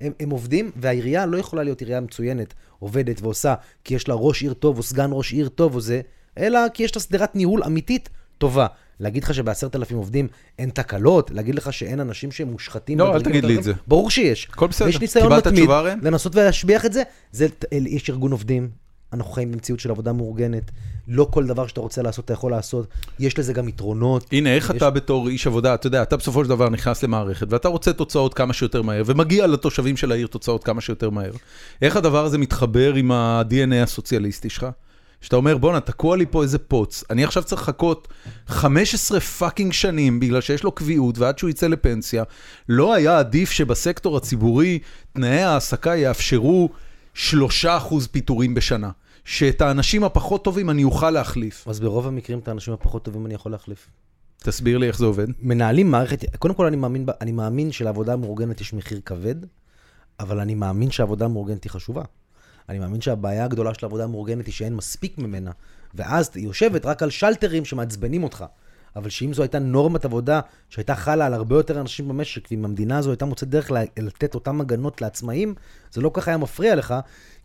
הם, 0.01 0.13
הם 0.21 0.31
עובדים, 0.31 0.71
והעירייה 0.77 1.27
לא 1.27 1.37
יכולה 1.37 1.63
להיות 1.63 1.81
עירייה 1.81 2.01
מצוינת, 2.01 2.55
עובדת 2.79 3.23
ועושה, 3.23 3.55
כי 3.85 3.95
יש 3.95 4.09
לה 4.09 4.15
ראש 4.15 4.43
עיר 4.43 4.53
טוב 4.53 4.79
או 4.79 4.83
סגן 4.83 5.11
ראש 5.13 5.33
עיר 5.33 5.49
טוב 5.49 5.75
או 5.75 5.81
זה, 5.81 6.01
אלא 6.39 6.61
כי 6.75 6.83
יש 6.83 6.97
לה 6.97 7.03
שדרת 7.03 7.37
ניהול 7.37 7.65
אמיתית 7.65 8.09
טובה. 8.39 8.67
להגיד 9.01 9.25
לך 9.25 9.35
שבעשרת 9.35 9.77
אלפים 9.77 9.97
עובדים 9.97 10.29
אין 10.59 10.71
תקלות, 10.71 11.31
להגיד 11.31 11.55
לך 11.55 11.73
שאין 11.73 12.01
אנשים 12.01 12.33
שהם 12.33 12.49
מושחתים. 12.49 12.99
לא, 12.99 13.15
אל 13.15 13.23
תגיד 13.23 13.45
לי 13.45 13.59
את 13.59 13.63
זה. 13.63 13.73
ברור 13.87 14.11
שיש. 14.11 14.49
הכל 14.53 14.67
בסדר. 14.67 14.87
ויש 14.87 15.01
ניסיון 15.01 15.33
מתמיד? 15.33 15.71
לנסות 16.03 16.37
ולהשביח 16.37 16.87
את 16.87 16.93
זה. 16.93 17.03
זה. 17.33 17.47
יש 17.73 18.11
ארגון 18.11 18.33
עובדים, 18.33 18.71
אנחנו 19.13 19.33
חיים 19.33 19.53
במציאות 19.53 19.81
של 19.81 19.91
עבודה 19.91 20.13
מאורגנת, 20.13 20.71
לא 21.09 21.29
כל 21.31 21.47
דבר 21.47 21.67
שאתה 21.67 21.81
רוצה 21.81 22.03
לעשות 22.03 22.25
אתה 22.25 22.33
יכול 22.33 22.51
לעשות, 22.51 22.87
יש 23.19 23.39
לזה 23.39 23.53
גם 23.53 23.69
יתרונות. 23.69 24.27
הנה, 24.33 24.55
איך 24.55 24.71
יש- 24.71 24.77
אתה 24.77 24.91
בתור 24.91 25.29
איש 25.29 25.47
עבודה, 25.47 25.75
אתה 25.75 25.87
יודע, 25.87 26.03
אתה 26.03 26.17
בסופו 26.17 26.45
של 26.45 26.51
דבר 26.51 26.69
נכנס 26.69 27.03
למערכת, 27.03 27.47
ואתה 27.51 27.69
רוצה 27.69 27.93
תוצאות 27.93 28.35
כמה 28.35 28.53
שיותר 28.53 28.83
מהר, 28.83 29.03
ומגיע 29.07 29.47
לתושבים 29.47 29.97
של 29.97 30.13
העיר 30.13 30.27
תוצאות 30.27 30.65
כמה 30.65 30.81
שיותר 30.81 31.11
מהר. 31.11 31.33
איך 31.83 31.97
הדבר 31.97 32.25
הזה 32.25 32.39
מתחבר 32.39 32.95
עם 32.95 33.13
ה-DNA 33.13 33.83
הסוציאליסטי 33.83 34.51
שלך? 34.51 34.67
שאתה 35.23 35.37
אומר, 35.37 35.57
בואנה, 35.57 35.81
תקוע 35.81 36.17
לי 36.17 36.27
פה 36.31 36.43
איזה 36.43 36.59
פוץ, 36.59 37.05
אני 37.11 37.25
עכשיו 37.25 37.43
צריך 37.43 37.63
לחכות 37.63 38.09
15 38.47 39.21
fucking 39.21 39.73
שנים 39.73 40.21
בגלל 40.21 40.41
שיש 40.41 40.63
לו 40.65 40.73
קביעות, 40.73 41.19
ועד 41.19 41.39
שהוא 41.39 41.51
יצא 41.51 41.67
לפנסיה, 41.67 42.23
לא 42.69 42.95
היה 42.95 43.19
עדיף 43.19 43.51
שבסקטור 43.51 44.17
הציבורי 44.17 44.79
תנאי 45.13 45.43
ההעסקה 45.43 45.97
יאפשרו 45.97 46.69
3% 47.15 47.29
פיטורים 48.11 48.55
בשנה. 48.55 48.91
שאת 49.31 49.61
האנשים 49.61 50.05
הפחות 50.05 50.45
טובים 50.45 50.71
אני 50.71 50.85
אוכל 50.85 51.11
להחליף. 51.11 51.69
אז 51.69 51.81
ברוב 51.81 52.07
המקרים 52.07 52.39
את 52.39 52.49
האנשים 52.49 52.75
הפחות 52.75 53.03
טובים 53.05 53.27
אני 53.27 53.35
יכול 53.35 53.53
להחליף. 53.53 53.89
תסביר 54.39 54.79
לי 54.79 54.87
איך 54.87 54.99
זה 54.99 55.05
עובד. 55.05 55.27
מנהלים 55.41 55.91
מערכת, 55.91 56.37
קודם 56.37 56.55
כל 56.55 56.67
אני 56.67 56.77
מאמין, 56.77 57.07
אני 57.21 57.33
מאמין 57.33 57.73
שלעבודה 57.73 58.13
המאורגנת 58.13 58.61
יש 58.61 58.75
מחיר 58.75 59.01
כבד, 59.05 59.35
אבל 60.21 60.41
אני 60.41 60.55
מאמין 60.55 60.91
שהעבודה 60.91 61.25
המאורגנת 61.25 61.65
היא 61.65 61.71
חשובה. 61.71 62.03
אני 62.69 62.79
מאמין 62.79 63.01
שהבעיה 63.01 63.45
הגדולה 63.45 63.75
של 63.75 63.87
העבודה 63.87 64.05
המאורגנת 64.05 64.47
היא 64.47 64.55
שאין 64.55 64.77
מספיק 64.77 65.19
ממנה, 65.19 65.51
ואז 65.95 66.31
היא 66.35 66.45
יושבת 66.45 66.87
רק 66.87 67.03
על 67.03 67.11
שלטרים 67.11 67.65
שמעצבנים 67.65 68.25
אותך. 68.25 68.45
אבל 68.97 69.09
שאם 69.09 69.35
זו 69.35 69.43
הייתה 69.43 69.59
נורמת 69.59 70.05
עבודה 70.05 70.41
שהייתה 70.69 70.95
חלה 70.95 71.27
על 71.27 71.35
הרבה 71.35 71.57
יותר 71.57 71.81
אנשים 71.81 72.09
במשק, 72.09 72.49
ואם 72.51 72.65
המדינה 72.65 72.99
הזו 72.99 73.11
הייתה 73.11 73.25
מוצאת 73.25 73.49
דרך 73.49 73.71
לתת 73.99 74.35
אותן 74.35 74.61
הגנות 74.61 75.01
לעצמאים, 75.01 75.55
זה 75.93 76.01
לא 76.01 76.11
ככה 76.15 76.31
היה 76.31 76.39
מפריע 76.39 76.75
לך, 76.75 76.95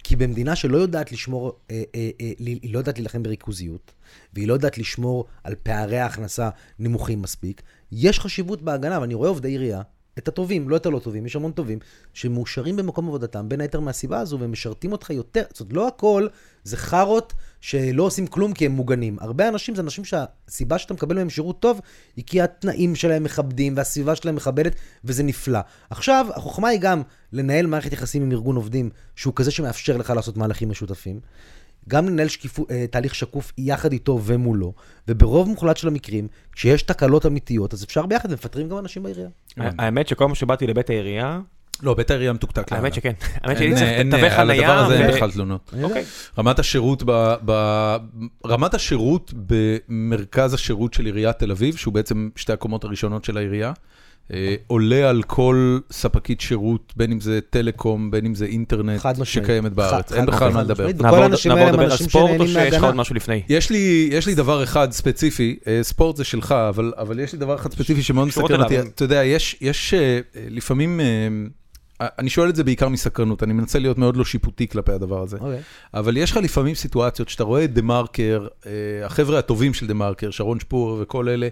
כי 0.04 0.16
במדינה 0.16 0.56
שלא 0.56 0.78
יודעת 0.78 1.12
לשמור, 1.12 1.60
אה, 1.72 1.84
אה, 1.96 2.10
אה, 2.22 2.32
היא 2.40 2.74
לא 2.74 2.80
יודעת 2.80 2.98
להילחם 2.98 3.24
בריכוזיות, 3.24 3.92
והיא 4.34 4.48
לא 4.48 4.54
יודעת 4.54 4.78
לשמור 4.78 5.26
על 5.44 5.56
פערי 5.64 6.00
ההכנסה 6.00 6.50
נמוכים 6.80 7.22
מספיק, 7.22 7.62
יש 7.92 8.20
חשיבות 8.20 8.62
בהגנה, 8.62 9.02
ואני 9.02 9.14
רואה 9.14 9.30
עובדי 9.30 9.50
עירייה 9.50 9.82
את 10.18 10.28
הטובים, 10.28 10.70
לא 10.70 10.76
את 10.76 10.86
הלא 10.86 11.00
טובים, 11.00 11.26
יש 11.26 11.36
המון 11.36 11.52
טובים, 11.52 11.80
שמאושרים 12.14 12.76
במקום 12.76 13.08
עבודתם, 13.08 13.50
בין 13.50 13.62
היתר 13.62 13.80
מהסיבה 13.80 14.20
הזו, 14.20 14.38
ומשרתים 14.40 14.92
אותך 14.92 15.10
יותר. 15.10 15.44
זאת 15.50 15.60
אומרת, 15.60 15.74
לא 15.74 15.88
הכל 15.88 16.28
זה 16.64 16.78
חארות 16.78 17.34
שלא 17.66 18.04
עושים 18.04 18.28
כלום 18.28 18.54
כי 18.54 18.66
הם 18.66 18.72
מוגנים. 18.72 19.18
הרבה 19.22 19.48
אנשים 19.48 19.76
זה 19.76 19.82
אנשים 19.82 20.06
שהסיבה 20.06 20.78
שאתה 20.78 20.94
מקבל 20.94 21.16
מהם 21.16 21.30
שירות 21.30 21.60
טוב, 21.60 21.82
היא 22.16 22.24
כי 22.28 22.42
התנאים 22.42 22.96
שלהם 22.96 23.24
מכבדים, 23.24 23.74
והסביבה 23.78 24.16
שלהם 24.16 24.36
מכבדת, 24.36 24.76
וזה 25.04 25.24
נפלא. 25.24 25.60
עכשיו, 25.90 26.28
החוכמה 26.36 26.68
היא 26.68 26.80
גם 26.80 27.02
לנהל 27.34 27.68
מערכת 27.68 27.94
יחסים 27.94 28.22
עם 28.24 28.32
ארגון 28.32 28.56
עובדים, 28.56 28.90
שהוא 29.16 29.34
כזה 29.36 29.52
שמאפשר 29.52 29.98
לך 29.98 30.10
לעשות 30.10 30.38
מהלכים 30.38 30.70
משותפים. 30.70 31.20
גם 31.90 32.08
לנהל 32.08 32.28
שקיפו, 32.28 32.66
אה, 32.72 32.86
תהליך 32.92 33.16
שקוף 33.16 33.54
יחד 33.58 33.92
איתו 33.92 34.20
ומולו, 34.24 34.74
וברוב 35.08 35.50
מוחלט 35.50 35.78
של 35.78 35.88
המקרים, 35.88 36.28
כשיש 36.52 36.82
תקלות 36.82 37.26
אמיתיות, 37.26 37.74
אז 37.74 37.84
אפשר 37.84 38.06
ביחד, 38.06 38.32
ומפטרים 38.32 38.70
גם 38.70 38.78
אנשים 38.78 39.04
בעירייה. 39.04 39.30
האמת 39.58 40.08
שכל 40.08 40.26
פעם 40.26 40.36
שבאתי 40.36 40.68
לבית 40.68 40.90
העירייה, 40.90 41.40
לא, 41.84 41.94
בית 41.94 42.10
העירייה 42.12 42.34
מתוקתק. 42.34 42.72
האמת 42.74 42.94
שכן. 42.94 43.12
האמת 43.44 43.58
שהייתי 43.58 43.76
צריך 43.76 43.90
אין- 43.90 44.12
תווי 44.12 44.30
על 44.30 44.52
הדבר 44.52 44.64
חנייה. 44.64 44.86
הזה 44.86 45.00
אין 45.00 45.12
בכלל 45.16 45.32
תלונות. 45.32 45.74
אוקיי. 45.84 46.04
רמת 46.38 46.60
השירות 46.60 47.04
ב, 47.06 47.34
ב, 47.46 47.52
רמת 48.46 48.74
השירות 48.74 49.34
במרכז 49.48 50.54
השירות 50.54 50.94
של 50.94 51.06
עיריית 51.06 51.40
תל 51.40 51.52
אביב, 51.52 51.76
שהוא 51.76 51.94
בעצם 51.94 52.30
שתי 52.36 52.54
הקומות 52.54 52.84
הראשונות 52.84 53.26
של 53.26 53.38
העירייה, 53.38 53.74
אה, 54.34 54.56
עולה 54.68 55.10
על 55.10 55.24
כל 55.24 55.80
ספקית 55.92 56.42
שירות, 56.42 56.94
בין 56.98 57.12
אם 57.12 57.20
זה 57.20 57.40
טלקום, 57.50 58.12
בין 58.12 58.26
אם 58.26 58.36
זה 58.36 58.46
אינטרנט. 58.46 59.02
שקיימת 59.24 59.74
בארץ. 59.74 60.12
אין 60.14 60.26
בכלל 60.26 60.52
מה. 60.52 60.64
לדבר. 60.64 60.88
נעבור 61.04 61.20
לדבר 61.26 61.92
על 61.92 61.98
ספורט, 61.98 62.40
או 62.40 62.48
שיש 62.48 62.74
לך. 62.74 62.84
עוד 62.84 62.96
משהו 62.96 63.16
לפני? 63.16 63.42
יש 63.50 63.70
לי, 63.70 64.10
יש 64.12 64.28
לי 64.28 64.36
דבר 64.36 64.64
אחד 64.64 64.92
ספציפי, 64.92 65.60
אה, 65.68 65.80
ספורט 65.84 66.16
זה 66.16 66.24
שלך, 66.24 66.52
אבל, 66.52 66.94
אבל 66.98 67.20
יש 67.20 67.34
לי 67.34 67.40
דבר 67.40 67.56
אחד 67.56 67.72
ספציפי 67.72 68.04
שמאוד 68.04 68.28
מסקרן 68.28 68.62
אותי. 68.62 68.80
אתה 68.80 69.04
יודע, 69.04 69.24
יש, 69.24 69.58
אה, 69.94 70.00
אה, 70.00 70.20
לפעמים, 70.50 71.00
אה, 71.00 71.06
אני 72.02 72.30
שואל 72.30 72.50
את 72.50 72.56
זה 72.56 72.64
בעיקר 72.64 72.90
מסקרנות, 72.90 73.44
אני 73.44 73.54
מנסה 73.54 73.80
להיות 73.80 73.98
מאוד 73.98 74.18
לא 74.18 74.26
שיפוטי 74.26 74.68
כלפי 74.68 74.92
הדבר 74.92 75.22
הזה. 75.22 75.38
אוקיי. 75.38 75.62
אבל 75.94 76.18
יש 76.18 76.32
לך 76.32 76.38
לפעמים 76.38 76.76
סיטואציות 76.76 77.30
שאתה 77.30 77.44
רואה 77.44 77.64
את 77.64 77.74
דה 77.74 77.82
מרקר, 77.82 78.48
אה, 78.66 78.72
החבר'ה 79.06 79.40
הטובים 79.40 79.74
של 79.74 79.88
דה 79.88 79.94
מרקר, 79.94 80.32
שרון 80.32 80.60
שפור 80.60 80.98
וכל 81.02 81.30
אלה, 81.30 81.48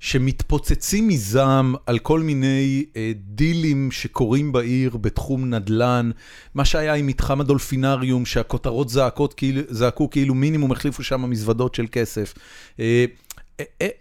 שמתפוצצים 0.00 1.08
מזעם 1.08 1.74
על 1.86 1.98
כל 1.98 2.20
מיני 2.20 2.84
אה, 2.96 3.12
דילים 3.16 3.90
שקורים 3.90 4.52
בעיר 4.52 4.96
בתחום 4.96 5.54
נדל"ן, 5.54 6.10
מה 6.54 6.64
שהיה 6.64 6.94
עם 6.94 7.06
מתחם 7.06 7.40
הדולפינריום, 7.40 8.26
שהכותרות 8.26 8.88
זעקות, 8.88 9.34
כאילו, 9.34 9.62
זעקו 9.68 10.10
כאילו 10.10 10.34
מינימום 10.34 10.72
החליפו 10.72 11.02
שם 11.02 11.30
מזוודות 11.30 11.74
של 11.74 11.86
כסף. 11.92 12.34
אה, 12.80 13.04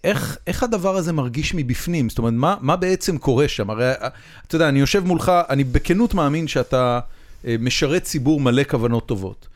איך, 0.03 0.37
איך 0.47 0.63
הדבר 0.63 0.95
הזה 0.95 1.13
מרגיש 1.13 1.55
מבפנים? 1.55 2.09
זאת 2.09 2.17
אומרת, 2.17 2.33
מה, 2.33 2.55
מה 2.61 2.75
בעצם 2.75 3.17
קורה 3.17 3.47
שם? 3.47 3.69
הרי, 3.69 3.91
אה, 3.91 4.07
אתה 4.47 4.55
יודע, 4.55 4.69
אני 4.69 4.79
יושב 4.79 5.05
מולך, 5.05 5.31
אני 5.49 5.63
בכנות 5.63 6.13
מאמין 6.13 6.47
שאתה 6.47 6.99
אה, 7.47 7.55
משרת 7.59 8.03
ציבור 8.03 8.39
מלא 8.39 8.63
כוונות 8.63 9.05
טובות. 9.05 9.47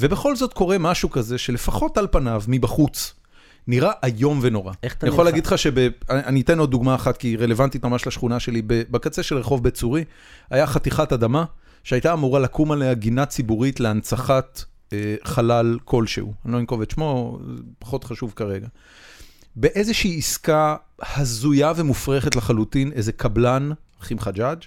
ובכל 0.00 0.36
זאת 0.36 0.52
קורה 0.52 0.78
משהו 0.78 1.10
כזה 1.10 1.38
שלפחות 1.38 1.98
על 1.98 2.06
פניו, 2.10 2.42
מבחוץ, 2.48 3.14
נראה 3.66 3.90
איום 4.04 4.38
ונורא. 4.42 4.72
איך 4.82 4.94
אתה 4.94 5.06
אני 5.06 5.12
יכול 5.14 5.24
נלחם? 5.24 5.34
להגיד 5.34 5.46
לך 5.46 5.58
שב... 5.58 5.88
אני 6.08 6.40
אתן 6.40 6.58
עוד 6.58 6.70
דוגמה 6.70 6.94
אחת, 6.94 7.16
כי 7.16 7.28
היא 7.28 7.38
רלוונטית 7.38 7.84
ממש 7.84 8.06
לשכונה 8.06 8.40
שלי. 8.40 8.62
בקצה 8.66 9.22
של 9.22 9.36
רחוב 9.36 9.62
בית 9.62 9.74
צורי, 9.74 10.04
היה 10.50 10.66
חתיכת 10.66 11.12
אדמה 11.12 11.44
שהייתה 11.84 12.12
אמורה 12.12 12.40
לקום 12.40 12.72
עליה 12.72 12.94
גינה 12.94 13.26
ציבורית 13.26 13.80
להנצחת 13.80 14.64
אה, 14.92 15.14
חלל 15.24 15.78
כלשהו. 15.84 16.32
אני 16.44 16.52
לא 16.52 16.58
אנקוב 16.58 16.82
את 16.82 16.90
שמו, 16.90 17.38
פחות 17.78 18.04
חשוב 18.04 18.32
כרגע. 18.36 18.66
באיזושהי 19.56 20.18
עסקה 20.18 20.76
הזויה 21.16 21.72
ומופרכת 21.76 22.36
לחלוטין, 22.36 22.92
איזה 22.92 23.12
קבלן, 23.12 23.70
אחים 24.02 24.18
חג'אג', 24.18 24.58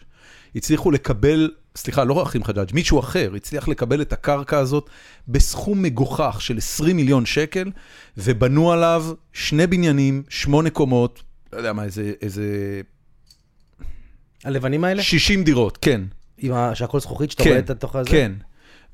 הצליחו 0.56 0.92
לקבל, 0.92 1.52
סליחה, 1.76 2.04
לא 2.04 2.24
אחים 2.24 2.44
חג'אג', 2.44 2.70
מישהו 2.74 3.00
אחר 3.00 3.32
הצליח 3.36 3.68
לקבל 3.68 4.02
את 4.02 4.14
הקרקע 4.14 4.58
הזאת 4.58 4.90
בסכום 5.28 5.82
מגוחך 5.82 6.38
של 6.40 6.58
20 6.58 6.96
מיליון 6.96 7.26
שקל, 7.26 7.72
ובנו 8.18 8.72
עליו 8.72 9.06
שני 9.34 9.68
בניינים, 9.68 10.24
שמונה 10.30 10.70
קומות, 10.70 11.24
לא 11.54 11.58
יודע 11.58 11.74
מה, 11.74 11.84
איזה, 11.84 12.14
איזה 12.22 12.82
הלבנים 14.44 14.84
האלה? 14.84 15.04
60 15.04 15.44
דירות, 15.44 15.78
כן. 15.82 16.02
עם 16.38 16.54
ה... 16.54 16.76
שהכל 16.76 17.00
זכוכית, 17.00 17.32
שאתה 17.32 17.44
כן, 17.44 17.50
רואה 17.50 17.60
את 17.60 17.70
התוך 17.70 17.96
הזה? 17.96 18.10
כן. 18.10 18.32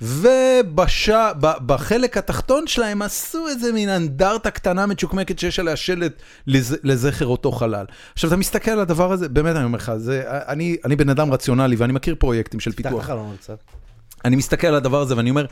ובחלק 0.02 2.18
התחתון 2.18 2.68
שלהם 2.68 3.02
עשו 3.02 3.48
איזה 3.48 3.74
מין 3.74 3.90
אנדרטה 3.90 4.52
קטנה 4.52 4.86
מצ'וקמקת 4.86 5.40
שיש 5.40 5.60
עליה 5.60 5.76
שלט 5.76 6.14
לז, 6.48 6.78
לזכר 6.84 7.26
אותו 7.26 7.52
חלל. 7.52 7.86
עכשיו, 8.14 8.28
אתה 8.28 8.38
מסתכל 8.38 8.72
על 8.72 8.80
הדבר 8.80 9.12
הזה, 9.12 9.30
באמת 9.30 9.56
אני 9.56 9.64
אומר 9.64 9.78
לך, 9.78 9.92
זה, 9.98 10.24
אני, 10.28 10.78
אני 10.86 10.96
בן 10.96 11.10
אדם 11.10 11.34
רציונלי 11.34 11.76
ואני 11.76 11.94
מכיר 11.94 12.16
פרויקטים 12.20 12.60
של 12.60 12.72
פיתוח. 12.72 13.10
אני 14.26 14.36
מסתכל 14.36 14.68
על 14.68 14.76
הדבר 14.76 15.02
הזה 15.02 15.18
ואני 15.18 15.30
אומר, 15.30 15.46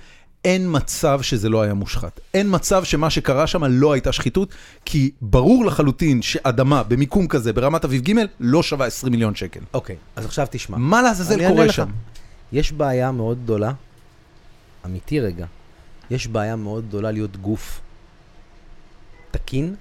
אין 0.45 0.67
מצב 0.69 1.21
שזה 1.21 1.49
לא 1.49 1.61
היה 1.61 1.73
מושחת. 1.73 2.19
אין 2.33 2.47
מצב 2.49 2.83
שמה 2.83 3.09
שקרה 3.09 3.47
שם 3.47 3.63
לא 3.63 3.93
הייתה 3.93 4.11
שחיתות, 4.11 4.53
כי 4.85 5.11
ברור 5.21 5.65
לחלוטין 5.65 6.21
שאדמה 6.21 6.83
במיקום 6.83 7.27
כזה, 7.27 7.53
ברמת 7.53 7.85
אביב 7.85 8.01
ג', 8.01 8.13
לא 8.39 8.63
שווה 8.63 8.85
20 8.85 9.11
מיליון 9.11 9.35
שקל. 9.35 9.59
אוקיי, 9.73 9.95
אז 10.15 10.25
עכשיו 10.25 10.47
תשמע. 10.51 10.77
מה 10.77 11.01
לעזאזל 11.01 11.47
קורה. 11.47 11.71
שם? 11.71 11.89
יש 12.51 12.71
בעיה 12.71 13.11
מאוד 13.11 13.43
גדולה, 13.43 13.71
אמיתי 14.85 15.19
רגע, 15.19 15.45
יש 16.11 16.27
בעיה 16.27 16.55
מאוד 16.55 16.87
גדולה 16.87 17.11
להיות 17.11 17.37
גוף 17.37 17.81
תקין 19.31 19.75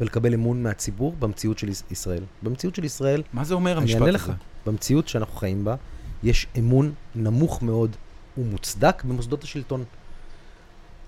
ולקבל 0.00 0.34
אמון 0.34 0.62
מהציבור 0.62 1.14
במציאות 1.18 1.58
של 1.58 1.68
יש- 1.68 1.82
ישראל. 1.90 2.22
במציאות 2.42 2.74
של 2.74 2.84
ישראל, 2.84 3.22
מה 3.32 3.44
זה 3.44 3.54
אומר 3.54 3.72
אני 3.72 3.80
המשפט 3.80 3.94
אענה 3.96 4.08
הזה? 4.08 4.14
לך, 4.18 4.32
במציאות 4.66 5.08
שאנחנו 5.08 5.34
חיים 5.36 5.64
בה, 5.64 5.74
יש 6.22 6.46
אמון 6.58 6.92
נמוך 7.14 7.62
מאוד 7.62 7.96
ומוצדק 8.38 9.04
במוסדות 9.04 9.44
השלטון. 9.44 9.84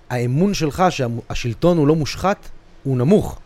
האמון 0.09 0.53
שלך 0.53 0.83
שהשלטון 0.89 1.77
הוא 1.77 1.87
לא 1.87 1.95
מושחת, 1.95 2.49
הוא 2.83 2.97
נמוך. 2.97 3.39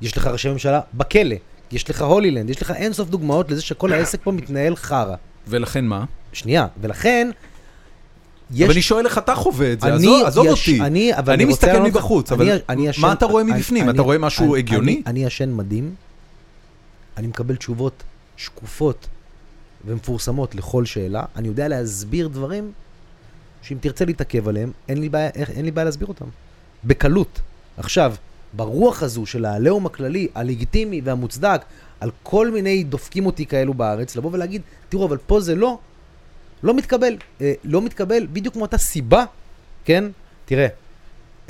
יש 0.00 0.16
לך 0.16 0.26
ראשי 0.26 0.48
ממשלה 0.52 0.80
בכלא, 0.94 1.36
יש 1.70 1.90
לך 1.90 2.02
הולילנד, 2.02 2.50
יש 2.50 2.62
לך 2.62 2.70
אינסוף 2.70 3.08
דוגמאות 3.08 3.50
לזה 3.50 3.62
שכל 3.62 3.92
העסק 3.92 4.20
פה 4.24 4.32
מתנהל 4.32 4.76
חרא. 4.76 5.16
ולכן 5.48 5.84
מה? 5.84 6.04
שנייה, 6.32 6.66
ולכן... 6.80 7.30
יש... 8.54 8.62
אבל 8.62 8.72
אני 8.72 8.82
שואל 8.82 9.06
איך 9.06 9.18
אתה 9.18 9.34
חווה 9.34 9.72
את 9.72 9.80
זה, 9.80 9.86
אני 9.86 9.96
עזוב, 9.96 10.26
עזוב 10.26 10.46
יש- 10.46 10.50
אותי. 10.68 10.80
אני, 10.80 11.14
אני 11.14 11.44
רוצה 11.44 11.66
מסתכל 11.66 11.82
מבחוץ, 11.82 12.32
אני- 12.32 12.50
אבל 12.52 12.58
אני 12.68 12.88
ישן- 12.88 13.02
מה 13.02 13.12
אתה 13.12 13.26
רואה 13.26 13.42
אני- 13.42 13.52
מבפנים? 13.52 13.82
אני- 13.84 13.92
אתה 13.94 14.02
רואה 14.02 14.18
משהו 14.18 14.44
אני- 14.54 14.58
הגיוני? 14.58 14.92
אני- 14.92 15.02
אני 15.06 15.24
ישן 15.24 15.52
מדהים, 15.54 15.94
אני 17.16 17.26
מקבל 17.26 17.56
תשובות 17.56 18.02
שקופות 18.36 19.06
ומפורסמות 19.86 20.54
לכל 20.54 20.84
שאלה, 20.84 21.22
אני 21.36 21.48
יודע 21.48 21.68
להסביר 21.68 22.28
דברים 22.28 22.72
שאם 23.62 23.76
תרצה 23.80 24.04
להתעכב 24.04 24.48
עליהם, 24.48 24.70
אין 24.88 24.98
לי 25.00 25.08
בעיה, 25.08 25.30
איך- 25.34 25.50
אין 25.50 25.64
לי 25.64 25.70
בעיה 25.70 25.84
להסביר 25.84 26.08
אותם. 26.08 26.24
בקלות. 26.84 27.40
עכשיו, 27.76 28.14
ברוח 28.52 29.02
הזו 29.02 29.26
של 29.26 29.44
העליהום 29.44 29.86
הכללי, 29.86 30.28
הלגיטימי 30.34 31.00
והמוצדק, 31.04 31.60
על 32.00 32.10
כל 32.22 32.50
מיני 32.50 32.84
דופקים 32.84 33.26
אותי 33.26 33.46
כאלו 33.46 33.74
בארץ, 33.74 34.16
לבוא 34.16 34.30
ולהגיד, 34.32 34.62
תראו, 34.88 35.06
אבל 35.06 35.16
פה 35.26 35.40
זה 35.40 35.54
לא, 35.54 35.78
לא 36.62 36.74
מתקבל. 36.74 37.16
אה, 37.40 37.52
לא 37.64 37.82
מתקבל 37.82 38.26
בדיוק 38.32 38.56
מאותה 38.56 38.78
סיבה, 38.78 39.24
כן? 39.84 40.04
תראה, 40.44 40.66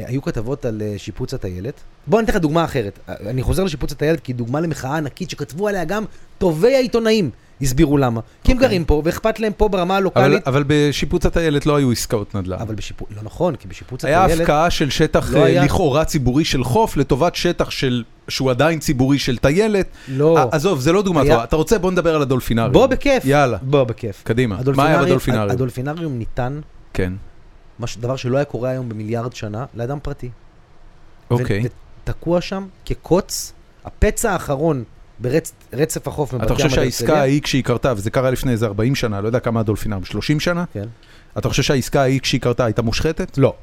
אה, 0.00 0.04
היו 0.08 0.22
כתבות 0.22 0.64
על 0.64 0.82
אה, 0.82 0.94
שיפוץ 0.96 1.34
הטיילת. 1.34 1.74
בוא 2.06 2.18
אני 2.18 2.24
אתן 2.24 2.32
לך 2.32 2.40
דוגמה 2.40 2.64
אחרת. 2.64 2.98
אני 3.08 3.42
חוזר 3.42 3.64
לשיפוץ 3.64 3.92
הטיילת 3.92 4.20
כי 4.20 4.32
היא 4.32 4.36
דוגמה 4.36 4.60
למחאה 4.60 4.96
ענקית 4.96 5.30
שכתבו 5.30 5.68
עליה 5.68 5.84
גם 5.84 6.04
טובי 6.38 6.74
העיתונאים 6.74 7.30
הסבירו 7.62 7.98
למה. 7.98 8.20
כי 8.44 8.52
הם 8.52 8.58
אוקיי. 8.58 8.68
גרים 8.68 8.84
פה 8.84 9.02
ואכפת 9.04 9.40
להם 9.40 9.52
פה 9.56 9.68
ברמה 9.68 9.94
אבל, 9.94 10.02
הלוקאלית. 10.02 10.48
אבל 10.48 10.64
בשיפוץ 10.66 11.26
הטיילת 11.26 11.66
לא 11.66 11.76
היו 11.76 11.92
עסקאות 11.92 12.34
נדל"ן. 12.34 12.58
אבל 12.60 12.74
בשיפוץ, 12.74 13.08
לא 13.16 13.22
נכון, 13.22 13.56
כי 13.56 13.68
בשיפוץ 13.68 14.04
היה 14.04 14.22
הטיילת... 14.24 14.40
הפקעה 14.40 14.70
של 14.70 14.90
שטח 14.90 15.30
לא 15.32 15.38
אה, 15.38 15.44
היה- 15.44 15.64
לכאורה 15.64 16.04
ציבורי 16.04 16.44
של 16.44 16.64
חוף 16.64 16.96
לטובת 16.96 17.34
שטח 17.34 17.70
של, 17.70 18.04
שהוא 18.28 18.50
עדיין 18.50 18.78
ציבורי 18.78 19.18
של 19.18 19.38
טיילת. 19.38 19.86
לא. 20.08 20.38
ע- 20.38 20.56
עזוב, 20.56 20.80
זה 20.80 20.92
לא 20.92 21.02
דוגמה 21.02 21.20
היה- 21.20 21.32
טובה. 21.32 21.44
אתה 21.44 21.56
רוצה, 21.56 21.78
בוא 21.78 21.90
נדבר 21.90 22.14
על 22.16 22.22
הדולפינריום. 22.22 22.72
בוא 22.72 22.86
בכיף. 22.86 23.24
יאללה, 23.24 23.58
בוא 23.62 23.84
בכיף. 23.84 24.20
קדימה. 24.24 24.58
מה 24.76 24.86
היה 24.86 25.02
בדולפינריום? 25.02 25.50
הדולפינריום 25.50 26.18
ניתן, 26.18 26.60
כן, 26.94 27.12
מש- 27.80 27.96
דבר 27.96 28.16
שלא 28.16 28.36
היה 28.36 28.44
קורה 28.44 28.70
היום 28.70 28.88
במיליארד 28.88 29.32
שנה, 29.32 29.64
לאדם 29.74 29.98
פרטי. 30.02 30.30
אוקיי. 31.30 31.60
ו- 31.64 31.66
ותקוע 32.04 32.40
שם 32.40 32.66
כקוץ, 32.86 33.52
הפצע 33.84 34.32
האחרון 34.32 34.84
ברצף 35.22 36.08
החוף 36.08 36.32
מבת 36.32 36.42
אתה 36.44 36.52
ים 36.52 36.56
חושב 36.56 36.68
עד 36.68 36.74
שהעסקה 36.74 37.06
הרצליה. 37.06 37.20
ההיא 37.20 37.42
כשהיא 37.42 37.64
קרתה, 37.64 37.92
וזה 37.96 38.10
קרה 38.10 38.30
לפני 38.30 38.52
איזה 38.52 38.66
40 38.66 38.94
שנה, 38.94 39.20
לא 39.20 39.26
יודע 39.26 39.40
כמה 39.40 39.60
הדולפינריום, 39.60 40.04
30 40.04 40.40
שנה? 40.40 40.64
כן. 40.72 40.86
אתה 41.38 41.48
חושב 41.48 41.62
שהעסקה 41.62 42.00
ההיא 42.00 42.20
כשהיא 42.20 42.40
קרתה 42.40 42.64
הייתה 42.64 42.82
מושחתת? 42.82 43.38
לא. 43.38 43.54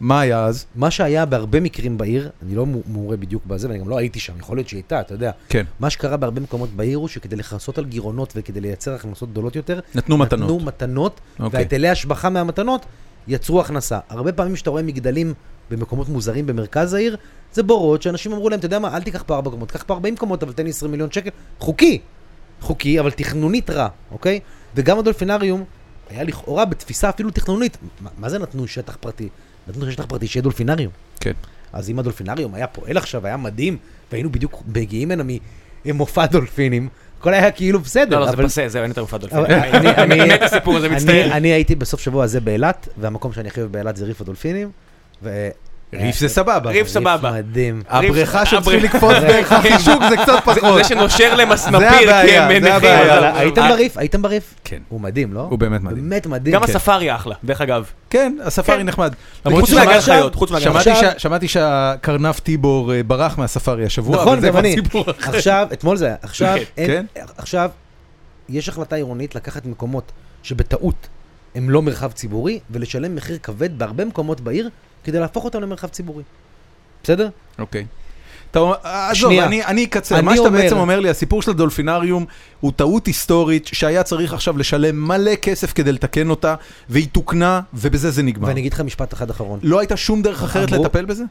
מה 0.00 0.20
היה 0.20 0.44
אז? 0.44 0.66
מה 0.74 0.90
שהיה 0.90 1.26
בהרבה 1.26 1.60
מקרים 1.60 1.98
בעיר, 1.98 2.30
אני 2.42 2.54
לא 2.54 2.66
מעורה 2.66 3.16
בדיוק 3.16 3.46
בזה, 3.46 3.68
ואני 3.68 3.78
גם 3.78 3.88
לא 3.88 3.98
הייתי 3.98 4.20
שם, 4.20 4.32
יכול 4.38 4.56
להיות 4.56 4.68
שהיא 4.68 4.78
הייתה, 4.78 5.00
אתה 5.00 5.14
יודע. 5.14 5.30
כן, 5.48 5.64
מה 5.80 5.90
שקרה 5.90 6.16
בהרבה 6.16 6.40
מקומות 6.40 6.70
בעיר 6.70 6.98
הוא 6.98 7.08
שכדי 7.08 7.36
לכסות 7.36 7.78
על 7.78 7.84
גירעונות 7.84 8.32
וכדי 8.36 8.60
לייצר 8.60 8.94
הכנסות 8.94 9.30
גדולות 9.30 9.56
יותר, 9.56 9.80
נתנו 9.94 10.18
מתנות. 10.18 10.42
נתנו 10.42 10.60
מתנות, 10.60 11.20
אוקיי. 11.40 11.58
והיטלי 11.58 11.88
השבחה 11.88 12.30
מהמתנות 12.30 12.86
יצרו 13.28 13.60
הכנסה. 13.60 13.98
הרבה 14.08 14.32
פעמים 14.32 14.56
שאתה 14.56 14.70
רואה 14.70 14.82
מגדלים 14.82 15.34
במקומות 15.70 16.08
מוזרים 16.08 16.46
במרכז 16.46 16.94
העיר, 16.94 17.16
זה 17.52 17.62
בורות 17.62 18.02
שאנשים 18.02 18.32
אמרו 18.32 18.50
להם, 18.50 18.58
אתה 18.58 18.66
יודע 18.66 18.78
מה, 18.78 18.96
אל 18.96 19.02
תיקח 19.02 19.22
פה 19.26 19.34
ארבע 19.34 19.50
קומות, 19.50 19.70
קח 19.70 19.82
פה 19.86 19.94
40 19.94 20.16
קומות, 20.16 20.42
אבל 20.42 20.52
תן 20.52 20.64
לי 20.64 20.70
20 20.70 20.90
מיליון 20.90 21.10
שקל, 21.10 21.30
חוקי. 21.58 22.00
חוקי, 22.60 23.00
אבל 23.00 23.10
תכנונית 23.10 23.70
רע, 23.70 23.88
אוקיי? 24.10 24.40
וגם 24.74 24.98
הדולפינריום 24.98 25.64
היה 26.10 26.24
לכאורה 26.24 26.64
בתפיסה 26.64 27.08
אפילו 27.08 27.30
תכנונית. 27.30 27.78
מה, 28.00 28.10
מה 28.18 28.28
זה 28.28 28.38
נתנו 28.38 28.68
שטח 28.68 28.96
פרטי? 29.00 29.28
נתנו 29.68 29.92
שטח 29.92 30.04
פרטי 30.04 30.26
שיהיה 30.26 30.42
דולפינריום. 30.42 30.92
כן. 31.20 31.32
אז 31.72 31.90
אם 31.90 31.98
הדולפינריום 31.98 32.54
היה 32.54 32.66
פועל 32.66 32.96
עכשיו, 32.96 33.26
היה 33.26 33.36
מדהים, 33.36 33.76
והיינו 34.12 34.32
בדיוק 34.32 34.62
מגיעים 34.74 35.10
הנה 35.10 35.22
ממופע 35.84 36.26
דולפינים, 36.26 36.88
הכל 37.20 37.34
היה 37.34 37.50
כאילו 37.50 37.80
בסדר. 37.80 38.20
לא, 38.20 38.26
לא, 38.26 38.30
זה 38.30 38.42
פסה, 38.42 38.68
זהו, 38.68 38.82
אין 38.82 38.90
יותר 38.90 39.00
מופע 39.00 39.16
דולפינים. 39.16 39.46
אני 41.32 41.48
הייתי 41.48 41.74
בסוף 41.74 42.00
שבוע 42.00 42.24
הזה 42.24 42.40
באילת, 42.40 42.88
והמקום 42.98 43.32
שאני 43.32 43.48
הכי 43.48 43.60
אוהב 43.60 43.72
באילת 43.72 43.96
זה 43.96 44.04
ריף 44.04 44.20
הדולפינים. 44.20 44.70
ו- 45.22 45.48
ריף 45.94 46.18
זה 46.18 46.28
סבבה. 46.28 46.70
ריף 46.70 46.88
סבבה. 46.88 47.32
מדהים. 47.32 47.82
הבריכה 47.88 48.38
ריף- 48.40 48.48
שצריכים 48.48 48.84
לקפוץ 48.84 49.12
דרך 49.20 49.52
החישוק 49.52 50.02
זה 50.10 50.16
קצת 50.16 50.38
פחות. 50.44 50.74
זה 50.76 50.84
שנושר 50.84 51.34
למסנפיר, 51.34 52.14
הם 52.14 52.62
זה. 52.62 52.74
הבעיה. 52.76 53.36
הייתם 53.38 53.68
בריף? 53.68 53.98
הייתם 53.98 54.22
בריף? 54.22 54.54
כן. 54.64 54.78
הוא 54.88 55.00
מדהים, 55.00 55.32
לא? 55.32 55.40
הוא 55.40 55.58
באמת 55.58 55.80
מדהים. 55.80 56.08
באמת 56.10 56.26
מדהים. 56.26 56.54
גם 56.54 56.62
כן. 56.64 56.70
הספארי 56.70 57.14
אחלה, 57.14 57.34
דרך 57.44 57.60
אגב. 57.60 57.90
כן, 58.10 58.36
הספארי 58.44 58.78
כן. 58.78 58.86
נחמד. 58.86 59.14
חוץ 59.48 59.72
מהגן 59.72 60.00
חיות, 60.00 60.34
חוץ 60.34 60.50
מהגן 60.50 60.78
חיות. 60.80 61.20
שמעתי 61.20 61.48
שהקרנף 61.48 62.40
טיבור 62.40 62.94
אה, 62.94 63.02
ברח 63.02 63.38
מהספארי 63.38 63.84
השבוע, 63.84 64.16
נכון, 64.16 64.32
אבל 64.38 64.40
זה 64.40 64.50
כבר. 64.50 64.62
סיפור 64.74 65.04
אחר. 65.10 65.36
עכשיו, 65.36 65.68
אתמול 65.72 65.96
זה 65.96 66.06
היה, 66.06 66.54
כן. 66.76 67.06
עכשיו, 67.36 67.70
יש 68.48 68.68
החלטה 68.68 68.96
עירונית 68.96 69.34
לקחת 69.34 69.66
מקומות 69.66 70.12
שבטעות 70.42 71.08
הם 71.54 71.70
לא 71.70 71.82
מרחב 71.82 72.12
ציבורי, 72.12 72.58
ולשלם 72.70 73.14
מחיר 73.14 73.38
כבד 73.42 73.78
בהרבה 73.78 74.04
מקומות 74.04 74.40
בעיר, 74.40 74.70
כדי 75.04 75.20
להפוך 75.20 75.44
אותם 75.44 75.60
למרחב 75.60 75.88
ציבורי. 75.88 76.22
בסדר? 77.04 77.28
אוקיי. 77.58 77.86
אתה 78.50 78.58
אומר, 78.58 78.74
עזוב. 78.82 79.32
אני, 79.32 79.64
אני 79.64 79.84
אקצר. 79.84 80.14
אני 80.18 80.24
מה 80.24 80.36
שאתה 80.36 80.48
אומר- 80.48 80.60
בעצם 80.60 80.76
אומר 80.76 81.00
לי, 81.00 81.10
הסיפור 81.10 81.42
של 81.42 81.50
הדולפינריום 81.50 82.26
הוא 82.60 82.72
טעות 82.76 83.06
היסטורית 83.06 83.66
שהיה 83.66 84.02
צריך 84.02 84.32
עכשיו 84.34 84.58
לשלם 84.58 85.08
מלא 85.08 85.34
כסף 85.34 85.72
כדי 85.72 85.92
לתקן 85.92 86.30
אותה, 86.30 86.54
והיא 86.88 87.08
תוקנה, 87.12 87.60
ובזה 87.74 88.10
זה 88.10 88.22
נגמר. 88.22 88.48
ואני 88.48 88.60
אגיד 88.60 88.72
לך 88.72 88.80
משפט 88.80 89.14
אחד 89.14 89.30
אחרון. 89.30 89.60
לא 89.62 89.78
הייתה 89.78 89.96
שום 89.96 90.22
דרך 90.22 90.42
אחרת 90.42 90.72
אמרו- 90.72 90.84
לטפל 90.84 91.04
בזה? 91.04 91.24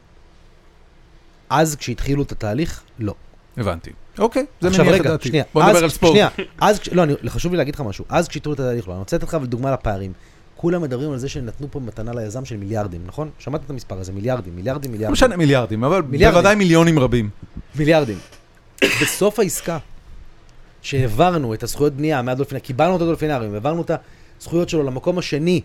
אז 1.50 1.76
כשהתחילו 1.76 2.22
את 2.22 2.32
התהליך, 2.32 2.80
לא. 2.98 3.14
הבנתי. 3.56 3.90
אוקיי, 4.18 4.46
זה 4.60 4.68
מניח 4.70 4.80
את 4.82 4.86
רגע, 4.92 5.10
דעתי. 5.10 5.28
שנייה. 5.28 5.44
בוא 5.54 5.62
אז- 5.62 5.68
נדבר 5.68 5.84
על 5.84 5.90
ספורט. 5.90 6.12
שנייה, 6.12 6.28
אז, 6.60 6.80
לא, 6.92 7.02
אני, 7.02 7.14
חשוב 7.28 7.52
לי 7.52 7.58
להגיד 7.58 7.74
לך 7.74 7.80
משהו. 7.80 8.04
אז 8.08 8.28
כשהתחילו 8.28 8.54
את 8.54 8.60
התהליך, 8.60 8.88
לא, 8.88 8.92
אני 8.92 8.98
רוצה 8.98 9.16
לתת 9.16 9.28
לך 9.28 9.34
דוגמה 9.34 9.72
לפערים. 9.72 10.12
כולם 10.60 10.82
מדברים 10.82 11.12
על 11.12 11.18
זה 11.18 11.28
שנתנו 11.28 11.66
פה 11.70 11.80
מתנה 11.80 12.12
ליזם 12.14 12.44
של 12.44 12.56
מיליארדים, 12.56 13.00
נכון? 13.06 13.30
שמעת 13.38 13.60
את 13.64 13.70
המספר 13.70 13.98
הזה, 13.98 14.12
מיליארדים, 14.12 14.56
מיליארדים, 14.56 14.90
לא 14.90 14.92
מיליארדים. 14.92 15.12
משנה 15.12 15.36
מיליארדים, 15.36 15.84
אבל 15.84 16.02
מיליארדים. 16.02 16.34
בוודאי 16.34 16.56
מיליונים 16.56 16.98
רבים. 16.98 17.30
מיליארדים. 17.74 18.18
בסוף 19.02 19.38
העסקה, 19.38 19.78
שהעברנו 20.82 21.54
את 21.54 21.62
הזכויות 21.62 21.92
בנייה 21.92 22.22
מהדולפינריום, 22.22 22.66
קיבלנו 22.66 22.96
את 22.96 23.00
הדולפינריום, 23.00 23.54
העברנו 23.54 23.82
את 23.82 23.90
הזכויות 24.40 24.68
שלו 24.68 24.82
למקום 24.82 25.18
השני, 25.18 25.60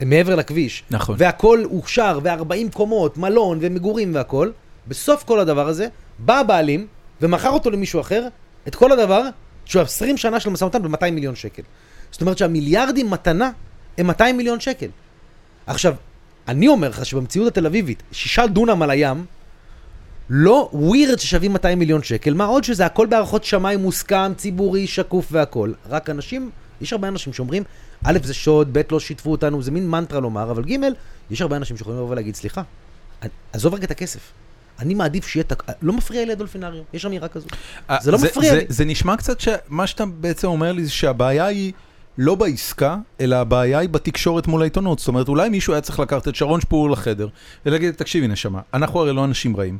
מעבר 0.00 0.34
לכביש, 0.34 0.84
נכון. 0.90 1.16
והכל 1.18 1.64
אושר, 1.64 2.18
ו-40 2.22 2.72
קומות, 2.72 3.18
מלון 3.18 3.58
ומגורים 3.60 4.14
והכל, 4.14 4.50
בסוף 4.88 5.24
כל 5.24 5.40
הדבר 5.40 5.68
הזה, 5.68 5.88
בא 6.18 6.38
הבעלים 6.38 6.86
ומכר 7.20 7.50
אותו 7.50 7.70
למישהו 7.70 8.00
אחר, 8.00 8.28
את 8.68 8.74
כל 8.74 8.92
הדבר, 8.92 9.22
שהוא 9.64 9.82
20 9.82 10.16
שנה 10.16 10.40
של 10.40 10.50
משא 10.50 10.64
ומתן 10.64 10.82
ב-200 10.82 11.10
מיליון 11.10 11.34
שקל. 11.34 11.62
זאת 12.10 12.20
אומרת 12.20 12.38
שהמיליארדים 12.38 13.10
מתנה 13.10 13.50
הם 13.98 14.06
200 14.06 14.36
מיליון 14.36 14.60
שקל. 14.60 14.86
עכשיו, 15.66 15.94
אני 16.48 16.68
אומר 16.68 16.88
לך 16.88 17.06
שבמציאות 17.06 17.48
התל 17.48 17.66
אביבית, 17.66 18.02
שישה 18.12 18.46
דונם 18.46 18.82
על 18.82 18.90
הים, 18.90 19.24
לא 20.30 20.68
ווירד 20.72 21.18
ששווים 21.18 21.52
200 21.52 21.78
מיליון 21.78 22.02
שקל, 22.02 22.34
מה 22.34 22.44
עוד 22.44 22.64
שזה 22.64 22.86
הכל 22.86 23.06
בהערכות 23.06 23.44
שמיים 23.44 23.80
מוסכם, 23.82 24.32
ציבורי, 24.36 24.86
שקוף 24.86 25.26
והכל. 25.30 25.72
רק 25.88 26.10
אנשים, 26.10 26.50
יש 26.80 26.92
הרבה 26.92 27.08
אנשים 27.08 27.32
שאומרים, 27.32 27.62
א' 28.04 28.18
זה 28.22 28.34
שוד, 28.34 28.68
ב' 28.72 28.80
לא 28.90 29.00
שיתפו 29.00 29.30
אותנו, 29.32 29.62
זה 29.62 29.70
מין 29.70 29.90
מנטרה 29.90 30.20
לומר, 30.20 30.50
אבל 30.50 30.64
ג' 30.64 30.76
יש 31.30 31.40
הרבה 31.40 31.56
אנשים 31.56 31.76
שיכולים 31.76 31.98
לבוא 31.98 32.10
ולהגיד, 32.10 32.34
סליחה, 32.36 32.62
אני- 33.22 33.30
עזוב 33.52 33.74
רגע 33.74 33.84
את 33.84 33.90
הכסף. 33.90 34.20
אני 34.78 34.94
מעדיף 34.94 35.26
שיהיה, 35.26 35.44
תק- 35.44 35.62
לא 35.82 35.92
מפריע 35.92 36.24
לי 36.24 36.32
הדולפינריום, 36.32 36.84
יש 36.92 37.06
אמירה 37.06 37.28
כזו. 37.28 37.46
זה 38.00 38.10
לא 38.10 38.18
מפריע 38.18 38.50
זה, 38.50 38.56
לי. 38.58 38.64
זה 38.68 38.84
נשמע 38.84 39.16
קצת 39.16 39.40
שמה 39.40 39.86
שאתה 39.86 40.06
בעצם 40.06 40.48
אומר 40.48 40.72
לי 40.72 40.84
זה 40.84 40.90
שהבעיה 40.90 41.44
היא 41.46 41.72
לא 42.18 42.34
בעסקה, 42.34 42.96
אלא 43.20 43.36
הבעיה 43.36 43.78
היא 43.78 43.88
בתקשורת 43.88 44.46
מול 44.46 44.60
העיתונות. 44.60 44.98
זאת 44.98 45.08
אומרת, 45.08 45.28
אולי 45.28 45.48
מישהו 45.48 45.72
היה 45.72 45.80
צריך 45.80 46.00
לקחת 46.00 46.28
את 46.28 46.34
שרון 46.34 46.60
שפור 46.60 46.90
לחדר 46.90 47.28
ולהגיד, 47.66 47.94
תקשיבי 47.94 48.28
נשמה, 48.28 48.60
אנחנו 48.74 49.00
הרי 49.00 49.12
לא 49.12 49.24
אנשים 49.24 49.56
רעים. 49.56 49.78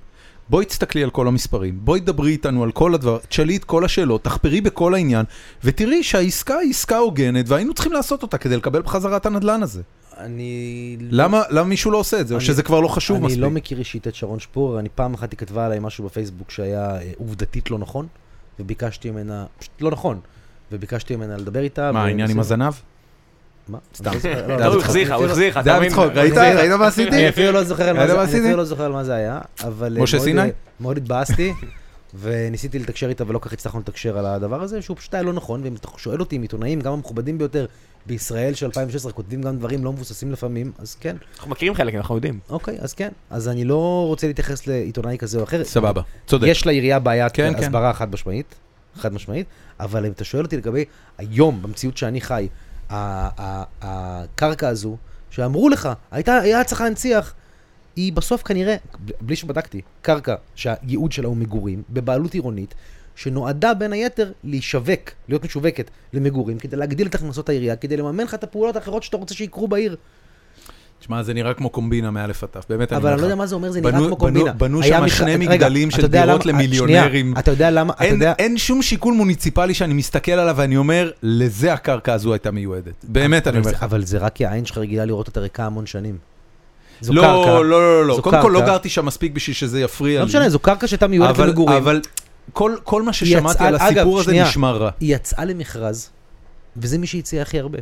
בואי 0.49 0.65
תסתכלי 0.65 1.03
על 1.03 1.11
כל 1.11 1.29
המספרים, 1.29 1.79
בואי 1.83 2.01
דברי 2.01 2.31
איתנו 2.33 2.63
על 2.65 2.73
כל 2.73 2.95
הדבר, 2.95 3.19
תשאלי 3.29 3.57
את 3.57 3.65
כל 3.65 3.85
השאלות, 3.85 4.25
תחפרי 4.25 4.61
בכל 4.61 4.95
העניין, 4.95 5.25
ותראי 5.65 6.03
שהעסקה 6.03 6.57
היא 6.59 6.71
עסקה 6.71 6.99
הוגנת, 6.99 7.49
והיינו 7.49 7.75
צריכים 7.75 7.93
לעשות 7.93 8.23
אותה 8.23 8.39
כדי 8.39 8.57
לקבל 8.57 8.83
בחזרה 8.83 9.17
את 9.17 9.27
הנדלן 9.27 9.63
הזה. 9.63 9.83
אני... 10.19 10.97
למה, 11.11 11.43
למה 11.51 11.69
מישהו 11.69 11.91
לא 11.91 11.99
עושה 11.99 12.21
את 12.21 12.29
זה, 12.29 12.35
או 12.35 12.39
אני- 12.39 12.47
שזה 12.47 12.63
כבר 12.63 12.81
לא 12.81 12.89
חשוב 12.89 13.17
אני 13.17 13.27
מספיק? 13.27 13.43
לא 13.43 13.51
מכיר 13.51 13.79
אישית 13.79 14.09
את 14.09 14.15
שרון 14.15 14.41
שפור, 14.41 14.79
אני 14.81 14.89
פעם 14.95 15.15
אחת 15.15 15.33
היא 15.33 15.39
כתבה 15.39 15.67
עליי 15.67 15.79
משהו 15.81 16.05
בפייסבוק 16.05 16.51
שהיה 16.51 16.97
אה, 16.97 17.11
עובדתית 17.19 17.71
לא 17.71 17.79
נכון, 17.79 18.07
וביקשתי 18.61 19.11
ממנה, 19.11 19.45
פשוט 19.59 19.73
לא 19.81 19.91
נכון, 19.91 20.21
וביקשתי 20.73 21.17
ממנה 21.17 21.37
לדבר 21.37 21.61
איתה. 21.61 21.93
מה, 21.93 22.05
העניין 22.05 22.31
עם. 22.31 22.41
הזנב? 22.41 22.73
מה? 23.69 23.79
סתם. 23.97 24.11
לא 24.25 24.47
לא, 24.47 24.55
היה 24.59 24.67
הוא 24.67 24.77
לך, 24.77 25.13
הוא 25.17 25.25
החזיר 25.27 25.49
לך, 25.49 25.55
זה 25.55 25.61
אתה 25.61 25.71
היה 25.71 25.79
מבין? 25.79 25.91
בצחוק, 25.91 26.13
ראית? 26.15 26.35
ראית 26.37 26.73
מה 26.73 26.87
עשיתי? 26.87 27.17
אני 27.17 27.29
אפילו 27.29 27.53
לא 27.53 27.65
זוכר 27.65 27.89
על 27.89 27.97
מה 27.97 28.07
זה- 28.07 28.15
מה 28.15 28.21
אני 28.21 28.29
עשיתי? 28.29 28.43
אפילו 28.45 28.57
לא 28.57 28.65
זוכר 28.65 28.83
על 28.85 28.93
מה 28.93 29.05
זה 29.05 29.15
היה, 29.15 29.39
אבל... 29.65 29.97
אה, 29.97 30.03
משה 30.03 30.17
מאוד, 30.17 30.27
סיני? 30.27 30.41
אה, 30.41 30.47
מאוד 30.81 30.97
התבאסתי, 30.97 31.53
וניסיתי 32.21 32.79
לתקשר 32.79 33.09
איתה 33.09 33.25
ולא 33.27 33.39
כל 33.39 33.49
כך 33.49 33.53
הצלחנו 33.53 33.81
לתקשר 33.81 34.19
על 34.19 34.27
הדבר 34.27 34.63
הזה, 34.63 34.83
שהוא 34.83 34.97
פשוט 34.97 35.15
היה 35.15 35.23
לא 35.23 35.33
נכון, 35.33 35.61
ואם 35.65 35.75
אתה 35.75 35.89
שואל 35.97 36.21
אותי 36.21 36.37
אם 36.37 36.43
עיתונאים, 36.43 36.81
גם 36.81 36.93
המכובדים 36.93 37.39
ביותר 37.39 37.67
בישראל 38.07 38.55
של 38.55 38.67
2016, 38.67 39.13
כותבים 39.13 39.43
גם 39.43 39.57
דברים 39.59 39.85
לא 39.85 39.93
מבוססים 39.93 40.33
לפעמים, 40.33 40.73
אז 40.79 40.95
כן, 40.95 41.17
אנחנו 41.37 41.51
מכירים 41.51 41.75
חלק, 41.75 41.95
אנחנו 41.95 42.15
יודעים. 42.15 42.39
אוקיי, 42.51 42.77
אז 42.81 42.95
כן. 42.95 43.09
אז 43.31 43.49
אני 43.49 43.65
לא 43.65 44.05
רוצה 44.07 44.27
להתייחס 44.27 44.67
לעיתונאי 44.67 45.19
כזה 45.19 45.39
או 45.39 45.45
אחר. 45.45 45.65
סבבה, 45.65 46.03
צודק. 46.27 46.47
יש 46.49 46.67
לעירייה 46.67 46.99
בעיית 46.99 47.33
כן, 47.33 47.53
כן. 47.57 47.63
הסברה 47.65 47.93
חד 47.93 48.13
משמעית, 48.13 48.55
חד 48.97 49.13
משמעית, 49.15 49.47
אבל 49.81 50.07
אם 50.07 50.13
אתה 50.13 50.25
שואל 50.25 50.45
אותי 50.45 50.57
לגבי 50.57 50.85
היום, 51.19 51.63
במציאות 51.63 51.97
שאני 51.97 52.21
חי, 52.21 52.49
הקרקע 52.91 54.69
הזו, 54.69 54.97
שאמרו 55.31 55.69
לך, 55.69 55.89
הייתה, 56.11 56.39
היה 56.39 56.65
צריך 56.65 56.81
להנציח, 56.81 57.35
היא 57.97 58.13
בסוף 58.13 58.43
כנראה, 58.43 58.77
בלי 59.21 59.37
שבדקתי, 59.37 59.81
קרקע 60.03 60.35
שהייעוד 60.55 61.13
שלה 61.13 61.29
הוא 61.29 61.37
מגורים, 61.37 61.83
בבעלות 61.91 62.35
עירונית, 62.35 62.75
שנועדה 63.17 63.75
בין 63.75 63.93
היתר 63.93 64.33
להישווק, 64.45 65.11
להיות 65.29 65.45
משווקת 65.45 65.91
למגורים, 66.13 66.59
כדי 66.59 66.77
להגדיל 66.77 67.07
את 67.07 67.15
הכנסות 67.15 67.49
העירייה, 67.49 67.77
כדי 67.77 67.97
לממן 67.97 68.25
לך 68.25 68.35
את 68.35 68.45
הפעולות 68.45 68.77
האחרות 68.77 69.03
שאתה 69.03 69.17
רוצה 69.17 69.35
שיקרו 69.35 69.69
בעיר. 69.69 69.97
תשמע, 71.01 71.23
זה 71.23 71.35
נראה 71.35 71.55
כמו 71.55 71.71
קומבינה 71.71 72.11
מאלף 72.11 72.43
עד 72.43 72.49
תף, 72.53 72.65
באמת 72.69 72.93
אני 72.93 73.01
אבל 73.01 73.09
אומר 73.09 73.15
אני 73.15 73.23
לא 73.23 73.27
לך. 73.27 73.31
יודע 73.31 73.35
מה 73.39 73.47
זה 73.47 73.55
אומר, 73.55 73.71
זה 73.71 73.81
נראה 73.81 73.93
כמו 73.93 74.17
קומבינה. 74.17 74.53
בנו- 74.53 74.83
שם 74.83 75.09
שני 75.09 75.37
מגדלים 75.37 75.91
של 75.91 76.07
דירות 76.07 76.47
למיליונרים. 76.47 77.35
אתה 77.39 77.51
יודע 77.51 77.71
למה, 77.71 77.93
אתה 77.93 78.05
יודע... 78.07 78.33
אין 78.39 78.59
שום 78.59 78.83
שיקול 78.83 79.15
מוניציפלי 79.15 79.75
שאני 79.75 79.95
מסתכל 79.95 80.33
עליו 80.33 80.55
ואני 80.59 80.77
אומר, 80.77 81.11
לזה 81.23 81.73
הקרקע 81.73 82.13
הזו 82.13 82.33
הייתה 82.33 82.51
מיועדת. 82.51 83.05
באמת, 83.09 83.47
אני 83.47 83.59
אבל 83.59 83.65
אומר 83.67 83.77
לך. 83.77 83.83
אבל 83.83 84.05
זה 84.05 84.19
רק 84.19 84.33
כי 84.35 84.47
העין 84.47 84.65
שלך 84.65 84.79
רגילה 84.79 85.05
לראות 85.05 85.29
אותה 85.29 85.41
ריקה 85.41 85.67
המון 85.67 85.87
שנים. 85.87 86.19
זו 87.01 87.13
לא, 87.13 87.23
קרקע. 87.23 87.51
לא, 87.51 87.65
לא, 87.71 88.07
לא, 88.07 88.17
זו 88.17 88.23
קודם 88.23 88.43
כל 88.43 88.51
לא. 88.53 88.61
גרתי 88.61 88.89
שם 88.89 89.07
מספיק 89.07 89.33
בשביל 89.33 89.55
שזה 89.57 89.81
יפריע 89.81 90.15
לי. 90.15 90.21
לא 90.21 90.27
משנה, 90.27 90.49
זו 90.49 90.59
קרקע 90.59 90.87
שהייתה 90.87 91.07
מיועדת 91.07 91.35
אבל- 91.39 91.47
למגורים. 91.49 91.77
אבל 91.77 92.01
כל- 92.53 92.77
כל 92.85 93.03
מה 93.03 93.13
ששמעתי 93.13 93.65
על 93.65 93.75
הסיפור 93.75 94.21
הזה. 94.21 94.43
נשמע 94.43 94.71
רע. 94.71 94.91
היא 95.01 95.15
יצאה 95.17 95.45
למכרז, 95.45 96.11
וזה 96.77 96.99
מי 96.99 97.07
שהציע 97.07 97.43
הכי 97.43 97.61
הרבה. 97.61 97.79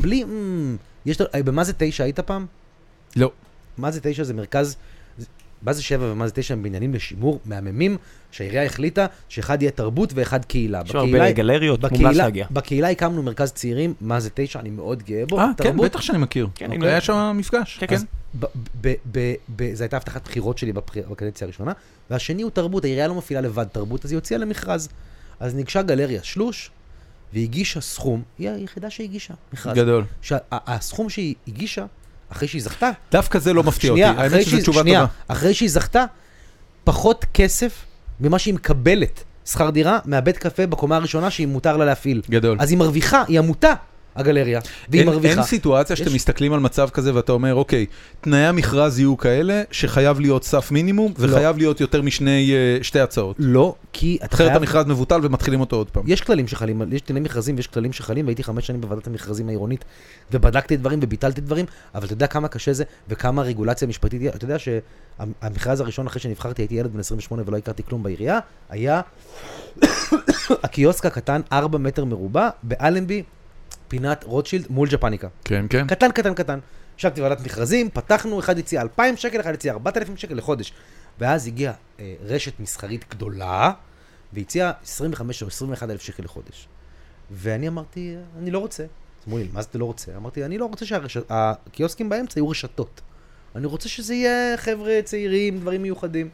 בלי... 0.00 0.24
יש... 1.08 1.20
לה- 1.20 1.42
במה 1.42 1.64
זה 1.64 1.72
תשע 1.78 2.04
היית 2.04 2.20
פעם? 2.20 2.46
לא. 3.16 3.30
מה 3.78 3.90
זה 3.90 4.00
תשע 4.02 4.24
זה 4.24 4.34
מרכז... 4.34 4.76
מה 5.62 5.72
זה 5.72 5.82
שבע 5.82 6.12
ומה 6.12 6.26
זה 6.26 6.32
תשע 6.32 6.54
הם 6.54 6.62
בניינים 6.62 6.94
לשימור 6.94 7.40
מהממים, 7.44 7.96
שהעירייה 8.30 8.64
החליטה 8.64 9.06
שאחד 9.28 9.62
יהיה 9.62 9.70
תרבות 9.70 10.12
ואחד 10.14 10.44
קהילה. 10.44 10.82
יש 10.84 10.94
הרבה 10.94 11.32
גלריות, 11.32 11.84
מומלץ 11.92 12.16
להגיע. 12.16 12.46
בקהילה 12.50 12.90
הקמנו 12.90 13.22
מרכז 13.22 13.52
צעירים, 13.52 13.94
מה 14.00 14.20
זה 14.20 14.30
תשע, 14.34 14.60
אני 14.60 14.70
מאוד 14.70 15.02
גאה 15.02 15.26
בו. 15.26 15.38
אה, 15.40 15.46
כן. 15.56 15.76
בטח 15.76 16.00
שאני 16.00 16.18
מכיר. 16.18 16.48
כן, 16.54 16.64
אוקיי, 16.64 16.76
הנה. 16.78 16.86
היה 16.86 17.00
שם 17.00 17.36
מפגש. 17.38 17.78
כן, 17.80 17.86
כן. 17.86 17.96
ב- 18.40 18.44
ב- 18.80 18.94
ב- 19.12 19.34
ב- 19.56 19.74
זו 19.74 19.84
הייתה 19.84 19.96
הבטחת 19.96 20.24
בחירות 20.28 20.58
שלי 20.58 20.72
בקדנציה 20.72 21.44
הראשונה, 21.44 21.72
והשני 22.10 22.42
הוא 22.42 22.50
תרבות, 22.50 22.84
העירייה 22.84 23.08
לא 23.08 23.14
מפעילה 23.14 23.40
לבד 23.40 23.64
תרבות, 23.64 24.04
אז 24.04 24.10
היא 24.10 24.16
הוציאה 24.16 24.40
למכרז. 24.40 24.88
אז 25.40 25.54
ניגשה 25.54 25.82
גלריה 25.82 26.22
שלוש, 26.22 26.70
והגישה 27.32 27.80
סכום, 27.80 28.22
היא 28.38 28.50
היחידה 28.50 28.90
שהגישה 28.90 29.34
מכרז. 29.52 29.76
גדול. 29.76 30.04
שהסכום 30.22 31.10
שהיא 31.10 31.34
הגישה, 31.48 31.84
אחרי 32.32 32.48
שהיא 32.48 32.62
זכתה, 32.62 32.90
דווקא 33.12 33.38
זה 33.38 33.52
לא 33.52 33.62
מפתיע 33.62 33.90
אותי. 33.90 34.04
האמת 34.04 34.44
שזו 34.44 34.60
תשובה 34.60 34.80
שנייה, 34.80 35.00
טובה. 35.00 35.12
אחרי 35.28 35.54
שהיא 35.54 35.70
זכתה, 35.70 36.04
פחות 36.84 37.24
כסף 37.34 37.84
ממה 38.20 38.38
שהיא 38.38 38.54
מקבלת 38.54 39.24
שכר 39.46 39.70
דירה 39.70 39.98
מהבית 40.04 40.38
קפה 40.38 40.66
בקומה 40.66 40.96
הראשונה 40.96 41.30
שהיא 41.30 41.46
מותר 41.46 41.76
לה 41.76 41.84
להפעיל. 41.84 42.22
גדול. 42.30 42.56
אז 42.60 42.70
היא 42.70 42.78
מרוויחה, 42.78 43.24
היא 43.28 43.38
עמותה, 43.38 43.72
הגלריה, 44.20 44.60
והיא 44.88 45.00
אין, 45.00 45.08
מרוויחה. 45.08 45.34
אין 45.34 45.42
סיטואציה 45.42 45.96
שאתם 45.96 46.08
יש- 46.08 46.14
מסתכלים 46.14 46.52
על 46.52 46.60
מצב 46.60 46.88
כזה 46.90 47.14
ואתה 47.14 47.32
אומר, 47.32 47.54
אוקיי, 47.54 47.86
תנאי 48.20 48.46
המכרז 48.46 48.98
יהיו 48.98 49.16
כאלה 49.16 49.62
שחייב 49.70 50.20
להיות 50.20 50.44
סף 50.44 50.70
מינימום 50.70 51.12
וחייב 51.18 51.56
להיות 51.58 51.80
יותר 51.80 52.02
משני 52.02 52.52
אה, 52.52 52.78
שתי 52.84 53.00
הצעות. 53.00 53.36
לא, 53.38 53.74
כי 53.92 54.18
אתה 54.24 54.26
אחרת 54.34 54.46
חייב... 54.48 54.56
המכרז 54.56 54.86
מבוטל 54.86 55.20
ומתחילים 55.22 55.60
אותו 55.60 55.76
עוד 55.76 55.90
פעם. 55.90 56.02
יש 56.06 56.20
כללים 56.20 56.48
שחלים, 56.48 56.82
יש 56.92 57.02
דיני 57.06 57.20
מכרזים 57.20 57.56
ויש 57.56 57.66
כללים 57.66 57.92
שחלים, 57.92 58.26
והייתי 58.26 58.44
חמש 58.44 58.66
שנים 58.66 58.80
בוועדת 58.80 59.06
המכרזים 59.06 59.48
העירונית, 59.48 59.84
ובדקתי 60.32 60.76
דברים 60.76 60.98
וביטלתי 61.02 61.40
דברים, 61.40 61.64
אבל 61.94 62.04
אתה 62.04 62.12
יודע 62.12 62.26
כמה 62.26 62.48
קשה 62.48 62.72
זה 62.72 62.84
וכמה 63.08 63.42
רגולציה 63.42 63.88
משפטית, 63.88 64.22
אתה 64.34 64.44
יודע 64.44 64.56
שהמכרז 64.58 65.80
הראשון 65.80 66.06
אחרי 66.06 66.20
שנבחרתי, 66.20 66.62
הייתי 66.62 66.74
ילד 66.74 66.92
בן 66.92 67.00
28 67.00 67.42
ולא 67.46 67.56
הכרתי 67.56 67.82
כלום 67.82 68.02
בעירייה, 68.02 68.38
היה 68.70 69.00
הקיוסק 70.64 71.06
הקטן, 71.06 71.40
4 71.52 71.78
מטר 71.78 72.04
מרובע, 72.04 72.48
באלנבי, 72.62 73.22
פינת 73.88 74.24
רוטשילד 74.24 74.66
מול 74.70 74.88
ג'פניקה. 74.88 75.28
כן, 75.44 75.66
כן. 75.70 75.86
קטן, 75.86 76.12
קטן, 76.12 76.34
קטן. 76.34 76.58
ישבתי 76.98 77.20
בוועדת 77.20 77.40
מכרזים, 77.46 77.90
פתחנו, 77.90 78.40
אחד 78.40 78.58
הציע 78.58 78.82
2,000 78.82 79.16
שקל, 79.16 79.40
אחד 79.40 79.54
הציע 79.54 79.72
4,000 79.72 80.16
שקל 80.16 80.34
לחודש. 80.34 80.72
ואז 81.18 81.46
הגיעה 81.46 81.74
אה, 82.00 82.14
רשת 82.24 82.60
מסחרית 82.60 83.04
גדולה, 83.10 83.72
והציעה 84.32 84.72
25 84.82 85.42
או 85.42 85.48
21 85.48 85.90
אלף 85.90 86.02
שקל 86.02 86.22
לחודש. 86.22 86.68
ואני 87.30 87.68
אמרתי, 87.68 88.16
אני 88.38 88.50
לא 88.50 88.58
רוצה. 88.58 88.82
אז 88.82 88.88
אמרו 89.26 89.38
לי, 89.38 89.48
מה 89.52 89.62
זה 89.62 89.68
אתה 89.70 89.78
לא 89.78 89.84
רוצה? 89.84 90.16
אמרתי, 90.16 90.44
אני 90.44 90.58
לא 90.58 90.64
רוצה 90.64 90.84
שהקיוסקים 90.86 92.08
באמצע 92.08 92.38
יהיו 92.38 92.48
רשתות. 92.48 93.00
אני 93.56 93.66
רוצה 93.66 93.88
שזה 93.88 94.14
יהיה 94.14 94.56
חבר'ה 94.56 94.98
צעירים, 95.04 95.60
דברים 95.60 95.82
מיוחדים. 95.82 96.28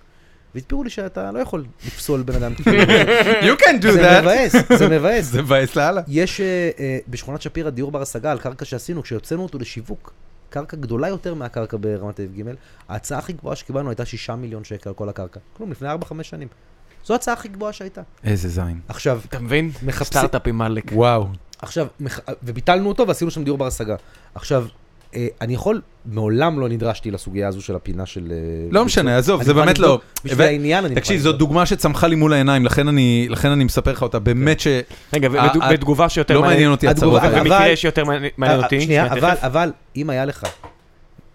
והסבירו 0.55 0.85
לי 0.85 0.91
שאתה 0.91 1.33
לא 1.33 1.39
יכול 1.39 1.65
לפסול 1.87 2.23
בן 2.23 2.35
אדם. 2.43 2.53
You 3.49 3.61
can 3.61 3.83
do 3.83 3.93
זה 3.93 4.19
that. 4.19 4.23
מבאס, 4.23 4.53
זה 4.79 4.89
מבאס. 4.89 5.25
זה 5.25 5.43
מבאס 5.43 5.77
לאללה. 5.77 6.01
יש 6.09 6.41
אה, 6.41 6.71
אה, 6.79 6.99
בשכונת 7.09 7.43
שפירא 7.43 7.71
דיור 7.71 7.91
בר 7.93 8.03
השגה 8.03 8.33
על 8.33 8.39
קרקע 8.39 8.65
שעשינו, 8.65 9.03
כשהוצאנו 9.03 9.43
אותו 9.43 9.59
לשיווק, 9.59 10.13
קרקע 10.51 10.77
גדולה 10.77 11.09
יותר 11.09 11.35
מהקרקע 11.35 11.77
ברמת 11.81 12.21
אביב 12.21 12.49
ג', 12.49 12.53
ההצעה 12.89 13.19
הכי 13.19 13.33
גבוהה 13.33 13.57
שקיבלנו 13.57 13.89
הייתה 13.91 14.05
6 14.05 14.31
מיליון 14.31 14.65
שקל 14.65 14.89
על 14.89 14.95
כל 14.95 15.09
הקרקע. 15.09 15.41
כלום, 15.57 15.71
לפני 15.71 15.89
4-5 15.93 15.95
שנים. 16.23 16.49
זו 17.05 17.13
ההצעה 17.15 17.35
הכי 17.35 17.49
גבוהה 17.49 17.73
שהייתה. 17.73 18.01
איזה 18.25 18.49
זין. 18.49 18.81
עכשיו, 18.89 19.21
אתה 19.29 19.39
מבין? 19.39 19.71
מחפשים- 19.83 20.05
סטארט-אפים 20.19 20.61
עלק. 20.63 20.85
וואו. 20.93 21.27
עכשיו, 21.63 21.87
מח... 22.01 22.21
וביטלנו 22.43 22.89
אותו 22.89 23.09
ועשינו 23.09 23.31
שם 23.31 23.45
דיור 23.45 23.59
בר 23.59 23.67
השגה. 23.67 23.97
עכשיו, 24.35 24.63
אה, 24.63 24.69
אני 25.41 25.55
יכול, 25.55 25.81
מעולם 26.07 26.61
לא 26.61 26.69
נדרשתי 26.69 27.11
לסוגיה 27.11 27.49
הזו 27.49 27.63
של 27.63 27.77
הפינה 27.77 28.07
של... 28.07 28.33
אה, 28.33 28.69
לא 28.71 28.85
משנה, 28.85 29.19
עזוב, 29.19 29.43
זה 29.43 29.55
באמת. 29.55 29.79
לא. 29.79 30.01
בשביל 30.25 30.47
העניין 30.47 30.85
אני 30.85 30.95
תקשיב, 30.95 31.21
זו. 31.21 31.33
דוגמה 31.33 31.67
שצמחה 31.67 32.07
לי 32.07 32.17
מול 32.17 32.33
העיניים, 32.33 32.65
לכן 32.65 32.89
אני 32.89 33.65
מספר 33.65 33.93
לך 33.93 34.03
אותה. 34.03 34.19
באמת 34.19 34.61
ש... 34.61 34.67
רגע, 35.13 35.29
אה, 35.35 35.49
אה, 35.63 35.73
בתגובה 35.73 36.09
שיותר 36.09 36.35
לא 36.35 36.43
מעניין 36.43 36.71
אותי 36.71 36.89
הצהרות. 36.89 37.23
במקרה 37.23 37.77
שיותר 37.77 38.05
מעניין 38.05 38.61
אה, 38.61 38.65
אותי. 38.65 38.81
שנייה. 38.81 39.07
אבל, 39.43 39.73
אם 39.97 40.11
היה 40.11 40.25
לך, 40.25 40.45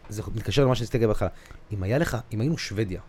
זה 0.10 0.22
מתקשר 0.36 0.66
למה 0.66 0.76
שניסיתי 0.76 0.98
להגיד 0.98 1.08
בהתחלה, 1.08 1.30
אם 1.74 1.84
היה 1.84 1.98
לך, 1.98 2.18
אם 2.34 2.42
היינו 2.42 2.58
שוודיה, 2.58 3.02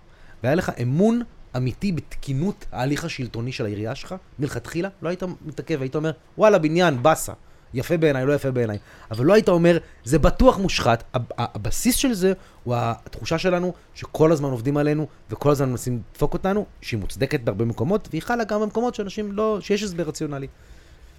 והיה 0.42 0.54
לך 0.54 0.72
אמון 0.82 1.22
אמיתי 1.56 1.92
בתקינות 1.92 2.66
ההליך 2.72 3.04
השלטוני 3.04 3.52
של 3.52 3.64
העירייה 3.64 3.94
שלך, 3.94 4.14
מלכתחילה, 4.38 4.88
לא 5.02 5.08
היית 5.08 5.22
מתעכב, 5.46 5.80
היית 5.80 5.96
אומר, 5.96 6.10
וואלה, 6.38 6.58
בניין, 6.58 7.02
באסה, 7.02 7.32
יפה 7.74 7.96
בעיניי, 7.96 8.26
לא 8.26 8.32
יפה 8.32 8.50
בעיניי. 8.50 8.78
אבל 9.10 9.24
לא 9.24 9.32
היית 9.32 9.48
אומר, 9.48 9.78
זה 10.04 10.18
בטוח 10.18 10.58
מושחת. 10.58 11.04
הבסיס 11.38 11.96
של 11.96 12.12
זה 12.12 12.32
הוא 12.64 12.74
התחושה 12.78 13.38
שלנו 13.38 13.72
שכל 13.94 14.32
הזמן 14.32 14.50
עובדים 14.50 14.76
עלינו, 14.76 15.06
וכל 15.30 15.50
הזמן 15.50 15.70
מנסים 15.70 16.00
לדפוק 16.12 16.32
אותנו, 16.32 16.66
שהיא 16.80 17.00
מוצדקת 17.00 17.40
בהרבה 17.40 17.64
מקומות, 17.64 18.08
והיא 18.10 18.22
חלה 18.22 18.44
גם 18.44 18.60
במקומות 18.60 18.94
שאנשים 18.94 19.32
לא, 19.32 19.58
שיש 19.60 19.82
הסבר 19.82 20.02
רציונלי. 20.02 20.46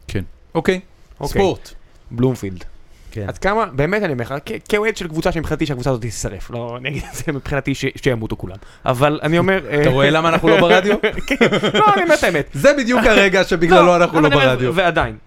כן. 0.08 0.24
אוקיי. 0.56 0.80
אוקיי. 1.20 1.42
ספורט. 1.42 1.74
בלומפילד. 2.12 2.64
כן. 3.12 3.26
עד 3.28 3.38
כמה, 3.38 3.66
באמת 3.66 4.04
אני 4.04 4.14
אומר 4.14 4.26
לך, 4.26 4.34
כאוהד 4.70 4.98
של 4.98 5.08
קבוצה 5.08 5.32
שמבחינתי 5.32 5.66
שהקבוצה 5.66 5.90
הזאת 5.90 6.02
תישרף, 6.02 6.50
לא, 6.52 6.78
אני 6.78 6.90
אגיד 6.90 7.04
את 7.12 7.16
זה 7.16 7.32
מבחינתי 7.32 7.74
שימותו 7.76 8.38
כולם. 8.38 8.56
אבל 8.86 9.20
אני 9.24 9.38
אומר... 9.38 9.68
אה, 9.70 9.82
אתה 9.82 9.90
רואה 9.90 10.10
למה 10.10 10.30
אנחנו 10.30 10.50
לא 10.50 10.62
ברדיו? 10.62 10.96
כן, 11.28 11.36
לא, 11.74 11.94
אני 11.94 12.04
אומר 12.04 12.16
את 12.16 12.24
האמת. 12.24 12.50
זה 12.54 12.74
בדיוק 12.78 13.02
הרגע 13.06 13.44
שבגללו 13.44 13.96
אנחנו 13.96 14.22
לא 14.22 14.28
אני 14.28 14.36
אומר, 14.36 14.48
ברדיו. 14.48 14.76
ועדיין, 14.76 15.18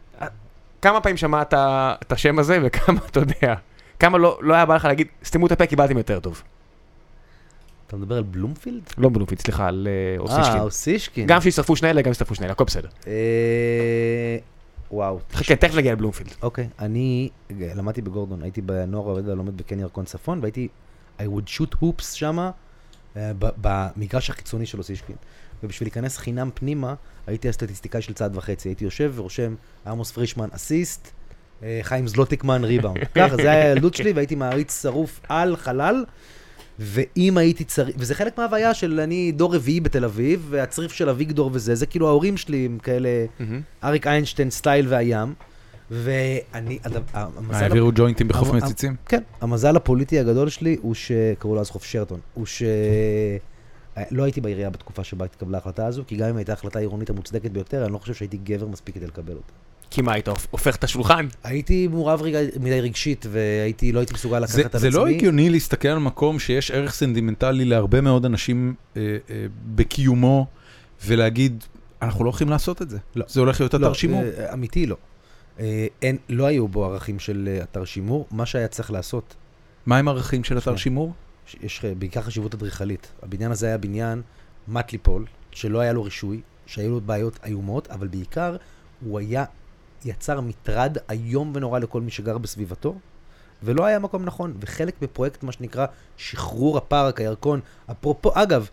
כמה 0.84 1.00
פעמים 1.00 1.16
שמעת 1.16 1.54
את 2.02 2.12
השם 2.12 2.38
הזה 2.38 2.58
וכמה, 2.62 3.00
אתה 3.10 3.20
יודע, 3.20 3.54
כמה 3.98 4.18
לא 4.18 4.38
לא 4.42 4.54
היה 4.54 4.66
בא 4.66 4.76
לך 4.76 4.84
להגיד, 4.84 5.06
סתמו 5.24 5.46
את 5.46 5.52
הפה, 5.52 5.66
קיבלתם 5.66 5.98
יותר 5.98 6.20
טוב. 6.20 6.42
אתה 7.86 7.96
מדבר 7.96 8.16
על 8.16 8.22
בלומפילד? 8.22 8.82
לא 8.98 9.08
בלומפילד, 9.08 9.40
סליחה, 9.40 9.66
על 9.66 9.88
אה, 9.90 10.14
אה, 10.14 10.18
אוסישקין. 10.18 10.60
אוסישקין. 10.60 11.26
גם 11.26 11.40
שישרפו 11.40 11.76
שני 11.76 11.90
אלה, 11.90 12.02
גם 12.02 12.12
שישרפו 12.12 12.34
שני 12.34 12.44
אלה, 12.44 12.52
הכל 12.52 12.64
בסדר. 12.64 12.88
אה, 13.06 13.12
וואו. 14.90 15.18
חכה, 15.32 15.56
תכף 15.56 15.74
נגיע 15.74 15.92
לבלומפילד. 15.92 16.30
אוקיי, 16.42 16.68
אני 16.78 17.28
למדתי 17.50 18.02
בגורדון, 18.02 18.42
הייתי 18.42 18.60
בנוער 18.60 19.06
העובד 19.06 19.28
הלומד 19.28 19.56
בקן 19.56 19.80
ירקון 19.80 20.04
צפון, 20.04 20.38
והייתי, 20.40 20.68
I 21.18 21.22
would 21.22 21.48
shoot 21.48 21.74
hoops 21.82 22.02
שמה, 22.02 22.50
אה, 23.16 23.32
במגרש 23.38 24.30
החיצוני 24.30 24.66
של 24.66 24.78
אוסישקין. 24.78 25.16
ובשביל 25.62 25.86
להיכנס 25.86 26.18
חינם 26.18 26.50
פנימה, 26.54 26.94
הייתי 27.26 27.48
הסטטיסטיקאי 27.48 28.02
של 28.02 28.12
צעד 28.12 28.36
וחצי. 28.36 28.68
הייתי 28.68 28.84
יושב 28.84 29.12
ורושם 29.14 29.54
עמוס 29.86 30.10
פרישמן 30.10 30.48
אסיסט, 30.52 31.10
אה, 31.62 31.80
חיים 31.82 32.06
זלוטיקמן 32.06 32.64
ריבאונד. 32.64 33.04
ככה, 33.14 33.36
זה 33.36 33.50
היה 33.50 33.68
הילדות 33.68 33.94
שלי, 33.94 34.12
והייתי 34.12 34.34
מעריץ 34.34 34.82
שרוף 34.82 35.20
על 35.28 35.56
חלל. 35.56 36.04
ואם 36.78 37.38
הייתי 37.38 37.64
צריך, 37.64 37.96
וזה 37.98 38.14
חלק 38.14 38.38
מההוויה 38.38 38.74
של 38.74 39.00
אני 39.00 39.32
דור 39.32 39.54
רביעי 39.54 39.80
בתל 39.80 40.04
אביב, 40.04 40.46
והצריף 40.50 40.92
של 40.92 41.08
אביגדור 41.08 41.50
וזה, 41.52 41.74
זה 41.74 41.86
כאילו 41.86 42.08
ההורים 42.08 42.36
שלי 42.36 42.66
הם 42.66 42.78
כאלה 42.78 43.08
אריק 43.84 44.06
איינשטיין 44.06 44.50
סטייל 44.50 44.86
והים. 44.88 45.34
ואני, 45.90 46.78
המזל... 47.12 47.54
העבירו 47.54 47.90
ג'וינטים 47.94 48.28
בחוף 48.28 48.52
מציצים? 48.52 48.96
כן, 49.06 49.22
המזל 49.40 49.76
הפוליטי 49.76 50.18
הגדול 50.18 50.48
שלי 50.48 50.76
הוא 50.82 50.94
שקראו 50.94 51.54
לו 51.54 51.60
אז 51.60 51.70
חוף 51.70 51.84
שרתון. 51.84 52.20
הוא 52.34 52.46
ש... 52.46 52.62
לא 54.10 54.22
הייתי 54.22 54.40
בעירייה 54.40 54.70
בתקופה 54.70 55.04
שבה 55.04 55.24
התקבלה 55.24 55.58
ההחלטה 55.58 55.86
הזו, 55.86 56.02
כי 56.06 56.16
גם 56.16 56.28
אם 56.28 56.36
הייתה 56.36 56.52
ההחלטה 56.52 56.78
העירונית 56.78 57.10
המוצדקת 57.10 57.50
ביותר, 57.50 57.84
אני 57.84 57.92
לא 57.92 57.98
חושב 57.98 58.14
שהייתי 58.14 58.36
גבר 58.36 58.66
מספיק 58.66 58.94
כדי 58.94 59.06
לקבל 59.06 59.34
אותה. 59.34 59.52
כי 59.90 60.02
מה, 60.02 60.12
היית 60.12 60.28
הופך 60.50 60.76
את 60.76 60.84
השולחן? 60.84 61.26
הייתי 61.44 61.88
מעורב 61.88 62.22
רגע 62.22 62.38
מדי 62.60 62.80
רגשית, 62.80 63.26
והייתי, 63.30 63.92
לא 63.92 63.98
הייתי 63.98 64.14
מסוגל 64.14 64.46
זה, 64.46 64.60
לקחת 64.60 64.74
על 64.74 64.80
זה 64.80 64.88
עצמי. 64.88 65.00
לא 65.00 65.06
הגיוני 65.06 65.50
להסתכל 65.50 65.88
על 65.88 65.98
מקום 65.98 66.38
שיש 66.38 66.70
ערך 66.70 66.94
סנטימנטלי 66.94 67.64
להרבה 67.64 68.00
מאוד 68.00 68.24
אנשים 68.24 68.74
אה, 68.96 69.16
אה, 69.30 69.46
בקיומו, 69.74 70.46
ולהגיד, 71.06 71.64
אנחנו 72.02 72.24
לא 72.24 72.30
הולכים 72.30 72.48
לעשות 72.48 72.82
את 72.82 72.90
זה. 72.90 72.98
לא. 73.14 73.24
זה 73.28 73.40
הולך 73.40 73.60
להיות 73.60 73.74
אתר 73.74 73.88
לא, 73.88 73.94
שימור. 73.94 74.22
אה, 74.22 74.52
אמיתי 74.52 74.86
לא. 74.86 74.96
אה, 75.60 75.86
אין, 76.02 76.16
לא 76.28 76.46
היו 76.46 76.68
בו 76.68 76.84
ערכים 76.84 77.18
של 77.18 77.48
אה, 77.52 77.62
אתר 77.62 77.84
שימור. 77.84 78.26
מה 78.30 78.46
שהיה 78.46 78.68
צריך 78.68 78.90
לעשות, 78.90 79.34
מה 79.86 79.98
עם 79.98 80.08
ערכים 80.08 80.44
של 80.44 80.58
אתר. 80.58 80.76
שימור? 80.76 81.12
יש 81.62 81.84
בעיקר 81.98 82.22
חשיבות 82.22 82.54
אדריכלית. 82.54 83.12
הבניין 83.22 83.50
הזה 83.50 83.66
היה 83.66 83.78
בניין 83.78 84.22
מט 84.68 84.92
ליפול, 84.92 85.26
שלא 85.50 85.80
היה 85.80 85.92
לו 85.92 86.02
רישוי, 86.02 86.40
שהיו 86.66 86.90
לו 86.90 87.00
בעיות 87.00 87.38
איומות, 87.44 87.90
אבל 87.90 88.08
בעיקר 88.08 88.56
הוא 89.04 89.18
היה, 89.18 89.44
יצר 90.04 90.40
מטרד 90.40 90.96
איום 91.10 91.52
ונורא 91.54 91.78
לכל 91.78 92.00
מי 92.00 92.10
שגר 92.10 92.38
בסביבתו, 92.38 92.94
ולא 93.62 93.84
היה 93.84 93.98
מקום 93.98 94.24
נכון. 94.24 94.54
וחלק 94.60 94.94
בפרויקט, 95.00 95.42
מה 95.42 95.52
שנקרא, 95.52 95.86
שחרור 96.16 96.78
הפארק, 96.78 97.20
הירקון, 97.20 97.60
אפרופו, 97.90 98.30
אגב, 98.34 98.68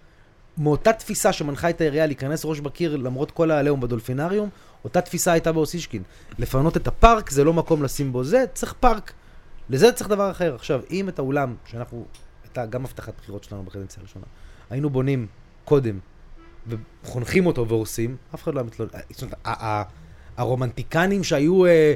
מאותה 0.57 0.93
תפיסה 0.93 1.33
שמנחה 1.33 1.69
את 1.69 1.81
העירייה 1.81 2.05
להיכנס 2.05 2.45
ראש 2.45 2.59
בקיר 2.59 2.95
למרות 2.95 3.31
כל 3.31 3.51
העליהום 3.51 3.81
בדולפינריום, 3.81 4.49
אותה 4.83 5.01
תפיסה 5.01 5.31
הייתה 5.31 5.51
באוסישקין. 5.51 6.03
לפנות 6.39 6.77
את 6.77 6.87
הפארק 6.87 7.29
זה 7.29 7.43
לא 7.43 7.53
מקום 7.53 7.83
לשים 7.83 8.11
בו 8.11 8.23
זה, 8.23 8.45
צריך 8.53 8.73
פארק. 8.79 9.13
לזה 9.69 9.91
צריך 9.91 10.09
דבר 10.09 10.31
אחר. 10.31 10.55
עכשיו, 10.55 10.81
אם 10.91 11.09
את 11.09 11.19
האולם, 11.19 11.55
שאנחנו, 11.65 12.05
הייתה 12.51 12.65
גם 12.65 12.85
הבטחת 12.85 13.13
בחירות 13.17 13.43
שלנו 13.43 13.63
בקדנציה 13.63 13.99
הראשונה, 13.99 14.25
היינו 14.69 14.89
בונים 14.89 15.27
קודם, 15.65 15.99
וחונכים 16.67 17.45
אותו 17.45 17.67
והורסים, 17.67 18.15
אף 18.35 18.43
אחד 18.43 18.53
לא 18.53 18.59
היה 18.59 18.67
מתלונן. 18.67 18.91
זאת 19.09 19.21
אומרת, 19.21 19.87
הרומנטיקנים 20.37 21.23
שהיו 21.23 21.65
אה, 21.65 21.93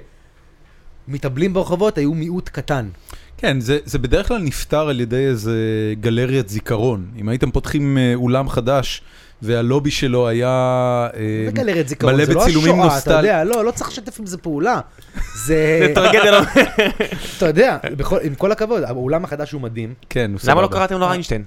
מתאבלים 1.07 1.53
ברחובות 1.53 1.97
היו 1.97 2.13
מיעוט 2.13 2.49
קטן. 2.49 2.89
כן, 3.37 3.59
זה, 3.59 3.79
זה 3.85 3.99
בדרך 3.99 4.27
כלל 4.27 4.41
נפתר 4.41 4.89
על 4.89 4.99
ידי 4.99 5.27
איזה 5.27 5.57
גלריית 5.99 6.49
זיכרון. 6.49 7.11
אם 7.17 7.29
הייתם 7.29 7.51
פותחים 7.51 7.97
אה, 7.97 8.11
אולם 8.15 8.49
חדש, 8.49 9.01
והלובי 9.45 9.91
שלו 9.91 10.27
היה... 10.27 10.47
אה, 11.13 11.19
זה 11.45 11.51
גלריית 11.51 11.87
זיכרון, 11.87 12.15
מלא 12.15 12.25
זה 12.25 12.33
לא 12.33 12.41
בצילומים 12.43 12.71
השואה, 12.81 12.87
אתה 12.97 13.09
נוסטל- 13.11 13.17
יודע, 13.17 13.43
לא, 13.43 13.65
לא 13.65 13.71
צריך 13.71 13.89
לשתף 13.89 14.19
עם 14.19 14.25
זה 14.25 14.37
פעולה. 14.37 14.79
זה, 15.45 15.79
זה 15.87 15.91
טרגדיה 15.95 16.31
לא... 16.31 16.37
אתה 17.37 17.45
יודע, 17.47 17.77
בכל- 17.97 18.19
עם 18.23 18.35
כל 18.35 18.51
הכבוד, 18.51 18.83
האולם 18.83 19.23
החדש 19.23 19.51
הוא 19.51 19.61
מדהים. 19.61 19.93
כן, 20.09 20.31
הוא 20.31 20.39
סבבה. 20.39 20.51
למה 20.53 20.61
לא 20.61 20.67
קראתם 20.67 20.97
לו 20.99 21.11
איינשטיין? 21.11 21.43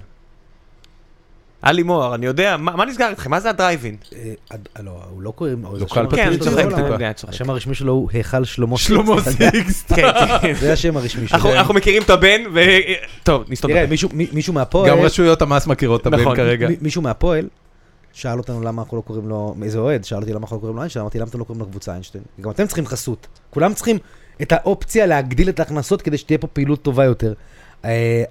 עלי 1.61 1.83
מוהר, 1.83 2.15
אני 2.15 2.25
יודע, 2.25 2.57
מה 2.57 2.85
נסגר 2.85 3.09
איתכם? 3.09 3.31
מה 3.31 3.39
זה 3.39 3.49
הדרייבין? 3.49 3.95
אה, 4.15 4.33
לא, 4.83 4.91
הוא 5.09 5.21
לא 5.21 5.31
קוראים, 5.31 5.65
לוקל 5.79 6.05
כן, 6.15 6.31
שלו 6.33 6.45
צוחק. 6.45 6.65
השם 7.27 7.49
הרשמי 7.49 7.75
שלו 7.75 7.93
הוא 7.93 8.09
היכל 8.13 8.43
שלמה 8.43 8.77
שלמה 8.77 9.15
אתה 9.21 9.29
יודע? 9.29 9.51
סיקסט. 9.51 9.93
כן, 9.93 10.07
כן. 10.41 10.53
זה 10.53 10.73
השם 10.73 10.97
הרשמי 10.97 11.27
שלו. 11.27 11.53
אנחנו 11.53 11.73
מכירים 11.73 12.01
את 12.03 12.09
הבן, 12.09 12.41
ו... 12.53 12.59
טוב, 13.23 13.43
נסתום 13.49 13.71
את 13.71 13.75
תראה. 13.75 13.87
מישהו- 13.87 14.09
מי- 14.13 14.27
מישהו 14.33 14.53
מהפועל, 14.53 14.89
גם 14.89 14.97
רשויות 14.99 15.41
המס 15.41 15.67
מכירות 15.67 16.01
את 16.01 16.05
הבן 16.07 16.21
נכון. 16.21 16.35
כרגע. 16.35 16.67
מי- 16.67 16.77
מישהו 16.81 17.01
מהפועל, 17.01 17.47
שאל 18.13 18.37
אותנו 18.37 18.61
למה 18.61 18.81
אנחנו 18.81 18.97
לא 18.97 19.01
קוראים 19.01 19.29
לו, 19.29 19.55
איזה 19.63 19.77
אוהד, 19.79 20.03
שאל 20.03 20.17
אותי 20.19 20.31
למה 20.33 20.39
אנחנו 20.41 20.55
לא 20.55 20.59
קוראים 20.61 20.75
לו 20.75 20.81
איינשטיין, 20.81 21.01
אמרתי 21.01 21.19
למה 21.19 21.27
אתם 21.29 21.39
לא 21.39 21.43
קוראים 21.43 21.61
לקבוצה 21.63 21.91
איינשטיין? 21.91 22.23
גם 22.41 22.51
אתם 22.51 22.67
צריכים 22.67 22.85
חסות. 22.85 23.27
כולם 23.49 23.73
צריכים 23.73 23.97
את 24.41 24.51
האופציה 24.51 25.05
להגדיל 25.05 25.49
את 25.49 25.59
ההכנסות 25.59 26.01
כדי 26.01 26.17
שתהיה 26.17 26.37
פה 26.37 26.47
פעילות 26.47 26.81
טובה 26.81 27.05
יותר. 27.05 27.33
אה, 27.85 28.23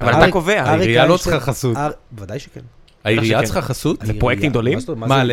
אבל 0.00 0.22
אתה 0.22 0.32
קובע, 0.32 0.62
העירייה 0.62 1.06
לא 1.06 1.16
צריכה 1.16 1.40
חסות. 1.40 1.76
ודאי 2.18 2.38
שכן. 2.38 2.60
העירייה. 3.04 3.42
צריכה 3.42 3.62
חסות? 3.62 4.00
זה 4.06 4.12
פרויקטים 4.18 4.50
גדולים? 4.50 4.78
מה 4.96 5.24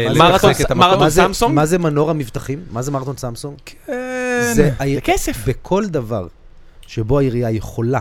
מרתון- 0.76 1.10
סמסונג? 1.10 1.56
מה 1.56 1.66
זה 1.66 1.78
מנור 1.78 2.10
המבטחים? 2.10 2.64
מה 2.72 2.82
זה 2.82 2.92
מרתון 2.92 3.18
סמסונג? 3.18 3.58
כן. 3.66 3.94
זה 4.56 4.72
זה 4.94 5.02
כסף. 5.04 5.48
בכל 5.48 5.86
דבר 5.86 6.28
שבו 6.82 7.20
העירייה 7.20 7.52
יכולה 7.52 8.00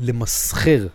למסחר 0.00 0.86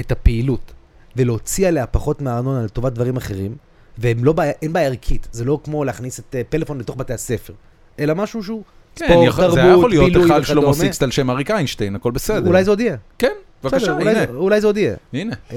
את 0.00 0.12
הפעילות 0.12 0.72
ולהוציא 1.16 1.68
עליה 1.68 1.86
פחות 1.86 2.22
מהארנונה 2.22 2.62
לטובת 2.64 2.92
דברים 2.92 3.16
אחרים, 3.16 3.56
ואין 3.98 4.18
לא 4.24 4.32
בעיה, 4.32 4.52
בעיה 4.72 4.86
ערכית, 4.86 5.28
זה 5.32 5.44
לא 5.44 5.58
כמו 5.64 5.84
להכניס 5.84 6.20
את 6.20 6.34
אה, 6.34 6.42
פלאפון 6.48 6.78
לתוך 6.78 6.96
בתי 6.96 7.12
הספר, 7.12 7.52
אלא 7.98 8.14
משהו 8.14 8.42
שהוא 8.42 8.62
כן, 8.96 9.06
ספורט, 9.08 9.26
יכול- 9.28 9.50
זה 9.50 9.60
היה 9.62 9.66
תרבות, 9.72 9.78
יכול 9.78 9.90
להיות 9.90 10.06
היכל 10.16 10.44
שלמה 10.44 10.60
וכדומה. 10.60 10.74
סיקסט 10.74 11.02
על 11.02 11.10
שם 11.10 11.30
אריק 11.30 11.50
איינשטיין, 11.50 11.96
הכל 11.96 12.10
בסדר. 12.10 12.46
אולי 12.48 12.64
זה 12.64 12.70
עוד 12.70 12.80
יהיה. 12.80 12.96
כן, 13.18 13.32
בבקשה, 13.64 13.92
אולי 13.92 14.10
הנה. 14.10 14.26
זה- 14.26 14.32
אולי 14.36 14.60
זה 14.60 14.66
עוד 14.66 14.76
יהיה. 14.76 14.94
הנה. 15.12 15.34
אה, 15.52 15.56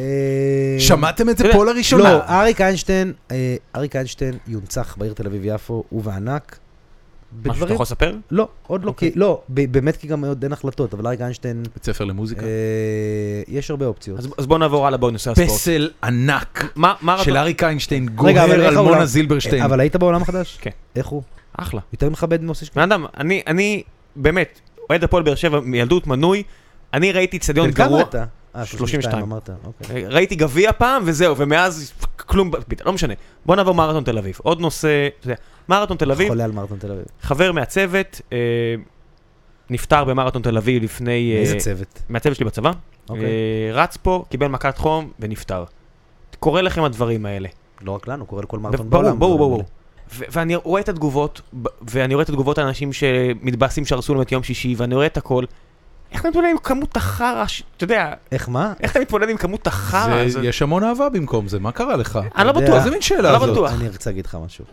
שמעתם 0.80 1.30
את 1.30 1.38
זה 1.38 1.44
יודע, 1.44 1.58
פה 1.58 1.66
לראשונה? 1.66 2.04
לא, 2.14 2.20
אריק 2.30 2.62
איינשטיין, 2.62 3.14
אה, 3.32 3.56
אריק 3.76 3.96
איינשטיין 3.96 4.38
יונצח 4.48 4.96
בעיר 5.00 5.14
תל 5.14 5.28
אביב-יפו, 5.28 5.84
הוא 5.90 6.02
וענק. 6.06 6.58
משהו 7.46 7.62
שאתה 7.62 7.74
יכול 7.74 7.84
לספר? 7.84 8.16
לא, 8.32 8.48
עוד 8.68 8.84
לא, 8.84 8.90
אוקיי. 8.90 9.12
כי, 9.12 9.20
לא, 9.20 9.42
ב- 9.50 9.72
באמת 9.72 9.98
כי 9.98 10.08
גם 10.08 10.26
עוד 10.26 10.44
אין 10.44 10.54
החלטות, 10.54 10.94
אבל 10.94 11.08
אריק 11.08 11.22
איינשטיין, 11.22 11.64
בית 11.74 11.84
ספר 11.86 12.06
למוזיקה. 12.06 12.42
אה, 12.42 12.48
יש 13.48 13.72
הרבה 13.72 13.86
אופציות. 13.86 14.20
אז 14.20 14.28
אז 14.38 14.48
בוא 14.48 14.58
נעבור 14.58 14.88
הלאה 14.88 14.98
בואו 14.98 15.12
נושא 15.12 15.32
הספורט. 15.32 15.50
פסל 15.50 15.90
ענק? 16.04 16.74
של 17.24 17.38
אריק 17.38 17.64
איינשטיין 17.64 18.06
גוהר 18.10 18.40
על 18.68 18.78
מונה 18.78 19.06
זילברשטיין. 19.06 19.64
אבל 19.64 19.80
היית 19.80 19.96
בעולם 19.96 20.22
החדש? 20.22 20.58
כן. 20.62 20.70
איך 20.96 21.08
הוא? 21.08 21.24
אחלה. 21.58 21.82
יותר 21.94 22.10
מכבד 22.10 22.44
מוסי 22.44 22.66
שקלים. 22.66 22.86
בן 22.86 22.92
אדם, 22.92 23.06
אני, 23.18 23.42
אני, 23.48 23.84
באמת, 24.16 24.60
אוהד 24.90 25.04
הפועל 25.04 25.24
באר 25.24 25.36
שבע 25.36 25.60
מילדות 25.60 26.08
מנוי, 26.08 26.44
אני 26.94 27.12
ראיתי 27.12 27.38
אצטדיון 27.38 27.68
בן 27.68 27.74
כמה 27.74 27.88
גרוע, 27.88 28.02
אתה? 28.02 28.26
אה, 28.56 28.66
32. 28.66 29.02
32 29.02 29.24
אמרת, 29.24 29.50
אוקיי. 29.66 30.06
ראיתי 30.08 30.36
גביע 30.36 30.72
פעם 30.72 31.02
וזהו, 31.06 31.38
ומאז 31.38 31.94
כלום, 32.16 32.52
לא 32.86 32.94
משנה. 32.94 33.14
בוא 33.46 33.56
נעבור 33.56 33.76
מרתון 33.76 34.04
תל 34.04 34.18
אביב. 34.18 34.38
עוד 34.44 34.62
נושא, 34.62 35.08
אתה 35.20 35.28
יודע, 35.28 35.36
מרתון 35.70 35.98
תל 35.98 36.12
אביב, 36.12 36.28
חולה 36.28 36.44
על 36.44 36.52
מרתון 36.52 36.80
תל 36.80 36.92
אביב. 36.92 37.06
חבר 37.22 37.52
מהצוות, 37.52 38.22
אה, 38.34 38.38
נפטר 39.70 40.04
במרתון 40.04 40.42
תל 40.42 40.58
אביב 40.58 40.84
לפני... 40.84 41.34
אה, 41.36 41.42
איזה 41.42 41.56
צוות? 41.56 42.02
מהצוות 42.10 42.36
שלי 42.36 42.46
בצבא. 42.46 42.72
אוקיי. 43.10 43.26
אה, 43.26 43.30
רץ 43.74 43.98
פה, 43.98 44.24
קיבל 44.30 44.48
מכת 44.48 44.78
חום 44.78 45.12
ונפטר. 45.20 45.64
קורה 46.40 46.62
לכם 46.62 46.84
הדברים 46.84 47.26
האלה. 47.26 47.50
לא 47.82 47.92
רק 47.92 48.08
לנו, 48.08 48.26
קורה 48.26 48.42
לכל 48.42 48.60
מרתון 48.60 48.90
ברור, 48.90 49.04
בעולם. 49.04 49.20
ברור, 49.20 49.38
ברור. 49.38 49.64
ו- 50.14 50.24
ואני 50.32 50.56
רואה 50.56 50.82
את 50.82 50.90
התגובות, 50.90 51.42
ואני 51.82 52.14
רואה 52.14 52.24
את 52.24 52.30
התגובות 52.30 52.58
על 52.58 52.66
אנשים 52.66 52.94
שמתבאסים 52.94 53.86
שהרסו 53.86 54.14
להם 54.14 54.22
את 54.22 54.32
יום 54.32 54.44
שישי, 54.44 54.76
ואני 54.78 54.96
רואה 54.96 55.06
את 55.06 55.18
הכל. 55.18 55.44
איך 56.12 56.22
אתה 56.22 56.30
מתמודד 56.30 56.48
עם 56.52 56.58
כמות 56.58 56.98
החרא, 56.98 57.46
אתה 57.78 57.84
יודע, 57.84 58.14
איך 58.32 58.50
מה? 58.50 58.74
איך 58.80 58.92
אתה 58.92 59.00
מתמודד 59.00 59.30
עם 59.30 59.38
כמות 59.38 59.68
החרא? 59.68 60.24
יש 60.44 60.62
המון 60.62 60.84
אהבה 60.84 61.10
במקום 61.10 61.48
זה, 61.48 61.60
מה 61.60 61.72
קרה 61.72 61.96
לך? 61.96 62.20
אני 62.36 62.48
לא 62.48 62.52
בטוח, 62.52 62.76
איזה 62.76 62.92
מין 62.92 63.02
שאלה 63.02 63.32
לא 63.34 63.54
זאת? 63.54 63.72
אני 63.72 63.90
רוצה 63.90 64.10
להגיד 64.10 64.26
לך 64.26 64.38
משהו. 64.46 64.66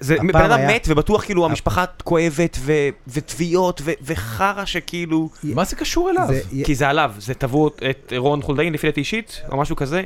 זה- 0.00 0.16
בן 0.32 0.50
אדם 0.50 0.66
מת, 0.66 0.86
ובטוח 0.90 1.24
כאילו 1.24 1.44
המשפחה 1.46 1.84
כואבת, 2.04 2.56
ו- 2.60 2.72
ותביעות, 3.08 3.80
ו- 3.84 3.90
וחרא 4.02 4.64
שכאילו... 4.64 5.30
מה 5.44 5.64
זה 5.64 5.76
קשור 5.76 6.10
אליו? 6.10 6.26
זה- 6.28 6.64
כי 6.64 6.74
זה 6.74 6.88
עליו, 6.88 7.12
זה 7.18 7.34
תבעו 7.34 7.68
את 7.90 8.12
רון 8.16 8.42
חולדאי 8.42 8.70
לפי 8.70 8.86
דעתי 8.86 9.00
אישית, 9.00 9.42
או 9.52 9.56
משהו 9.56 9.76
כזה. 9.76 10.02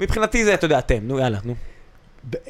מבחינתי 0.00 0.44
זה, 0.44 0.54
אתה 0.54 0.64
יודע, 0.64 0.78
אתם, 0.78 0.98
נו 1.02 1.18
יאללה, 1.18 1.38
נו. 1.44 1.54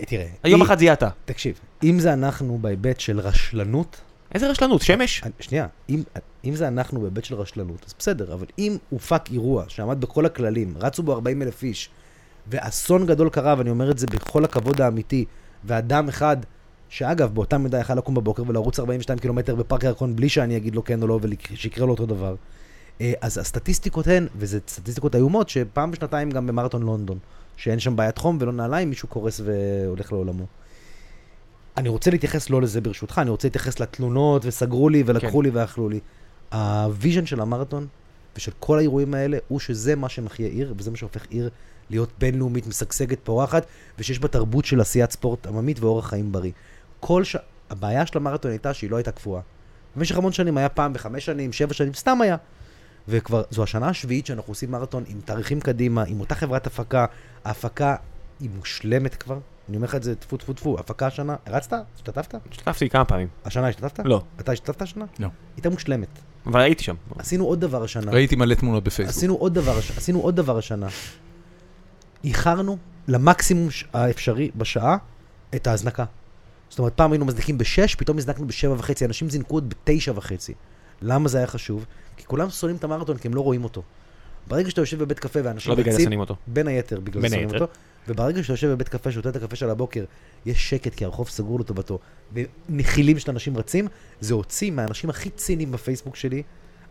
תראה, 0.07 0.27
יום 0.45 0.61
אם- 0.61 0.67
אחד 0.67 0.79
זה 0.79 0.85
יהיה 0.85 0.93
אתה. 0.93 1.09
תקשיב, 1.25 1.59
אם 1.85 1.99
זה 1.99 2.13
אנחנו 2.13 2.59
בהיבט 2.63 3.01
של 3.01 3.21
רשלנות, 3.21 4.01
איזה 4.35 4.51
רשלנות, 4.51 4.83
שמש? 4.83 5.23
שנייה, 5.41 5.67
אם, 5.91 6.03
אם 6.45 6.55
זה 6.55 6.69
אנחנו 6.69 7.01
בהיבט 7.01 7.25
של 7.25 7.35
רשלנות, 7.35 7.85
אז 7.87 7.95
בסדר, 7.99 8.33
אבל 8.35 8.47
אם 8.59 8.77
הופק 8.91 9.23
אירוע 9.33 9.65
שעמד 9.69 10.01
בכל 10.01 10.27
הכללים, 10.27 10.75
רצו 10.79 11.03
בו 11.03 11.13
40 11.13 11.43
אלף 11.43 11.63
איש, 11.63 11.89
ואסון 12.49 13.07
גדול 13.07 13.29
קרה, 13.29 13.55
ואני 13.59 13.71
אומר 13.71 13.91
את 13.91 13.99
זה 13.99 14.07
בכל 14.07 14.45
הכבוד 14.45 14.81
האמיתי, 14.81 15.25
ואדם 15.65 16.09
אחד, 16.09 16.37
שאגב, 16.89 17.35
באותה 17.35 17.59
מידה 17.59 17.79
יכל 17.79 17.95
לקום 17.95 18.15
בבוקר 18.15 18.43
ולרוץ 18.47 18.79
42 18.79 19.19
קילומטר 19.19 19.55
בפארק 19.55 19.85
הירקון 19.85 20.17
בלי 20.17 20.29
שאני 20.29 20.57
אגיד 20.57 20.75
לו 20.75 20.85
כן 20.85 21.03
או 21.03 21.07
לא, 21.07 21.21
ושיקרה 21.23 21.87
לו 21.87 21.93
אותו 21.93 22.07
דבר. 22.07 22.35
אה, 23.01 23.13
אז 23.21 23.39
הסטטיסטיקות 23.39 24.07
הן, 24.07 24.27
וזה 24.37 24.59
סטטיסטיקות 24.69 25.15
איומות, 25.15 25.49
שפעם 25.49 25.91
בשנתיים 25.91 26.31
גם 26.31 26.47
במרתון 26.47 26.83
לונדון, 26.83 27.19
שאין 27.57 27.79
שם 27.79 27.97
בעיית 27.97 28.19
חום 28.19 28.39
ולא 28.41 28.53
נעליים, 28.53 28.89
מישהו 28.89 29.09
קורס 29.09 29.41
והולך 29.45 30.13
לעולמו. 30.13 30.45
אני 31.77 31.89
רוצה 31.89 32.11
להתייחס 32.11 32.51
לא 32.51 32.63
לזה 32.63 32.81
ברשותך, 32.81 33.19
אני 33.23 33.31
רוצה 33.31 33.49
להתייחס 33.49 33.81
לתלונות, 33.81 34.43
וסגרו 34.45 34.89
לי, 34.89 35.03
ולקחו 35.07 35.39
כן. 35.39 35.45
לי, 35.45 35.51
ואכלו 35.51 35.89
לי. 35.89 36.01
ה 36.53 36.63
vision 36.63 37.27
של 37.27 37.41
המרתון 37.41 37.87
ושל 38.37 38.53
כל 38.61 38.79
האירועים 38.79 39.15
האלה, 39.15 39.39
הוא 39.49 39.61
שזה 39.61 39.97
מה 39.97 40.09
שמחיה 40.09 40.49
עיר, 40.49 40.75
וזה 40.77 40.91
מה 40.91 40.97
שהופך 40.97 41.27
עיר 41.31 41.51
להיות 41.91 42.09
בינלאומית, 42.19 42.67
משגשגת, 42.67 43.19
פורחת, 43.25 43.67
ושיש 43.99 44.19
בה 44.19 44.29
תרבות 44.29 44.65
של 44.65 44.81
עשיית 44.81 45.11
ספורט 45.11 45.47
עממית 45.47 45.81
ואורח 45.81 46.09
חיים 46.09 46.33
בריא. 46.33 46.53
כל 47.01 47.25
ש... 47.25 47.37
הבעיה 47.71 48.07
של 48.07 48.19
המרתון 48.19 48.51
הייתה 48.51 48.75
שהיא 48.75 48.91
לא 48.91 48.97
הייתה 48.97 49.13
קבועה. 49.13 49.43
במשך 49.97 50.17
המון 50.17 50.33
שנים 50.33 50.57
היה 50.57 50.69
פעם 50.69 50.93
בחמש 50.93 51.25
שנים, 51.25 51.53
שבע 51.53 51.75
שנים, 51.75 51.95
סתם 51.95 52.21
היה. 52.21 52.37
וכבר, 53.09 53.43
זו 53.51 53.63
השנה 53.63 53.89
השביעית 53.89 54.27
שאנחנו 54.27 54.51
עושים 54.51 54.71
מרתון 54.71 55.05
עם 55.07 55.21
תאריכים 55.25 55.61
קדימה, 55.61 56.05
עם 56.07 56.21
אותה 56.21 56.35
חברת 56.35 56.67
הפקה. 56.67 57.07
ההפקה 57.45 57.97
היא 58.41 58.51
מושלמת 58.57 59.15
כבר. 59.15 59.39
אני 59.69 59.77
אומר 59.77 59.87
לך 59.87 59.95
את 59.95 60.03
זה, 60.03 60.15
טפו 60.15 60.37
טפו 60.37 60.53
טפו, 60.53 60.79
הפקה 60.79 61.07
השנה, 61.07 61.37
הרצת? 61.47 61.73
השתתפת? 61.97 62.35
השתתפתי 62.51 62.91
כמה 62.91 63.05
פעמים. 63.05 63.29
השנה 63.45 63.69
השתתפת? 63.69 63.99
לא, 64.05 64.23
אתה 64.41 64.53
השתתפת 64.53 64.83
השנה? 64.83 65.05
לא. 65.19 65.29
הייתה 65.57 65.71
מושלמת. 65.71 66.09
אבל 66.47 66.61
הייתי 66.61 66.85
שם. 66.85 66.95
עשינו 67.19 67.45
עוד 67.45 67.61
דבר 67.61 67.85
השנה. 67.85 68.13
ראיתי 68.13 68.37
מלא 68.37 68.55
תמונות 68.55 68.85
בפייסבוק. 68.85 69.17
עשינו 69.17 69.35
עוד 69.35 69.55
דבר, 69.55 69.79
עשינו 69.97 70.21
עוד 70.21 70.37
דבר 70.37 70.59
השנה. 70.59 70.87
איחרנו 72.25 72.77
למקסימום 73.09 73.69
האפשרי 73.93 74.51
בשעה 74.57 74.97
את 75.55 75.67
ההזנקה. 75.67 76.05
זאת 76.69 76.79
אומרת, 76.79 76.93
פעם 76.97 77.13
היינו 77.13 77.25
מזניקים 77.25 77.59
בשש, 77.59 77.95
פתאום 77.95 78.19
הזנקנו 78.19 78.47
בשבע 78.47 78.75
וחצי, 78.79 79.05
אנשים 79.05 79.31
זינקו 79.31 79.55
עוד 79.55 79.69
בתשע 79.69 80.13
וחצי. 80.15 80.55
למה 81.03 81.29
זה 81.29 81.39
היה 81.39 81.47
חשוב? 81.47 81.85
כי 82.17 82.27
כולם 82.27 82.51
שונאים 82.51 82.77
את 82.77 82.85
המרתון 82.85 83.17
כי 83.17 83.29
הם 83.29 83.35
לא 83.35 83.41
רואים 83.41 83.65
אותו. 83.65 83.83
ברגע 84.49 84.71
שאתה 84.71 84.81
יושב 84.81 84.99
בבית 84.99 85.19
קפה 85.19 85.41
ואנשים 85.45 85.73
לא 85.73 85.77
רצים. 85.95 86.09
בין 86.47 86.69
היתר 86.69 87.01
בגלל 87.01 87.23
זה 87.23 87.29
שונאים. 87.29 87.63
אותו, 87.63 87.73
וברגע 88.09 88.43
שאתה 88.43 88.53
יושב 88.53 88.69
בבית 88.69 88.89
קפה, 88.89 89.13
שותה 89.13 89.29
את 89.29 89.37
הקפה 89.37 89.57
של 89.57 89.71
הבוקר, 89.71 90.05
יש 90.47 90.71
שקט 90.71 90.95
כי 90.95 91.05
הרחוב 91.05 91.29
סגור 91.29 91.61
לטובתו, 91.61 91.99
ונחילים 92.69 93.19
של 93.19 93.31
אנשים 93.31 93.57
רצים, 93.57 93.89
זה 94.21 94.35
הוציא 94.35 94.71
מהאנשים 94.71 95.11
הכי 95.11 95.31
ציניים 95.31 95.73
בפייסבוק 95.73 96.17
שלי, 96.17 96.43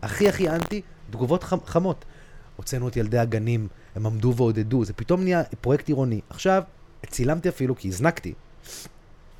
הכי 0.02 0.28
הכי 0.28 0.48
אנטי, 0.50 0.82
תגובות 1.10 1.44
חמ- 1.44 1.66
חמות. 1.66 2.04
הוצאנו 2.56 2.88
את 2.88 2.96
ילדי 2.96 3.18
הגנים, 3.18 3.68
הם 3.94 4.06
עמדו 4.06 4.34
ועודדו, 4.36 4.84
זה 4.84 4.92
פתאום 4.92 5.22
נהיה 5.22 5.42
פרויקט 5.60 5.88
עירוני. 5.88 6.20
עכשיו, 6.30 6.62
צילמתי 7.06 7.48
אפילו, 7.48 7.76
כי 7.76 7.88
הזנקתי. 7.88 8.32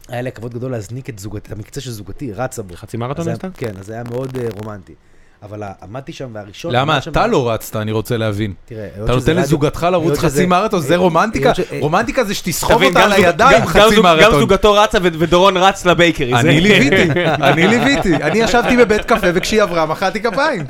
היה 0.08 0.22
לי 0.22 0.28
הכבוד 0.28 0.54
גדול 0.54 0.70
להזניק 0.70 1.10
את 1.10 1.18
זוגתי, 1.18 1.48
את 1.52 1.58
המקצה 1.58 1.80
של 1.80 1.90
זוגתי, 1.90 2.32
רצה 2.32 2.62
בו. 2.62 2.76
חצי 2.76 2.96
מרתון 2.96 3.28
עשית? 3.28 3.44
כן, 3.56 3.72
אז 3.80 3.86
זה 3.86 3.92
היה 3.92 4.02
מאוד 4.10 4.36
אה, 4.38 4.48
רומנטי. 4.62 4.94
אבל 5.42 5.62
עמדתי 5.82 6.12
שם, 6.12 6.28
והראשון... 6.32 6.72
למה 6.74 6.92
עמד 6.94 7.02
שם- 7.02 7.10
אתה 7.10 7.26
לא 7.26 7.50
רצת, 7.50 7.76
אני 7.76 7.92
רוצה 7.92 8.16
להבין. 8.16 8.54
תראה, 8.64 8.88
אתה 9.04 9.12
נותן 9.14 9.30
רדיו- 9.30 9.42
לזוגתך 9.42 9.86
לרוץ 9.92 10.18
חצי 10.18 10.46
מרתון, 10.46 10.80
זה 10.80 10.94
היות 10.94 11.02
רומנטיקה? 11.02 11.54
ש- 11.54 11.60
רומנטיקה 11.80 12.24
זה 12.24 12.34
שתסחוב 12.34 12.82
אותה 12.82 13.04
על 13.04 13.12
הידיים 13.12 13.66
חצי 13.66 13.78
גם 13.78 13.88
זוג- 13.88 13.96
גם 13.96 14.02
מרתון. 14.02 14.40
זוגתו 14.40 14.72
רצה 14.72 14.98
ו- 15.02 15.18
ודורון 15.18 15.56
רץ 15.56 15.84
לבייקרי. 15.86 16.30
זה- 16.30 16.40
אני 16.40 16.60
ליוויתי, 16.60 17.10
אני 17.50 17.68
ליוויתי. 17.68 18.14
אני 18.16 18.38
ישבתי 18.38 18.76
בבית 18.76 19.04
קפה 19.04 19.26
וכשהיא 19.34 19.62
עברה 19.62 19.86
מחאתי 19.86 20.22
כפיים. 20.22 20.62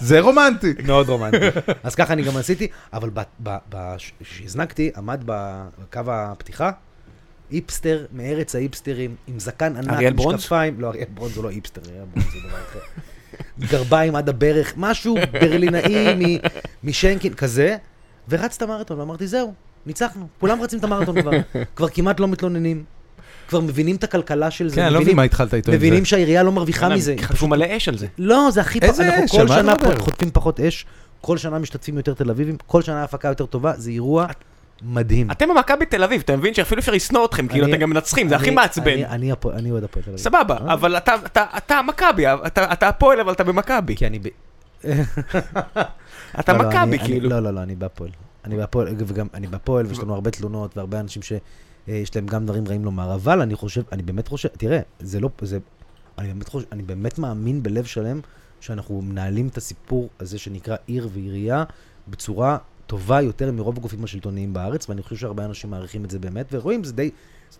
זה 0.00 0.20
רומנטי. 0.20 0.74
מאוד 0.84 1.08
רומנטי. 1.08 1.36
אז 1.82 1.94
ככה 1.94 2.12
אני 2.12 2.22
גם 2.22 2.36
עשיתי, 2.36 2.66
אבל 2.92 3.10
כשהזנקתי, 4.24 4.90
עמד 4.96 5.20
בקו 5.26 6.00
הפתיחה, 6.06 6.70
איפסטר 7.52 8.04
מארץ 8.12 8.54
האיפסטרים, 8.54 9.14
עם 9.26 9.40
זקן 9.40 9.76
ענק, 9.76 9.88
אריאל 9.88 10.10
עם 10.10 10.16
ברונז? 10.16 10.38
משקפיים, 10.38 10.80
לא, 10.80 10.86
אריאל 10.88 11.04
ברונז 11.14 11.36
הוא 11.36 11.44
לא 11.44 11.50
איפסטר, 11.50 11.80
אריאל 11.90 12.04
ברונז 12.14 12.32
זה 12.32 12.38
דבר 12.48 12.58
אחר. 12.70 12.78
גרביים 13.60 14.16
עד 14.16 14.28
הברך, 14.28 14.72
משהו 14.76 15.16
ברלינאי 15.32 16.14
מ- 16.14 16.38
משנקין, 16.84 17.34
כזה, 17.34 17.76
ורץ 18.28 18.56
את 18.56 18.62
המרתון, 18.62 18.98
ואמרתי, 19.00 19.26
זהו, 19.26 19.52
ניצחנו, 19.86 20.26
כולם 20.40 20.62
רצים 20.62 20.78
את 20.78 20.84
המרתון 20.84 21.22
כבר, 21.22 21.30
כבר 21.76 21.88
כמעט 21.88 22.20
לא 22.20 22.28
מתלוננים, 22.28 22.84
כבר 23.48 23.60
מבינים 23.60 23.96
את 23.96 24.04
הכלכלה 24.04 24.50
של 24.50 24.68
זה, 24.68 24.74
כן, 24.74 24.82
אני 24.82 24.92
לא 24.92 25.00
מבין 25.00 25.02
מבינים- 25.02 25.16
מה 25.16 25.22
התחלת 25.22 25.54
איתו 25.54 25.72
עם 25.72 25.78
זה. 25.78 25.86
מבינים 25.86 26.04
שהעירייה 26.04 26.42
לא 26.42 26.52
מרוויחה 26.52 26.88
מזה. 26.88 27.14
חטפו 27.20 27.48
מלא 27.48 27.66
אש 27.76 27.88
על 27.88 27.98
זה. 27.98 28.06
לא, 28.18 28.48
זה 28.52 28.60
הכי... 28.60 28.78
איזה 28.82 29.02
פ- 29.04 29.06
אנחנו 29.06 29.24
אש? 29.24 29.30
כל 29.30 29.48
שנה 29.48 29.74
חוטפים 29.98 30.30
פחות 30.32 30.60
אש, 30.60 30.86
כל 31.20 31.36
שנה 31.36 31.58
משתתפים 31.58 31.96
יותר 31.96 32.14
תל 32.14 32.30
אביבים, 32.30 32.56
כל 32.66 32.82
שנה 32.82 33.00
ההפקה 33.00 33.28
יותר 33.28 33.46
טובה, 33.46 33.72
זה 33.76 33.90
אירוע 33.90 34.26
מדהים. 34.82 35.30
אתם 35.30 35.48
במכבי 35.48 35.86
תל 35.86 36.04
אביב, 36.04 36.20
אתה 36.24 36.36
מבין 36.36 36.54
שאפילו 36.54 36.78
אפשר 36.80 36.92
לשנוא 36.92 37.24
אתכם, 37.24 37.48
כאילו 37.48 37.66
אתם 37.66 37.76
גם 37.76 37.90
מנצחים, 37.90 38.28
זה 38.28 38.36
הכי 38.36 38.50
מעצבן. 38.50 39.04
אני- 39.04 39.32
אוהד 39.70 39.84
הפועל 39.84 40.04
תל 40.04 40.10
אביב. 40.10 40.16
סבבה, 40.16 40.56
אה? 40.56 40.72
אבל 40.72 40.96
אתה- 40.96 41.80
מכבי, 41.86 42.24
אתה 42.46 42.88
הפועל 42.88 43.20
אבל 43.20 43.32
אתה 43.32 43.44
במכבי. 43.44 43.96
כי 43.96 44.06
אני... 44.06 44.18
ב- 44.18 44.28
אתה 46.40 46.52
לא, 46.52 46.58
לא, 46.58 46.68
מכבי, 46.68 46.98
כאילו. 46.98 47.28
לא, 47.30 47.40
לא, 47.40 47.50
לא, 47.50 47.60
אני 47.62 47.74
בהפועל. 47.76 48.10
אני 48.44 48.56
בהפועל, 48.56 48.88
וגם 49.06 49.26
אני 49.34 49.46
בהפועל, 49.46 49.86
ויש 49.86 49.98
לנו 49.98 50.14
הרבה 50.14 50.30
תלונות, 50.30 50.76
והרבה 50.76 51.00
אנשים 51.00 51.22
שיש 51.22 52.16
להם 52.16 52.26
גם 52.26 52.46
דברים 52.46 52.64
רעים 52.68 52.84
לומר, 52.84 53.14
אבל 53.14 53.40
אני 53.40 53.54
חושב, 53.54 53.82
אני 53.92 54.02
באמת 54.02 54.28
חושב, 54.28 54.48
תראה, 54.48 54.80
זה 55.00 55.20
לא, 55.20 55.28
זה... 55.42 55.58
אני 56.18 56.28
באמת, 56.28 56.48
חושב, 56.48 56.66
אני 56.72 56.82
באמת 56.82 57.18
מאמין 57.18 57.62
בלב 57.62 57.84
שלם 57.84 58.20
שאנחנו 58.60 59.02
מנהלים 59.02 59.48
את 59.48 59.56
הסיפור 59.56 60.08
הזה 60.20 60.38
שנקרא 60.38 60.76
עיר 60.86 61.08
ועירייה 61.12 61.64
בצורה 62.08 62.58
טובה 62.88 63.20
יותר 63.20 63.52
מרוב 63.52 63.76
הגופים 63.78 64.04
השלטוניים 64.04 64.52
בארץ, 64.52 64.88
ואני 64.88 65.02
חושב 65.02 65.16
שהרבה 65.16 65.44
אנשים 65.44 65.70
מעריכים 65.70 66.04
את 66.04 66.10
זה 66.10 66.18
באמת, 66.18 66.46
ורואים, 66.52 66.84
זה 66.84 66.92
די... 66.92 67.10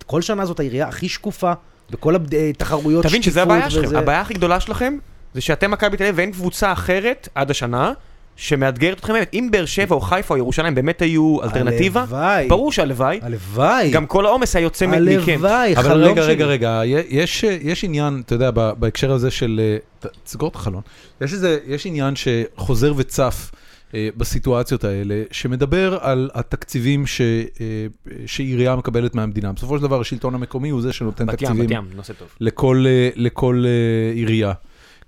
כל 0.06 0.22
שנה 0.22 0.46
זאת 0.46 0.60
העירייה 0.60 0.88
הכי 0.88 1.08
שקופה 1.08 1.52
בכל 1.90 2.14
התחרויות 2.50 3.04
תבין 3.06 3.22
שזה 3.22 3.42
הבעיה 3.42 3.70
שלכם, 3.70 3.96
הבעיה 3.96 4.20
הכי 4.20 4.34
גדולה 4.34 4.60
שלכם 4.60 4.98
זה 5.34 5.40
שאתם 5.40 5.70
מכבי 5.70 5.96
תל 5.96 6.02
אביב 6.02 6.18
ואין 6.18 6.32
קבוצה 6.32 6.72
אחרת 6.72 7.28
עד 7.34 7.50
השנה 7.50 7.92
שמאתגרת 8.36 8.98
אתכם 8.98 9.12
באמת, 9.12 9.30
אם 9.34 9.48
באר 9.50 9.66
שבע 9.66 9.94
או 9.94 10.00
חיפה 10.00 10.34
או 10.34 10.38
ירושלים 10.38 10.74
באמת 10.74 11.02
היו 11.02 11.42
אלטרנטיבה, 11.42 12.00
הלוואי. 12.00 12.48
ברור 12.48 12.72
שהלוואי, 12.72 13.20
הלוואי. 13.22 13.90
גם 13.90 14.06
כל 14.06 14.26
העומס 14.26 14.56
היה 14.56 14.62
יוצא 14.62 14.86
מכם. 14.86 15.32
הלוואי, 15.32 15.76
אבל 15.76 15.82
חלום 15.82 16.10
רגע, 16.10 16.22
שלי. 16.22 16.32
רגע, 16.32 16.46
רגע, 16.46 16.80
יש, 17.08 17.44
יש 17.44 17.84
עניין, 17.84 18.22
אתה 18.26 18.34
יודע, 18.34 18.50
ב- 18.54 18.72
בהקשר 18.76 19.12
הזה 19.12 19.30
של... 19.30 19.60
אה, 20.04 20.08
תסגור 20.24 20.48
את 20.48 20.54
החלון. 20.54 20.82
יש 21.20 21.32
איזה, 21.32 21.58
יש 21.66 21.86
עניין 21.86 22.14
שחוזר 22.16 22.92
וצף 22.96 23.50
אה, 23.54 23.58
בסיטואציות 23.94 24.84
האלה, 24.84 25.22
שמדבר 25.30 25.98
על 26.00 26.30
התקציבים 26.34 27.06
ש, 27.06 27.20
אה, 27.20 27.86
שעירייה 28.26 28.76
מקבלת 28.76 29.14
מהמדינה. 29.14 29.52
בסופו 29.52 29.76
של 29.76 29.82
דבר 29.82 30.00
השלטון 30.00 30.34
המקומי 30.34 30.68
הוא 30.68 30.82
זה 30.82 30.92
שנותן 30.92 31.26
בת 31.26 31.42
ים, 31.42 31.48
תקציבים 31.48 31.66
בת 31.66 31.70
ים, 31.72 31.96
נושא 31.96 32.12
טוב. 32.12 32.28
לכל, 32.40 32.84
אה, 32.86 33.10
לכל 33.16 33.64
אה, 33.66 34.12
עירייה. 34.14 34.52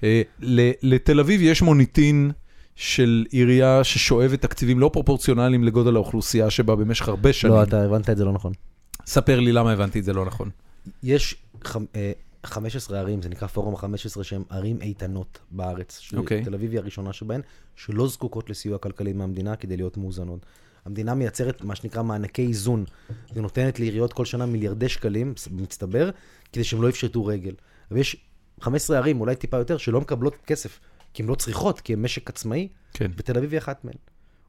אה, 0.04 0.22
ל- 0.40 0.70
לתל 0.82 1.20
אביב 1.20 1.42
יש 1.42 1.62
מוניטין 1.62 2.30
של 2.76 3.26
עירייה 3.30 3.84
ששואבת 3.84 4.42
תקציבים 4.42 4.78
לא 4.80 4.90
פרופורציונליים 4.92 5.64
לגודל 5.64 5.96
האוכלוסייה 5.96 6.50
שבה 6.50 6.76
במשך 6.76 7.08
הרבה 7.08 7.32
שנים. 7.32 7.54
לא, 7.54 7.62
אתה 7.62 7.84
הבנת 7.84 8.10
את 8.10 8.16
זה 8.16 8.24
לא 8.24 8.32
נכון. 8.32 8.52
ספר 9.06 9.40
לי 9.40 9.52
למה 9.52 9.72
הבנתי 9.72 9.98
את 9.98 10.04
זה 10.04 10.12
לא 10.12 10.24
נכון. 10.24 10.50
יש 11.02 11.36
אה, 11.96 12.12
15 12.46 12.98
ערים, 12.98 13.22
זה 13.22 13.28
נקרא 13.28 13.48
פורום 13.48 13.74
ה-15, 13.74 14.22
שהן 14.22 14.42
ערים 14.50 14.82
איתנות 14.82 15.38
בארץ. 15.50 16.00
אוקיי. 16.16 16.44
תל 16.44 16.54
אביב 16.54 16.70
היא 16.70 16.78
הראשונה 16.78 17.12
שבהן, 17.12 17.40
שלא 17.76 18.08
זקוקות 18.08 18.50
לסיוע 18.50 18.78
כלכלי 18.78 19.12
מהמדינה 19.12 19.56
כדי 19.56 19.76
להיות 19.76 19.96
מאוזנות. 19.96 20.46
המדינה 20.84 21.14
מייצרת 21.14 21.64
מה 21.64 21.74
שנקרא 21.74 22.02
מענקי 22.02 22.46
איזון, 22.46 22.84
ונותנת 23.34 23.78
לעיריות 23.78 24.12
כל 24.12 24.24
שנה 24.24 24.46
מיליארדי 24.46 24.88
שקלים, 24.88 25.34
מצטבר, 25.50 26.10
כדי 26.52 26.64
שהן 26.64 26.80
לא 26.80 26.88
יפשטו 26.88 27.26
רגל. 27.26 27.54
ויש 27.90 28.16
15 28.60 28.98
ערים, 28.98 29.20
אולי 29.20 29.36
טיפה 29.36 29.56
יותר, 29.56 29.76
שלא 29.76 30.00
מקבלות 30.00 30.36
כסף, 30.46 30.80
כי 31.14 31.22
הן 31.22 31.28
לא 31.28 31.34
צריכות, 31.34 31.80
כי 31.80 31.92
הן 31.92 32.02
משק 32.02 32.30
עצמאי, 32.30 32.68
כן. 32.92 33.10
ותל 33.16 33.36
אביב 33.38 33.50
היא 33.50 33.58
אחת 33.58 33.84
מהן, 33.84 33.94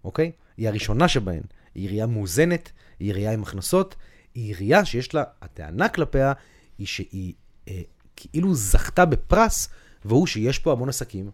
אוקיי? 0.04 0.32
היא 0.58 0.68
הראשונה 0.68 1.08
שבהן. 1.08 1.44
היא 1.76 1.84
עירייה 1.84 2.06
מאוזנת, 2.06 2.72
היא 3.00 3.08
עירייה 3.08 3.34
עם 3.34 3.44
הכנסות, 3.44 3.96
היא 4.36 4.46
עירייה 4.46 4.86
שיש 4.86 5.14
לה, 5.14 5.24
הטענה 5.42 5.90
כלפיה 5.90 6.34
היא 6.78 6.88
שהיא 6.88 7.34
אה, 7.68 7.82
כאילו 8.16 8.56
זכתה 8.56 9.06
בפרס, 9.06 9.70
והוא 10.06 10.28
שיש 10.28 10.60
פה 10.60 10.72
המון 10.72 10.90
עסקים, 10.90 11.30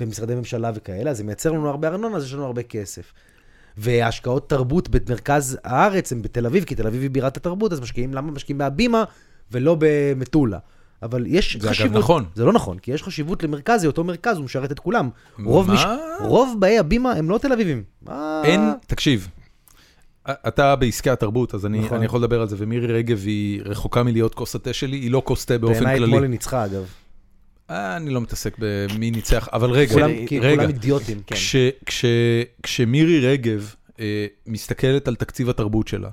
ומשרדי 0.00 0.34
ממשלה 0.34 0.70
וכאלה, 0.74 1.10
אז 1.10 1.16
זה 1.16 1.24
מייצר 1.24 1.52
לנו 1.52 1.68
הרבה 1.68 1.88
ארנונה, 1.88 2.16
אז 2.16 2.24
יש 2.24 2.32
לנו 2.32 2.44
הרבה 2.44 2.62
כסף. 2.62 3.12
והשקעות 3.76 4.50
תרבות 4.50 4.88
במרכז 4.88 5.58
הארץ 5.64 6.12
הן 6.12 6.22
בתל 6.22 6.46
אביב, 6.46 6.64
כי 6.64 6.74
תל 6.74 6.86
אביב 6.86 7.02
היא 7.02 7.10
בירת 7.10 7.36
התרבות, 7.36 7.72
אז 7.72 7.80
משקיעים, 7.80 8.14
למה 8.14 8.32
משקיעים 8.32 8.58
בהבימה 8.58 9.04
ולא 9.50 9.76
במטולה? 9.78 10.58
אבל 11.02 11.24
יש 11.26 11.56
זה 11.56 11.68
אגב 11.68 11.74
חשיבות... 11.74 11.98
נכון. 11.98 12.24
זה 12.34 12.44
לא 12.44 12.52
נכון, 12.52 12.78
כי 12.78 12.90
יש 12.90 13.02
חשיבות 13.02 13.42
למרכז, 13.42 13.80
זה 13.80 13.86
אותו 13.86 14.04
מרכז, 14.04 14.36
הוא 14.36 14.44
משרת 14.44 14.72
את 14.72 14.78
כולם. 14.78 15.10
רוב, 15.44 15.66
מה? 15.66 15.96
רוב 16.20 16.56
באי 16.58 16.78
הבימה 16.78 17.12
הם 17.12 17.30
לא 17.30 17.38
תל 17.38 17.52
אביבים. 17.52 17.82
מה? 18.02 18.42
אין, 18.44 18.60
תקשיב, 18.86 19.28
אתה 20.30 20.76
בעסקי 20.76 21.10
התרבות, 21.10 21.54
אז 21.54 21.66
אני, 21.66 21.78
נכון. 21.78 21.96
אני 21.96 22.06
יכול 22.06 22.20
לדבר 22.20 22.40
על 22.40 22.48
זה, 22.48 22.56
ומירי 22.58 22.86
רגב 22.86 23.22
היא 23.26 23.62
רחוקה 23.64 24.02
מלהיות 24.02 24.34
כוס 24.34 24.54
התה 24.54 24.72
שלי, 24.72 24.96
היא 24.96 25.10
לא 25.10 25.22
כוס 25.24 25.44
תה 25.44 25.58
באופן 25.58 25.74
בעיניי 25.74 25.96
כללי. 25.96 26.04
אתמול 26.04 26.22
היא 26.22 26.30
ניצחה, 26.30 26.64
אגב. 26.64 26.86
אה, 27.70 27.96
אני 27.96 28.10
לא 28.10 28.20
מתעסק 28.20 28.56
במי 28.58 29.10
ניצח, 29.10 29.48
אבל 29.52 29.70
רגע, 29.70 29.92
כולם, 29.92 30.10
רגע. 30.10 30.50
כולם 30.50 30.68
אידיוטים. 30.68 31.20
כן. 31.26 31.34
כש, 31.34 31.56
כש, 31.86 32.04
כשמירי 32.62 33.26
רגב 33.26 33.74
אה, 34.00 34.26
מסתכלת 34.46 35.08
על 35.08 35.14
תקציב 35.14 35.50
התרבות 35.50 35.88
שלה, 35.88 36.10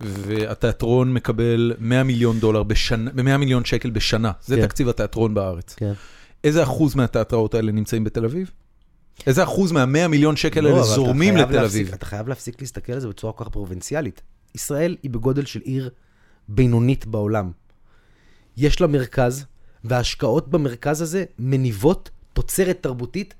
והתיאטרון 0.00 1.14
מקבל 1.14 1.72
100 1.78 2.02
מיליון 2.02 2.38
דולר 2.40 2.62
בשנה, 2.62 3.10
100 3.14 3.36
מיליון 3.38 3.64
שקל 3.64 3.90
בשנה, 3.90 4.32
זה 4.42 4.56
כן. 4.56 4.62
תקציב 4.66 4.88
התיאטרון 4.88 5.34
בארץ. 5.34 5.74
כן. 5.74 5.92
איזה 6.44 6.62
אחוז 6.62 6.94
מהתיאטראות 6.94 7.54
האלה 7.54 7.72
נמצאים 7.72 8.04
בתל 8.04 8.24
אביב? 8.24 8.50
איזה 9.26 9.42
אחוז 9.42 9.72
מה-100 9.72 10.08
מיליון 10.08 10.36
שקל 10.36 10.60
לא, 10.60 10.68
האלה 10.68 10.82
זורמים 10.82 11.36
לתל 11.36 11.64
אביב? 11.64 11.92
אתה 11.92 12.06
חייב 12.06 12.28
להפסיק 12.28 12.60
להסתכל 12.60 12.92
על 12.92 13.00
זה 13.00 13.08
בצורה 13.08 13.32
כל 13.32 13.44
כך 13.44 13.50
פרובינציאלית. 13.50 14.22
ישראל 14.54 14.96
היא 15.02 15.10
בגודל 15.10 15.44
של 15.44 15.60
עיר 15.60 15.90
בינונית 16.48 17.06
בעולם. 17.06 17.50
יש 18.56 18.80
לה 18.80 18.86
מרכז, 18.86 19.44
וההשקעות 19.84 20.48
במרכז 20.48 21.00
הזה 21.00 21.24
מניבות 21.38 22.10
תוצרת 22.32 22.78
תרבותית 22.82 23.34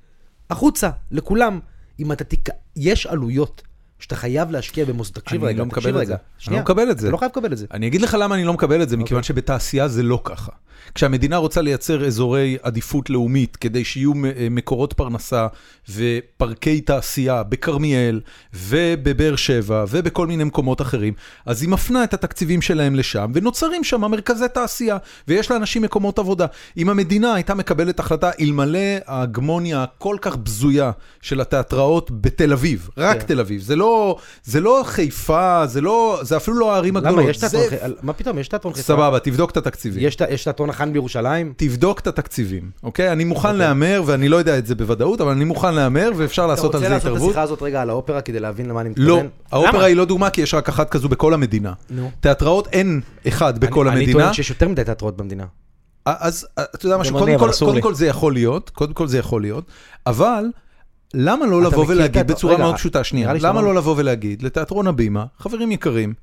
החוצה, 0.50 0.90
לכולם. 1.10 1.60
אם 2.00 2.12
אתה 2.12 2.24
תיק... 2.24 2.48
יש 2.76 3.06
עלויות 3.06 3.62
שאתה 3.98 4.16
חייב 4.16 4.50
להשקיע 4.50 4.84
במוסדות. 4.84 5.24
תקשיב 5.24 5.44
רגע, 5.44 5.64
לא 5.64 5.70
תקשיב 5.70 5.96
רגע. 5.96 6.06
זה. 6.06 6.14
אני 6.48 6.56
לא 6.56 6.60
מקבל 6.62 6.90
את 6.90 6.98
זה. 6.98 7.06
אתה 7.06 7.12
לא 7.12 7.16
חייב 7.16 7.30
לקבל 7.30 7.52
את 7.52 7.58
זה. 7.58 7.66
אני 7.70 7.86
אגיד 7.86 8.00
לך 8.00 8.16
למה 8.20 8.34
אני 8.34 8.44
לא 8.44 8.52
מקבל 8.52 8.82
את 8.82 8.88
זה, 8.88 8.96
מכיוון 8.96 9.22
אוקיי. 9.22 9.28
שבתעשייה 9.28 9.88
זה 9.88 10.02
לא 10.02 10.20
ככה. 10.24 10.52
כשהמדינה 10.94 11.36
רוצה 11.36 11.62
לייצר 11.62 12.06
אזורי 12.06 12.56
עדיפות 12.62 13.10
לאומית 13.10 13.56
כדי 13.56 13.84
שיהיו 13.84 14.12
אה, 14.14 14.48
מקורות 14.50 14.92
פרנסה 14.92 15.46
ופארקי 15.90 16.80
תעשייה 16.80 17.42
בכרמיאל 17.42 18.20
ובבאר 18.54 19.36
שבע 19.36 19.84
ובכל 19.90 20.26
מיני 20.26 20.44
מקומות 20.44 20.80
אחרים, 20.80 21.14
אז 21.46 21.62
היא 21.62 21.70
מפנה 21.70 22.04
את 22.04 22.14
התקציבים 22.14 22.62
שלהם 22.62 22.94
לשם, 22.94 23.30
ונוצרים 23.34 23.84
שם 23.84 24.00
מרכזי 24.00 24.44
תעשייה, 24.54 24.96
ויש 25.28 25.50
לאנשים 25.50 25.82
מקומות 25.82 26.18
עבודה. 26.18 26.46
אם 26.76 26.88
המדינה 26.88 27.34
הייתה 27.34 27.54
מקבלת 27.54 27.98
החלטה 28.00 28.30
אלמלא 28.40 28.78
ההגמוניה 29.06 29.82
הכל 29.82 30.16
כך 30.20 30.36
בזויה 30.36 30.90
של 31.20 31.40
התיאטראות 31.40 32.10
בתל 32.10 32.52
אביב, 32.52 32.90
רק 32.96 33.20
כן. 33.20 33.26
תל 33.26 33.40
אביב, 33.40 33.62
זה 33.62 33.76
לא, 33.76 33.85
זה 34.44 34.60
לא 34.60 34.82
חיפה, 34.86 35.62
זה, 35.66 35.80
לא, 35.80 36.18
זה 36.22 36.36
אפילו 36.36 36.56
לא 36.56 36.72
הערים 36.74 36.96
הגדולות. 36.96 37.18
למה? 37.18 37.30
יש 37.30 37.38
זה- 37.40 37.48
תיאטרון 37.50 37.70
חיפה. 37.70 37.86
מה 38.02 38.12
פתאום? 38.12 38.38
יש 38.38 38.48
תיאטרון 38.48 38.74
חיפה. 38.74 38.86
סבבה, 38.86 39.18
תבדוק 39.18 39.50
את 39.50 39.56
התקציבים. 39.56 40.02
יש 40.30 40.44
תיאטרון 40.44 40.70
החאן 40.70 40.92
בירושלים? 40.92 41.52
תבדוק 41.56 42.00
את 42.00 42.06
התקציבים, 42.06 42.70
אוקיי? 42.82 43.12
אני 43.12 43.24
מוכן 43.24 43.48
אוקיי. 43.48 43.58
להמר, 43.58 44.02
ואני 44.06 44.28
לא 44.28 44.36
יודע 44.36 44.58
את 44.58 44.66
זה 44.66 44.74
בוודאות, 44.74 45.20
אבל 45.20 45.30
אני 45.30 45.44
מוכן 45.44 45.74
להמר, 45.74 46.10
ואפשר 46.16 46.46
לעשות 46.46 46.74
על 46.74 46.80
זה 46.80 46.86
אתה 46.86 46.94
רוצה 46.94 47.04
לעשות 47.04 47.06
את 47.06 47.16
התערבות. 47.16 47.30
השיחה 47.30 47.42
הזאת 47.42 47.62
רגע 47.62 47.82
על 47.82 47.90
האופרה 47.90 48.20
כדי 48.20 48.40
להבין 48.40 48.66
למה 48.68 48.80
אני 48.80 48.88
מתכוון? 48.88 49.06
לא, 49.08 49.20
האופרה 49.52 49.72
למה? 49.72 49.84
היא 49.84 49.96
לא 49.96 50.04
דוגמה, 50.04 50.30
כי 50.30 50.40
יש 50.40 50.54
רק 50.54 50.68
אחת 50.68 50.90
כזו 50.90 51.08
בכל 51.08 51.34
המדינה. 51.34 51.72
נו. 51.90 52.10
תיאטראות 52.20 52.68
אין 52.72 53.00
אחד 53.28 53.58
בכל 53.58 53.86
אני- 53.88 53.96
אני 53.96 54.04
המדינה. 54.04 54.22
טוען 54.22 54.32
שיש 54.34 54.50
יותר 54.50 54.68
מדי 54.68 54.84
תיאטראות 54.84 55.16
במדינה. 55.16 55.44
אז 56.06 56.46
אה, 56.58 56.64
אתה 56.74 56.86
יודע 56.86 56.96
משהו, 56.96 57.18
אני, 57.24 57.36
קודם. 57.60 57.80
כל 57.80 57.94
זה 57.94 58.06
יכול 58.06 58.32
להיות, 58.32 58.70
קודם 58.70 58.92
כל 58.92 59.06
זה 59.08 59.18
יכול 59.18 59.42
להיות, 59.42 59.64
אבל 60.06 60.44
למה 61.18 61.46
לא 61.46 61.62
לבוא 61.62 61.84
ולהגיד 61.88 62.12
תיאטרון- 62.12 62.36
בצורה 62.36 62.54
רגע, 62.54 62.62
מאוד 62.62 62.74
פשוטה, 62.74 63.04
שנייה, 63.04 63.32
למה 63.40 63.62
לא 63.62 63.74
לבוא 63.74 63.94
ולהגיד 63.98 64.42
לתיאטרון 64.42 64.86
הבימה, 64.86 65.24
חברים 65.38 65.72
יקרים, 65.72 66.14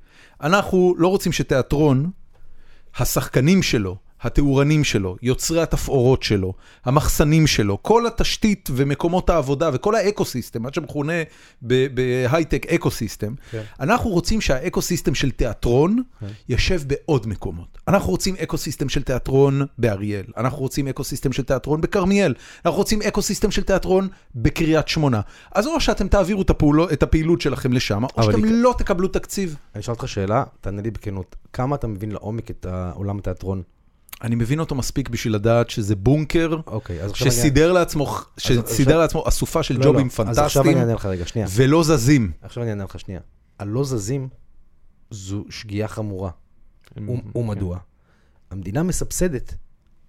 אנחנו 0.41 0.95
לא 0.97 1.07
רוצים 1.07 1.31
שתיאטרון, 1.31 2.09
השחקנים 2.97 3.63
שלו, 3.63 3.97
התאורנים 4.23 4.83
שלו, 4.83 5.15
יוצרי 5.21 5.61
התפאורות 5.61 6.23
שלו, 6.23 6.53
המחסנים 6.85 7.47
שלו, 7.47 7.83
כל 7.83 8.07
התשתית 8.07 8.69
ומקומות 8.73 9.29
העבודה 9.29 9.69
וכל 9.73 9.95
ה 9.95 10.01
ecosystem, 10.01 10.61
מה 10.63 10.69
שמכונה 10.73 11.13
בהייטק 11.61 12.65
ecosystem, 12.65 13.33
כן. 13.51 13.61
אנחנו 13.79 14.09
רוצים 14.09 14.41
שה 14.41 14.60
ecosystem 14.60 15.15
של 15.15 15.31
תיאטרון 15.31 16.03
יושב 16.49 16.81
בעוד 16.87 17.27
מקומות. 17.27 17.77
אנחנו 17.87 18.09
רוצים 18.09 18.35
ecosystem 18.43 18.89
של 18.89 19.03
תיאטרון 19.03 19.61
באריאל, 19.77 20.25
אנחנו 20.37 20.59
רוצים 20.59 20.87
ecosystem 20.87 21.31
של 21.31 21.43
תיאטרון 21.43 21.81
בכרמיאל, 21.81 22.33
אנחנו 22.65 22.77
רוצים 22.77 23.01
ecosystem 23.01 23.51
של 23.51 23.63
תיאטרון 23.63 24.07
בקריית 24.35 24.87
שמונה. 24.87 25.21
אז 25.51 25.67
או 25.67 25.79
שאתם 25.79 26.07
תעבירו 26.07 26.41
את, 26.41 26.49
הפעולו, 26.49 26.89
את 26.89 27.03
הפעילות 27.03 27.41
שלכם 27.41 27.73
לשם, 27.73 28.03
או 28.17 28.23
שאתם 28.23 28.45
לא 28.45 28.75
תקבלו 28.77 29.07
תקציב. 29.07 29.55
אני 29.75 29.81
אשאל 29.81 29.93
אותך 29.93 30.07
שאלה, 30.07 30.43
תענה 30.61 30.81
לי 30.81 30.91
בכנות. 30.91 31.35
כמה 31.53 31.75
אתה 31.75 31.87
מבין 31.87 32.11
לעומק 32.11 32.51
את 32.51 32.65
עולם 32.93 33.17
התיאטרון? 33.17 33.61
אני 34.23 34.35
מבין 34.35 34.59
אותו 34.59 34.75
מספיק 34.75 35.09
בשביל 35.09 35.35
לדעת 35.35 35.69
שזה 35.69 35.95
בונקר 35.95 36.57
אוקיי, 36.67 37.01
עכשיו 37.01 37.27
אני... 37.27 37.35
שסידר 37.35 37.71
לעצמו, 37.71 38.07
עכשיו- 38.35 38.67
שסידר 38.67 38.97
לעצמו 38.99 39.23
אסופה 39.27 39.63
של 39.63 39.77
לא, 39.77 39.83
ג'ובים 39.85 40.07
לא, 40.19 40.29
אז 40.29 40.37
עכשיו 40.39 40.63
אני 40.63 40.71
פנטסטיים, 40.71 40.77
אענה 40.77 40.93
לך 40.93 41.05
רגע, 41.05 41.25
שנייה. 41.25 41.47
ולא 41.51 41.83
זזים. 41.83 42.31
עכשיו 42.41 42.63
אני 42.63 42.71
אענה 42.71 42.83
לך 42.83 42.99
שנייה. 42.99 43.19
הלא 43.59 43.83
זזים 43.83 44.29
זו 45.11 45.43
שגיאה 45.49 45.87
חמורה. 45.87 46.31
ו- 46.97 47.37
ומדוע? 47.37 47.77
המדינה 48.51 48.83
מסבסדת, 48.83 49.55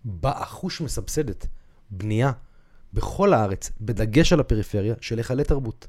באחוש 0.04 0.80
מסבסדת, 0.80 1.46
בנייה 1.90 2.32
בכל 2.92 3.32
הארץ, 3.32 3.70
בדגש 3.80 4.32
על 4.32 4.40
הפריפריה, 4.40 4.94
של 5.00 5.18
היכלי 5.18 5.44
תרבות. 5.44 5.86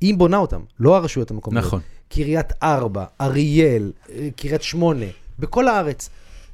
היא 0.00 0.14
בונה 0.14 0.36
אותם, 0.36 0.62
לא 0.80 0.96
הרשויות 0.96 1.30
המקומיות. 1.30 1.64
נכון. 1.64 1.80
קריית 2.08 2.52
ארבע, 2.62 3.04
אריאל, 3.20 3.92
אה, 4.10 4.28
קריית 4.36 4.62
שמונה, 4.62 5.06
בכל 5.38 5.68
הארץ. 5.68 6.10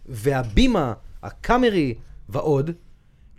והבימה, 0.08 0.92
הקאמרי 1.22 1.94
ועוד, 2.28 2.70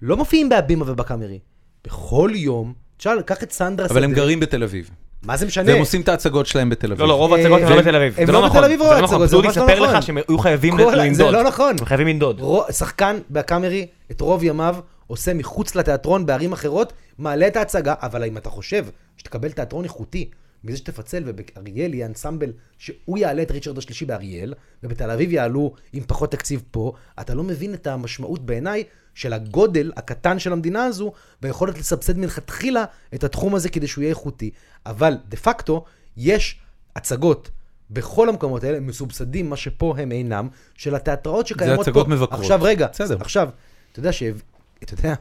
לא 0.02 0.18
מופיעים 0.18 0.49
בהבימה 0.49 0.91
ובקאמרי. 0.91 1.39
בכל 1.85 2.31
יום, 2.35 2.73
תשאל, 2.98 3.22
קח 3.22 3.44
את 3.44 3.52
סנדרה 3.52 3.88
אבל 3.89 4.03
הם. 4.03 4.14
גרים 4.14 4.39
בתל 4.39 4.64
אביב. 4.64 4.89
מה 5.23 5.38
זה 5.38 5.45
משנה? 5.45 5.72
והם 5.72 5.80
עושים 5.80 6.02
את 6.02 6.10
ההצגות 6.10 6.45
שלהם 6.45 6.69
בתל 6.69 6.88
אביב. 6.91 7.02
לא, 7.02 7.07
לא, 7.07 7.14
רוב 7.14 7.34
אה, 7.34 7.38
ההצגות 7.39 7.61
הם- 7.61 7.69
לא 7.69 7.77
בתל 7.81 7.95
אביב. 7.95 8.15
הם 8.19 8.27
לא 8.27 8.34
לא 8.34 8.39
בתל 8.39 8.48
נכון. 8.49 8.64
אביב, 8.64 8.80
לא 8.80 8.85
רוב 8.85 8.94
נכון. 8.94 9.03
ההצגות, 9.22 9.30
זה 9.30 9.35
פשוט 9.38 9.45
ממש 9.45 9.57
לא 9.57 9.64
יספר 9.73 9.84
נכון. 9.84 9.95
לך 9.98 10.03
שהם 10.03 10.18
היו 10.18 10.38
חייבים 10.39 10.77
לנדוד. 10.77 11.14
זה 11.14 11.31
לא 11.31 11.44
נכון. 11.44 11.76
הם 11.80 11.85
חייבים 11.85 12.07
לנדוד. 12.07 12.41
שחקן 12.72 13.18
בקאמרי 13.30 13.88
את 14.11 14.22
רוב 14.22 14.44
ימיו 14.44 14.76
עושה 15.07 15.34
מחוץ 15.34 15.76
לתיאטרון 15.76 16.26
בערים 16.26 16.53
אחרות, 16.53 16.94
מעלה 17.18 17.48
את 17.48 17.56
ההצגה, 17.56 17.94
אבל 18.02 18.23
אם 18.23 18.38
אתה 18.38 18.49
חושב 18.49 18.85
שתקבל 19.18 19.52
תיאטרון 19.52 19.84
איכותי, 19.84 20.30
מזה 20.63 20.77
שתפצל 20.77 21.23
ובאריאל 21.25 21.93
יהיה 21.93 22.05
אנסמבל 22.05 22.51
שהוא 22.77 23.17
יעלה 23.17 23.41
את 23.41 23.51
ריצ'רד 23.51 23.77
השלישי 23.77 24.05
באריאל, 24.05 24.53
ובתל 24.84 25.11
אביב 25.11 25.31
יעלו 25.31 25.73
עם 25.93 26.03
פחות 26.07 26.31
תקציב 26.31 26.63
פה, 26.71 26.93
אתה 27.21 27.34
לא 27.34 27.43
מבין 27.43 27.73
את 27.73 27.88
המשמעות 27.88 28.45
בעיניי 28.45 28.84
של 29.13 29.34
הגודל 29.34 29.91
הקטן 29.95 30.39
של 30.39 30.53
המדינה 30.53 30.85
הזו, 30.85 31.11
והיכולת 31.41 31.79
לסבסד 31.79 32.17
מלכתחילה 32.17 32.85
את 33.13 33.23
התחום 33.23 33.55
הזה 33.55 33.69
כדי 33.69 33.88
שהוא 33.88 34.01
יהיה 34.01 34.09
איכותי. 34.09 34.51
אבל 34.85 35.17
דה 35.27 35.38
פקטו, 35.38 35.85
יש 36.17 36.59
הצגות 36.95 37.51
בכל 37.89 38.29
המקומות 38.29 38.63
האלה, 38.63 38.79
מסובסדים, 38.79 39.49
מה 39.49 39.55
שפה 39.55 39.95
הם 39.97 40.11
אינם, 40.11 40.47
של 40.75 40.95
התיאטראות 40.95 41.47
שקיימות 41.47 41.75
פה. 41.75 41.81
הצגות 41.81 42.07
מבקרות. 42.07 42.39
עכשיו, 42.39 42.59
רגע, 42.61 42.88
בסדר. 42.93 43.17
עכשיו, 43.21 43.49
אתה 43.91 43.99
יודע, 43.99 44.11
שהב... 44.11 44.41
אתה 44.84 44.93
יודע, 44.93 45.13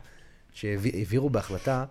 שהעבירו 0.57 1.31
בהחלטה, 1.31 1.85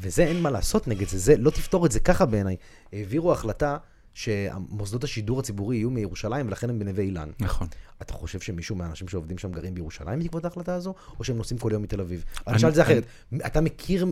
וזה 0.00 0.22
אין 0.24 0.42
מה 0.42 0.50
לעשות 0.50 0.88
נגד 0.88 1.08
זה, 1.08 1.18
זה, 1.18 1.36
לא 1.36 1.50
תפתור 1.50 1.86
את 1.86 1.92
זה 1.92 2.00
ככה 2.00 2.26
בעיניי. 2.26 2.56
העבירו 2.92 3.32
החלטה 3.32 3.76
שמוסדות 4.14 5.04
השידור 5.04 5.40
הציבורי 5.40 5.76
יהיו 5.76 5.90
מירושלים, 5.90 6.46
ולכן 6.46 6.70
הם 6.70 6.78
בנווה 6.78 7.04
אילן. 7.04 7.30
נכון. 7.40 7.66
אתה 8.02 8.12
חושב 8.12 8.40
שמישהו 8.40 8.76
מהאנשים 8.76 9.08
שעובדים 9.08 9.38
שם 9.38 9.52
גרים 9.52 9.74
בירושלים 9.74 10.18
בעקבות 10.18 10.44
ההחלטה 10.44 10.74
הזו, 10.74 10.94
או 11.18 11.24
שהם 11.24 11.36
נוסעים 11.36 11.58
כל 11.60 11.70
יום 11.72 11.82
מתל 11.82 12.00
אביב? 12.00 12.24
אני 12.36 12.42
אני- 12.46 12.56
אשאל 12.56 12.68
את 12.68 12.74
זה 12.74 12.82
אחרת. 12.82 13.04
אתה 13.46 13.60
מכיר 13.60 14.06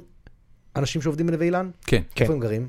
אנשים 0.77 1.03
שעובדים 1.03 1.27
בנווה 1.27 1.47
אילן? 1.47 1.71
כן. 1.87 2.03
איפה 2.17 2.33
הם 2.33 2.41
גרים? 2.41 2.69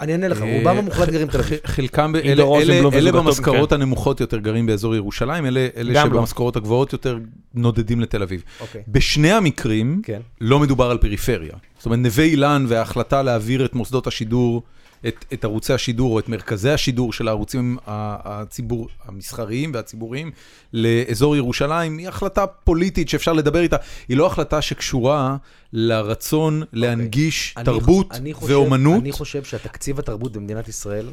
אני 0.00 0.12
אענה 0.12 0.28
לך, 0.28 0.42
רובם 0.58 0.78
המוחלט 0.78 1.08
גרים 1.08 1.26
בתל 1.28 1.38
אביב. 1.38 1.58
חלקם, 1.64 2.12
אלה- 2.24 2.44
וזוגתו, 2.46 2.90
במשכורות 3.22 3.68
כן. 3.70 3.74
הנמוכות 3.74 4.20
יותר 4.20 4.38
גרים 4.38 4.66
באזור 4.66 4.96
ירושלים, 4.96 5.46
אלה 5.46 5.68
לא. 5.84 6.04
שבמשכורות 6.04 6.56
הגבוהות 6.56 6.92
יותר 6.92 7.18
נודדים 7.54 8.00
לתל 8.00 8.22
אביב. 8.22 8.42
אוקיי. 8.60 8.82
בשני 8.88 9.32
המקרים 9.32 10.00
כן. 10.04 10.20
לא 10.40 10.58
מדובר 10.58 10.90
על 10.90 10.98
פריפריה. 10.98 11.52
זאת 11.78 11.86
אומרת, 11.86 11.98
נווה 11.98 12.24
אילן 12.24 12.64
וההחלטה 12.68 13.22
להעביר 13.22 13.64
את 13.64 13.74
מוסדות 13.74 14.06
השידור, 14.06 14.62
את, 15.08 15.24
את 15.32 15.44
ערוצי 15.44 15.72
השידור 15.72 16.12
או 16.14 16.18
את 16.18 16.28
מרכזי 16.28 16.70
השידור 16.70 17.12
של 17.12 17.28
הערוצים 17.28 17.78
הציבור, 17.86 18.88
המסחריים 19.04 19.70
והציבוריים 19.74 20.30
לאזור 20.72 21.36
ירושלים, 21.36 21.98
היא 21.98 22.08
החלטה 22.08 22.46
פוליטית 22.46 23.08
שאפשר 23.08 23.32
לדבר 23.32 23.60
איתה. 23.60 23.76
היא 24.08 24.16
לא 24.16 24.26
החלטה 24.26 24.62
שקשורה 24.62 25.36
לרצון 25.72 26.62
להנגיש 26.72 27.54
אני- 27.56 27.64
תרבות 27.64 28.12
אני 28.12 28.34
חושב- 28.34 28.50
ואומנות. 28.52 29.00
אני 29.02 29.12
חושב 29.12 29.44
שהתקציב 29.44 29.98
התרבות 29.98 30.32
במדינת 30.32 30.68
ישראל, 30.68 31.06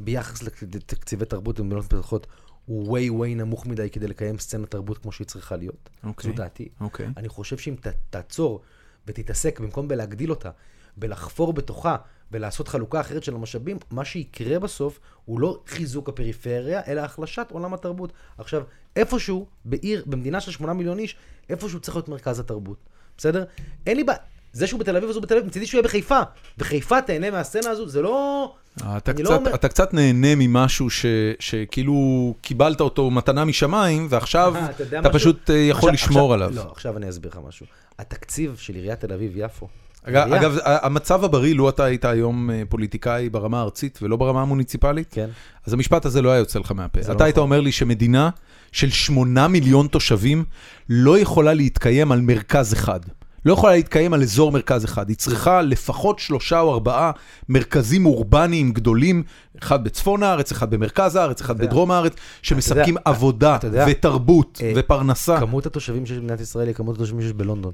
ביחס 0.00 0.42
לתקציבי 0.42 1.24
תרבות 1.24 1.60
במדינות 1.60 1.84
מתפתחות, 1.84 2.26
הוא 2.66 2.98
way 2.98 3.10
way 3.10 3.26
נמוך 3.36 3.66
מדי 3.66 3.90
כדי 3.90 4.06
לקיים 4.08 4.38
סצנת 4.38 4.70
תרבות 4.70 4.98
כמו 4.98 5.12
שהיא 5.12 5.26
צריכה 5.26 5.56
להיות. 5.56 5.90
אוקיי. 6.04 6.30
זו 6.30 6.36
דעתי. 6.36 6.68
אוקיי. 6.80 7.06
אני 7.16 7.28
חושב 7.28 7.58
שאם 7.58 7.74
ת, 7.80 7.86
תעצור 8.10 8.60
ותתעסק, 9.06 9.60
במקום 9.60 9.88
בלהגדיל 9.88 10.30
אותה, 10.30 10.50
בלחפור 10.96 11.52
בתוכה 11.52 11.96
ולעשות 12.32 12.68
חלוקה 12.68 13.00
אחרת 13.00 13.24
של 13.24 13.34
המשאבים, 13.34 13.76
מה 13.90 14.04
שיקרה 14.04 14.58
בסוף 14.58 14.98
הוא 15.24 15.40
לא 15.40 15.60
חיזוק 15.66 16.08
הפריפריה, 16.08 16.80
אלא 16.88 17.00
החלשת 17.00 17.46
עולם 17.50 17.74
התרבות. 17.74 18.12
עכשיו, 18.38 18.62
איפשהו, 18.96 19.46
בעיר, 19.64 20.02
במדינה 20.06 20.40
של 20.40 20.50
8 20.50 20.72
מיליון 20.72 20.98
איש, 20.98 21.16
איפשהו 21.50 21.80
צריך 21.80 21.96
להיות 21.96 22.08
מרכז 22.08 22.40
התרבות. 22.40 22.76
בסדר? 23.18 23.44
אין 23.86 23.96
לי 23.96 24.04
בעיה. 24.04 24.18
זה 24.52 24.66
שהוא 24.66 24.80
בתל 24.80 24.96
אביב 24.96 25.08
אז 25.10 25.16
הוא 25.16 25.22
בתל 25.22 25.34
אביב, 25.34 25.46
מצידי 25.46 25.66
שהוא 25.66 25.78
יהיה 25.78 25.84
בחיפה. 25.88 26.20
וחיפה 26.58 27.02
תהנה 27.02 27.30
מהסצנה 27.30 27.70
הזו, 27.70 27.88
זה 27.88 28.02
לא... 28.02 28.54
אתה 28.96 29.10
אני 29.10 29.22
קצת, 29.22 29.30
לא 29.30 29.36
אומר- 29.36 29.54
אתה 29.54 29.68
קצת 29.68 29.94
נהנה 29.94 30.34
ממשהו 30.36 30.90
ש, 30.90 31.06
שכאילו 31.40 31.94
קיבלת 32.40 32.80
אותו 32.80 33.10
מתנה 33.10 33.44
משמיים, 33.44 34.06
ועכשיו 34.10 34.56
אה, 34.56 34.70
אתה 34.70 34.82
אתה 34.84 35.00
משהו? 35.00 35.12
פשוט 35.12 35.50
אה, 35.50 35.56
יכול 35.56 35.90
עכשיו- 35.90 36.08
לשמור 36.10 36.34
עכשיו- 36.34 36.46
עליו. 36.48 36.64
לא, 36.66 36.72
עכשיו 36.72 36.96
אני 36.96 37.08
אסביר 37.08 37.30
לך 37.30 37.38
משהו. 37.48 37.66
התקציב 37.98 38.56
של 38.56 38.74
עיריית 38.74 39.00
תל 39.00 39.12
אביב-יפו, 39.12 39.68
אגב, 40.08 40.32
אגב, 40.32 40.58
המצב 40.64 41.24
הבריא, 41.24 41.54
לו 41.54 41.68
אתה 41.68 41.84
היית 41.84 42.04
היום 42.04 42.50
אה, 42.50 42.62
פוליטיקאי 42.68 43.28
ברמה 43.28 43.58
הארצית 43.58 43.98
ולא 44.02 44.16
ברמה 44.16 44.42
המוניציפלית, 44.42 45.08
כן? 45.10 45.28
אז 45.66 45.72
המשפט 45.72 46.04
הזה 46.04 46.22
לא 46.22 46.30
היה 46.30 46.38
יוצא 46.38 46.58
לך 46.58 46.72
מהפה. 46.72 47.00
אתה 47.00 47.12
לא 47.12 47.24
היית 47.24 47.36
נכון. 47.36 47.42
אומר 47.42 47.60
לי 47.60 47.72
שמדינה 47.72 48.30
של 48.72 48.90
שמונה 48.90 49.48
מיליון 49.48 49.86
תושבים 49.86 50.44
לא 50.88 51.18
יכולה 51.18 51.54
להתקיים 51.54 52.12
על 52.12 52.20
מרכז 52.20 52.72
אחד. 52.72 53.00
לא 53.44 53.52
יכולה 53.52 53.72
להתקיים 53.72 54.14
על 54.14 54.22
אזור 54.22 54.52
מרכז 54.52 54.84
אחד. 54.84 55.08
היא 55.08 55.16
צריכה 55.16 55.62
לפחות 55.62 56.18
שלושה 56.18 56.60
או 56.60 56.72
ארבעה 56.72 57.10
מרכזים 57.48 58.06
אורבניים 58.06 58.72
גדולים, 58.72 59.22
אחד 59.62 59.84
בצפון 59.84 60.22
הארץ, 60.22 60.52
אחד 60.52 60.70
במרכז 60.70 61.16
הארץ, 61.16 61.40
אחד. 61.40 61.58
בדרום 61.58 61.90
הארץ, 61.90 62.12
שמספקים 62.42 62.96
עבודה 63.04 63.58
ותרבות 63.88 64.60
אה, 64.64 64.72
ופרנסה. 64.76 65.40
כמות 65.40 65.66
התושבים 65.66 66.06
שיש 66.06 66.18
במדינת 66.18 66.40
ישראל 66.40 66.66
היא 66.66 66.74
כמות 66.74 66.96
התושבים 66.96 67.22
שיש 67.22 67.32
בלונדון. 67.32 67.72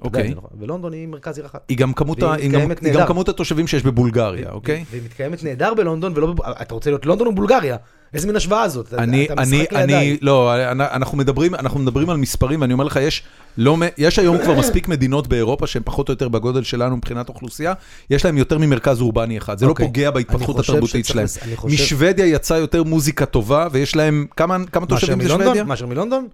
אוקיי. 0.00 0.34
ולונדון 0.60 0.92
היא 0.92 1.08
מרכז 1.08 1.38
עיר 1.38 1.46
אחת. 1.46 1.64
היא 1.68 1.76
גם 1.76 1.92
כמות 1.92 2.22
ה- 2.22 2.32
היא 2.34 2.50
גם- 2.50 2.60
היא 2.82 2.92
גם. 2.92 3.06
כמות 3.06 3.28
התושבים 3.28 3.66
שיש 3.66 3.82
בבולגריה, 3.82 4.50
אוקיי? 4.50 4.84
והיא 4.90 5.02
מתקיימת 5.04 5.44
נהדר 5.44 5.74
בלונדון, 5.74 6.12
ולא... 6.16 6.34
אתה 6.62 6.74
רוצה 6.74 6.90
להיות 6.90 7.06
לונדון 7.06 7.26
או 7.26 7.32
בולגריה? 7.34 7.76
איזה 8.14 8.26
מין 8.26 8.36
השוואה 8.36 8.68
זאת? 8.68 8.94
אני, 8.94 9.24
אתה 9.24 9.42
אני, 9.42 9.58
משחק 9.62 9.72
אני, 9.72 9.80
לידיי. 9.92 10.18
לא, 10.22 10.52
אנחנו 10.72 11.18
מדברים, 11.18 11.54
אנחנו 11.54 11.80
מדברים 11.80 12.10
על 12.10 12.16
מספרים, 12.16 12.60
ואני 12.60 12.72
אומר 12.72 12.84
לך, 12.84 12.96
יש, 13.02 13.22
לא, 13.58 13.76
יש 13.98 14.18
היום 14.18 14.38
כבר 14.38 14.58
מספיק 14.58 14.88
מדינות 14.88 15.26
באירופה 15.26 15.66
שהן 15.66 15.82
פחות 15.84 16.08
או 16.08 16.12
יותר 16.12 16.28
בגודל 16.28 16.62
שלנו 16.62 16.96
מבחינת 16.96 17.28
אוכלוסייה, 17.28 17.72
יש 18.10 18.24
להם 18.24 18.38
יותר 18.38 18.58
ממרכז 18.58 19.00
אורבני 19.00 19.38
אחד, 19.38 19.58
זה 19.58 19.66
לא 19.66 19.70
אוקיי. 19.70 19.86
פוגע 19.86 20.10
בהתפתחות 20.10 20.58
התרבותית 20.58 21.06
אני 21.42 21.56
חושב- 21.56 21.74
משוודיה 21.74 22.26
יצאה 22.26 22.58
יותר 22.58 22.82
מוזיקה 22.82 23.26
טובה, 23.26 23.68
ויש 23.72 23.96
להם, 23.96 24.26
כמה, 24.36 24.56
כמה 24.72 24.86
תושבים 24.86 25.20
זה 25.20 25.24
מלונדון? 25.24 25.46
שוודיה? 25.46 25.64
מאשר 25.64 25.86
מלונדון? 25.86 26.28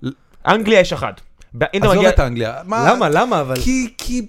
אנגליה 0.47 0.81
יש 0.81 0.93
אחד. 0.93 1.13
אם 1.55 1.59
אתה 1.83 1.87
עזוב 1.87 1.97
מגיע- 1.97 2.09
את 2.11 2.21
אנגליה. 2.21 2.55
מה- 2.67 2.91
למה? 2.93 3.09
למה? 3.09 3.41
אבל... 3.41 3.57
כי, 3.61 3.95
כי, 3.99 4.27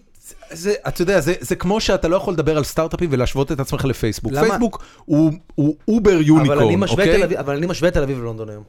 זה, 0.51 0.73
אתה 0.87 1.01
יודע, 1.01 1.19
זה, 1.19 1.33
זה 1.39 1.55
כמו 1.55 1.81
שאתה 1.81 2.07
לא 2.07 2.15
יכול 2.15 2.33
לדבר 2.33 2.57
על 2.57 2.63
סטארט-אפים 2.63 3.09
ולהשוות 3.13 3.51
את 3.51 3.59
עצמך 3.59 3.85
לפייסבוק. 3.85 4.31
למה? 4.33 4.47
פייסבוק 4.47 4.83
הוא, 5.05 5.31
הוא 5.55 5.75
over 5.87 6.11
unicorn, 6.21 6.57
אוקיי? 6.89 7.23
אביב- 7.23 7.37
אבל 7.37 7.55
אני 7.55 7.65
משווה 7.65 7.89
את 7.89 7.93
תל 7.93 8.03
אביב 8.03 8.17
ללונדון 8.17 8.49
היום. 8.49 8.63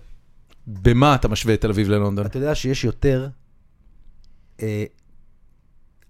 במה 0.67 1.15
אתה 1.15 1.29
משווה 1.29 1.55
את 1.55 1.61
תל 1.61 1.71
אביב 1.71 1.89
ללונדון? 1.89 2.27
אתה 2.27 2.37
יודע 2.37 2.55
שיש 2.55 2.85
יותר 2.85 3.29
אה, 4.63 4.85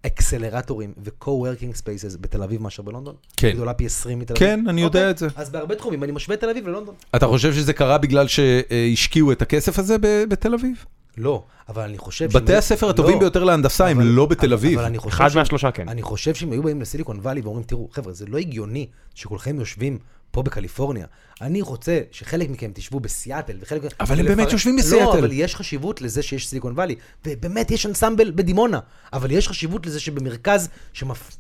אקסלרטורים 0.07 0.93
ו-co-working 1.05 1.77
spaces 1.79 2.19
בתל 2.21 2.43
אביב 2.43 2.63
מאשר 2.63 2.83
בלונדון? 2.83 3.15
כן. 3.37 3.51
גדולה 3.51 3.75
פי 3.75 3.87
20 3.87 4.19
מתל 4.19 4.35
אביב? 4.35 4.49
כן, 4.49 4.65
אני 4.69 4.81
יודע 4.83 4.99
אוקיי. 4.99 5.11
את 5.11 5.19
זה. 5.19 5.29
אז 5.37 5.51
בהרבה 5.51 5.75
תחומים, 5.75 6.05
אני 6.05 6.13
משווה 6.13 6.35
את 6.37 6.41
תל 6.41 6.51
אביב 6.51 6.69
ללונדון. 6.69 6.95
אתה 7.17 7.27
חושב 7.27 7.53
שזה 7.55 7.73
קרה 7.73 7.99
בגלל 7.99 8.27
שהשקיעו 8.29 9.33
את 9.33 9.43
הכסף 9.43 9.79
הזה 9.79 9.97
בתל 10.29 10.55
אביב? 10.55 10.85
לא, 11.19 11.45
אבל 11.69 11.83
אני 11.83 11.99
חושב... 11.99 12.29
בתי 12.33 12.55
הספר 12.55 12.89
הטובים 12.89 13.15
לא, 13.15 13.21
ביותר 13.21 13.45
להנדסה 13.45 13.87
הם 13.87 14.01
אבל- 14.01 14.07
לא 14.09 14.27
בתל 14.27 14.53
אביב. 14.53 14.79
אבל 14.79 14.87
אני 14.87 14.99
חושב 14.99 15.15
אחד 15.17 15.29
ש- 15.29 15.35
מהשלושה 15.37 15.71
כן. 15.71 15.89
אני 15.89 16.03
חושב 16.03 16.35
שאם 16.35 16.53
היו 16.53 16.63
באים 16.63 16.81
לסיליקון 16.81 17.19
וואלי 17.21 17.41
ואומרים, 17.41 17.65
תראו, 17.65 17.89
חבר'ה, 17.93 18.13
זה 18.13 18.27
לא 18.27 18.39
הגיוני 18.39 18.87
שכולכם 19.15 19.59
יושבים 19.59 19.99
פה 20.31 20.43
בקליפורניה. 20.43 21.07
אני 21.41 21.63
רוצה 21.63 22.01
שחלק 22.11 22.51
מכם 22.51 22.71
תשבו 22.75 23.01
בסיאטל, 23.01 23.57
וחלק... 23.61 23.83
אבל 24.01 24.19
הם 24.21 24.27
באמת 24.27 24.53
יושבים 24.53 24.77
לא, 24.77 24.83
בסיאטל. 24.83 25.19
אבל 25.19 25.33
יש 25.33 25.57
חשיבות 25.57 26.03
לזה 26.03 26.23
שיש 26.23 26.49
סיליקון 26.49 26.73
וואלי. 26.73 26.95
ובאמת, 27.27 27.71
יש 27.71 27.87
אנסמבל 27.87 28.31
בדימונה. 28.31 28.81
אבל 29.13 29.31
יש 29.31 29.49
חשיבות 29.49 29.87
לזה 29.87 30.01
שבמרכז, 30.01 30.69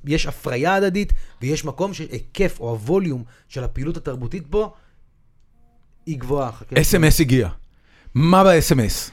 שיש 0.07 0.27
הפריה 0.27 0.75
הדדית, 0.75 1.13
ויש 1.43 1.65
מקום 1.65 1.95
שהיקף 1.95 2.57
או 2.61 2.71
הווליום 2.71 3.25
של 3.49 3.65
הפעילות 3.65 3.97
התרבותית 3.97 4.47
בו, 4.51 4.75
היא 6.07 6.19
גבוהה. 6.19 6.51
אס.אם.אס 6.81 7.21
הגיע. 7.21 7.49
מה 8.15 8.45
ב-SMS? 8.45 9.11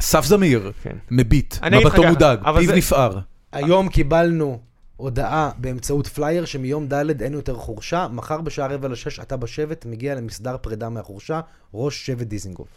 אסף 0.00 0.24
זמיר, 0.24 0.72
כן. 0.82 0.96
מביט, 1.10 1.54
מבטו 1.72 2.02
מודאג, 2.08 2.38
פיו 2.42 2.66
זה- 2.66 2.76
נפער. 2.76 3.18
היום 3.52 3.88
קיבלנו 3.88 4.60
הודעה 4.96 5.50
באמצעות 5.58 6.06
פלייר 6.06 6.44
שמיום 6.44 6.86
ד' 6.88 7.22
אין 7.22 7.32
יותר 7.32 7.54
חורשה, 7.54 8.08
מחר 8.12 8.40
בשעה 8.40 8.66
רבע 8.66 8.88
לשש 8.88 9.20
אתה 9.20 9.36
בשבט 9.36 9.86
מגיע 9.86 10.14
למסדר 10.14 10.56
פרידה 10.60 10.88
מהחורשה, 10.88 11.40
ראש 11.74 12.06
שבט 12.06 12.26
דיזינגוף. 12.26 12.68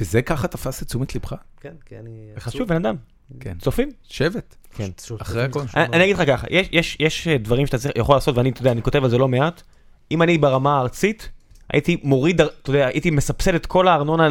וזה 0.00 0.22
ככה 0.22 0.48
תפס 0.48 0.82
את 0.82 0.86
תשומת 0.86 1.14
לבך? 1.14 1.32
כן, 1.60 1.74
כי 1.86 1.98
אני... 1.98 2.10
חשוב, 2.38 2.68
בן 2.68 2.76
אדם. 2.76 2.96
כן. 3.40 3.56
צופים? 3.60 3.90
שבט. 4.02 4.54
כן. 4.76 4.88
אחרי 5.20 5.44
הכל. 5.44 5.60
אני 5.76 6.04
אגיד 6.04 6.16
לך 6.16 6.26
ככה, 6.28 6.46
יש- 6.50 6.68
יש- 6.72 6.96
יש 7.00 7.28
דברים 7.28 7.66
שאתה 7.66 7.76
יכול 7.96 8.16
לעשות, 8.16 8.36
ואני, 8.36 8.50
אתה 8.50 8.60
יודע, 8.60 8.72
אני 8.72 8.82
כותב 8.82 9.04
על 9.04 9.10
זה 9.10 9.18
לא 9.18 9.28
מעט. 9.28 9.62
אם 10.10 10.22
אני 10.22 10.38
ברמה 10.38 10.76
הארצית, 10.78 11.28
הייתי 11.72 11.96
מוריד, 12.02 12.40
אתה 12.40 12.70
יודע, 12.70 12.86
הייתי 12.86 13.10
מסבסד 13.10 13.54
את 13.54 13.66
כל 13.66 13.88
הארנונה 13.88 14.28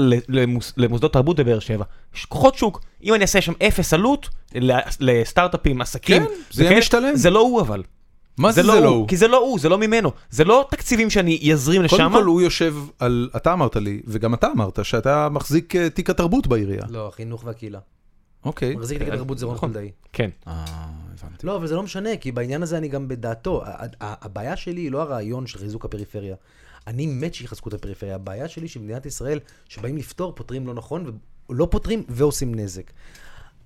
למוסדות 0.78 1.14
תרבות 1.14 1.40
בבאר 1.40 1.60
שבע. 1.60 1.84
יש 2.16 2.26
כוחות 2.26 2.56
שוק, 2.56 2.82
אם 3.04 3.14
אני 3.14 3.22
אעשה 3.22 3.42
שם 3.42 3.54
אפס 3.68 3.94
עלות, 3.94 4.30
ל- 4.56 4.72
לסטארט-אפים, 5.00 5.82
עסקים, 5.82 6.24
כן, 6.26 6.32
זה 6.52 6.64
יהיה 6.64 6.78
משתלם. 6.78 7.16
זה 7.16 7.30
לא 7.30 7.40
הוא 7.40 7.62
אבל. 7.62 7.84
מה 8.38 8.52
זה 8.52 8.62
זה 8.62 8.68
לא 8.68 8.88
הוא? 8.88 9.08
כי 9.08 9.18
זה 9.18 9.28
לא 9.28 9.38
הוא, 9.38 9.60
זה 9.60 9.70
לא 9.70 9.78
ממנו. 9.78 10.12
זה 10.30 10.44
לא 10.44 10.68
תקציבים 10.70 11.10
שאני 11.10 11.50
אזרים 11.54 11.82
לשם. 11.84 11.98
קודם 11.98 12.12
כל 12.12 12.24
הוא 12.24 12.42
יושב 12.42 12.76
על, 13.00 13.30
אתה 13.36 13.54
אמרת 13.54 13.76
לי, 13.76 14.02
וגם 14.08 14.34
אתה 14.34 14.48
אמרת, 14.56 14.80
שאתה 14.84 15.30
מחזיק 15.30 15.76
אה, 15.76 15.90
תיק 15.90 16.10
התרבות 16.10 16.48
בעירייה. 16.48 16.84
לא, 16.90 17.08
החינוך 17.08 17.44
והקהילה. 17.46 17.80
אוקיי. 18.46 18.76
מחזיק 18.76 19.00
תיק 19.00 19.08
התרבות 19.08 19.38
זה 19.38 19.46
רון 19.46 19.56
נכון. 19.56 19.70
חולדאי. 19.70 19.92
כן. 20.14 20.30
אה, 20.48 20.66
הבנתי. 21.24 21.48
לא, 21.48 21.56
אבל 21.56 21.68
זה 21.68 21.76
לא 21.76 21.84
משנה, 21.84 22.18
כי 22.18 22.32
בעניין 22.32 22.64
הזה 22.64 22.78
אני 22.78 22.88
גם 22.88 23.08
בדעתו. 23.08 23.64
ה- 23.66 23.70
ה- 24.02 24.26
הבעיה 24.26 24.56
שלי 24.56 24.82
היא 24.82 24.92
לא 24.92 25.02
הרעיון 25.02 25.48
של 25.48 25.60
חיזוק 25.60 25.86
הפריפריה. 25.86 26.36
אני 26.88 27.06
מת 27.06 27.34
שיחזקו 27.34 27.70
את 27.70 27.74
הפריפריה. 27.74 28.16
הבעיה 28.16 28.48
שלי 28.48 28.68
שבמדינת 28.68 29.06
ישראל, 29.06 29.40
שבאים 29.70 29.98
לפתור, 29.98 30.36
פותרים 30.36 30.68
לא 30.68 30.74
נכון, 30.74 31.20
לא 31.50 31.68
פותרים 31.72 32.04
ועושים 32.10 32.56
נזק. 32.56 32.92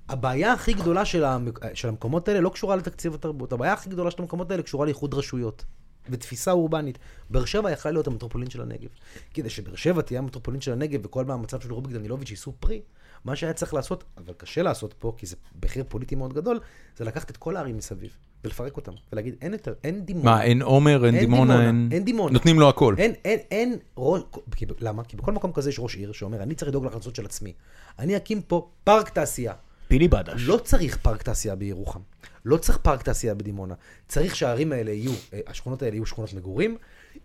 הבעיה 0.09 0.53
הכי 0.53 0.73
גדולה 0.73 1.05
של, 1.05 1.23
המק... 1.23 1.73
של 1.73 1.87
המקומות 1.87 2.27
האלה 2.27 2.41
לא 2.41 2.49
קשורה 2.49 2.75
לתקציב 2.75 3.13
התרבות, 3.13 3.53
הבעיה 3.53 3.73
הכי 3.73 3.89
גדולה 3.89 4.11
של 4.11 4.21
המקומות 4.21 4.51
האלה 4.51 4.63
קשורה 4.63 4.85
לאיחוד 4.85 5.13
רשויות. 5.13 5.65
ותפיסה 6.09 6.51
אורבנית. 6.51 6.99
באר 7.29 7.45
שבע 7.45 7.71
יכלה 7.71 7.91
להיות 7.91 8.07
המטרופולין 8.07 8.49
של 8.49 8.61
הנגב. 8.61 8.89
כדי 9.33 9.49
שבאר 9.49 9.75
שבע 9.75 10.01
תהיה 10.01 10.19
המטרופולין 10.19 10.61
של 10.61 10.71
הנגב 10.71 11.05
וכל 11.05 11.25
מאמציו 11.25 11.61
של 11.61 11.73
רוביק 11.73 11.91
דנילוביץ' 11.91 12.29
יישאו 12.29 12.53
פרי, 12.59 12.81
מה 13.25 13.35
שהיה 13.35 13.53
צריך 13.53 13.73
לעשות, 13.73 14.03
אבל 14.17 14.33
קשה 14.33 14.61
לעשות 14.61 14.93
פה, 14.93 15.13
כי 15.17 15.25
זה 15.25 15.35
מחיר 15.63 15.83
פוליטי 15.89 16.15
מאוד 16.15 16.33
גדול, 16.33 16.59
זה 16.97 17.05
לקחת 17.05 17.31
את 17.31 17.37
כל 17.37 17.55
הערים 17.55 17.77
מסביב 17.77 18.17
ולפרק 18.45 18.77
אותם, 18.77 18.91
ולהגיד, 19.11 19.35
אין, 19.41 19.53
יותר, 19.53 19.73
אין 19.83 20.05
דימונה. 20.05 20.31
מה, 20.31 20.43
אין 20.43 20.61
עומר, 20.61 21.05
אין 21.05 21.15
אין 21.15 21.23
דימונה, 21.23 21.53
דימונה, 21.53 21.67
אין... 21.67 21.89
אין 21.91 22.03
דימונה. 22.03 22.33
נותנים 22.33 22.59
לו 22.59 22.69
הכל. 22.69 22.95
אין, 22.97 23.13
אין, 23.25 23.39
אין, 23.51 23.77
ראש, 23.97 24.21
כי, 24.55 24.65
למה? 24.79 25.03
כי 25.03 25.17
בכל 25.17 25.31
מקום 25.31 25.51
כזה 25.51 25.69
יש 25.69 25.79
ראש 25.79 25.95
עיר 25.95 26.11
שאומר, 26.11 26.43
אני 26.43 26.55
צריך 26.55 26.69
לדאוג 26.69 26.83
להכנסות 26.83 27.15
של 27.15 27.25
עצמי. 27.25 27.53
אני 27.99 28.17
אקים 28.17 28.41
פה 28.41 28.69
פארק 28.83 29.09
תעשייה. 29.09 29.53
פיני 29.87 30.07
בדש. 30.07 30.41
לא 30.45 30.57
צריך 30.57 30.97
פארק 30.97 31.23
תעשייה 31.23 31.55
בירוחם. 31.55 31.99
לא 32.45 32.57
צריך 32.57 32.77
פארק 32.77 33.03
תעשייה 33.03 33.33
בדימונה. 33.33 33.73
צריך 34.07 34.35
שהערים 34.35 34.71
האלה 34.71 34.91
יהיו, 34.91 35.11
אה, 35.33 35.39
השכונות 35.47 35.81
האלה 35.81 35.95
יהיו 35.95 36.05
שכונות 36.05 36.33
מגורים, 36.33 36.77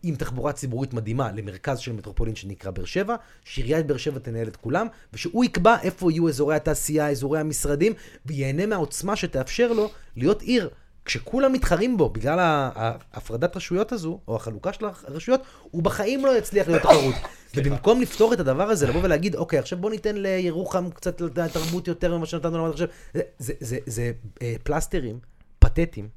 עם 0.03 0.15
תחבורה 0.15 0.53
ציבורית 0.53 0.95
מדהימה 0.95 1.33
למרכז 1.33 1.79
של 1.79 1.93
מטרופולין 1.93 2.37
שנקרא 2.37 2.71
באר 2.71 2.85
שבע, 2.85 3.17
שעיריית 3.45 3.87
באר 3.87 3.97
שבע 3.97 4.19
תנהל 4.19 4.49
את 4.49 4.57
כולם, 4.57 4.87
ושהוא 5.13 5.45
יקבע 5.45 5.77
איפה 5.83 6.13
יהיו 6.13 6.29
אזורי 6.29 6.57
התעשייה, 6.57 7.09
אזורי 7.09 7.41
המשרדים, 7.41 7.93
וייהנה 8.27 8.67
מהעוצמה 8.67 9.17
שתאפשר 9.17 9.73
לו 9.73 9.91
להיות 10.17 10.43
עיר. 10.43 10.71
כשכולם 11.07 11.53
מתחרים 11.53 11.97
בו 11.97 12.09
בגלל 12.09 12.39
ההפרדת 12.41 13.57
רשויות 13.57 13.93
הזו, 13.93 14.19
או 14.29 14.37
החלוקה 14.37 14.73
של 14.73 14.85
הרשויות, 15.09 15.41
הוא 15.71 15.83
בחיים 15.83 16.27
לא 16.27 16.39
יצליח 16.39 16.69
להיות 16.69 16.83
תחרות. 16.83 17.15
ובמקום 17.57 18.01
לפתור 18.01 18.33
את 18.33 18.41
הדבר 18.41 18.63
הזה, 18.63 18.87
לבוא 18.87 19.01
ולהגיד, 19.05 19.35
אוקיי, 19.37 19.59
עכשיו 19.59 19.79
בוא 19.79 19.91
ניתן 19.91 20.17
לירוחם 20.17 20.91
קצת 20.91 21.23
תרבות 21.53 21.89
יותר 21.89 22.17
ממה 22.17 22.27
שנתנו 22.27 22.51
לנו 22.55 22.67
עד 22.67 22.73
עכשיו, 22.73 22.87
זה, 23.15 23.21
זה, 23.39 23.53
זה, 23.61 23.77
זה 23.87 24.11
אה, 24.43 24.55
פלסטרים 24.63 25.19
פתטיים. 25.59 26.09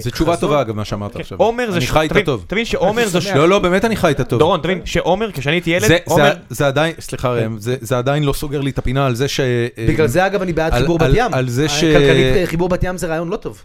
זו 0.00 0.10
תשובה 0.10 0.36
טובה, 0.36 0.60
אגב, 0.60 0.76
מה 0.76 0.84
שאמרת 0.84 1.16
עכשיו. 1.16 1.38
עומר 1.38 1.70
זה... 1.70 1.76
אני 1.76 1.86
ש- 1.86 1.90
חי 1.90 2.00
איתה 2.00 2.22
טוב. 2.24 2.44
תבין 2.48 2.64
שעומר 2.64 3.08
זה... 3.08 3.20
ש- 3.20 3.26
לא, 3.26 3.48
לא, 3.48 3.58
באמת 3.58 3.84
אני 3.84 3.96
חי 3.96 4.08
איתה 4.08 4.24
טוב. 4.24 4.38
דורון, 4.38 4.60
תבין 4.60 4.86
שעומר, 4.86 5.32
כשאני 5.32 5.54
הייתי 5.56 5.70
ילד, 5.70 5.88
זה- 5.88 5.98
עומר... 6.04 6.32
זה- 6.48 6.54
זה 6.54 6.66
עדיין, 6.66 6.94
סליחה 7.00 7.32
ראם, 7.32 7.58
זה 7.58 7.76
זה 7.80 7.98
עדיין 7.98 8.22
לא 8.24 8.32
סוגר 8.32 8.60
לי 8.60 8.70
את 8.70 8.78
הפינה 8.78 9.06
על 9.06 9.14
זה 9.14 9.28
ש... 9.28 9.40
בגלל 9.88 10.06
זה, 10.06 10.26
אגב, 10.26 10.42
אני 10.42 10.52
בעד 10.52 10.72
חיבור 10.74 10.98
בת 10.98 11.10
ים. 11.14 11.34
על 11.34 11.48
זה 11.48 11.68
ש- 11.68 11.84
כלכלית, 11.84 12.36
אה, 12.36 12.42
חיבור 12.46 12.68
בת 12.68 12.84
ים 12.84 12.96
זה 12.96 13.06
רעיון 13.06 13.28
לא 13.28 13.36
טוב. 13.36 13.64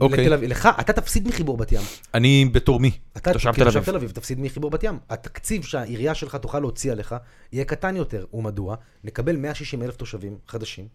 אוקיי. 0.00 0.28
לך, 0.28 0.68
אתה 0.80 0.92
תפסיד 0.92 1.28
מחיבור 1.28 1.56
בת 1.56 1.72
ים. 1.72 1.80
אני 2.14 2.50
בתור 2.52 2.80
מי? 2.80 2.90
אתה 3.16 3.32
תושב 3.32 3.52
תל 3.52 3.68
אביב. 3.68 3.84
תל 3.84 3.96
אביב 3.96 4.10
תפסיד 4.10 4.40
מחיבור 4.40 4.70
בת 4.70 4.82
ים. 4.82 4.98
התקציב 5.10 5.64
שהעירייה 5.64 6.14
שלך 6.14 6.34
תוכל 6.34 6.60
להוציא 6.60 6.92
עליך 6.92 7.14
יהיה 7.52 7.64
קטן 7.64 7.96
יותר. 7.96 8.24
ומדוע? 8.32 8.76
נקבל 9.04 9.36
160 9.36 9.82
אלף 9.82 9.96
תושבים 9.96 10.38
חדשים, 10.48 10.88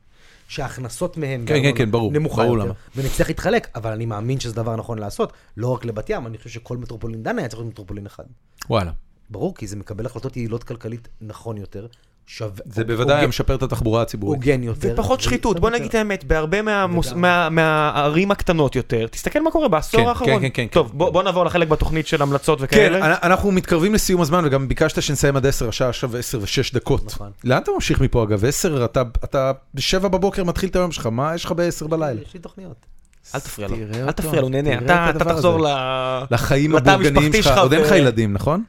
שההכנסות 0.47 1.17
מהם 1.17 1.45
כן, 1.45 1.61
כן, 1.63 1.71
כן, 1.75 1.91
ברור, 1.91 2.11
נמוכה 2.11 2.43
ברור 2.43 2.57
יותר, 2.57 2.65
למה. 2.65 2.73
ונצטרך 2.95 3.27
להתחלק, 3.27 3.67
אבל 3.75 3.91
אני 3.91 4.05
מאמין 4.05 4.39
שזה 4.39 4.55
דבר 4.55 4.75
נכון 4.75 4.97
לעשות, 4.99 5.33
לא 5.57 5.67
רק 5.67 5.85
לבת 5.85 6.09
ים, 6.09 6.27
אני 6.27 6.37
חושב 6.37 6.49
שכל 6.49 6.77
מטרופולין 6.77 7.23
דן 7.23 7.39
היה 7.39 7.47
צריך 7.47 7.59
להיות 7.59 7.73
מטרופולין 7.73 8.05
אחד. 8.05 8.23
וואלה. 8.69 8.91
ברור, 9.29 9.55
כי 9.55 9.67
זה 9.67 9.75
מקבל 9.75 10.05
החלטות 10.05 10.37
יעילות 10.37 10.63
כלכלית 10.63 11.07
נכון 11.21 11.57
יותר. 11.57 11.87
זה 12.65 12.83
בוודאי 12.83 13.27
משפר 13.27 13.55
את 13.55 13.63
התחבורה 13.63 14.01
הציבורית. 14.01 14.41
הוגן 14.41 14.63
יותר. 14.63 14.89
ופחות 14.93 15.21
שחיתות, 15.21 15.59
בוא. 15.59 15.69
נגיד 15.69 15.85
את 15.89 15.95
האמת, 15.95 16.23
בהרבה 16.23 16.61
מהמוס- 16.61 17.07
וגם- 17.11 17.21
מה- 17.21 17.49
מהערים 17.49 18.31
הקטנות 18.31 18.75
יותר, 18.75 19.07
תסתכל 19.07 19.39
מה 19.39 19.51
קורה 19.51 19.67
בעשור 19.67 20.01
כן, 20.01 20.07
האחרון. 20.07 20.29
כן, 20.31 20.41
כן, 20.41 20.49
כן. 20.53 20.67
טוב, 20.71 20.91
בוא 20.93 21.09
בוא 21.09 21.23
נעבור 21.23 21.45
לחלק 21.45 21.67
בתוכנית 21.67 22.07
של 22.07 22.21
המלצות 22.21 22.59
כן, 22.59 22.65
וכאלה. 22.65 22.97
אנ- 23.05 23.17
אנחנו 23.23 23.51
מתקרבים 23.51 23.93
לסיום 23.93 24.21
הזמן, 24.21 24.43
וגם 24.45 24.67
ביקשת 24.67 25.01
שנסיים 25.01 25.35
עד 25.35 25.45
10, 25.45 25.67
השעה 25.69 25.89
עכשיו 25.89 26.17
10 26.17 26.39
ו-6 26.41 26.73
דקות. 26.73 27.05
נכון. 27.05 27.31
לאן 27.43 27.61
אתה 27.61 27.71
ממשיך 27.71 28.01
מפה 28.01 28.23
אגב? 28.23 28.45
10, 28.45 28.85
אתה- 28.85 29.01
אתה 29.23 29.51
ב-7 29.73 30.07
בבוקר 30.07 30.43
מתחיל 30.43 30.69
את 30.69 30.75
היום 30.75 30.91
שלך, 30.91 31.05
מה 31.05 31.35
יש 31.35 31.45
לך 31.45 31.51
ב-10 31.51 31.87
בלילה? 31.87 32.21
יש 32.21 32.33
לי 32.33 32.39
תוכניות. 32.39 32.85
אל 33.35 33.39
תפריע 33.39 33.67
לו, 33.67 33.75
אל 34.07 34.11
תפריע 34.11 34.41
לו, 34.41 34.49
נהנה, 34.49 35.09
אתה 35.09 35.25
תחזור. 35.25 35.67
לחיים 36.31 36.75
הבורגניים 36.75 37.33
שלך, 37.33 37.57
עוד 37.57 37.73
אין 37.73 37.81
לך 37.81 37.91
ילדים, 37.91 38.33
נכון? 38.33 38.63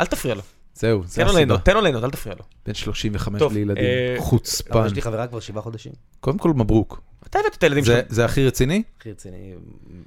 אל 0.00 0.06
תפריע 0.06 0.34
לו, 0.34 0.42
זהו, 0.78 1.02
זה 1.06 1.14
תן 1.16 1.22
לו 1.22 1.26
הסיבה. 1.26 1.38
ליהנות, 1.38 1.64
תן 1.64 1.74
לו 1.74 1.80
ליהנות, 1.80 2.04
אל 2.04 2.10
תפריע 2.10 2.34
לו. 2.38 2.44
בן 2.66 2.74
35 2.74 3.38
טוב, 3.38 3.52
בלי 3.52 3.60
ילדים, 3.60 3.84
אה, 3.84 4.14
אבל 4.16 4.20
חוצפן. 4.24 4.86
יש 4.86 4.92
לי 4.92 5.02
חברה 5.02 5.26
כבר 5.26 5.40
שבעה 5.40 5.62
חודשים. 5.62 5.92
קודם 6.20 6.38
כל 6.38 6.52
מברוק. 6.52 7.00
אתה 7.26 7.38
הבאת 7.38 7.54
את 7.58 7.62
הילדים 7.62 7.84
זה- 7.84 7.96
שלך. 8.02 8.12
זה 8.14 8.24
הכי 8.24 8.46
רציני? 8.46 8.82
הכי 9.00 9.10
רציני. 9.10 9.52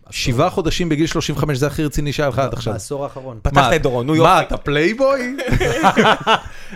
שבעה 0.10 0.50
חודשים 0.50 0.90
בגיל 0.90 1.08
35 1.08 1.58
זה 1.58 1.68
הכי 1.68 1.84
רציני 1.86 2.14
שהיה 2.14 2.30
לך 2.30 2.40
עד 2.40 2.54
עכשיו. 2.54 2.74
בעשור 2.74 3.04
האחרון. 3.04 3.40
פתחת 3.42 3.56
מה, 3.56 3.76
את 3.76 3.82
דורון, 3.82 4.08
נו 4.08 4.14
מה, 4.16 4.18
יופי. 4.20 4.48
אתה 4.48 4.58
פלייבוי? 4.58 5.36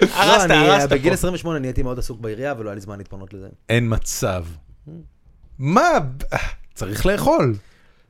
הרסת, 0.01 0.15
לא, 0.15 0.43
אני, 0.43 0.53
הרסת 0.55 0.89
בגיל 0.89 1.09
פה. 1.09 1.13
28 1.13 1.59
נהייתי 1.59 1.83
מאוד 1.83 1.99
עסוק 1.99 2.19
בעירייה 2.19 2.53
ולא 2.57 2.69
היה 2.69 2.75
לי 2.75 2.81
זמן 2.81 2.97
להתפנות 2.97 3.33
לזה. 3.33 3.47
אין 3.69 3.85
מצב. 3.93 4.45
מה? 5.59 5.91
צריך 6.73 7.05
לאכול. 7.05 7.55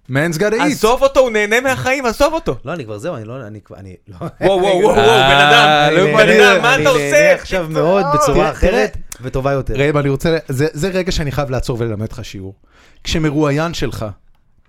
Man's 0.09 0.37
gotta 0.37 0.53
eat. 0.53 0.63
עזוב 0.65 1.03
אותו, 1.03 1.19
הוא 1.19 1.29
נהנה 1.29 1.61
מהחיים, 1.61 2.05
עזוב 2.05 2.33
אותו. 2.33 2.55
לא, 2.65 2.73
אני 2.73 2.85
כבר 2.85 2.97
זהו, 2.97 3.15
אני 3.15 3.25
לא, 3.25 3.47
אני 3.47 3.61
כבר, 3.61 3.77
אני 3.77 3.95
לא... 4.07 4.15
וואו, 4.41 4.61
וואו, 4.61 4.79
וואו, 4.81 4.97
אה, 4.97 5.29
בן 5.29 5.45
אדם, 5.45 5.95
לא 5.97 6.17
בן. 6.17 6.29
אדם, 6.29 6.61
מה 6.61 6.73
אתה 6.73 6.75
אני 6.75 6.85
עושה? 6.85 7.11
נהנה 7.11 7.33
עכשיו 7.33 7.65
מאוד 7.69 8.05
בצורה 8.13 8.51
אחרת 8.51 8.97
וטובה 9.21 9.51
יותר. 9.51 9.73
ראם, 9.73 9.97
אני 9.97 10.09
רוצה, 10.09 10.37
זה 10.49 10.89
רגע 10.89 11.11
שאני 11.11 11.31
חייב 11.31 11.49
לעצור 11.49 11.77
וללמד 11.79 12.11
לך 12.11 12.25
שיעור. 12.25 12.55
כשמרואיין 13.03 13.73
שלך 13.73 14.05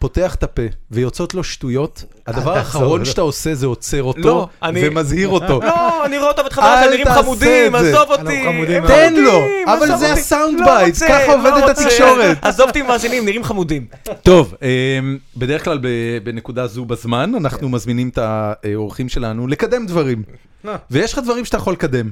פותח 0.04 0.34
את 0.34 0.42
הפה 0.42 0.62
ויוצאות 0.90 1.34
לו 1.34 1.44
שטויות, 1.44 2.04
הדבר 2.26 2.40
תעצור, 2.40 2.52
האחרון 2.56 2.98
לא. 3.00 3.04
שאתה 3.04 3.20
עושה 3.20 3.54
זה 3.54 3.66
עוצר 3.66 4.02
אותו 4.02 4.20
לא, 4.20 4.48
אני- 4.62 4.88
ומזהיר 4.88 5.28
אותו. 5.38 5.60
לא, 5.62 6.04
אני 6.04 6.18
רואה 6.18 6.28
אותו 6.30 6.42
ואת 6.44 6.58
הם 6.58 6.90
נראים 6.90 7.06
חמודים. 7.14 7.74
עזוב 7.74 8.10
אותי. 8.10 8.44
תן 8.86 9.14
לו, 9.14 9.38
אבל 9.66 9.96
זה. 9.96 10.12
הסאונד 10.12 10.60
לא 10.60 10.86
רוצה, 10.86 11.08
ככה 11.08 11.32
עובדת. 11.32 11.78
התקשורת. 11.78 12.38
עזוב 12.42 12.66
אותי 12.68 12.82
ממאזינים, 12.82 13.24
נראים 13.24 13.44
חמודים. 13.44 13.86
טוב, 14.22 14.54
אמ, 14.62 15.18
בדרך 15.36 15.64
כלל 15.64 15.78
בנקודה 16.24 16.66
זו 16.66 16.84
בזמן, 16.84 17.32
אנחנו 17.34 17.68
מזמינים 17.68 18.08
את 18.08 18.18
האורחים 18.18 19.08
שלנו 19.08 19.46
לקדם 19.46 19.86
דברים. 19.86 20.22
אה. 20.68 20.76
ויש 20.90 21.12
לך 21.12 21.18
דברים 21.18 21.44
שאתה 21.44 21.56
יכול 21.56 21.72
לקדם. 21.72 22.10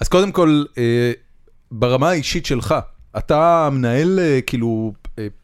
אז 0.00 0.08
קודם 0.08 0.32
כל, 0.32 0.64
אה, 0.78 1.12
ברמה 1.70 2.10
האישית 2.10 2.46
שלך, 2.46 2.74
אתה 3.18 3.68
מנהל 3.72 4.18
אה, 4.22 4.40
כאילו 4.46 4.92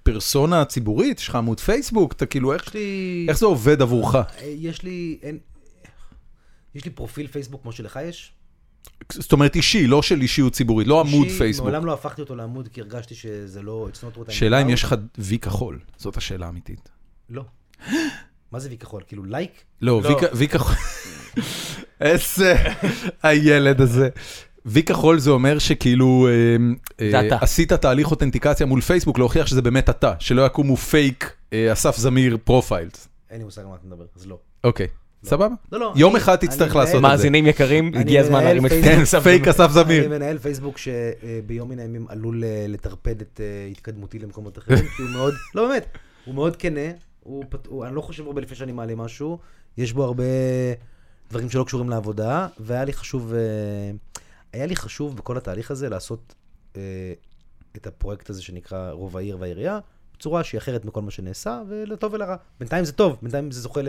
פרסונה 0.02 0.64
ציבורית, 0.64 1.18
יש 1.18 1.28
לך 1.28 1.34
עמוד 1.34 1.60
פייסבוק, 1.60 2.12
אתה 2.12 2.26
כאילו, 2.26 2.52
איך 2.52 2.74
לי... 2.74 3.26
איך 3.28 3.38
זה 3.38 3.46
עובד 3.46 3.82
עבורך? 3.82 4.14
יש 4.44 4.82
לי... 4.82 5.18
אין... 5.22 5.38
יש 6.74 6.84
לי 6.84 6.90
פרופיל 6.90 7.26
פייסבוק 7.26 7.62
כמו 7.62 7.72
שלך 7.72 7.98
יש. 8.04 8.32
זאת 9.12 9.32
אומרת 9.32 9.56
אישי, 9.56 9.86
לא 9.86 10.02
של 10.02 10.20
אישיות 10.20 10.52
ציבורית, 10.52 10.86
לא 10.86 11.00
עמוד 11.00 11.24
אישי, 11.24 11.38
פייסבוק. 11.38 11.64
מעולם 11.64 11.86
לא 11.86 11.92
הפכתי 11.92 12.20
אותו 12.20 12.36
לעמוד 12.36 12.68
כי 12.68 12.80
הרגשתי 12.80 13.14
שזה 13.14 13.62
לא... 13.62 13.88
שאלה 14.28 14.62
אם. 14.62 14.68
יש 14.70 14.82
לך 14.82 14.94
וי 15.18 15.38
כחול, 15.38 15.78
זאת 15.96 16.16
השאלה 16.16 16.46
האמיתית. 16.46 16.88
לא. 17.30 17.44
מה 18.52 18.58
זה 18.58 18.68
וי 18.68 18.78
כחול? 18.78 19.02
כאילו 19.06 19.24
לייק? 19.24 19.62
לא, 19.82 20.02
לא. 20.02 20.08
וי 20.08 20.28
וי 20.32 20.48
כחול, 20.48 20.76
איזה 22.00 22.54
הילד 23.22 23.80
הזה. 23.80 24.08
וי 24.66 24.82
כחול 24.82 25.18
זה 25.18 25.30
אומר 25.30 25.58
שכאילו 25.58 26.28
אה, 27.00 27.14
אה. 27.14 27.38
עשית 27.40 27.72
תהליך 27.72 28.10
authentication 28.10 28.66
מול 28.66 28.80
פייסבוק 28.80 29.18
להוכיח 29.18 29.46
שזה 29.46 29.62
באמת 29.62 29.90
אתה, 29.90 30.12
שלא 30.18 30.46
יקומו 30.46 30.76
פייק 30.76 31.32
אה, 31.52 31.72
אסף 31.72 31.96
זמיר 31.96 32.38
profiles. 32.44 33.08
אין 33.30 33.38
לי 33.38 33.44
מושג 33.44 33.62
על 33.62 33.68
מה 33.68 33.74
אתה 33.74 33.86
מדבר, 33.86 34.04
אז 34.16 34.26
לא. 34.26 34.38
אוקיי, 34.64 34.86
סבבה. 35.24 35.54
לא, 35.72 35.80
לא. 35.80 35.92
יום 35.96 36.16
אחד 36.16 36.36
תצטרך 36.36 36.76
לעשות 36.76 36.96
את 36.96 37.00
זה. 37.00 37.08
מאזינים 37.08 37.46
יקרים, 37.46 37.90
אני 37.94 38.00
הגיע 38.00 38.20
הזמן 38.20 38.44
להרים 38.44 38.66
את. 38.66 38.70
כן, 38.70 39.04
פייק 39.04 39.42
זמיר. 39.42 39.50
אסף 39.50 39.70
זמיר. 39.70 40.00
אני 40.00 40.08
מנהל 40.08 40.38
פייסבוק 40.38 40.78
שביום 40.78 41.68
מן 41.68 41.78
הימים 41.78 42.06
עלול 42.08 42.44
לטרפד 42.68 43.20
את 43.20 43.40
התקדמותי 43.70 44.18
למקומות 44.18 44.58
אחרים, 44.58 44.84
כי 44.96 45.02
הוא 45.02 45.10
מאוד, 45.10 45.34
לא 45.54 45.68
באמת, 45.68 45.98
הוא 46.24 46.34
מאוד 46.34 46.56
כנה, 46.56 46.90
אני 47.86 47.94
לא 47.94 48.00
חושב 48.00 48.26
הרבה 48.26 48.40
לפני 48.40 48.56
שאני 48.56 48.72
מעלה 48.72 48.94
משהו, 48.94 49.38
יש 49.78 49.92
בו 49.92 50.04
הרבה 50.04 50.24
דברים 51.30 51.50
שלא 51.50 51.64
קשורים 51.64 51.90
לעבודה, 51.90 52.46
והיה 52.60 52.84
לי 52.84 52.92
חשוב, 52.92 53.32
היה 54.52 54.66
לי 54.66 54.76
חשוב 54.76 55.16
בכל 55.16 55.36
התהליך 55.36 55.70
הזה 55.70 55.88
לעשות 55.88 56.34
אה, 56.76 56.80
את 57.76 57.86
הפרויקט 57.86 58.30
הזה 58.30 58.42
שנקרא 58.42 58.90
רוב 58.90 59.16
העיר 59.16 59.36
והעירייה, 59.40 59.78
בצורה 60.16 60.44
שהיא 60.44 60.58
אחרת 60.58 60.84
מכל 60.84 61.02
מה 61.02 61.10
שנעשה, 61.10 61.62
ולטוב 61.68 62.12
ולרע. 62.14 62.36
בינתיים 62.60 62.84
זה 62.84 62.92
טוב, 62.92 63.16
בינתיים 63.22 63.50
זה 63.50 63.60
זוכה 63.60 63.80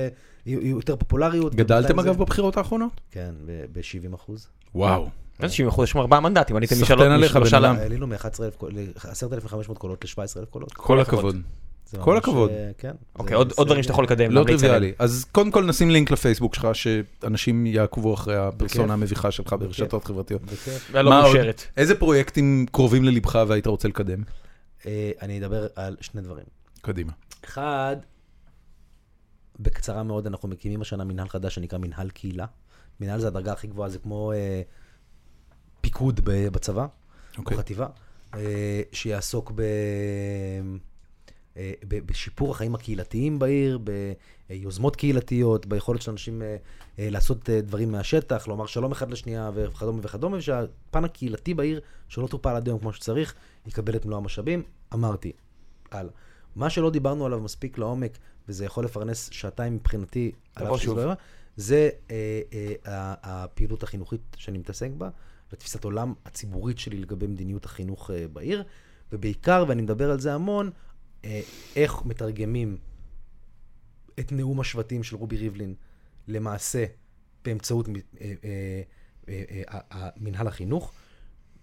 ליותר 0.46 0.96
פופולריות. 0.96 1.56
גדלתם 1.56 2.00
אגב 2.00 2.14
זה- 2.14 2.20
בבחירות 2.20 2.58
האחרונות? 2.58 3.02
כן, 3.12 3.34
ב-70 3.72 4.16
אחוז. 4.16 4.48
וואו. 4.76 5.10
איזה 5.44 5.54
70 5.54 5.70
אחוז, 5.70 5.84
יש 5.84 5.92
שם 5.92 6.00
ארבעה 6.00 6.20
מנדטים, 6.20 6.56
עליתם 6.56 6.76
סחטיין 6.76 7.00
משלוש- 7.00 7.36
עליך, 7.36 7.52
בן 7.54 7.64
אדם. 7.64 7.76
עלינו 7.76 8.08
מ-10,500 8.08 9.74
קולות 9.78 10.06
ל-17,000 10.06 10.46
קולות. 10.46 10.74
כל 10.74 11.00
הכבוד. 11.00 11.36
כל 12.00 12.18
הכבוד. 12.18 12.50
אה, 12.50 12.72
כן. 12.78 12.92
אוקיי, 13.16 13.36
עוד- 13.36 13.54
דברים 13.66 13.84
שאתה 13.84 13.94
יכול 13.94 14.04
לקדם. 14.04 14.32
לא 14.32 14.44
טריוויאלי. 14.44 14.94
אז 15.00 15.26
קודם 15.32 15.52
כל 15.52 15.64
נשים 15.66 15.90
לינק 15.90 16.12
לפייסבוק 16.12 16.56
שלך, 16.56 16.68
שאנשים 16.74 17.66
יעקבו 17.66 18.14
אחרי 18.14 18.36
הפרסונה 18.38 18.84
בכיף. 18.84 18.94
המביכה 18.94 19.32
שלך 19.32 19.56
ברשתות 19.60 20.06
חברתיות. 20.06 20.42
בכיף. 20.42 20.90
ולא 20.92 21.10
מה 21.10 21.16
עוד? 21.22 21.26
מאושרת. 21.26 21.64
איזה 21.78 21.96
פרויקטים 21.96 22.66
קרובים 22.72 23.04
ללבך 23.04 23.40
והיית 23.48 23.68
רוצה 23.68 23.88
לקדם? 23.88 24.24
אה, 24.86 25.12
אני 25.22 25.40
אדבר 25.40 25.68
על 25.76 25.98
שני 26.02 26.22
דברים. 26.22 26.46
קדימה. 26.82 27.12
אחד, 27.46 27.96
בקצרה 29.60 30.04
מאוד, 30.04 30.28
אנחנו 30.28 30.50
מקימים 30.50 30.82
השנה 30.82 31.04
מנהל 31.04 31.28
חדש 31.30 31.56
שנקרא 31.56 31.78
מנהל 31.80 32.10
קהילה. 32.10 32.46
מנהל 33.00 33.20
זה 33.20 33.28
הדרגה 33.28 33.52
הכי 33.52 33.68
גבוהה, 33.68 33.90
זה 33.90 34.00
כמו 34.00 34.32
אה, 34.32 34.62
פיקוד 35.82 36.20
בצבא, 36.26 36.82
או 36.82 36.88
אוקיי. 37.38 37.58
חטיבה, 37.58 37.88
אה, 38.36 38.82
שיעסוק 38.92 39.52
ב... 39.56 39.62
אה, 41.58 41.72
בשיפור 41.90 42.52
החיים 42.52 42.76
הקהילתיים 42.76 43.40
בעיר, 43.40 43.80
ביוזמות 44.50 44.96
קהילתיות, 44.96 45.66
ביכולת 45.66 46.02
של 46.02 46.12
אנשים 46.12 46.42
אה, 46.42 46.58
אה, 47.00 47.10
לעשות 47.10 47.50
דברים 47.50 47.92
מהשטח, 47.92 48.48
לומר 48.48 48.66
שלום 48.66 48.92
אחד 48.92 49.12
לשנייה 49.12 49.52
וכדומה 49.54 50.00
וכדומה, 50.04 50.38
ושהפן 50.38 51.06
הקהילתי 51.06 51.54
בעיר, 51.54 51.82
שלא 52.08 52.28
טופל 52.28 52.56
עד 52.56 52.68
היום 52.68 52.80
כמו 52.80 52.94
שצריך, 52.94 53.34
יקבל 53.68 53.96
את 53.96 54.06
מלוא 54.06 54.18
המשאבים. 54.18 54.64
אמרתי, 54.94 55.32
הלאה. 55.92 56.12
מה 56.56 56.70
שלא 56.70 56.90
דיברנו 56.90 57.26
עליו 57.26 57.40
מספיק 57.40 57.78
לעומק, 57.78 58.18
וזה 58.48 58.66
יכול 58.66 58.86
לפרנס 58.86 59.30
שעתיים 59.32 59.76
מבחינתי, 59.76 60.32
על 60.56 60.66
תבוא 60.66 60.76
אף 60.76 60.82
שזה 60.82 60.92
שוב. 60.92 60.98
יהיה, 60.98 61.14
זה 61.56 61.90
אה, 62.12 62.42
אה, 62.54 63.14
הפעילות 63.24 63.84
החינוכית 63.84 64.22
שאני 64.38 64.58
מתעסק 64.58 64.90
בה, 64.98 65.10
ותפיסת 65.54 65.84
עולם 65.84 66.14
הציבורית 66.26 66.80
שלי 66.80 66.98
לגבי 66.98 67.28
מדיניות 67.28 67.66
החינוך 67.66 68.12
אה, 68.12 68.26
בעיר, 68.34 68.64
ובעיקר, 69.12 69.66
ואני 69.68 69.82
מדבר 69.82 70.12
על 70.12 70.20
זה 70.20 70.34
המון, 70.34 70.70
איך 71.76 72.06
מתרגמים 72.06 72.78
את 74.20 74.32
נאום 74.32 74.60
השבטים 74.60 75.04
של 75.04 75.16
רובי 75.16 75.38
ריבלין 75.38 75.74
למעשה 76.28 76.86
באמצעות 77.46 77.90
אה, 77.90 77.94
אה, 78.44 78.82
אה, 79.30 79.80
אה, 79.92 80.10
מנהל 80.18 80.48
החינוך, 80.48 80.92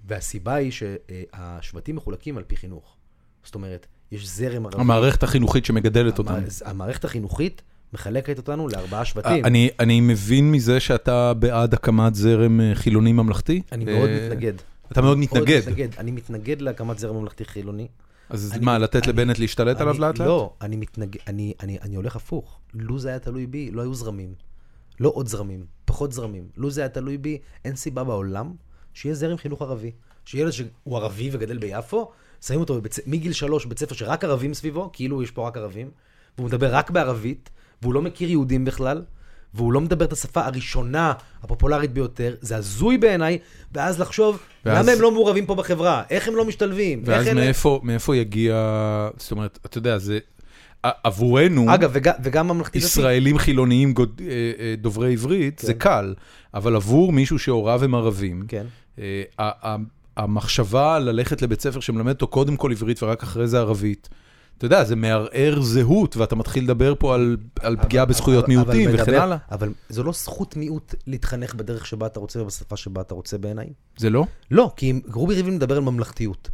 והסיבה 0.07 0.55
היא 0.55 0.73
שהשבטים 0.73 1.97
מחולקים 1.97 2.39
על 2.39 2.45
פי 2.47 2.57
חינוך. 2.57 2.97
זאת 3.45 3.55
אומרת, 3.55 3.87
יש 4.12 4.28
זרם 4.28 4.66
ערבי. 4.66 4.81
המערכת 4.81 5.23
החינוכית 5.23 5.65
שמגדלת 5.65 6.19
אותנו. 6.19 6.37
המ- 6.37 6.45
המערכת 6.65 7.05
החינוכית 7.05 7.62
מחלקת 7.93 8.39
אותנו 8.39 8.69
לארבעה 8.69 9.05
שבטים. 9.05 9.33
אה, 9.45 9.49
אני, 9.49 9.70
אני 9.81 10.01
מבין 10.01 10.53
מזה 10.53 10.81
שאתה 10.81 11.35
בעד 11.35 11.74
הקמת 11.74 12.15
זרם 12.15 12.61
אה, 12.61 12.74
חילוני 12.74 13.12
ממלכתי? 13.12 13.62
אני 13.73 13.85
מאוד 13.85 14.09
אה, 14.09 14.27
מתנגד. 14.31 14.53
אתה 14.93 15.03
מאוד 15.03 15.19
מאוד 15.19 15.28
מתנגד. 15.28 15.61
מתנגד. 15.62 15.89
אני 15.99 16.11
מתנגד 16.11 16.61
להקמת 16.62 16.99
זרם 16.99 17.16
ממלכתי 17.16 17.45
חילוני. 17.45 17.89
אז 18.31 18.53
אני- 18.53 18.65
מה, 18.65 18.78
לתת 18.78 18.97
אני- 19.05 19.12
לבנט 19.12 19.39
להשתלט 19.39 19.81
עליו 19.81 20.01
לאט 20.01 20.19
לאט? 20.19 20.28
לא, 20.28 20.53
אני 20.61 20.77
מתנגד, 20.77 21.20
אני, 21.27 21.55
אני, 21.61 21.78
אני 21.82 21.97
הולך 21.97 22.16
הפוך. 22.16 22.61
לו 22.74 22.98
זה 22.98 23.09
היה 23.09 23.19
תלוי 23.19 23.47
בי, 23.47 23.70
לא 23.70 23.82
היו 23.82 23.94
זרמים. 23.94 24.35
לא 25.01 25.12
עוד 25.15 25.28
זרמים, 25.28 25.65
פחות 25.85 26.12
זרמים. 26.12 26.48
לו 26.57 26.70
זה 26.70 26.81
היה 26.81 26.89
תלוי 26.89 27.19
בי, 27.19 27.39
אין 27.65 27.77
סיבה 27.77 28.05
בעולם 28.05 28.53
שיהיה 28.94 29.15
זרם 29.15 29.36
חינוך 29.36 29.62
ערבי. 29.62 29.90
שילד 30.24 30.51
שהוא 30.51 30.97
ערבי 30.97 31.28
וגדל 31.32 31.59
ביפו, 31.59 32.11
שמים 32.47 32.61
אותו 32.61 32.81
ס- 32.93 33.01
מגיל 33.07 33.32
שלוש 33.32 33.66
בבית 33.66 33.78
ספר 33.78 33.94
שרק 33.94 34.24
ערבים 34.24 34.55
סביבו, 34.55 34.90
כאילו 34.93 35.23
יש 35.23 35.31
פה 35.31 35.47
רק 35.48 35.57
ערבים, 35.57 35.90
והוא 36.39 36.47
מדבר 36.48 36.74
רק 36.74 36.90
בערבית, 36.90 37.51
והוא 37.82 37.94
לא 37.94 38.03
מכיר 38.03 38.31
יהודים 38.31 38.65
בכלל, 38.65 39.03
והוא 39.57 39.73
לא 39.73 39.81
מדבר 39.81 40.05
את 40.05 40.12
השפה 40.12 40.47
הראשונה, 40.47 41.12
הפופולרית 41.43 41.93
ביותר, 41.93 42.35
זה 42.41 42.57
הזוי 42.57 42.99
בעיניי, 42.99 43.39
ואז 43.73 44.01
לחשוב, 44.01 44.39
ואז- 44.65 44.85
למה 44.87 44.93
הם 44.97 45.01
לא 45.03 45.11
מעורבים 45.12 45.47
פה 45.47 45.55
בחברה? 45.55 46.03
איך 46.11 46.28
הם 46.28 46.37
לא 46.37 46.45
משתלבים? 46.45 47.03
ואז 47.05 47.27
להם- 47.27 47.37
מאיפה, 47.37 47.81
מאיפה 47.83 48.16
יגיע, 48.16 48.55
זאת 49.19 49.31
אומרת, 49.31 49.59
אתה 49.66 49.78
יודע, 49.78 49.99
זה, 49.99 50.19
עבורנו, 51.05 51.74
אגב, 51.74 51.91
וגם, 51.93 52.15
וגם 52.23 52.49
ממלכתי 52.49 52.78
דתי. 52.78 52.87
ישראלים 52.87 53.39
חילוניים 53.39 53.93
גוד- 53.93 54.20
אה, 54.24 54.27
אה, 54.59 54.74
דוברי 54.78 55.12
עברית, 55.12 55.59
זה 55.59 55.73
כן. 55.74 55.78
קל, 55.78 56.15
אבל 56.55 56.77
עבור 56.77 57.12
מישהו 57.12 57.39
שהוריו 57.39 57.85
הם 57.85 57.95
ערבים, 57.95 58.45
כן. 58.49 58.66
אה, 58.99 59.23
המחשבה 60.16 60.99
ללכת 60.99 61.43
לבית 61.43 61.61
ספר 61.61 61.81
שמלמד 61.81 62.12
אותו 62.12 62.27
קודם 62.27 62.57
כל 62.57 62.70
עברית 62.73 63.03
ורק 63.03 63.23
אחרי 63.23 63.47
זה 63.49 63.59
ערבית, 63.59 64.09
אתה 64.59 64.66
יודע, 64.66 64.85
זה 64.85 64.97
מערער 64.97 65.61
זהות, 65.62 66.16
ואתה 66.16 66.37
מתחיל 66.37 66.65
לדבר 66.65 66.95
פה 66.99 67.15
על, 67.15 67.37
על 67.61 67.77
פגיעה 67.83 68.03
אבל- 68.05 68.11
בזכויות 68.12 68.45
אבל- 68.45 68.53
מיעוטים 68.55 68.89
אבל 68.89 69.01
וכן 69.01 69.11
מדבר- 69.12 69.23
הלאה. 69.23 69.37
אבל 69.51 69.73
זו 69.89 70.03
לא 70.03 70.12
זכות 70.12 70.57
מיעוט 70.57 70.95
להתחנך 71.07 71.55
בדרך 71.55 71.87
שבה 71.87 72.07
אתה 72.07 72.20
רוצה 72.20 72.43
ובשפה 72.43 72.77
שבה 72.77 73.01
אתה 73.01 73.15
רוצה 73.15 73.39
בעיניי. 73.39 73.66
זה 73.97 74.11
לא? 74.11 74.24
לא, 74.51 74.73
כי 74.77 75.01
רובי 75.12 75.35
ריבלין 75.35 75.55
מדבר 75.55 75.77
על 75.77 75.83
ממלכתיות. 75.83 76.51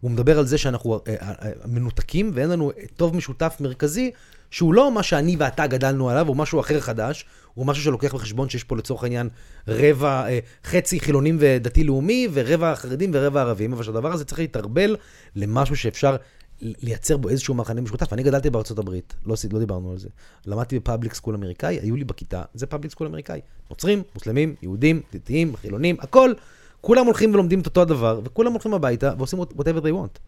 הוא 0.00 0.10
מדבר 0.10 0.38
על 0.38 0.46
זה 0.46 0.58
שאנחנו 0.58 0.94
אה, 0.94 1.14
אה, 1.22 1.32
אה, 1.42 1.50
מנותקים 1.66 2.30
ואין 2.34 2.48
לנו 2.50 2.72
טוב 2.96 3.16
משותף 3.16 3.56
מרכזי, 3.60 4.10
שהוא 4.50 4.74
לא 4.74 4.92
מה 4.94 5.02
שאני 5.02 5.36
ואתה 5.38 5.66
גדלנו 5.66 6.10
עליו, 6.10 6.28
הוא 6.28 6.36
משהו 6.36 6.60
אחר 6.60 6.80
חדש, 6.80 7.24
הוא 7.54 7.66
משהו 7.66 7.84
שלוקח 7.84 8.14
בחשבון 8.14 8.48
שיש 8.48 8.64
פה 8.64 8.76
לצורך 8.76 9.02
העניין 9.02 9.28
רבע, 9.68 10.26
אה, 10.28 10.38
חצי 10.64 11.00
חילונים 11.00 11.36
ודתי-לאומי, 11.40 12.28
ורבע 12.32 12.74
חרדים 12.74 13.10
ורבע 13.14 13.40
ערבים, 13.40 13.72
אבל 13.72 13.82
שהדבר 13.82 14.12
הזה 14.12 14.24
צריך 14.24 14.38
להתערבל 14.40 14.96
למשהו 15.36 15.76
שאפשר 15.76 16.16
לייצר 16.62 17.16
בו 17.16 17.28
איזשהו 17.28 17.54
מחנה 17.54 17.80
משותף. 17.80 18.12
אני 18.12 18.22
גדלתי 18.22 18.50
בארצות 18.50 18.78
הברית, 18.78 19.14
לא, 19.26 19.34
לא 19.52 19.58
דיברנו 19.58 19.90
על 19.90 19.98
זה. 19.98 20.08
למדתי 20.46 20.78
ב 20.78 20.83
public 20.83 21.14
school 21.14 21.34
אמריקאי, 21.34 21.78
היו 21.82 21.96
לי 21.96 22.04
בכיתה, 22.04 22.42
זה 22.54 22.66
public 22.66 22.92
school 22.92 23.06
אמריקאי. 23.06 23.40
נוצרים, 23.70 24.02
מוסלמים, 24.14 24.54
יהודים, 24.62 25.00
דתיים, 25.14 25.56
חילונים, 25.56 25.96
הכל. 26.00 26.32
כולם 26.80 27.06
הולכים 27.06 27.34
ולומדים 27.34 27.60
את 27.60 27.66
אותו 27.66 27.82
הדבר, 27.82 28.20
וכולם 28.24 28.52
הולכים 28.52 28.74
הביתה 28.74 29.12
ועושים 29.18 29.42
whatever 29.42 29.80
they 29.82 29.92
want. 29.92 30.18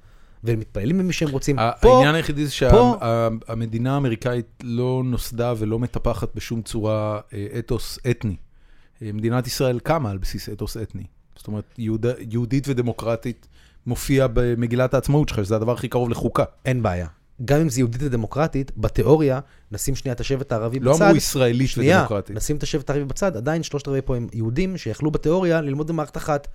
והם 0.44 0.61
מתפללים 0.61 0.98
במי 0.98 1.12
שהם 1.12 1.31
רוצים. 1.31 1.56
פה, 1.81 1.94
העניין 1.94 2.15
היחידי 2.15 2.47
זה 2.47 2.52
שהמדינה 2.52 3.94
האמריקאית 3.94 4.47
לא 4.62 5.02
נוסדה 5.05 5.55
ולא 5.59 5.78
מטפחת 5.78 6.35
בשום 6.35 6.62
צורה 6.62 7.20
אה, 7.32 7.47
אתוס 7.59 7.98
אתני. 8.11 8.36
אה, 9.02 9.11
מדינת 9.12 9.47
ישראל 9.47 9.78
קמה 9.78 10.11
על 10.11 10.19
בסיס 10.19 10.48
אתוס 10.48 10.77
אתני. 10.77 11.05
זאת 11.36 11.47
אומרת, 11.47 11.78
יהודית 12.31 12.69
ודמוקרטית 12.69 13.48
מופיע 13.86 14.27
במגילת 14.32 14.94
העצמאות 14.94 15.28
שלך, 15.28 15.44
שזה 15.44 15.56
הדבר 15.56 15.73
הכי 15.73 15.89
קרוב 15.89 16.11
לחוקה. 16.11 16.44
אין 16.65 16.82
בעיה. 16.82 17.06
גם 17.44 17.61
אם 17.61 17.69
זה 17.69 17.81
יהודית 17.81 18.02
ודמוקרטית, 18.02 18.73
בתיאוריה, 18.77 19.40
נשים 19.73 19.94
שנייה 19.94 20.15
את 20.15 20.20
השבט 20.20 20.52
הערבי 20.52 20.81
לא 20.81 20.93
בצד. 20.93 21.05
אמרו 21.05 21.16
ישראלית 21.16 21.70
שנייה, 21.70 21.98
ודמוקרטית. 21.98 22.36
נשים 22.36 22.56
את 22.56 22.62
השבט 22.62 22.90
הערבי 22.90 23.05
בצד, 23.05 23.36
עדיין 23.36 23.62
שלושת 23.62 23.89
רבעי 23.89 24.02
פה 24.02 24.16
הם 24.16 24.28
יהודים 24.32 24.77
שיכלו 24.77 25.11
בתיאוריה 25.11 25.61
ללמוד 25.61 25.86
במערכת 25.86 26.16
אחת. 26.16 26.48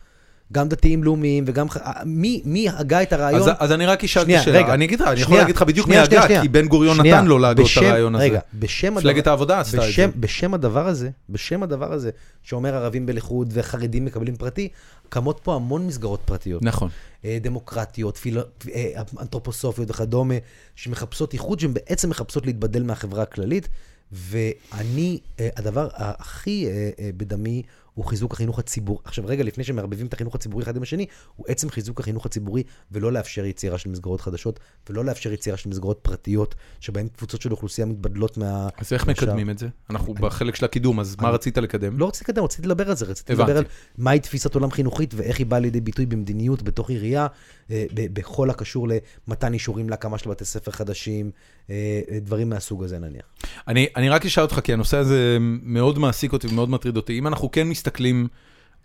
גם 0.53 0.67
דתיים 0.69 1.03
לאומיים 1.03 1.43
וגם... 1.47 1.69
ח- 1.69 1.77
מי, 2.05 2.41
מי 2.45 2.69
הגה 2.69 3.01
את 3.01 3.13
הרעיון? 3.13 3.41
אז, 3.41 3.49
אז 3.59 3.71
אני 3.71 3.85
רק 3.85 4.03
אשאל 4.03 4.21
את 4.21 4.27
השאלה, 4.39 4.59
רגע. 4.59 4.73
אני 4.73 4.85
אגיד 4.85 4.99
לך, 5.01 5.07
אני 5.07 5.21
יכול 5.21 5.37
להגיד 5.37 5.55
לך 5.55 5.61
בדיוק 5.61 5.87
מי 5.87 5.93
שנייה, 5.93 6.05
שנייה, 6.05 6.23
הגה. 6.23 6.41
כי 6.41 6.47
בן 6.49 6.67
גוריון 6.67 6.95
שנייה, 6.97 7.17
נתן 7.17 7.27
לו 7.27 7.39
להגות 7.39 7.69
את 7.77 7.83
הרעיון 7.83 8.15
הזה. 8.15 8.23
רגע, 8.23 8.39
בשם 8.53 8.95
מפלגת 8.95 9.27
העבודה 9.27 9.59
עשתה 9.59 9.77
את 9.77 9.93
זה. 9.95 10.07
בשם, 10.19 10.53
הדבר 10.53 10.87
הזה, 10.87 11.09
בשם 11.29 11.63
הדבר 11.63 11.93
הזה, 11.93 12.09
שאומר 12.43 12.75
ערבים 12.75 13.05
בלחוד 13.05 13.49
וחרדים 13.53 14.05
מקבלים 14.05 14.35
פרטי, 14.35 14.67
קמות 15.09 15.39
פה 15.43 15.55
המון 15.55 15.87
מסגרות 15.87 16.19
פרטיות. 16.25 16.63
נכון. 16.63 16.89
אה, 17.25 17.37
דמוקרטיות, 17.41 18.17
פיל... 18.17 18.39
אה, 18.73 18.91
אנתרופוסופיות 19.21 19.89
וכדומה, 19.91 20.35
שמחפשות 20.75 21.33
איחוד, 21.33 21.59
שהן 21.59 21.73
בעצם 21.73 22.09
מחפשות 22.09 22.45
להתבדל 22.45 22.83
מהחברה 22.83 23.23
הכללית. 23.23 23.67
ואני, 24.11 25.19
אה, 25.39 25.49
הדבר 25.57 25.87
הכי 25.93 26.65
אה, 26.67 26.89
אה, 26.99 27.09
בדמי 27.17 27.61
הוא 27.99 28.05
חיזוק 28.05 28.33
החינוך 28.33 28.59
הציבורי. 28.59 29.01
עכשיו, 29.05 29.25
רגע, 29.27 29.43
לפני 29.43 29.63
שמערבבים 29.63 30.05
את 30.05 30.13
החינוך 30.13 30.35
הציבורי 30.35 30.63
אחד 30.63 30.75
עם 30.75 30.81
השני, 30.83 31.05
הוא 31.35 31.45
עצם 31.49 31.69
חיזוק 31.69 31.99
החינוך 31.99 32.25
הציבורי, 32.25 32.63
ולא 32.91 33.13
לאפשר 33.13 33.45
יצירה 33.45 33.77
של 33.77 33.89
מסגרות 33.89 34.21
חדשות, 34.21 34.59
ולא 34.89 35.05
לאפשר 35.05 35.33
יצירה 35.33 35.57
של 35.57 35.69
מסגרות 35.69 35.99
פרטיות, 36.01 36.55
שבהן 36.79 37.07
קבוצות 37.07 37.41
של 37.41 37.51
אוכלוסייה 37.51 37.87
מתבדלות 37.87 38.37
מה... 38.37 38.69
אז 38.77 38.93
איך 38.93 39.07
מהשאר. 39.07 39.25
מקדמים 39.27 39.49
את 39.49 39.57
זה? 39.57 39.67
אנחנו 39.89 40.13
בחלק 40.13 40.55
של 40.55 40.65
הקידום, 40.65 40.99
אז 40.99 41.15
מה 41.21 41.27
אני- 41.27 41.35
רצית 41.35 41.57
לקדם? 41.57 41.99
לא 41.99 42.07
רציתי 42.07 42.31
לקדם, 42.31 42.43
רציתי 42.43 42.67
לדבר 42.67 42.89
על 42.89 42.95
זה, 42.95 43.05
רציתי 43.05 43.33
הבנתי. 43.33 43.51
לדבר 43.51 43.59
על 43.59 43.65
מהי 43.97 44.19
תפיסת 44.19 44.55
עולם 44.55 44.71
חינוכית 44.71 45.13
ואיך 45.13 45.37
היא 45.39 45.45
באה 45.45 45.59
לידי 45.59 45.81
ביטוי 45.81 46.05
במדיניות 46.05 46.61
בתוך 46.63 46.89
עירייה, 46.89 47.27
אה, 47.71 47.85
בכל 47.95 48.49
הקשור 48.49 48.87
למתן 49.27 49.53
אישורים 49.53 49.89
להקמה 49.89 50.17
של 50.17 50.29
בתי 50.29 50.45
ספר 50.45 50.71
חדשים, 50.71 51.31
דברים 52.21 52.49
מהסוג 52.49 52.83
הזה 52.83 52.99
נניח. 52.99 53.23
אני, 53.67 53.87
אני 53.95 54.09
רק 54.09 54.25
אשאל 54.25 54.43
אותך, 54.43 54.59
כי 54.63 54.73
הנושא 54.73 54.97
הזה 54.97 55.37
מאוד 55.63 55.99
מעסיק 55.99 56.33
אותי 56.33 56.47
ומאוד 56.47 56.69
מטריד 56.69 56.97
אותי. 56.97 57.19
אם 57.19 57.27
אנחנו 57.27 57.51
כן 57.51 57.67
מסתכלים 57.67 58.27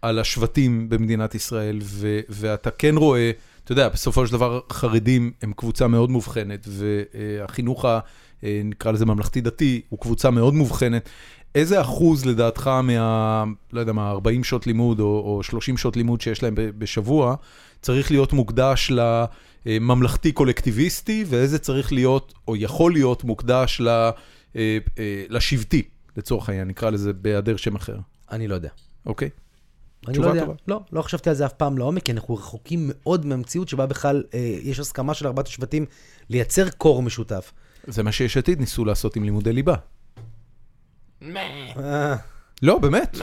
על 0.03 0.19
השבטים 0.19 0.89
במדינת 0.89 1.35
ישראל, 1.35 1.79
ו, 1.83 2.21
ואתה 2.29 2.71
כן 2.71 2.97
רואה, 2.97 3.31
אתה 3.65 3.73
יודע, 3.73 3.89
בסופו 3.89 4.27
של 4.27 4.33
דבר 4.33 4.61
חרדים 4.73 5.33
הם 5.43 5.53
קבוצה 5.57 5.87
מאוד 5.87 6.11
מובחנת, 6.11 6.67
והחינוך, 6.69 7.85
ה- 7.85 7.99
אה, 8.45 8.61
נקרא 8.65 8.93
לזה 8.93 9.07
ממלכתי-דתי, 9.07 9.81
הוא 9.89 9.99
קבוצה 9.99 10.31
מאוד 10.31 10.55
מובחנת. 10.55 11.09
איזה 11.55 11.81
אחוז 11.81 12.27
לדעתך 12.27 12.67
מה, 12.67 13.45
לא 13.73 13.81
יודע 13.81 13.93
מה, 13.93 14.11
40 14.11 14.45
שעות 14.45 14.67
לימוד 14.67 15.01
או, 15.01 15.05
או 15.07 15.43
30 15.43 15.77
שעות 15.77 15.97
לימוד 15.97 16.21
שיש 16.21 16.43
להם 16.43 16.55
בשבוע, 16.57 17.35
צריך 17.83 18.11
להיות 18.11 18.33
מוקדש 18.33 18.91
לממלכתי 19.67 20.33
קולקטיביסטי, 20.33 21.25
ואיזה 21.29 21.59
צריך 21.59 21.93
להיות, 21.93 22.35
או 22.49 22.57
יכול 22.57 22.93
להיות 22.93 23.25
מוקדש 23.25 23.81
אה, 23.81 24.11
אה, 24.57 24.79
לשבטי, 25.29 25.83
לצורך 26.17 26.49
העניין, 26.49 26.69
נקרא 26.69 26.91
לזה 26.91 27.13
בהיעדר 27.13 27.57
שם 27.57 27.75
אחר, 27.75 27.97
אני 28.31 28.49
לא 28.49 28.55
יודע. 28.55 28.71
אוקיי? 29.07 29.29
אני 30.09 30.19
לא 30.19 30.27
יודע, 30.27 30.41
טובה. 30.41 30.55
לא, 30.69 30.81
לא 30.93 31.03
חשבתי 31.03 31.31
על 31.31 31.37
זה 31.37 31.47
אף 31.47 31.53
פעם 31.53 31.79
לעומק, 31.79 32.03
כי 32.03 32.13
אנחנו 32.13 32.35
רחוקים 32.35 32.91
מאוד 32.93 33.27
מהמציאות 33.27 33.69
שבה 33.69 33.87
בכלל 33.87 34.25
אה, 34.35 34.59
יש 34.63 34.79
הסכמה 34.79 35.15
של 35.15 35.27
ארבעת 35.27 35.47
השבטים 35.47 35.87
לייצר 36.29 36.71
קור 36.71 37.03
משותף. 37.03 37.53
זה 37.87 38.03
מה 38.03 38.13
שיש 38.13 38.37
עתיד 38.37 38.61
ניסו 38.61 38.85
לעשות 38.85 39.17
עם 39.17 39.25
לימודי 39.25 39.53
ליבה. 39.53 39.75
אה, 41.23 42.17
לא, 42.63 42.79
באמת. 42.79 43.19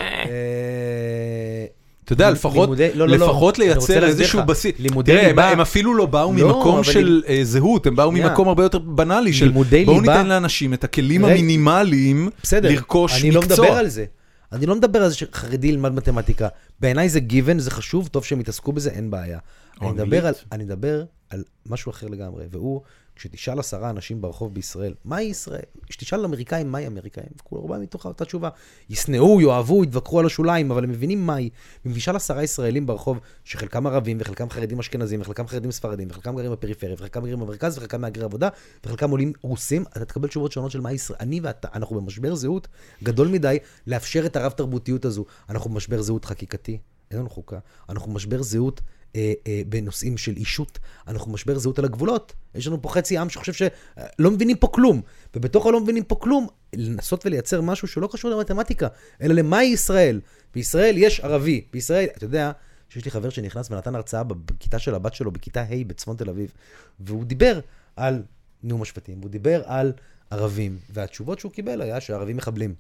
אתה 2.13 2.23
יודע, 2.23 2.31
לפחות, 2.31 2.69
לימודי- 2.69 2.89
לא, 2.93 3.07
לא, 3.07 3.17
לא. 3.17 3.25
לפחות 3.25 3.59
אני 3.59 3.73
רוצה 3.73 3.93
לייצר 3.93 4.07
איזשהו. 4.07 4.39
בסיס. 4.45 4.71
לימודי 4.79 5.11
תראה, 5.11 5.27
ליבה- 5.27 5.49
הם 5.49 5.61
אפילו 5.61 5.93
לא 5.93 6.05
באו 6.05 6.33
לא, 6.33 6.47
ממקום 6.47 6.83
של 6.83 7.23
אה, 7.27 7.39
זהות, 7.43 7.87
הם 7.87 7.95
באו 7.95 8.11
שנייה. 8.11 8.29
ממקום 8.29 8.47
הרבה 8.47 8.63
יותר 8.63 8.79
בנאלי 8.79 9.33
של 9.33 9.49
בואו 9.51 9.63
ליבה- 9.71 9.99
ניתן 10.01 10.27
לאנשים 10.27 10.73
את 10.73 10.83
הכלים 10.83 11.25
רגע. 11.25 11.33
המינימליים 11.33 12.29
בסדר, 12.43 12.69
לרכוש 12.69 13.21
אני 13.21 13.31
לא 13.31 13.41
מקצוע. 13.41 13.65
מדבר 13.65 13.77
על 13.77 13.87
זה. 13.87 14.05
אני 14.51 14.65
לא 14.65 14.75
מדבר 14.75 15.03
על 15.03 15.09
זה 15.09 15.15
שחרדי 15.15 15.67
ילמד 15.67 15.93
מתמטיקה. 15.93 16.47
בעיניי 16.79 17.09
זה 17.09 17.19
גיוון, 17.19 17.59
זה 17.59 17.71
חשוב, 17.71 18.07
טוב 18.07 18.25
שהם 18.25 18.39
יתעסקו 18.39 18.71
בזה, 18.71 18.89
אין 18.89 19.11
בעיה. 19.11 19.39
אני 19.81 19.89
מדבר, 19.91 20.27
על. 20.27 20.33
אני 20.51 20.63
מדבר 20.63 21.03
על 21.29 21.43
משהו 21.69 21.89
אחר 21.89 22.07
לגמרי, 22.07 22.43
והוא, 22.51 22.81
כשתשאל 23.15 23.59
עשרה 23.59 23.89
אנשים 23.89 24.21
ברחוב 24.21 24.53
בישראל, 24.53 24.93
מהי 25.05 25.23
ישראל? 25.23 25.61
כשתשאל 25.87 26.25
אמריקאים, 26.25 26.71
מהי 26.71 26.87
אמריקאים? 26.87 27.29
כולם 27.43 27.61
רובם 27.61 27.81
מתוך 27.81 28.05
אותה 28.05 28.25
תשובה. 28.25 28.49
ישנאו, 28.89 29.41
יאהבו, 29.41 29.83
יתווכחו 29.83 30.19
על 30.19 30.25
השוליים, 30.25 30.71
אבל 30.71 30.83
הם 30.83 30.89
מבינים 30.89 31.25
מהי. 31.25 31.49
אם 31.85 31.93
תשאל 31.93 32.15
עשרה 32.15 32.43
ישראלים 32.43 32.85
ברחוב, 32.85 33.19
שחלקם 33.43 33.87
ערבים, 33.87 34.17
וחלקם 34.19 34.49
חרדים 34.49 34.79
אשכנזים, 34.79 35.21
וחלקם 35.21 35.47
חרדים 35.47 35.71
ספרדים, 35.71 36.07
וחלקם 36.11 36.35
גרים 36.35 36.51
בפריפריה, 36.51 36.93
וחלקם 36.93 37.25
גרים 37.25 37.39
במרכז, 37.39 37.77
וחלקם 37.77 38.01
מהגרי 38.01 38.23
עבודה, 38.23 38.49
וחלקם 38.85 39.11
עולים 39.11 39.33
רוסים, 39.41 39.83
אתה 39.91 40.05
תקבל 40.05 40.27
תשובות 40.27 40.51
שונות 40.51 40.71
של 40.71 40.81
מהי 40.81 40.93
ישראל. 40.93 41.17
אני 41.21 41.39
ואתה, 41.43 41.67
אנחנו 41.73 42.01
במשבר 42.01 42.35
זהות 42.35 42.67
גדול 43.03 43.27
מדי 43.27 43.57
לאפשר 43.87 44.25
את 44.25 44.35
הרב-תרבותיות 44.35 45.05
הזו. 45.05 45.25
אנחנו 45.49 45.69
במשבר 45.69 46.01
זהות 46.01 46.25
חקיקתי, 46.25 46.77
אין 47.11 47.19
לנו 47.19 47.29
חוקה. 47.29 47.59
אנחנו 47.89 48.11
במשבר 48.11 48.41
זהות 48.41 48.81
אה, 49.15 49.33
אה, 49.47 49.61
בנושאים 49.69 50.17
של 50.17 50.37
אישות, 50.37 50.79
אנחנו 51.07 51.31
במשבר 51.31 51.57
זהות 51.59 51.79
על 51.79 51.85
הגבולות. 51.85 52.33
יש 52.55 52.67
לנו 52.67 52.81
פה 52.81 52.89
חצי 52.89 53.17
עם 53.17 53.29
שחושב 53.29 53.53
שלא 53.53 54.31
מבינים 54.31 54.57
פה 54.57 54.67
כלום. 54.67 55.01
ובתוך 55.35 55.65
הלא 55.65 55.79
מבינים 55.79 56.03
פה 56.03 56.15
כלום, 56.15 56.47
לנסות 56.73 57.25
ולייצר 57.25 57.61
משהו 57.61 57.87
שלא 57.87 58.09
קשור 58.11 58.31
למתמטיקה, 58.31 58.87
אלא 59.21 59.33
למהי 59.33 59.65
ישראל. 59.65 60.21
בישראל 60.53 60.97
יש 60.97 61.19
ערבי. 61.19 61.61
בישראל, 61.73 62.07
אתה 62.17 62.25
יודע, 62.25 62.51
שיש 62.89 63.05
לי 63.05 63.11
חבר 63.11 63.29
שנכנס 63.29 63.71
ונתן 63.71 63.95
הרצאה 63.95 64.23
בכיתה 64.23 64.79
של 64.79 64.95
הבת 64.95 65.13
שלו, 65.13 65.31
בכיתה 65.31 65.61
ה' 65.61 65.83
בצפון 65.87 66.17
תל 66.17 66.29
אביב, 66.29 66.51
והוא 66.99 67.25
דיבר 67.25 67.59
על 67.95 68.23
נאום 68.63 68.81
השבטים, 68.81 69.19
והוא 69.19 69.29
דיבר 69.29 69.61
על 69.65 69.91
ערבים, 70.29 70.77
והתשובות 70.89 71.39
שהוא 71.39 71.51
קיבל 71.51 71.81
היה 71.81 72.01
שהערבים 72.01 72.37
מחבלים, 72.37 72.73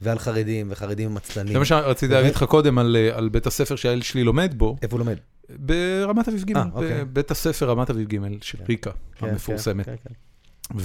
ועל 0.00 0.18
חרדים, 0.18 0.66
וחרדים 0.70 1.10
הם 1.10 1.16
עצלנים. 1.16 1.52
זה 1.52 1.58
מה 1.58 1.64
שרציתי 1.64 2.14
להגיד 2.14 2.34
לך 2.34 2.42
קודם 2.42 2.78
על, 2.78 2.96
אה, 2.96 3.18
על 3.18 3.28
בית 3.28 3.46
הספר 3.46 3.76
שהילד 3.76 4.02
שלי 4.02 4.24
לומד 4.24 4.54
בו, 4.56 4.76
איפה 4.82 4.96
הוא 4.96 4.98
לומד? 4.98 5.16
ברמת 5.50 6.28
אביב 6.28 6.44
ג', 6.44 6.56
אה, 6.56 6.64
אוקיי. 6.72 7.04
בבית 7.04 7.30
הספר 7.30 7.70
רמת 7.70 7.90
אביב 7.90 8.08
ג' 8.08 8.18
של 8.40 8.58
ריקה 8.68 8.90
כן, 9.14 9.28
המפורסמת. 9.28 9.86
כן, 9.86 9.94
כן, 10.04 10.14
כן. 10.74 10.78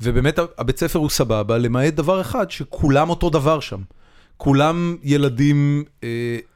ובאמת 0.00 0.38
הבית 0.58 0.78
ספר 0.78 0.98
הוא 0.98 1.10
סבבה, 1.10 1.58
למעט 1.58 1.94
דבר 1.94 2.20
אחד, 2.20 2.50
שכולם 2.50 3.10
אותו 3.10 3.30
דבר 3.30 3.60
שם. 3.60 3.82
כולם 4.36 4.96
ילדים 5.02 5.84
אה, 6.04 6.08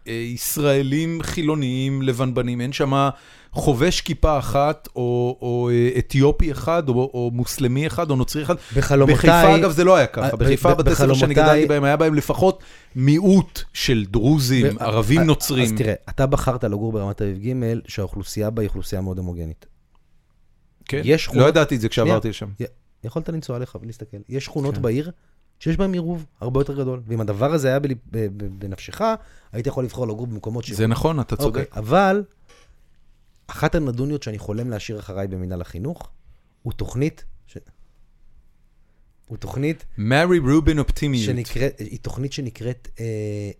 אה, 0.09 0.13
ישראלים 0.13 1.23
חילוניים 1.23 2.03
לבנבנים, 2.03 2.61
אין 2.61 2.73
שם 2.73 3.09
חובש 3.53 4.01
כיפה 4.01 4.39
אחת, 4.39 4.89
או, 4.97 5.39
או 5.43 5.71
אה, 5.73 5.91
אתיופי 5.99 6.53
אחד, 6.53 6.89
או, 6.89 6.95
או 6.95 7.31
מוסלמי 7.35 7.87
אחד, 7.87 8.11
או 8.11 8.17
נוצרי 8.17 8.43
אחד. 8.43 8.55
בחלומותיי... 8.77 9.15
בחיפה 9.17 9.57
אגב 9.57 9.71
זה 9.71 9.85
לא 9.85 9.97
היה 9.97 10.07
ככה, 10.07 10.37
בחיפה 10.37 10.75
ב- 10.75 10.79
בתי 10.79 10.95
ספר 10.95 11.15
שאני 11.15 11.35
גדלתי 11.35 11.67
בהם, 11.67 11.85
היה 11.85 11.97
בהם 11.97 12.15
לפחות 12.15 12.63
מיעוט 12.97 13.63
של 13.73 14.05
דרוזים, 14.09 14.77
ו- 14.77 14.83
ערבים 14.83 15.21
אה, 15.21 15.25
נוצרים. 15.25 15.65
אז 15.65 15.73
תראה, 15.79 15.95
אתה 16.09 16.27
בחרת 16.27 16.65
לגור 16.65 16.93
ברמת 16.93 17.23
אביב 17.23 17.39
ג' 17.47 17.55
שהאוכלוסייה 17.89 18.51
בה 18.51 18.63
היא 18.63 18.69
אוכלוסייה 18.69 19.01
מאוד 19.03 19.19
הומוגנית. 19.19 19.67
כן? 20.85 21.01
יש 21.05 21.11
לא 21.11 21.17
שכונות- 21.19 21.49
ידעתי 21.49 21.77
את 21.77 21.81
זה 21.81 21.89
כשעברתי 21.89 22.29
לשם. 22.29 22.47
יכולת 23.05 23.29
לנסוע 23.29 23.57
עליך 23.57 23.77
ולהסתכל. 23.83 24.17
יש 24.29 24.45
שכונות 24.45 24.75
כן. 24.75 24.83
בעיר 24.83 25.11
שיש 25.59 25.77
בהן 25.77 25.93
עירוב 25.93 26.27
הרבה 26.41 26.61
יותר 26.61 26.75
גדול. 26.81 27.01
ואם 27.07 27.21
הדבר 27.21 27.53
הזה 27.53 27.69
היה 27.69 27.79
ב- 27.79 27.87
ב- 28.11 28.27
בנפשך, 28.59 29.01
היית 29.53 29.67
יכול 29.67 29.85
לבחור 29.85 30.07
לגור 30.09 30.27
במקומות 30.27 30.65
ש... 30.65 30.73
זה 30.73 30.87
נכון, 30.87 31.21
אתה 31.21 31.37
צודק. 31.37 31.47
אוקיי, 31.47 31.65
אבל 31.83 32.23
אחת 33.53 33.75
הנדוניות 33.75 34.23
שאני 34.23 34.39
חולם 34.39 34.71
להשאיר 34.71 34.99
אחריי 34.99 35.27
במינהל 35.29 35.61
החינוך, 35.61 36.11
הוא 36.63 36.73
תוכנית, 36.73 37.25
ש... 37.47 37.57
הוא 39.27 39.39
תוכנית 39.39 39.85
מרי 39.99 40.39
רובין 40.39 40.79
אופטימיות. 40.79 41.27
שנקראת, 41.27 41.79
היא 41.79 41.99
תוכנית 42.03 42.33
שנקראת, 42.33 42.89
אה, 43.01 43.51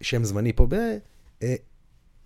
שם 0.00 0.24
זמני 0.24 0.52
פה, 0.52 0.66
ב, 0.66 0.74
אה, 1.42 1.54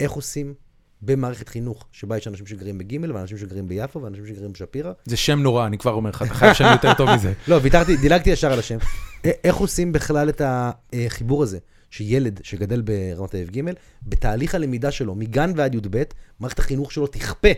איך 0.01 0.13
עושים 0.13 0.55
במערכת 1.03 1.49
חינוך, 1.49 1.87
שבה 1.93 2.17
יש 2.17 2.29
אנשים 2.29 2.47
שגרים 2.47 2.79
בגימל, 2.79 3.13
ואנשים 3.13 3.39
שגרים 3.39 3.69
ביפו, 3.69 4.03
ואנשים 4.03 4.27
שגרים 4.27 4.53
בשפירא. 4.53 4.93
זה 5.05 5.17
שם 5.17 5.39
נורא, 5.39 5.67
אני 5.67 5.79
כבר 5.79 5.93
אומר 5.93 6.11
לך, 6.11 6.23
אתה 6.23 6.35
חייב 6.35 6.55
שם 6.55 6.65
יותר 6.73 6.95
טוב 6.95 7.11
מזה. 7.15 7.33
לא, 7.49 7.59
ויתרתי, 7.63 7.97
דילגתי 7.97 8.31
ישר 8.31 8.53
על 8.53 8.59
השם. 8.59 8.79
א- 9.27 9.31
איך 9.45 9.57
עושים 9.57 9.93
בכלל 9.93 10.29
את 10.29 10.43
החיבור 10.45 11.43
הזה, 11.43 11.59
שילד 11.91 12.41
שגדל 12.45 12.81
ברמת 12.81 13.35
אביב 13.35 13.51
ג', 13.51 13.61
בתהליך 14.03 14.55
הלמידה 14.55 14.91
שלו, 14.91 15.15
מגן 15.15 15.53
ועד 15.57 15.75
י"ב, 15.75 16.03
מערכת 16.41 16.59
החינוך 16.59 16.93
שלו 16.93 17.07
תכפה 17.07 17.49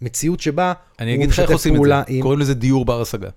מציאות 0.00 0.40
שבה 0.40 0.72
אני 0.98 1.10
הוא 1.10 1.16
אגיד 1.16 1.30
לך 1.30 1.38
איך 1.38 1.44
משתף 1.44 1.52
עושים 1.52 1.72
את 1.72 1.76
פעולה 1.76 2.02
זה, 2.08 2.14
עם... 2.14 2.22
קוראים 2.22 2.40
לזה 2.40 2.54
דיור 2.54 2.84
בר 2.84 3.00
השגה. 3.02 3.28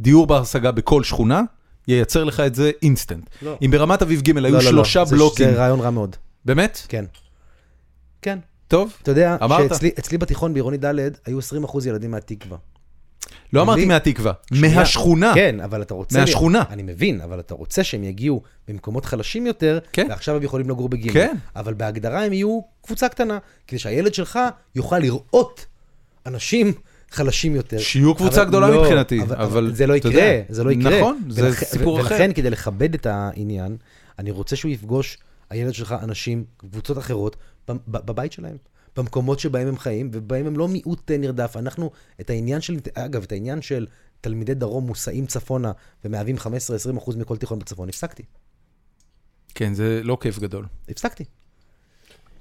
דיור 0.00 0.26
בר 0.26 0.40
השגה 0.40 0.72
בכל 0.72 1.02
שכונה, 1.04 1.42
ייצר 1.88 2.24
לך 2.24 2.40
את 2.40 2.54
זה 2.54 2.70
אינסטנט. 2.82 3.30
לא. 3.42 3.58
אם 3.62 3.70
ברמת 3.70 4.02
אביב 4.02 4.20
ג' 4.20 4.28
היו 4.28 4.40
לא, 4.42 4.50
לא, 4.50 4.58
לא, 4.58 4.60
שלושה 4.70 5.04
זה- 5.04 5.16
בלוקים, 5.16 5.50
זה 5.50 5.56
רעיון 5.56 5.80
רע 5.80 5.90
מאוד. 5.90 6.16
באמת? 6.44 6.82
כן. 6.88 7.04
כן. 8.22 8.38
טוב. 8.68 8.92
אתה 9.02 9.10
יודע, 9.10 9.36
אמרת. 9.42 9.68
שאצלי 9.70 9.90
אצלי 9.98 10.18
בתיכון 10.18 10.52
בעירוני 10.54 10.76
ד' 10.76 10.94
היו 11.26 11.38
20% 11.64 11.86
ילדים 11.86 12.10
מהתקווה. 12.10 12.56
לא 13.52 13.62
אמרתי 13.62 13.84
מהתקווה. 13.84 14.32
מהשכונה. 14.50 15.32
כן, 15.34 15.60
אבל 15.60 15.82
אתה 15.82 15.94
רוצה... 15.94 16.20
מהשכונה. 16.20 16.62
אני 16.70 16.82
מבין, 16.82 17.20
אבל 17.20 17.40
אתה 17.40 17.54
רוצה 17.54 17.84
שהם 17.84 18.04
יגיעו 18.04 18.42
במקומות 18.68 19.04
חלשים 19.04 19.46
יותר, 19.46 19.78
כן. 19.92 20.06
ועכשיו 20.10 20.36
הם 20.36 20.42
יכולים 20.42 20.70
לגור 20.70 20.88
בגימל. 20.88 21.12
כן. 21.14 21.36
אבל 21.56 21.74
בהגדרה 21.74 22.24
הם 22.24 22.32
יהיו 22.32 22.60
קבוצה 22.82 23.08
קטנה, 23.08 23.38
כדי 23.66 23.78
שהילד 23.78 24.14
שלך 24.14 24.38
יוכל 24.74 24.98
לראות 24.98 25.66
אנשים 26.26 26.72
חלשים 27.10 27.54
יותר. 27.54 27.78
שיהיו 27.78 28.14
קבוצה 28.14 28.40
אבל 28.42 28.48
גדולה 28.48 28.70
לא, 28.70 28.82
מבחינתי, 28.82 29.22
אבל, 29.22 29.36
אבל 29.36 29.74
זה 29.74 29.86
לא 29.86 29.94
יקרה, 29.94 30.12
יודע, 30.12 30.42
זה 30.48 30.64
לא 30.64 30.70
יקרה. 30.70 30.98
נכון, 31.00 31.22
זה 31.28 31.48
ולכ- 31.50 31.64
סיפור 31.64 32.00
אחר. 32.00 32.14
ולכן, 32.14 32.32
כדי 32.32 32.50
לכבד 32.50 32.94
את 32.94 33.06
העניין, 33.06 33.76
אני 34.18 34.30
רוצה 34.30 34.56
שהוא 34.56 34.70
יפגוש, 34.72 35.18
הילד 35.50 35.74
שלך, 35.74 35.94
אנשים, 36.02 36.44
קבוצות 36.56 36.98
אחרות, 36.98 37.36
בבית 37.88 38.32
שלהם. 38.32 38.56
במקומות 38.96 39.38
שבהם 39.40 39.68
הם 39.68 39.78
חיים, 39.78 40.10
ובהם 40.12 40.46
הם 40.46 40.56
לא 40.56 40.68
מיעוט 40.68 41.10
אה, 41.10 41.16
נרדף. 41.18 41.56
אנחנו, 41.56 41.90
את 42.20 42.30
העניין 42.30 42.60
של, 42.60 42.76
אגב, 42.94 43.22
את 43.22 43.32
העניין 43.32 43.62
של 43.62 43.86
תלמידי 44.20 44.54
דרום 44.54 44.86
מוסעים 44.86 45.26
צפונה 45.26 45.72
ומהווים 46.04 46.36
15-20% 46.36 46.40
מכל 47.16 47.36
תיכון 47.36 47.58
בצפון, 47.58 47.88
הפסקתי. 47.88 48.22
כן, 49.54 49.74
זה 49.74 50.00
לא 50.04 50.18
כיף 50.20 50.38
גדול. 50.38 50.66
הפסקתי. 50.88 51.24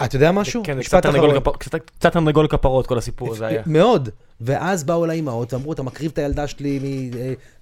אתה 0.05 0.15
יודע 0.15 0.31
משהו? 0.31 0.61
כן, 0.65 0.73
זה 0.73 0.79
משפט 0.79 1.05
אחרון. 1.05 1.39
כפר- 1.39 1.57
קצת- 1.57 1.89
קצת 1.99 2.13
תרנגול 2.13 2.47
כפרות 2.47 2.87
כל 2.87 2.97
הסיפור 2.97 3.31
הזה 3.33 3.47
היה. 3.47 3.63
מאוד. 3.65 4.09
ואז 4.41 4.83
באו 4.83 5.05
אליי 5.05 5.19
אמהות 5.19 5.53
ואמרו, 5.53 5.73
אתה 5.73 5.83
מקריב 5.83 6.11
את 6.11 6.17
הילדה 6.17 6.47
שלי 6.47 7.11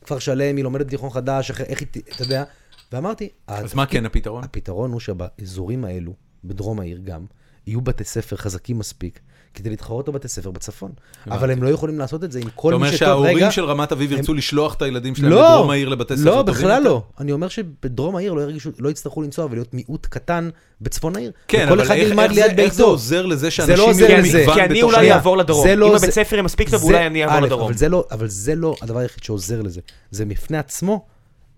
מכפר 0.02 0.20
שלם, 0.20 0.56
היא 0.56 0.64
לומדת 0.64 0.86
בתיכון 0.86 1.10
חדש, 1.10 1.50
איך- 1.52 1.62
איך 1.62 1.80
היא, 1.80 1.88
אתה 2.16 2.24
יודע? 2.24 2.44
ואמרתי, 2.92 3.30
אז 3.48 3.74
מה 3.74 3.86
כן 3.86 4.06
הפתרון? 4.06 4.44
הפתרון 4.44 4.92
הוא 4.92 5.00
שבאזורים 5.00 5.86
האלו, 5.86 6.14
בדרום 6.44 6.80
העיר 6.80 7.00
גם, 7.04 7.26
יהיו 7.68 7.82
בתי 7.82 8.04
ספר 8.04 8.36
חזקים 8.36 8.80
מספיק 8.80 9.20
כדי 9.54 9.70
להתחרות 9.70 10.10
בבתי 10.10 10.28
ספר 10.28 10.52
בצפון. 10.52 10.92
אבל 11.28 11.52
הם 11.52 11.64
לא 11.64 11.70
יכולים 11.70 12.00
לעשות 12.00 12.24
את 12.24 12.32
זה 12.32 12.40
עם 12.40 12.48
כל 12.56 12.70
אתה 12.70 12.78
מי 12.78 12.84
אומר 12.84 12.88
שטוב. 12.88 13.00
שההורים 13.00 13.38
רגע, 13.38 13.52
של 13.52 13.66
רמת 13.66 13.92
אביב 13.92 14.12
ירצו 14.12 14.34
לשלוח 14.34 14.74
את 14.74 14.82
הילדים 14.82 15.16
שלהם 15.16 15.32
לא, 15.32 15.50
לדרום 15.54 15.70
העיר 15.70 15.90
לבתי 15.90 16.18
ספר 16.18 16.26
לא, 16.26 16.32
טובים 16.32 16.54
בכלל 16.54 16.70
יותר? 16.78 16.90
לא. 16.90 17.04
אני 17.20 17.32
אומר 17.32 17.48
שבדרום 17.48 18.16
העיר 18.16 18.34
לא 18.34 18.42
ירגישו, 18.42 18.70
לא 18.80 18.90
יצטרכו 18.90 19.22
לנסוע 19.22 19.46
ולהיות 19.46 19.74
מיעוט 19.74 20.06
קטן 20.06 20.50
בצפון 20.82 21.16
העיר. 21.16 21.32
כן, 21.48 21.68
אבל 21.68 21.82
אחד 21.82 21.96
איך- 21.96 22.16
זה- 22.16 22.28
ליד 22.28 22.60
איך 22.60 22.74
זה. 22.74 22.84
עוזר 22.84 23.26
לזה 23.26 23.46
לא 23.46 23.50
שאנשים 23.50 23.78
יהיו. 24.00 24.24
מגוון 24.42 24.54
כי 24.56 24.62
אני 24.62 24.78
בתוך 24.80 24.94
אולי 24.94 25.12
אעבור 25.14 25.38
לדרום. 25.38 25.68
זה 25.68 25.76
לא 25.76 25.86
אם 25.86 25.92
זה- 25.92 25.98
הבית 26.06 26.10
ספר 26.16 26.36
יהיה 26.36 26.44
מספיק 26.44 26.70
טוב, 26.70 26.80
זה- 26.82 26.86
אולי 26.88 27.08
אני 27.08 27.24
אעבור 27.26 27.40
לדרום. 27.40 27.66
אבל 27.66 27.74
זה 27.78 27.90
לא, 27.90 28.06
אבל 28.12 28.28
זה 28.28 28.56
לא 28.56 28.76
הדבר 28.82 29.00
היחיד 29.00 29.24
שעוזר 29.24 29.62
לזה. 29.62 29.82
זה 30.12 30.26
בפני 30.26 30.58
עצמו 30.58 31.06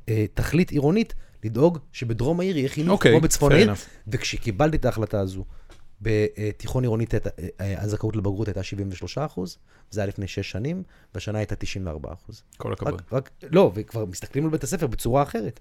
אה, 0.10 0.26
תכלית 0.34 0.70
עירונית 0.72 1.14
לדאוג 1.44 1.78
שבדרום 1.94 2.40
העיר 2.40 2.58
יהיה 2.58 2.70
חינוך 2.70 2.92
אוקיי, 2.92 3.12
כמו 3.12 3.22
בצפון 3.22 3.52
העיר. 3.52 3.74
וכשקיבלתי 4.08 4.78
את 4.78 4.86
ההחלטה 4.86 5.20
הזו, 5.20 5.44
בתיכון 6.02 6.84
עירונית 6.84 7.14
הייתה- 7.14 7.30
אה, 7.62 7.82
הזכאות 7.84 8.16
לבגרות 8.16 8.48
הייתה 8.48 8.64
73 8.64 9.18
אחוז, 9.18 9.58
זה 9.92 10.02
היה 10.02 10.08
לפני 10.08 10.28
6 10.28 10.52
שנים, 10.52 10.84
והשנה 11.14 11.38
הייתה 11.38 11.56
94 11.56 12.14
אחוז. 12.14 12.44
כל 12.58 12.74
הכבוד. 12.74 12.94
רק, 12.94 13.14
רק, 13.14 13.30
לא, 13.52 13.72
וכבר 13.76 14.06
מסתכלים 14.06 14.46
על 14.46 14.52
בית 14.52 14.64
הספר 14.64 14.88
בצורה 14.88 15.24
אחרת. 15.24 15.60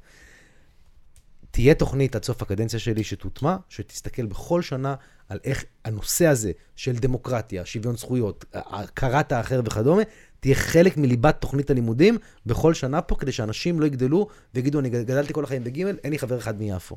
תהיה 1.51 1.75
תוכנית 1.75 2.17
עד 2.17 2.25
סוף 2.25 2.43
הקדנציה 2.43 2.79
שלי 2.79 3.05
שתוטמע, 3.05 3.57
שתסתכל 3.69 4.27
בכל 4.27 4.63
שנה 4.63 4.95
על 5.29 5.39
איך 5.45 5.65
הנושא 5.85 6.27
הזה 6.27 6.53
של 6.77 6.93
דמוקרטיה, 6.97 7.65
שוויון 7.67 7.97
זכויות, 7.97 8.45
הכרת 8.53 9.33
האחר 9.33 9.61
וכדומה, 9.65 10.03
תהיה 10.41 10.55
חלק 10.55 10.97
מליבת 10.97 11.37
תוכנית 11.41 11.71
הלימודים 11.71 12.19
בכל 12.47 12.75
שנה 12.75 13.03
פה, 13.03 13.17
כדי 13.17 13.33
שאנשים 13.33 13.81
לא 13.81 13.87
יגדלו 13.87 14.29
ויגידו, 14.55 14.79
אני 14.79 14.91
גדלתי 14.91 15.33
כל 15.33 15.45
החיים 15.45 15.65
בגימל, 15.65 15.99
אין 16.05 16.13
לי 16.13 16.19
חבר 16.19 16.39
אחד 16.39 16.59
מיפו. 16.59 16.97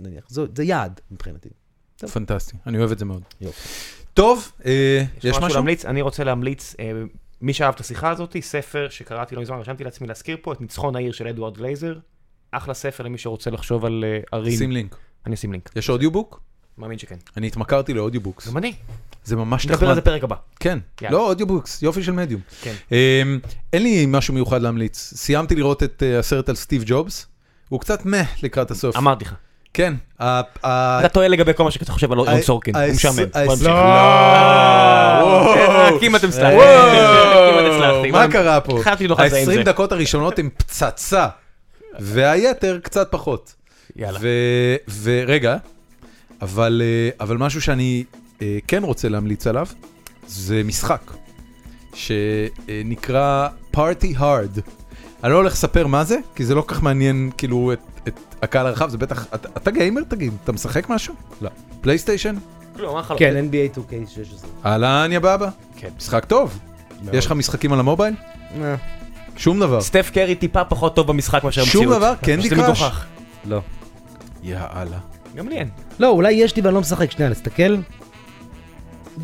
נניח. 0.00 0.24
זה, 0.28 0.42
זה 0.56 0.64
יעד 0.64 1.00
מבחינתי. 1.10 1.48
פנטסטי, 2.08 2.56
אני 2.66 2.78
אוהב 2.78 2.92
את 2.92 2.98
זה 2.98 3.04
מאוד. 3.04 3.22
יופי. 3.40 3.68
טוב, 4.14 4.52
אה, 4.66 5.04
יש 5.18 5.24
יש 5.24 5.30
משהו 5.30 5.42
משהו? 5.46 5.56
להמליץ? 5.56 5.84
אני 5.84 6.02
רוצה 6.02 6.24
להמליץ, 6.24 6.74
אה, 6.80 6.92
מי 7.40 7.52
שאהב 7.52 7.74
את 7.74 7.80
השיחה 7.80 8.10
הזאת, 8.10 8.36
ספר 8.40 8.88
שקראתי 8.90 9.34
לא 9.34 9.42
מזמן, 9.42 9.58
רשמתי 9.58 9.84
לעצמי 9.84 10.06
להזכיר 10.06 10.36
פה, 10.42 10.52
את 10.52 10.60
ניצחון 10.60 10.96
העיר 10.96 11.12
של 11.12 11.28
אדוארד 11.28 11.56
גלייזר. 11.56 11.94
אחלה 12.50 12.74
ספר 12.74 13.04
למי 13.04 13.18
שרוצה 13.18 13.50
לחשוב 13.50 13.84
על 13.84 14.04
אה, 14.06 14.38
ערים. 14.38 14.56
שים 14.56 14.72
לינק. 14.72 14.96
אני 15.26 15.34
אשים 15.34 15.52
לינק. 15.52 15.70
יש 15.76 15.90
audiobook? 15.90 16.40
מאמין 16.78 16.98
שכן. 16.98 17.16
אני 17.36 17.46
התמכרתי 17.46 17.94
ל 17.94 17.98
audiobooks. 17.98 18.48
גם 18.48 18.56
אני. 18.56 18.74
זה 19.24 19.36
ממש 19.36 19.66
נדבר 19.66 19.86
על 19.86 19.92
נחמד. 19.92 19.94
זה 19.94 20.00
פרק 20.00 20.24
הבא. 20.24 20.36
כן, 20.60 20.78
יאללה. 21.02 21.18
לא 21.18 21.28
audiobooks, 21.28 21.82
יופי 21.82 22.02
של 22.02 22.12
מדיום. 22.12 22.40
כן. 22.62 22.74
אמ, 22.92 23.38
אין 23.72 23.82
לי 23.82 24.06
משהו 24.08 24.34
מיוחד 24.34 24.62
להמליץ. 24.62 25.12
סיימתי 25.16 25.54
לראות 25.54 25.82
את 25.82 26.02
הסרט 26.18 26.48
על 26.48 26.54
סטיב 26.54 26.82
ג'ובס. 26.86 27.26
הוא 27.68 27.80
קצת 27.80 28.04
מה 28.04 28.22
לקראת 28.42 28.70
הסוף. 28.70 28.96
אמרתי 28.96 29.24
לך. 29.24 29.34
כן. 29.74 29.94
אתה 30.16 31.08
טועה 31.12 31.28
לגבי 31.28 31.52
כל 31.54 31.64
מה 31.64 31.70
שאתה 31.70 31.92
חושב 31.92 32.12
על 32.12 32.18
רון 32.18 32.40
סורקין, 32.42 32.76
הוא 32.76 32.84
משעמם. 32.94 33.16
לא. 33.62 33.70
אם 36.02 36.16
אתם 36.16 36.30
סלחתם. 36.30 36.56
מה 38.12 38.28
קרה 38.28 38.60
פה? 38.60 38.80
חייבתי 38.82 39.08
לו 39.08 39.16
חזה 39.16 39.36
עם 39.38 39.48
ה-20 39.48 39.54
זה. 39.54 39.62
דקות 39.62 39.92
הראשונות 39.92 40.38
הן 40.38 40.48
פצצה, 40.56 41.28
והיתר 41.98 42.78
קצת 42.82 43.08
פחות. 43.10 43.54
יאללה. 43.96 44.18
ורגע, 45.02 45.56
אבל, 46.42 46.82
אה, 46.84 47.10
אבל 47.20 47.36
משהו 47.36 47.62
שאני 47.62 48.04
אה, 48.42 48.58
כן 48.68 48.84
רוצה 48.84 49.08
להמליץ 49.08 49.46
עליו, 49.46 49.66
זה 50.26 50.62
משחק, 50.64 51.10
שנקרא 51.94 53.48
Party 53.76 54.18
Hard. 54.18 54.60
אני 55.24 55.32
לא 55.32 55.36
הולך 55.36 55.52
לספר 55.52 55.86
מה 55.86 56.04
זה, 56.04 56.18
כי 56.34 56.44
זה 56.44 56.54
לא 56.54 56.60
כל 56.62 56.74
כך 56.74 56.82
מעניין 56.82 57.30
כאילו 57.38 57.72
את 57.72 57.78
הקהל 58.42 58.66
הרחב, 58.66 58.88
זה 58.88 58.98
בטח, 58.98 59.26
אתה, 59.34 59.48
אתה 59.56 59.70
גיימר 59.70 60.02
תגיד, 60.08 60.32
אתה 60.44 60.52
משחק 60.52 60.88
משהו? 60.88 61.14
לא. 61.40 61.50
פלייסטיישן? 61.80 62.34
כלום, 62.76 62.90
אמר 62.90 63.00
לך 63.00 63.10
לא. 63.10 63.16
כן, 63.16 63.44
NBA 63.50 63.78
2K16. 63.78 64.46
אהלן 64.66 65.12
יא 65.12 65.18
בבא, 65.18 65.48
כן. 65.76 65.88
משחק 65.96 66.24
טוב. 66.24 66.58
מאוד. 67.04 67.14
יש 67.14 67.26
לך 67.26 67.32
משחקים 67.32 67.72
על 67.72 67.80
המובייל? 67.80 68.14
אה, 68.62 68.74
שום 69.36 69.60
דבר. 69.60 69.80
סטף 69.80 70.10
קרי 70.14 70.34
טיפה 70.34 70.64
פחות 70.64 70.96
טוב 70.96 71.06
במשחק 71.06 71.44
מאשר 71.44 71.64
שום 71.64 71.84
במציאות. 71.84 71.96
דבר? 72.02 72.14
קנדי 72.22 72.48
קראש? 72.50 72.82
לא. 73.44 73.60
יאללה. 74.42 74.98
גם 75.34 75.48
לי 75.48 75.58
אין. 75.58 75.68
לא, 75.98 76.08
אולי 76.08 76.32
יש 76.32 76.56
לי 76.56 76.62
ואני 76.62 76.74
לא 76.74 76.80
משחק. 76.80 77.10
שנייה, 77.10 77.30
נסתכל. 77.30 77.76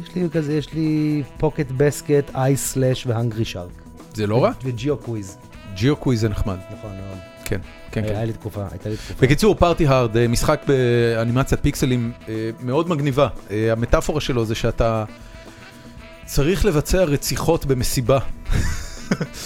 יש 0.02 0.14
לי 0.14 0.28
כזה, 0.32 0.52
יש 0.54 0.72
לי 0.72 1.22
Pocket 1.38 1.66
Basket, 1.76 2.34
Ice 2.34 2.66
Slash 2.72 3.06
ו 3.06 3.12
Hungry 3.12 3.44
Shark. 3.44 3.70
זה 4.14 4.26
לא 4.26 4.44
רע? 4.44 4.50
ו 4.64 4.72
Geo 4.72 4.96
Quiz. 4.96 5.38
Geo 5.74 5.96
Quiz 5.96 6.20
זה 6.20 6.28
נחמד. 6.28 6.56
נכון, 6.78 6.90
מאוד. 6.90 7.18
כן, 7.48 7.60
כן, 7.92 8.04
היה 8.04 8.14
כן. 8.20 8.26
לי 8.26 8.32
תקופה, 8.32 8.64
הייתה 8.70 8.88
לי 8.88 8.96
תקופה. 8.96 9.14
בקיצור, 9.26 9.54
Party 9.54 9.86
Hard, 9.86 10.16
אה, 10.16 10.28
משחק 10.28 10.60
באנימציית 10.68 11.60
פיקסלים 11.62 12.12
אה, 12.28 12.34
מאוד 12.60 12.88
מגניבה. 12.88 13.28
אה, 13.50 13.72
המטאפורה 13.72 14.20
שלו 14.20 14.44
זה 14.44 14.54
שאתה 14.54 15.04
צריך 16.24 16.64
לבצע 16.64 17.04
רציחות 17.04 17.66
במסיבה. 17.66 18.18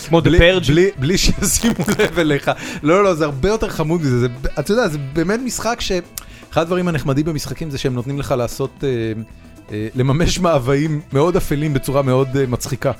כמו 0.08 0.20
בלי- 0.20 0.38
Purge. 0.38 0.68
בלי- 0.68 0.90
בלי 0.98 1.18
שישימו 1.18 1.74
לב 1.98 2.18
אליך. 2.18 2.50
לא, 2.82 3.04
לא, 3.04 3.14
זה 3.14 3.24
הרבה 3.24 3.48
יותר 3.48 3.68
חמוד 3.68 4.00
מזה. 4.00 4.20
זה- 4.20 4.26
אתה 4.58 4.72
יודע, 4.72 4.88
זה 4.88 4.98
באמת 5.12 5.40
משחק 5.44 5.76
ש... 5.80 5.92
אחד 6.52 6.62
הדברים 6.62 6.88
הנחמדים 6.88 7.24
במשחקים 7.24 7.70
זה 7.70 7.78
שהם 7.78 7.94
נותנים 7.94 8.18
לך 8.18 8.34
לעשות, 8.38 8.84
אה, 8.84 8.88
אה, 9.72 9.88
לממש 9.94 10.38
מאוויים 10.38 11.00
מאוד 11.12 11.36
אפלים 11.36 11.74
בצורה 11.74 12.02
מאוד 12.02 12.36
אה, 12.36 12.46
מצחיקה. 12.46 12.92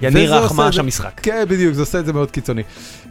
יניר 0.00 0.28
זה- 0.48 0.80
המשחק. 0.80 1.20
כן, 1.22 1.44
בדיוק, 1.48 1.74
זה 1.74 1.82
עושה 1.82 1.98
את 1.98 2.06
זה 2.06 2.12
מאוד 2.12 2.30
קיצוני. 2.30 2.62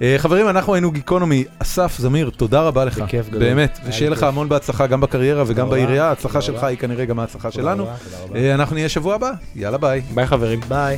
אה, 0.02 0.16
חברים, 0.18 0.50
אנחנו 0.50 0.74
היינו 0.74 0.92
גיקונומי. 0.92 1.44
אסף, 1.60 1.96
זמיר, 2.00 2.30
תודה 2.38 2.62
רבה 2.62 2.86
לך. 2.86 2.98
בכיף 3.00 3.30
גדול. 3.30 3.40
באמת, 3.40 3.80
היה 3.82 3.90
ושיהיה 3.90 4.10
לך. 4.10 4.24
המון 4.24 4.50
בהצלחה 4.50 4.88
גם 4.88 5.02
בקריירה 5.02 5.44
וגם 5.48 5.70
בעירייה. 5.70 6.06
ההצלחה 6.06 6.42
שלך. 6.42 6.64
היא 6.64 6.78
כנראה 6.78 7.06
גם 7.06 7.20
ההצלחה 7.20 7.52
שלנו. 7.52 7.88
אה, 8.36 8.54
אנחנו 8.54 8.76
נהיה 8.76 8.90
שבוע 8.90 9.16
הבא, 9.16 9.32
יאללה 9.56 9.78
ביי. 9.78 10.02
ביי 10.14 10.28
חברים. 10.28 10.60
ביי. 10.68 10.98